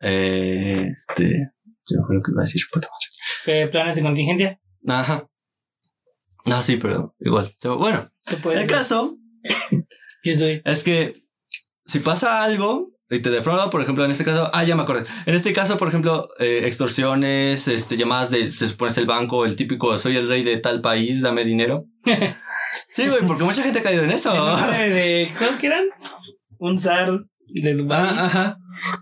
eh, 0.00 0.88
este, 0.90 1.52
me 1.90 2.04
fue 2.06 2.16
lo 2.16 2.22
que 2.22 2.30
iba 2.32 2.42
a 2.42 2.44
decir, 2.44 2.62
puta 2.72 2.88
¿Qué 3.44 3.66
planes 3.68 3.96
de 3.96 4.02
contingencia? 4.02 4.60
Ajá. 4.86 5.26
No, 6.44 6.60
sí, 6.62 6.76
pero 6.76 7.14
igual. 7.20 7.46
Bueno, 7.78 8.08
¿Qué 8.26 8.36
puedes 8.36 8.62
el 8.62 8.68
caso 8.68 9.16
Yo 10.24 10.32
soy. 10.32 10.62
es 10.64 10.82
que 10.82 11.16
si 11.86 12.00
pasa 12.00 12.42
algo 12.42 12.90
y 13.10 13.20
te 13.20 13.30
defrauda, 13.30 13.68
por 13.70 13.82
ejemplo, 13.82 14.04
en 14.04 14.10
este 14.10 14.24
caso, 14.24 14.50
ah, 14.52 14.64
ya 14.64 14.74
me 14.74 14.82
acordé. 14.82 15.04
En 15.26 15.34
este 15.34 15.52
caso, 15.52 15.76
por 15.76 15.88
ejemplo, 15.88 16.28
eh, 16.38 16.62
extorsiones, 16.64 17.68
este, 17.68 17.96
llamadas 17.96 18.30
de, 18.30 18.50
se 18.50 18.68
supone 18.68 18.90
es 18.90 18.98
el 18.98 19.06
banco, 19.06 19.44
el 19.44 19.54
típico, 19.54 19.98
soy 19.98 20.16
el 20.16 20.28
rey 20.28 20.42
de 20.42 20.56
tal 20.56 20.80
país, 20.80 21.20
dame 21.20 21.44
dinero. 21.44 21.86
Sí, 22.94 23.06
güey, 23.06 23.20
porque 23.26 23.44
mucha 23.44 23.62
gente 23.62 23.80
ha 23.80 23.82
caído 23.82 24.02
en 24.02 24.10
eso. 24.10 24.32
¿El 24.32 24.38
nombre 24.60 24.88
de 24.88 25.30
¿Cuál 25.36 25.58
que 25.58 25.66
eran? 25.66 25.84
Un 26.58 26.78
zar 26.78 27.20
de. 27.46 27.86
Ah, 27.90 28.24
ajá. 28.24 28.56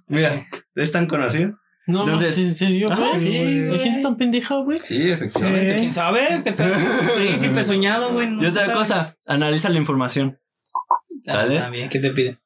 Mira, 0.09 0.45
es 0.74 0.91
tan 0.91 1.07
conocido. 1.07 1.57
No, 1.91 2.05
Entonces- 2.05 2.38
¿en 2.38 2.55
serio, 2.55 2.88
güey? 2.88 3.20
sí, 3.20 3.36
Hay 3.38 3.78
gente 3.80 4.03
tan 4.03 4.16
pendeja, 4.16 4.57
güey. 4.59 4.78
Sí, 4.82 5.11
efectivamente. 5.11 5.76
¿Quién 5.78 5.93
sabe? 5.93 6.41
¿Qué 6.45 6.53
tal? 6.53 6.72
Príncipe 7.16 7.62
soñado, 7.62 8.12
güey. 8.12 8.28
no 8.30 8.43
Y 8.43 8.47
otra 8.47 8.66
sabes. 8.66 8.76
cosa, 8.76 9.16
analiza 9.26 9.68
la 9.68 9.78
información. 9.78 10.38
Ah, 11.26 11.32
¿Sale? 11.32 11.59
También, 11.59 11.88
¿qué 11.88 11.99
te 11.99 12.11
piden? 12.11 12.38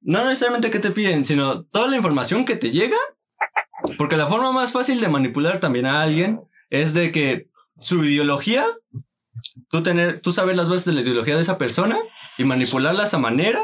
No 0.00 0.24
necesariamente 0.24 0.70
que 0.70 0.78
te 0.80 0.90
piden, 0.90 1.24
sino 1.24 1.64
toda 1.64 1.88
la 1.88 1.96
información 1.96 2.44
que 2.44 2.56
te 2.56 2.70
llega. 2.70 2.96
Porque 3.98 4.16
la 4.16 4.26
forma 4.26 4.52
más 4.52 4.70
fácil 4.72 5.00
de 5.00 5.08
manipular 5.08 5.58
también 5.60 5.86
a 5.86 6.02
alguien 6.02 6.40
es 6.70 6.94
de 6.94 7.10
que 7.10 7.46
su 7.78 8.04
ideología, 8.04 8.64
tú 9.70 9.82
tener, 9.82 10.20
tú 10.20 10.32
saber 10.32 10.54
las 10.56 10.68
bases 10.68 10.84
de 10.86 10.92
la 10.92 11.00
ideología 11.00 11.34
de 11.36 11.42
esa 11.42 11.58
persona 11.58 11.98
y 12.38 12.44
manipularla 12.44 13.02
a 13.02 13.06
esa 13.06 13.18
manera 13.18 13.60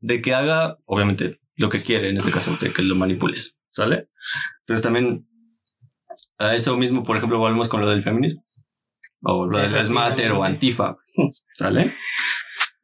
de 0.00 0.20
que 0.20 0.34
haga, 0.34 0.78
obviamente, 0.84 1.40
lo 1.56 1.68
que 1.68 1.80
quiere, 1.80 2.08
en 2.08 2.16
este 2.16 2.32
caso, 2.32 2.56
de 2.60 2.72
que 2.72 2.82
lo 2.82 2.96
manipules. 2.96 3.56
¿Sale? 3.70 4.08
Entonces 4.62 4.82
también 4.82 5.26
a 6.38 6.54
eso 6.54 6.76
mismo, 6.76 7.02
por 7.02 7.16
ejemplo, 7.16 7.38
volvemos 7.38 7.68
con 7.68 7.80
lo 7.80 7.90
del 7.90 8.02
feminismo. 8.02 8.42
O 9.22 9.46
lo 9.46 9.58
del 9.58 9.74
esmater 9.76 10.32
o 10.32 10.42
antifa. 10.42 10.96
¿Sale? 11.54 11.94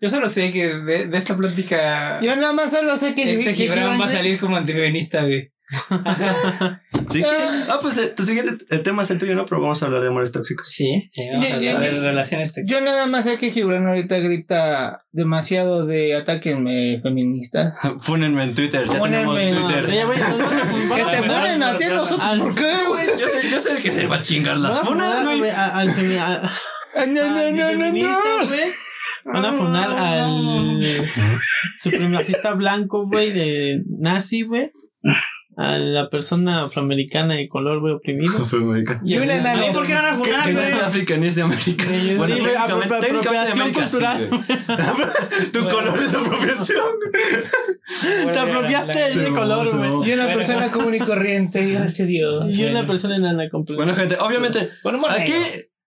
Yo 0.00 0.08
solo 0.08 0.28
sé 0.28 0.52
que 0.52 0.74
de, 0.74 1.08
de 1.08 1.18
esta 1.18 1.36
plática 1.36 2.20
Yo 2.22 2.36
nada 2.36 2.52
más 2.52 2.70
solo 2.70 2.96
sé 2.96 3.14
que 3.16 3.32
este 3.32 3.54
Gibran 3.54 4.00
va 4.00 4.04
a 4.04 4.08
salir 4.08 4.38
como 4.38 4.56
antifeminista, 4.56 5.22
güey. 5.22 5.52
Sí 7.10 7.20
que- 7.22 7.26
ah, 7.70 7.78
pues 7.80 7.96
eh, 7.98 8.08
tu 8.14 8.22
siguiente 8.22 8.64
el 8.70 8.82
tema 8.82 9.02
es 9.02 9.10
el 9.10 9.18
tuyo, 9.18 9.34
¿no? 9.34 9.46
Pero 9.46 9.60
vamos 9.62 9.82
a 9.82 9.86
hablar 9.86 10.02
de 10.02 10.08
amores 10.08 10.30
tóxicos. 10.32 10.68
Sí, 10.68 11.08
sí, 11.10 11.26
vamos 11.30 11.46
a 11.46 11.48
Ya, 11.48 11.54
hablar 11.56 11.72
ya, 11.74 11.80
de 11.80 12.00
relaciones 12.00 12.52
tóxicas. 12.52 12.70
Yo 12.70 12.84
nada 12.84 13.06
más 13.06 13.24
sé 13.24 13.38
que 13.38 13.50
Gibran 13.50 13.86
ahorita 13.86 14.18
grita 14.18 15.04
demasiado 15.12 15.86
de 15.86 16.16
atáquenme 16.16 17.00
feministas. 17.02 17.78
Fúnenme 18.00 18.42
en 18.44 18.54
Twitter, 18.54 18.86
ya 18.86 18.98
Fúnenme. 18.98 19.34
tenemos 19.36 19.66
Twitter. 19.66 19.84
Güey, 19.86 19.98
a 20.00 20.06
fun- 20.26 20.88
van 20.90 20.96
Que 20.98 21.02
a 21.02 21.10
te 21.10 21.16
funar, 21.18 21.40
ponen 21.42 21.62
a 21.62 21.76
ti 21.76 21.84
a 21.84 21.88
nosotros, 21.94 22.20
al- 22.28 22.38
¿por 22.40 22.54
qué, 22.54 22.72
güey? 22.88 23.06
Yo 23.18 23.26
sé, 23.28 23.50
yo 23.50 23.58
sé 23.60 23.72
el 23.76 23.82
que 23.82 23.92
se 23.92 24.06
va 24.06 24.16
a 24.16 24.22
chingar 24.22 24.56
las 24.58 24.76
a 24.76 24.84
funas, 24.84 25.24
güey. 25.24 25.48
a- 25.50 25.78
Al 25.78 25.88
femi- 25.94 26.18
a- 26.18 26.50
Ah, 26.96 27.04
No, 27.06 27.22
no, 27.22 27.50
no, 27.50 27.50
no, 27.52 27.68
feminista, 27.68 28.10
no. 28.40 28.46
güey. 28.46 28.60
Van 29.26 29.44
a 29.44 29.52
funar 29.54 29.90
al 29.92 30.82
supremacista 31.78 32.54
blanco, 32.54 33.06
güey, 33.06 33.30
de 33.30 33.82
nazi, 34.00 34.42
güey. 34.42 34.70
A 35.60 35.76
la 35.76 36.08
persona 36.08 36.62
afroamericana 36.62 37.34
de 37.34 37.48
color, 37.48 37.80
güey, 37.80 37.92
oprimido. 37.94 38.32
Afroamericano. 38.44 39.00
Y 39.04 39.16
un 39.18 39.28
enano. 39.28 39.66
¿Y 39.66 39.72
por 39.72 39.86
qué 39.86 39.94
van 39.94 40.04
a 40.04 40.10
Que, 40.10 40.16
funar, 40.16 40.44
que 40.46 40.52
no 40.54 40.60
es 40.60 40.66
de 40.66 40.72
güey? 40.72 40.84
América. 41.42 41.84
Sí, 41.88 42.14
Bueno, 42.16 42.34
sí, 42.36 42.40
güey, 42.40 42.54
apropiación 42.54 43.72
cultural. 43.72 44.30
sí, 44.30 44.54
güey. 44.66 45.50
tu 45.52 45.68
color 45.68 45.98
es 45.98 46.14
apropiación. 46.14 46.84
Te 48.32 48.38
apropiaste 48.38 49.18
de 49.18 49.30
color, 49.30 49.76
güey. 49.76 50.10
Y 50.10 50.14
una 50.14 50.26
persona 50.26 50.70
común 50.70 50.94
y 50.94 50.98
corriente, 51.00 51.66
gracias 51.72 52.00
a 52.00 52.04
Dios. 52.04 52.56
Y 52.56 52.64
una 52.64 52.82
persona 52.84 53.16
enana 53.16 53.50
completa. 53.50 53.82
Bueno, 53.82 53.98
gente, 53.98 54.16
obviamente, 54.20 54.70
humor 54.84 55.10
aquí 55.10 55.32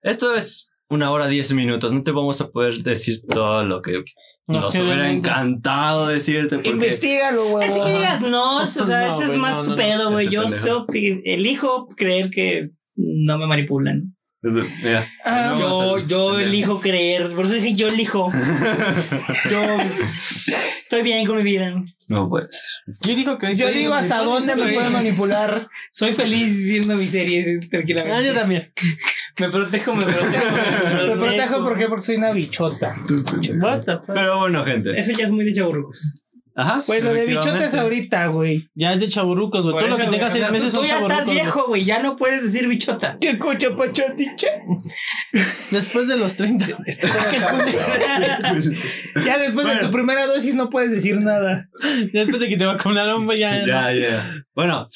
esto 0.04 0.36
es 0.36 0.70
una 0.90 1.12
hora 1.12 1.28
diez 1.28 1.52
minutos. 1.54 1.94
No 1.94 2.04
te 2.04 2.12
vamos 2.12 2.42
a 2.42 2.50
poder 2.50 2.84
decir 2.84 3.22
todo 3.28 3.64
lo 3.64 3.82
que 3.82 3.94
No, 3.94 4.04
nos 4.52 4.76
hubiera 4.76 5.12
encantado 5.12 6.08
decirte. 6.08 6.56
Porque 6.56 6.70
Investígalo, 6.70 7.58
Así 7.60 7.80
que 7.82 7.94
digas 7.94 8.22
no, 8.22 8.58
o 8.62 8.66
sea, 8.66 9.08
No, 9.08 9.14
ese 9.14 9.24
es 9.24 9.28
güey, 9.30 9.40
más 9.40 9.56
no, 9.58 9.64
tu 9.64 9.70
no, 9.72 9.76
pedo, 9.76 10.12
güey. 10.12 10.26
Este 10.26 10.36
Yo 10.36 10.48
so- 10.48 10.86
elijo 10.94 11.88
creer 11.96 12.30
que 12.30 12.66
no 12.96 13.38
me 13.38 13.48
manipulan. 13.48 14.16
Mira, 14.44 15.08
Ah, 15.24 15.56
no 15.56 16.00
Yo, 16.00 16.08
yo 16.08 16.40
elijo 16.40 16.82
creer, 16.82 17.32
por 17.34 17.46
eso 17.46 17.54
dije 17.54 17.74
yo 17.76 17.88
elijo. 17.90 18.32
yo 19.52 19.60
estoy 20.82 21.04
bien 21.04 21.28
con 21.28 21.38
mi 21.38 21.44
vida. 21.44 21.76
No 22.08 22.28
puede 22.28 22.48
ser. 22.50 22.96
Yo 23.02 23.16
digo 23.16 23.38
que 23.38 23.54
Yo 23.54 23.70
digo 23.70 23.94
hasta 23.94 24.18
dónde 24.24 24.56
me 24.56 24.62
Soy- 24.64 24.74
puede 24.74 24.90
manipular. 24.90 25.62
Soy 25.92 26.14
feliz 26.14 26.66
viendo 26.68 26.96
mis 26.96 27.12
series 27.12 27.70
tranquilamente. 27.70 28.18
Ah, 28.18 28.22
yo 28.24 28.34
también. 28.34 28.72
Me 29.42 29.50
protejo, 29.50 29.96
me 29.96 30.06
protejo. 30.06 31.06
Me 31.08 31.16
protejo 31.18 31.64
porque, 31.64 31.88
porque 31.88 32.04
soy 32.06 32.16
una 32.18 32.32
bichota. 32.32 32.96
What 33.60 33.82
the 33.86 33.92
fuck? 33.94 34.06
Pero 34.14 34.40
bueno, 34.40 34.64
gente. 34.66 34.98
Eso 35.00 35.12
ya 35.12 35.26
es 35.26 35.32
muy 35.32 35.46
de 35.46 35.54
chaburrucos. 35.54 36.16
Ajá. 36.54 36.84
Pues 36.86 37.02
lo 37.04 37.14
de 37.14 37.26
bichota 37.26 37.48
es 37.50 37.56
efectivamente. 37.74 37.80
ahorita, 37.80 38.28
güey. 38.28 38.68
Ya 38.76 38.94
es 38.94 39.00
de 39.00 39.08
chaburucos, 39.08 39.62
güey. 39.62 39.72
Por 39.74 39.80
Todo 39.80 39.90
lo 39.90 39.96
eso, 39.96 40.02
que 40.04 40.08
güey, 40.10 40.20
tenga 40.20 40.30
o 40.30 40.32
seis 40.32 40.44
sea, 40.44 40.52
meses 40.52 40.72
tú 40.72 40.78
son 40.80 40.86
ya 40.86 40.94
chaburucos. 40.96 41.20
estás 41.22 41.34
viejo, 41.34 41.68
güey. 41.68 41.86
Ya 41.86 42.04
no 42.04 42.18
puedes 42.18 42.44
decir 42.44 42.68
bichota. 42.68 43.18
¿Qué 43.22 43.38
coche 43.40 43.72
pachotiche? 43.72 44.48
Después 45.34 46.08
de 46.10 46.18
los 46.18 46.36
30. 46.36 46.66
Ya 49.26 49.38
después 49.38 49.66
de 49.66 49.74
Bueno. 49.74 49.88
tu 49.88 49.92
primera 49.92 50.28
dosis 50.28 50.56
no 50.56 50.70
puedes 50.70 50.92
decir 50.92 51.18
nada. 51.24 51.68
Después 52.14 52.40
de 52.40 52.50
que 52.50 52.58
te 52.58 52.66
vacunaron, 52.66 53.26
güey, 53.26 53.40
ya. 53.40 53.66
Ya, 53.66 53.92
ya. 53.94 54.44
Bueno, 54.54 54.88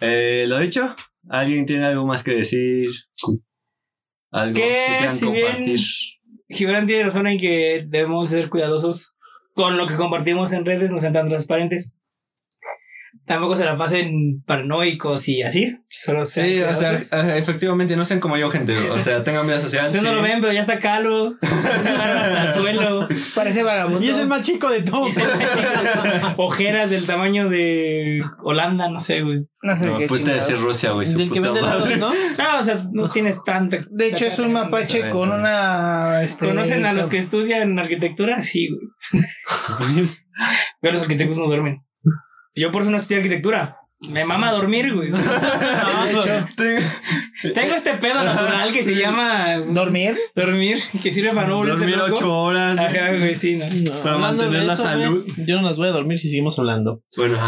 eh, 0.00 0.44
lo 0.48 0.58
dicho, 0.60 0.94
¿Alguien 1.28 1.66
tiene 1.66 1.86
algo 1.86 2.06
más 2.06 2.22
que 2.22 2.36
decir? 2.36 2.90
Algo 4.30 4.54
Que 4.54 5.10
si 5.10 5.30
bien-. 5.30 5.76
Gibran 6.48 6.86
tiene 6.86 7.04
razón 7.04 7.26
en 7.26 7.38
que 7.38 7.84
debemos 7.86 8.28
ser 8.28 8.48
cuidadosos 8.48 9.16
con 9.54 9.76
lo 9.76 9.86
que 9.86 9.96
compartimos 9.96 10.52
en 10.52 10.64
redes, 10.64 10.92
no 10.92 10.98
sean 10.98 11.12
tan 11.12 11.28
transparentes. 11.28 11.94
Tampoco 13.30 13.54
se 13.54 13.64
la 13.64 13.76
pasen 13.76 14.42
paranoicos 14.44 15.28
y 15.28 15.42
así. 15.42 15.72
Solo 15.86 16.26
sean 16.26 16.48
Sí, 16.48 16.62
o 16.62 16.74
sea, 16.74 16.94
eh, 16.94 17.38
efectivamente, 17.38 17.96
no 17.96 18.04
sean 18.04 18.18
como 18.18 18.36
yo, 18.36 18.50
gente. 18.50 18.76
O 18.90 18.98
sea, 18.98 19.22
tengan 19.24 19.46
vida 19.46 19.60
social. 19.60 19.84
Ustedes 19.84 20.02
no 20.02 20.12
lo 20.14 20.20
ven, 20.20 20.40
pero 20.40 20.52
ya 20.52 20.62
está 20.62 20.80
calo. 20.80 21.36
hasta 21.40 22.46
el 22.46 22.52
suelo. 22.52 23.06
Parece 23.36 23.62
vagabundo. 23.62 24.04
Y 24.04 24.08
es 24.08 24.18
el 24.18 24.26
más 24.26 24.42
chico 24.42 24.68
de 24.68 24.82
todos. 24.82 25.14
Ojeras 26.38 26.90
del 26.90 27.06
tamaño 27.06 27.48
de 27.48 28.20
Holanda, 28.42 28.90
no 28.90 28.98
sé, 28.98 29.22
güey. 29.22 29.46
No 29.62 29.76
sé 29.76 29.86
No, 29.86 29.98
qué 29.98 30.06
puede 30.08 30.24
chingados. 30.24 30.48
decir 30.48 30.64
Rusia, 30.64 30.90
güey. 30.90 31.06
su 31.06 31.16
Del 31.18 31.30
que 31.30 31.40
puta 31.40 31.52
vende 31.52 31.60
helados, 31.68 31.82
madre. 31.84 31.96
¿no? 31.98 32.08
No, 32.10 32.58
o 32.58 32.62
sea, 32.64 32.84
no 32.90 33.08
tienes 33.08 33.44
tanta. 33.44 33.78
De 33.92 34.08
hecho, 34.08 34.26
es 34.26 34.40
un 34.40 34.52
mapache 34.54 35.08
con 35.10 35.30
una. 35.30 36.20
Este, 36.24 36.46
¿Conocen 36.48 36.84
a 36.84 36.92
los 36.94 37.08
que 37.08 37.18
estudian 37.18 37.78
arquitectura? 37.78 38.42
Sí, 38.42 38.70
güey. 38.70 40.04
Pero 40.80 40.94
los 40.94 41.02
arquitectos 41.02 41.38
no 41.38 41.46
duermen. 41.46 41.84
Yo 42.54 42.70
por 42.70 42.82
eso 42.82 42.90
no 42.90 42.96
estudié 42.96 43.18
arquitectura. 43.18 43.76
Me 44.08 44.24
mama 44.24 44.50
dormir, 44.50 44.94
güey. 44.94 45.10
No, 45.10 46.04
de 46.04 46.12
hecho, 46.12 46.46
tengo 47.54 47.74
este 47.74 47.92
pedo 47.94 48.22
natural 48.22 48.72
que 48.72 48.82
se 48.82 48.94
llama 48.94 49.56
Dormir. 49.58 50.16
dormir, 50.34 50.78
que 51.02 51.12
sirve 51.12 51.32
para 51.32 51.48
no 51.48 51.56
volverte 51.58 51.80
Dormir 51.80 51.98
ocho 52.00 52.42
horas. 52.42 52.78
Ajá, 52.78 53.10
güey, 53.16 53.34
sí, 53.36 53.56
¿no? 53.56 53.66
No, 53.68 54.00
Para 54.00 54.14
hablando 54.14 54.42
mantener 54.44 54.64
la 54.66 54.74
eso, 54.74 54.82
salud. 54.82 55.24
güey, 55.24 55.46
yo 55.46 55.56
no 55.60 55.68
las 55.68 55.76
voy 55.76 55.88
a 55.88 55.92
dormir 55.92 56.18
si 56.18 56.28
seguimos 56.28 56.58
hablando. 56.58 57.02
Bueno. 57.16 57.38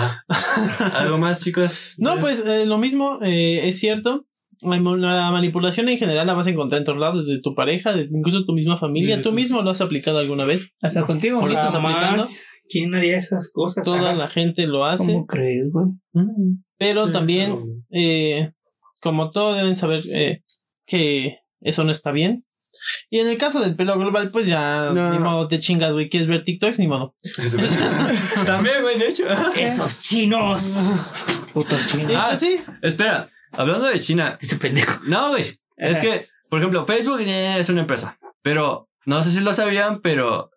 ¿Algo 0.95 1.19
más, 1.19 1.41
chicos? 1.41 1.95
No, 1.99 2.19
pues 2.21 2.45
eh, 2.47 2.67
lo 2.67 2.79
mismo, 2.79 3.19
eh, 3.23 3.63
es 3.69 3.79
cierto. 3.79 4.27
La 4.63 5.31
manipulación 5.31 5.89
en 5.89 5.99
general 5.99 6.27
la 6.27 6.35
vas 6.35 6.47
a 6.47 6.51
encontrar 6.51 6.81
en 6.81 6.85
todos 6.85 6.99
lados, 6.99 7.27
desde 7.27 7.41
tu 7.41 7.55
pareja, 7.55 7.93
de 7.93 8.09
incluso 8.13 8.45
tu 8.45 8.53
misma 8.53 8.79
familia. 8.79 9.17
Desde 9.17 9.23
Tú 9.23 9.31
tus- 9.31 9.37
mismo 9.37 9.63
lo 9.63 9.71
has 9.71 9.81
aplicado 9.81 10.19
alguna 10.19 10.45
vez. 10.45 10.73
Hasta 10.81 11.07
contigo. 11.07 11.41
Güey. 11.41 11.53
eso- 11.55 11.67
estás 11.67 11.75
aplicando? 11.81 12.25
¿Quién 12.69 12.95
haría 12.95 13.19
esas 13.19 13.51
cosas? 13.53 13.85
Toda 13.85 13.99
Ajá. 14.11 14.15
la 14.15 14.29
gente 14.29 14.67
lo 14.67 14.85
hace. 14.85 15.07
¿Cómo 15.13 15.27
crees, 15.27 15.71
güey? 15.71 15.89
Pero 16.79 17.07
Sí, 17.07 17.13
también, 17.13 17.57
eh, 17.91 18.51
como 19.01 19.31
todo, 19.31 19.55
deben 19.55 19.77
saber 19.77 20.01
eh, 20.13 20.43
que 20.87 21.39
eso 21.61 21.85
no 21.85 21.91
está 21.91 22.13
bien. 22.13 22.45
Y 23.11 23.19
en 23.19 23.29
el 23.29 23.37
caso 23.39 23.61
del 23.61 23.75
pelo 23.77 23.99
global, 23.99 24.31
pues 24.33 24.47
ya 24.47 24.93
No. 24.95 25.13
ni 25.13 25.19
modo 25.19 25.49
te 25.49 25.59
chingas, 25.61 25.93
güey. 25.93 26.09
¿Quieres 26.09 26.29
ver 26.29 26.45
TikToks? 26.45 26.79
Ni 26.79 26.87
modo. 26.87 27.15
También, 28.47 28.83
güey, 28.83 28.99
de 28.99 29.09
hecho. 29.09 29.25
Esos 29.57 30.03
chinos. 30.03 30.63
Putos 31.53 31.87
chinos. 31.89 32.13
Ah. 32.17 32.35
sí, 32.37 32.57
Espera, 32.81 33.29
hablando 33.53 33.87
de 33.87 34.01
China. 34.01 34.39
Este 34.41 34.57
pendejo. 34.57 35.01
No, 35.05 35.31
güey. 35.31 35.59
Es 35.77 35.99
que, 35.99 36.27
por 36.49 36.61
ejemplo, 36.61 36.85
Facebook 36.87 37.21
es 37.21 37.69
una 37.69 37.81
empresa. 37.81 38.19
Pero 38.43 38.89
no 39.07 39.23
sé 39.23 39.31
si 39.31 39.41
lo 39.41 39.55
sabían, 39.55 40.01
pero 40.01 40.51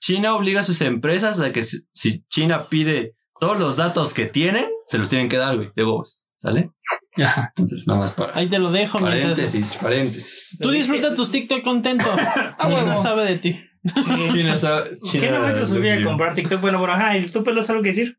China 0.00 0.34
obliga 0.34 0.60
a 0.60 0.64
sus 0.64 0.80
empresas 0.80 1.40
a 1.40 1.52
que 1.52 1.62
si, 1.62 2.22
China 2.28 2.68
pide 2.68 3.14
todos 3.40 3.58
los 3.58 3.76
datos 3.76 4.14
que 4.14 4.26
tienen, 4.26 4.66
se 4.86 4.98
los 4.98 5.08
tienen 5.08 5.28
que 5.28 5.36
dar, 5.36 5.56
güey, 5.56 5.70
de 5.74 5.84
huevos. 5.84 6.24
¿Sale? 6.36 6.70
Ajá. 7.16 7.52
Entonces, 7.56 7.84
nada 7.88 7.98
más 7.98 8.12
para. 8.12 8.36
ahí 8.36 8.46
te 8.46 8.60
lo 8.60 8.70
dejo. 8.70 9.00
Paréntesis, 9.00 9.74
paréntesis. 9.74 10.56
Tú 10.60 10.70
disfruta 10.70 11.16
tus 11.16 11.32
TikTok 11.32 11.62
contento. 11.62 12.06
Ah, 12.60 12.68
China 12.68 12.84
huevo. 12.84 13.02
sabe 13.02 13.24
de 13.24 13.38
ti. 13.38 13.60
China 14.32 14.56
sabe. 14.56 14.88
¿Qué 14.90 15.18
China 15.18 15.38
no 15.40 15.80
me 15.80 15.92
a 15.92 16.04
comprar 16.04 16.34
TikTok? 16.34 16.60
Bueno, 16.60 16.78
bueno, 16.78 16.94
ajá. 16.94 17.16
¿Y 17.16 17.26
tú 17.26 17.42
pelos 17.42 17.68
algo 17.70 17.82
que 17.82 17.88
decir? 17.88 18.18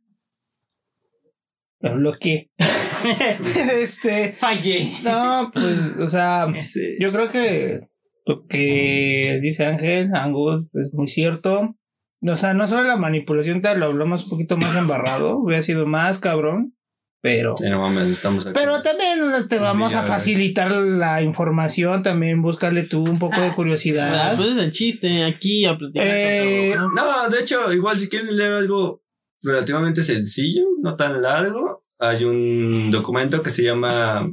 Lo 1.81 1.95
bloqueé. 1.95 2.49
este. 3.81 4.33
Fallé. 4.33 4.91
No, 5.03 5.49
pues, 5.53 5.93
o 5.99 6.07
sea, 6.07 6.47
Ese- 6.55 6.95
yo 6.99 7.09
creo 7.11 7.29
que 7.29 7.81
lo 8.25 8.45
que 8.47 9.39
dice 9.41 9.65
Ángel, 9.65 10.11
Angus, 10.13 10.65
es 10.73 10.93
muy 10.93 11.07
cierto. 11.07 11.75
O 12.21 12.35
sea, 12.35 12.53
no 12.53 12.67
solo 12.67 12.83
la 12.83 12.97
manipulación, 12.97 13.61
te 13.61 13.75
lo 13.77 13.85
hablamos 13.85 14.25
un 14.25 14.29
poquito 14.31 14.57
más 14.57 14.75
embarrado, 14.75 15.37
hubiera 15.37 15.61
sido 15.63 15.87
más 15.87 16.19
cabrón, 16.19 16.75
pero... 17.21 17.55
Sí, 17.57 17.69
no 17.69 17.79
mames, 17.79 18.07
estamos 18.07 18.45
aquí. 18.45 18.59
Pero 18.61 18.81
también 18.81 19.19
te 19.47 19.57
vamos 19.57 19.95
a 19.95 20.03
facilitar 20.03 20.69
la 20.69 21.21
información, 21.21 22.03
también 22.03 22.41
búscale 22.41 22.83
tú 22.83 23.03
un 23.05 23.17
poco 23.17 23.39
de 23.39 23.47
Ah, 23.47 23.55
curiosidad. 23.55 24.35
pues 24.35 24.49
es 24.51 24.57
el 24.57 24.71
chiste 24.71 25.23
aquí 25.23 25.63
a 25.63 25.77
platicar. 25.77 26.05
con 26.05 26.13
Eh. 26.13 26.75
No, 26.93 27.29
de 27.29 27.39
hecho, 27.39 27.71
igual 27.71 27.97
si 27.97 28.09
quieren 28.09 28.35
leer 28.35 28.51
algo 28.51 29.01
relativamente 29.41 30.03
sencillo, 30.03 30.63
no 30.81 30.95
tan 30.95 31.21
largo, 31.21 31.83
hay 31.99 32.23
un 32.25 32.91
documento 32.91 33.41
que 33.41 33.49
se 33.49 33.63
llama 33.63 34.29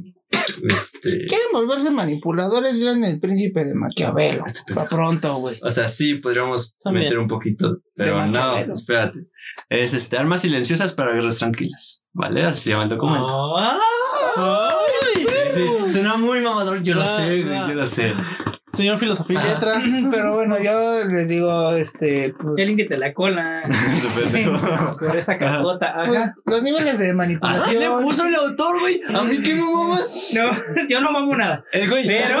este 0.69 1.25
Quieren 1.27 1.47
volverse 1.53 1.89
manipuladores, 1.89 2.75
dirán 2.75 3.03
el 3.03 3.19
príncipe 3.19 3.63
de 3.65 3.73
Maquiavelo. 3.75 4.43
Este 4.45 4.73
Para 4.73 4.89
pronto, 4.89 5.35
güey. 5.37 5.57
o 5.61 5.69
sea, 5.69 5.87
sí 5.87 6.15
podríamos 6.15 6.75
También. 6.83 7.05
meter 7.05 7.19
un 7.19 7.27
poquito, 7.27 7.79
pero 7.95 8.25
no, 8.25 8.57
espérate. 8.73 9.27
Es 9.69 9.93
este 9.93 10.17
armas 10.17 10.41
silenciosas 10.41 10.93
para 10.93 11.13
guerras 11.13 11.37
tranquilas, 11.37 12.03
¿vale? 12.13 12.43
Así 12.43 12.63
se 12.63 12.69
llama 12.71 12.83
el 12.83 12.89
documento. 12.89 13.57
Ah, 13.57 13.79
Ay, 14.35 15.25
Sí, 15.53 15.63
suena 15.91 16.15
muy 16.17 16.41
mamador, 16.41 16.83
yo 16.83 16.93
lo 16.93 17.01
Ah, 17.01 17.05
sé, 17.17 17.43
güey, 17.43 17.55
ah. 17.57 17.65
yo 17.67 17.73
lo 17.73 17.87
sé. 17.87 18.13
Señor 18.77 18.97
filosofía. 18.99 19.43
Letras, 19.43 19.81
pero 20.11 20.35
bueno, 20.35 20.59
yo 20.59 21.03
les 21.05 21.27
digo, 21.27 21.71
este, 21.71 22.27
Ya 22.27 22.33
pues, 22.37 22.67
límpiate 22.67 22.95
la 22.97 23.11
cola. 23.11 23.63
Con 24.99 25.17
esa 25.17 25.39
cagota. 25.39 26.05
pues, 26.05 26.31
los 26.45 26.61
niveles 26.61 26.99
de 26.99 27.11
manipulación. 27.11 27.65
Así 27.65 27.77
le 27.79 27.89
puso 28.03 28.27
el 28.27 28.35
autor, 28.35 28.79
güey. 28.79 29.01
A 29.11 29.23
mí 29.23 29.41
qué 29.41 29.55
me 29.55 29.63
mamas. 29.63 30.31
No, 30.35 30.83
yo 30.89 31.01
no 31.01 31.11
mamo 31.11 31.35
nada. 31.35 31.65
El 31.71 31.89
güey. 31.89 32.05
Pero. 32.05 32.39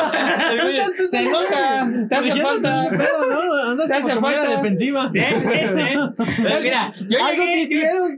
el 0.51 0.61
güey. 0.61 0.77
Se 1.09 1.23
nota, 1.23 1.91
te 2.07 2.15
hace 2.15 2.41
falta. 2.41 2.87
¿qué 2.91 2.97
pedo, 2.97 3.29
no? 3.31 3.71
Andas 3.71 3.87
Te 3.89 4.01
como 4.01 4.07
hace 4.07 4.19
falta. 4.21 4.57
defensiva. 4.57 5.09
Sí, 5.11 5.19
sí, 5.19 5.59
sí. 5.75 6.43
Mira, 6.61 6.93
yo 6.99 7.17
llegué, 7.35 7.67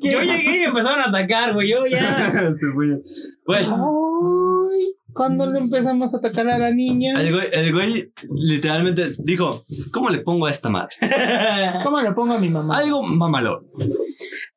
yo 0.01 0.21
llegué 0.21 0.57
y 0.57 0.59
me 0.59 0.65
empezaron 0.65 0.99
a 0.99 1.05
atacar, 1.05 1.53
güey. 1.53 1.69
Yo 1.69 1.85
ya. 1.85 2.27
Este 2.27 2.69
güey. 2.73 3.01
Ay, 3.47 3.65
cuando 5.13 5.45
le 5.47 5.59
empezamos 5.59 6.13
a 6.13 6.17
atacar 6.17 6.49
a 6.49 6.57
la 6.57 6.71
niña, 6.71 7.19
el 7.21 7.33
güey, 7.33 7.47
el 7.51 7.73
güey 7.73 8.13
literalmente 8.35 9.15
dijo, 9.19 9.65
¿cómo 9.91 10.09
le 10.09 10.19
pongo 10.19 10.45
a 10.45 10.51
esta 10.51 10.69
madre? 10.69 10.95
¿cómo 11.83 11.99
le 12.01 12.11
pongo 12.13 12.33
a 12.33 12.39
mi 12.39 12.49
mamá? 12.49 12.77
Algo 12.77 13.03
mamalón. 13.03 13.67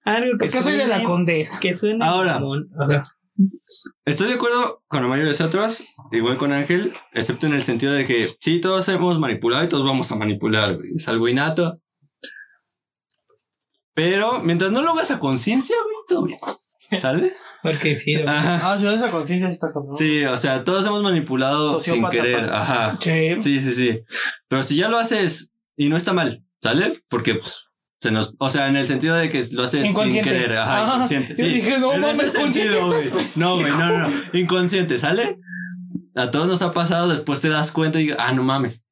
Algo 0.04 0.38
que 0.38 0.50
soy 0.50 0.76
de 0.76 0.86
la 0.86 1.02
condesa. 1.02 1.58
Que 1.60 1.74
suena. 1.74 2.06
Ahora. 2.06 2.40
Estoy 4.04 4.28
de 4.28 4.34
acuerdo 4.34 4.82
con 4.88 5.02
la 5.02 5.08
mayoría 5.08 5.32
de 5.32 5.38
nosotros, 5.38 5.84
igual 6.12 6.36
con 6.36 6.52
Ángel, 6.52 6.94
excepto 7.12 7.46
en 7.46 7.54
el 7.54 7.62
sentido 7.62 7.92
de 7.92 8.04
que 8.04 8.28
sí, 8.40 8.60
todos 8.60 8.88
hemos 8.88 9.18
manipulado 9.18 9.64
y 9.64 9.68
todos 9.68 9.84
vamos 9.84 10.12
a 10.12 10.16
manipular, 10.16 10.74
güey. 10.74 10.92
Es 10.96 11.08
algo 11.08 11.28
innato. 11.28 11.80
Pero 13.94 14.40
mientras 14.40 14.70
no 14.70 14.82
lo 14.82 14.90
hagas 14.90 15.10
a 15.10 15.18
conciencia, 15.18 15.76
güey, 15.82 15.96
todo 16.08 16.22
bien. 16.24 16.38
¿Sale? 17.00 17.32
Porque 17.62 17.94
sí. 17.96 18.14
Ajá. 18.26 18.72
Ah, 18.72 18.78
si 18.78 18.86
esa 18.88 19.10
conciencia 19.10 19.48
está 19.48 19.72
cabrón. 19.72 19.94
Sí, 19.96 20.24
o 20.24 20.36
sea, 20.36 20.64
todos 20.64 20.84
hemos 20.86 21.02
manipulado 21.02 21.74
Sociópata, 21.74 22.12
sin 22.12 22.22
querer. 22.22 22.48
pa. 22.48 22.62
Ajá. 22.62 22.96
Sí. 23.00 23.36
Sí, 23.40 23.60
sí, 23.60 23.72
sí. 23.72 24.00
Pero 24.48 24.62
si 24.62 24.76
ya 24.76 24.88
lo 24.88 24.98
haces 24.98 25.52
y 25.76 25.88
no 25.88 25.96
está 25.96 26.12
mal, 26.12 26.42
¿sale? 26.60 27.00
Porque 27.08 27.36
pues, 27.36 27.66
se 28.00 28.10
nos, 28.10 28.34
o 28.38 28.50
sea, 28.50 28.66
en 28.68 28.76
el 28.76 28.86
sentido 28.86 29.14
de 29.14 29.30
que 29.30 29.42
lo 29.52 29.62
haces 29.62 29.94
sin 29.94 30.22
querer, 30.22 30.56
ajá, 30.58 30.82
Ah, 30.82 30.94
inconsciente. 30.94 31.34
yo 31.36 31.44
Sí. 31.46 31.54
dije, 31.54 31.78
no 31.78 31.96
mames, 31.98 32.32
sentido, 32.32 32.86
güey. 32.88 33.10
No, 33.36 33.54
güey, 33.60 33.70
no, 33.70 33.78
no, 33.98 34.08
no. 34.08 34.22
Inconsciente, 34.38 34.98
¿sale? 34.98 35.38
A 36.16 36.30
todos 36.30 36.48
nos 36.48 36.62
ha 36.62 36.72
pasado, 36.72 37.08
después 37.08 37.40
te 37.40 37.48
das 37.48 37.70
cuenta 37.72 38.00
y 38.00 38.04
digo, 38.06 38.16
ah, 38.18 38.32
no 38.32 38.42
mames. 38.42 38.86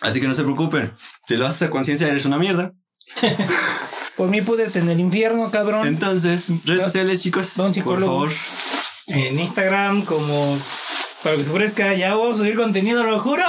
Así 0.00 0.20
que 0.20 0.26
no 0.28 0.34
se 0.34 0.42
preocupen. 0.42 0.92
Si 1.26 1.36
lo 1.36 1.46
haces 1.46 1.62
a 1.62 1.70
conciencia, 1.70 2.08
eres 2.08 2.26
una 2.26 2.38
mierda. 2.38 2.72
Por 4.16 4.28
mí 4.28 4.42
pude 4.42 4.68
tener 4.68 4.98
infierno, 5.00 5.50
cabrón. 5.50 5.86
Entonces, 5.86 6.52
redes 6.64 6.82
sociales, 6.82 7.22
chicos, 7.22 7.56
un 7.58 7.72
por 7.82 8.00
favor. 8.00 8.30
En 9.06 9.38
Instagram, 9.40 10.04
como. 10.04 10.58
Para 11.22 11.36
que 11.36 11.44
se 11.44 11.50
ofrezca, 11.50 11.94
ya 11.94 12.14
vamos 12.16 12.36
a 12.38 12.42
subir 12.42 12.56
contenido, 12.56 13.04
lo 13.04 13.20
juro. 13.20 13.44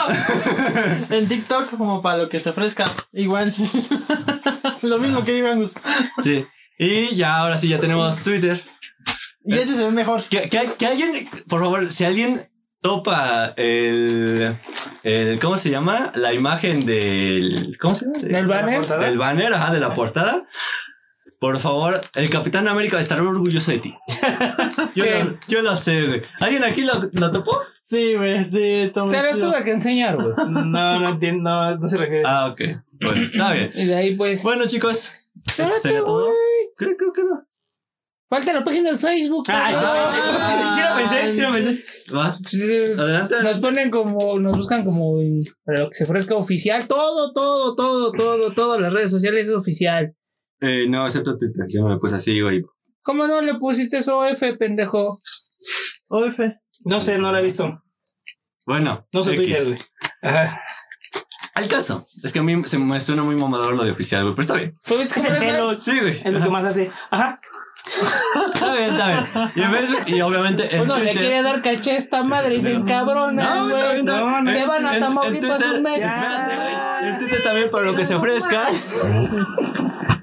En 1.10 1.28
TikTok, 1.28 1.76
como 1.76 2.02
para 2.02 2.18
lo 2.24 2.30
que 2.30 2.40
se 2.40 2.50
ofrezca. 2.52 2.86
Igual. 3.12 3.54
lo 4.84 5.00
mismo 5.00 5.24
que 5.24 5.34
digan. 5.34 5.66
Sí. 6.24 6.46
Y 6.78 7.16
ya, 7.16 7.38
ahora 7.38 7.58
sí, 7.58 7.68
ya 7.70 7.80
tenemos 7.80 8.22
Twitter. 8.24 8.64
Y 9.46 9.56
ese 9.56 9.76
se 9.76 9.84
ve 9.86 9.92
mejor. 9.92 10.24
Que, 10.24 10.50
que- 10.50 10.74
que 10.78 10.86
alguien, 10.86 11.30
por 11.48 11.62
favor, 11.62 11.92
si 11.92 12.06
alguien 12.06 12.48
topa 12.84 13.54
el, 13.58 14.56
el. 15.02 15.40
¿Cómo 15.40 15.58
se 15.58 15.72
llama? 15.72 16.12
La 16.14 16.34
imagen 16.34 16.86
del. 16.86 17.76
¿Cómo 17.82 17.96
se 17.96 18.06
llama? 18.06 18.20
¿Del 18.20 18.46
banner? 18.46 18.86
Del 18.86 19.18
banner, 19.18 19.54
ajá, 19.54 19.74
de 19.74 19.80
la 19.80 19.96
portada. 19.96 20.46
Por 21.40 21.60
favor, 21.60 22.00
el 22.14 22.30
Capitán 22.30 22.68
América 22.68 23.00
estará 23.00 23.22
orgulloso 23.24 23.72
de 23.72 23.80
ti. 23.80 23.96
Yo, 24.96 25.04
lo, 25.06 25.40
yo 25.48 25.62
lo 25.62 25.76
sé, 25.76 26.06
güey. 26.06 26.22
¿Alguien 26.40 26.64
aquí 26.64 26.84
lo, 26.84 27.10
lo 27.12 27.32
topó? 27.32 27.60
Sí, 27.82 28.16
güey, 28.16 28.48
sí, 28.48 28.92
Te 28.94 29.00
lo 29.02 29.50
tuve 29.50 29.64
que 29.64 29.72
enseñar, 29.72 30.16
güey. 30.16 30.34
No, 30.50 31.00
no 31.00 31.10
entiendo, 31.10 31.50
no, 31.50 31.76
no 31.78 31.88
se 31.88 31.98
refiere. 31.98 32.22
Ah, 32.26 32.48
ok. 32.50 32.62
Bueno, 33.02 33.22
está 33.26 33.52
bien. 33.54 33.70
Y 33.76 33.86
de 33.86 33.96
ahí, 33.96 34.16
pues. 34.16 34.42
Bueno, 34.44 34.66
chicos, 34.68 35.14
esto 35.48 35.66
sería 35.82 36.04
todo. 36.04 36.28
güey. 36.28 36.38
¿Qué, 36.78 36.86
qué, 36.98 37.06
qué 37.14 37.24
no? 37.24 37.46
Falta 38.34 38.52
la 38.52 38.64
página 38.64 38.94
de 38.94 38.98
Facebook. 38.98 39.46
Ay, 39.48 39.76
cabrón. 39.76 40.12
sí, 40.12 40.64
sí 40.74 40.82
lo 40.82 40.98
pensé, 40.98 41.34
sí 41.36 41.42
lo 41.42 41.52
pensé. 41.52 41.84
Va. 42.16 42.40
Sí, 42.50 42.80
Adelante. 42.98 43.36
Nos 43.44 43.60
ponen 43.60 43.92
como, 43.92 44.40
nos 44.40 44.58
buscan 44.58 44.84
como 44.84 45.20
para 45.64 45.84
lo 45.84 45.90
que 45.90 45.94
se 45.94 46.06
ofrezca 46.06 46.34
oficial. 46.34 46.88
Todo, 46.88 47.32
todo, 47.32 47.76
todo, 47.76 48.12
todo, 48.12 48.52
todo. 48.54 48.80
Las 48.80 48.92
redes 48.92 49.12
sociales 49.12 49.50
es 49.50 49.54
oficial. 49.54 50.16
Eh, 50.62 50.88
no, 50.90 51.06
excepto 51.06 51.38
Twitter. 51.38 51.68
Yo 51.70 51.86
me 51.86 52.00
puse 52.00 52.16
así, 52.16 52.42
güey. 52.42 52.64
¿Cómo 53.04 53.28
no 53.28 53.40
le 53.40 53.54
pusiste 53.54 54.00
eso 54.00 54.26
F, 54.26 54.58
pendejo? 54.58 55.22
OF. 56.10 56.40
No 56.86 57.02
sé, 57.02 57.20
no 57.20 57.32
la 57.32 57.40
he 57.40 57.44
visto. 57.44 57.84
Bueno. 58.66 59.00
No 59.14 59.22
sé. 59.22 59.36
Twitter, 59.36 59.64
güey. 59.64 59.78
Ajá. 60.24 60.60
Al 61.54 61.68
caso. 61.68 62.08
Es 62.24 62.34
que 62.34 62.40
a 62.40 62.44
mí 62.44 62.60
se 62.66 62.80
me 62.80 63.00
suena 63.00 63.22
muy 63.22 63.36
mamador 63.36 63.76
lo 63.76 63.84
de 63.84 63.92
oficial, 63.92 64.24
güey. 64.24 64.34
Pero 64.34 64.42
está 64.42 64.56
bien. 64.56 64.74
¿Tú 64.88 64.98
viste 64.98 65.20
Es 65.20 65.26
el 65.28 65.38
pelo? 65.38 65.76
Sí, 65.76 66.00
güey. 66.00 66.14
es 66.14 66.34
lo 66.34 66.42
que 66.42 66.50
más 66.50 66.66
hace. 66.66 66.90
Ajá. 67.12 67.40
Está 68.54 68.74
bien, 68.76 68.90
está 68.92 69.08
bien. 69.08 69.52
Y, 69.56 69.62
en 69.62 69.72
vez- 69.72 70.08
y 70.08 70.22
obviamente 70.22 70.76
en 70.76 70.82
Uno 70.84 70.94
le 70.96 71.00
Twitter. 71.02 71.18
quiere 71.18 71.42
dar 71.44 71.62
caché 71.62 71.92
a 71.92 71.98
esta 71.98 72.24
madre 72.24 72.56
y 72.56 72.62
se 72.62 72.72
encabrona, 72.74 73.44
No, 73.56 73.68
está 73.68 73.78
güey. 73.80 73.94
bien, 73.94 74.08
está 74.08 74.24
bien. 74.24 74.44
No, 74.46 74.52
se 74.52 74.66
van 74.66 74.86
a 74.88 75.00
Tamaulipas 75.00 75.66
un 75.76 75.84
mes. 75.84 75.98
Espérate. 76.04 77.08
En 77.08 77.18
Twitter 77.20 77.44
también 77.44 77.70
para 77.72 77.86
lo 77.86 77.96
que 77.96 78.06
se 78.06 78.16
ofrezca. 78.16 78.64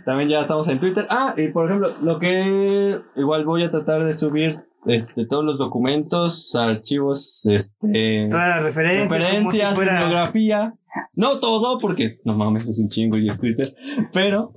También 0.04 0.28
ya 0.30 0.40
estamos 0.40 0.68
en 0.68 0.80
Twitter. 0.80 1.06
Ah, 1.10 1.34
y 1.36 1.48
por 1.48 1.66
ejemplo, 1.66 1.88
lo 2.02 2.18
que 2.18 2.98
igual 3.16 3.44
voy 3.44 3.64
a 3.64 3.70
tratar 3.70 4.04
de 4.04 4.14
subir 4.14 4.58
este 4.86 5.26
todos 5.26 5.44
los 5.44 5.58
documentos, 5.58 6.54
archivos, 6.56 7.46
este 7.46 8.28
Todas 8.30 8.48
las 8.48 8.62
referencias. 8.62 9.10
referencias, 9.12 9.74
si 9.74 9.80
bibliografía. 9.84 10.74
No 11.14 11.38
todo, 11.38 11.78
porque 11.78 12.18
no 12.24 12.34
mames, 12.34 12.66
es 12.68 12.78
un 12.80 12.88
chingo 12.88 13.16
y 13.18 13.28
es 13.28 13.40
Twitter. 13.40 13.74
Pero 14.12 14.52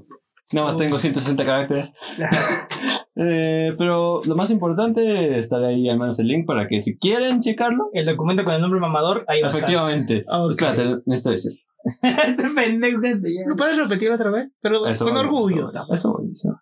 nada 0.53 0.68
más 0.68 0.77
tengo 0.77 0.98
160 0.98 1.45
caracteres. 1.45 1.91
Eh, 3.15 3.76
pero 3.77 4.22
lo 4.26 4.35
más 4.35 4.49
importante 4.49 5.38
estará 5.38 5.68
ahí 5.68 5.88
al 5.88 5.99
menos 5.99 6.18
el 6.19 6.27
link 6.27 6.48
para 6.48 6.68
que 6.68 6.80
si 6.80 6.98
quieren 6.98 7.40
checarlo. 7.40 7.90
El 7.94 8.06
documento 8.06 8.44
con 8.44 8.56
el 8.56 8.61
nombre 8.61 8.80
mamador, 8.80 9.23
ahí 9.27 9.41
va 9.41 9.48
a 9.48 9.49
estar. 9.49 9.64
Efectivamente. 9.64 10.26
Ok. 10.27 10.52
Espérate, 10.52 11.02
necesito 11.06 11.30
decir. 11.31 11.52
este 12.02 12.49
pendejo. 12.49 13.02
¿Lo 13.48 13.56
puedes 13.56 13.77
repetir 13.77 14.11
otra 14.11 14.31
vez? 14.31 14.52
Pero 14.61 14.85
Eso 14.88 15.06
con 15.06 15.14
voy, 15.14 15.23
orgullo. 15.23 15.72
Eso, 15.91 16.14
voy, 16.14 16.31
eso 16.31 16.52
voy, 16.52 16.61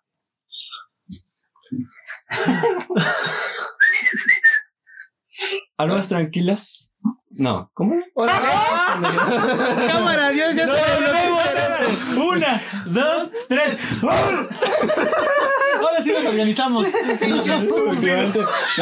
¿Almas 5.76 6.08
tranquilas? 6.08 6.81
No. 7.30 7.70
¿Cómo? 7.74 7.96
Órale. 8.14 8.46
Cámara, 9.88 10.30
Dios, 10.30 10.54
ya 10.54 10.66
sabes 10.66 11.00
lo 11.00 11.12
que 11.12 11.28
Una, 12.20 12.60
dos, 12.86 13.30
tres. 13.48 13.78
Ahora 14.02 14.48
sí 16.04 16.12
nos 16.12 16.26
organizamos. 16.26 16.88
Nos 17.28 17.46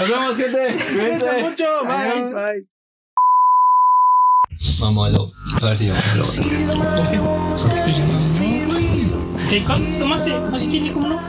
vemos, 0.08 0.36
gente. 0.36 0.76
Cuídense. 0.92 1.42
mucho. 1.42 1.64
Bye. 1.84 2.66
Mamuelo. 4.80 5.30
A 5.62 5.66
ver 5.66 5.76
si 5.76 5.86
yo 5.86 5.94
¿Qué 9.48 9.62
cuánto 9.64 9.98
tomaste? 9.98 10.32
Así 10.52 10.70
tiene 10.70 10.92
como 10.92 11.08
no. 11.08 11.20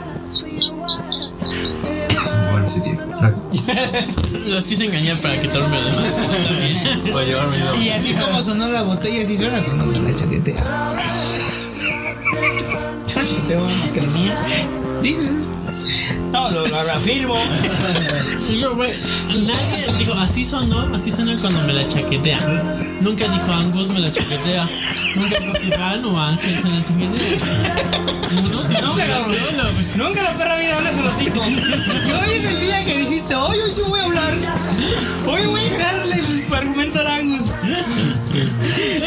Bueno, 2.52 2.70
sí, 2.70 2.82
tío. 2.82 3.11
Los 4.48 4.66
quise 4.66 4.86
engañar 4.86 5.20
para 5.20 5.40
que 5.40 5.48
todo 5.48 5.68
me 5.70 5.80
lo 5.82 5.90
Voy 5.92 7.24
a 7.24 7.26
llevarme 7.26 7.58
yo. 7.58 7.82
Y 7.82 7.90
así 7.90 8.14
como 8.14 8.42
sonó 8.42 8.68
la 8.68 8.82
botella, 8.84 9.24
así 9.24 9.38
suena 9.38 9.64
cuando 9.64 9.86
me 9.86 10.12
la 10.12 10.16
chaquetea. 10.18 10.64
Chiquiteo 13.06 13.64
más 13.64 13.92
que 13.92 14.02
la 14.02 14.08
mía. 14.08 14.42
Dices. 15.02 15.52
No, 16.32 16.50
lo, 16.52 16.66
lo 16.66 16.84
reafirmo. 16.84 17.36
Digo, 18.50 18.76
güey, 18.76 18.92
nadie 19.28 19.88
dijo, 19.98 20.14
así 20.14 20.46
sonó, 20.46 20.94
así 20.96 21.12
suena 21.12 21.36
cuando 21.40 21.62
me 21.62 21.74
la 21.74 21.88
chaquetea. 21.88 22.40
Nunca 23.02 23.28
dijo 23.28 23.52
Angus 23.52 23.90
me 23.90 24.00
la 24.00 24.12
chaquetea. 24.12 24.66
Nunca 25.16 25.40
dijo 25.40 25.54
Iván 25.76 26.06
o 26.06 26.20
Ángel 26.20 26.56
se 26.56 26.70
la 26.70 26.84
chaquetea. 26.84 27.38
Uno 28.46 28.64
se 28.64 28.82
Nunca 28.82 29.06
lo 29.06 29.26
solo. 29.26 29.70
Nunca 29.96 30.24
la 30.24 30.38
perra 30.38 30.58
vida 30.58 30.78
hablas 30.78 30.98
el 30.98 31.08
hocico. 31.08 31.44
Y 31.46 32.12
hoy 32.12 32.38
es 32.38 32.46
el 32.46 32.60
día 32.60 32.86
que 32.86 32.98
dijiste, 32.98 33.36
hoy, 33.36 33.58
hoy 33.60 33.72
sí 33.72 33.82
voy 33.88 34.00
a 34.00 34.04
hablar. 34.04 34.34
Hoy 35.28 35.46
voy 35.48 35.62
a 35.62 35.64
dejarle 35.64 36.16
el 36.16 36.54
argumento 36.54 37.00
a 37.00 37.04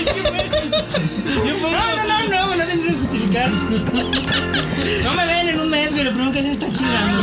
Angus. 0.09 1.61
No, 1.63 1.71
no, 1.71 2.05
no, 2.07 2.29
no, 2.29 2.57
no 2.57 2.65
tienes 2.65 2.87
que 2.87 2.93
justificar. 2.93 3.51
No 3.51 5.15
me 5.15 5.27
ven 5.27 5.49
en 5.49 5.61
un 5.61 5.71
mes, 5.71 5.93
pero 5.95 6.11
primero 6.11 6.33
que 6.33 6.43
se 6.43 6.53
está 6.53 6.67
chingando. 6.73 7.23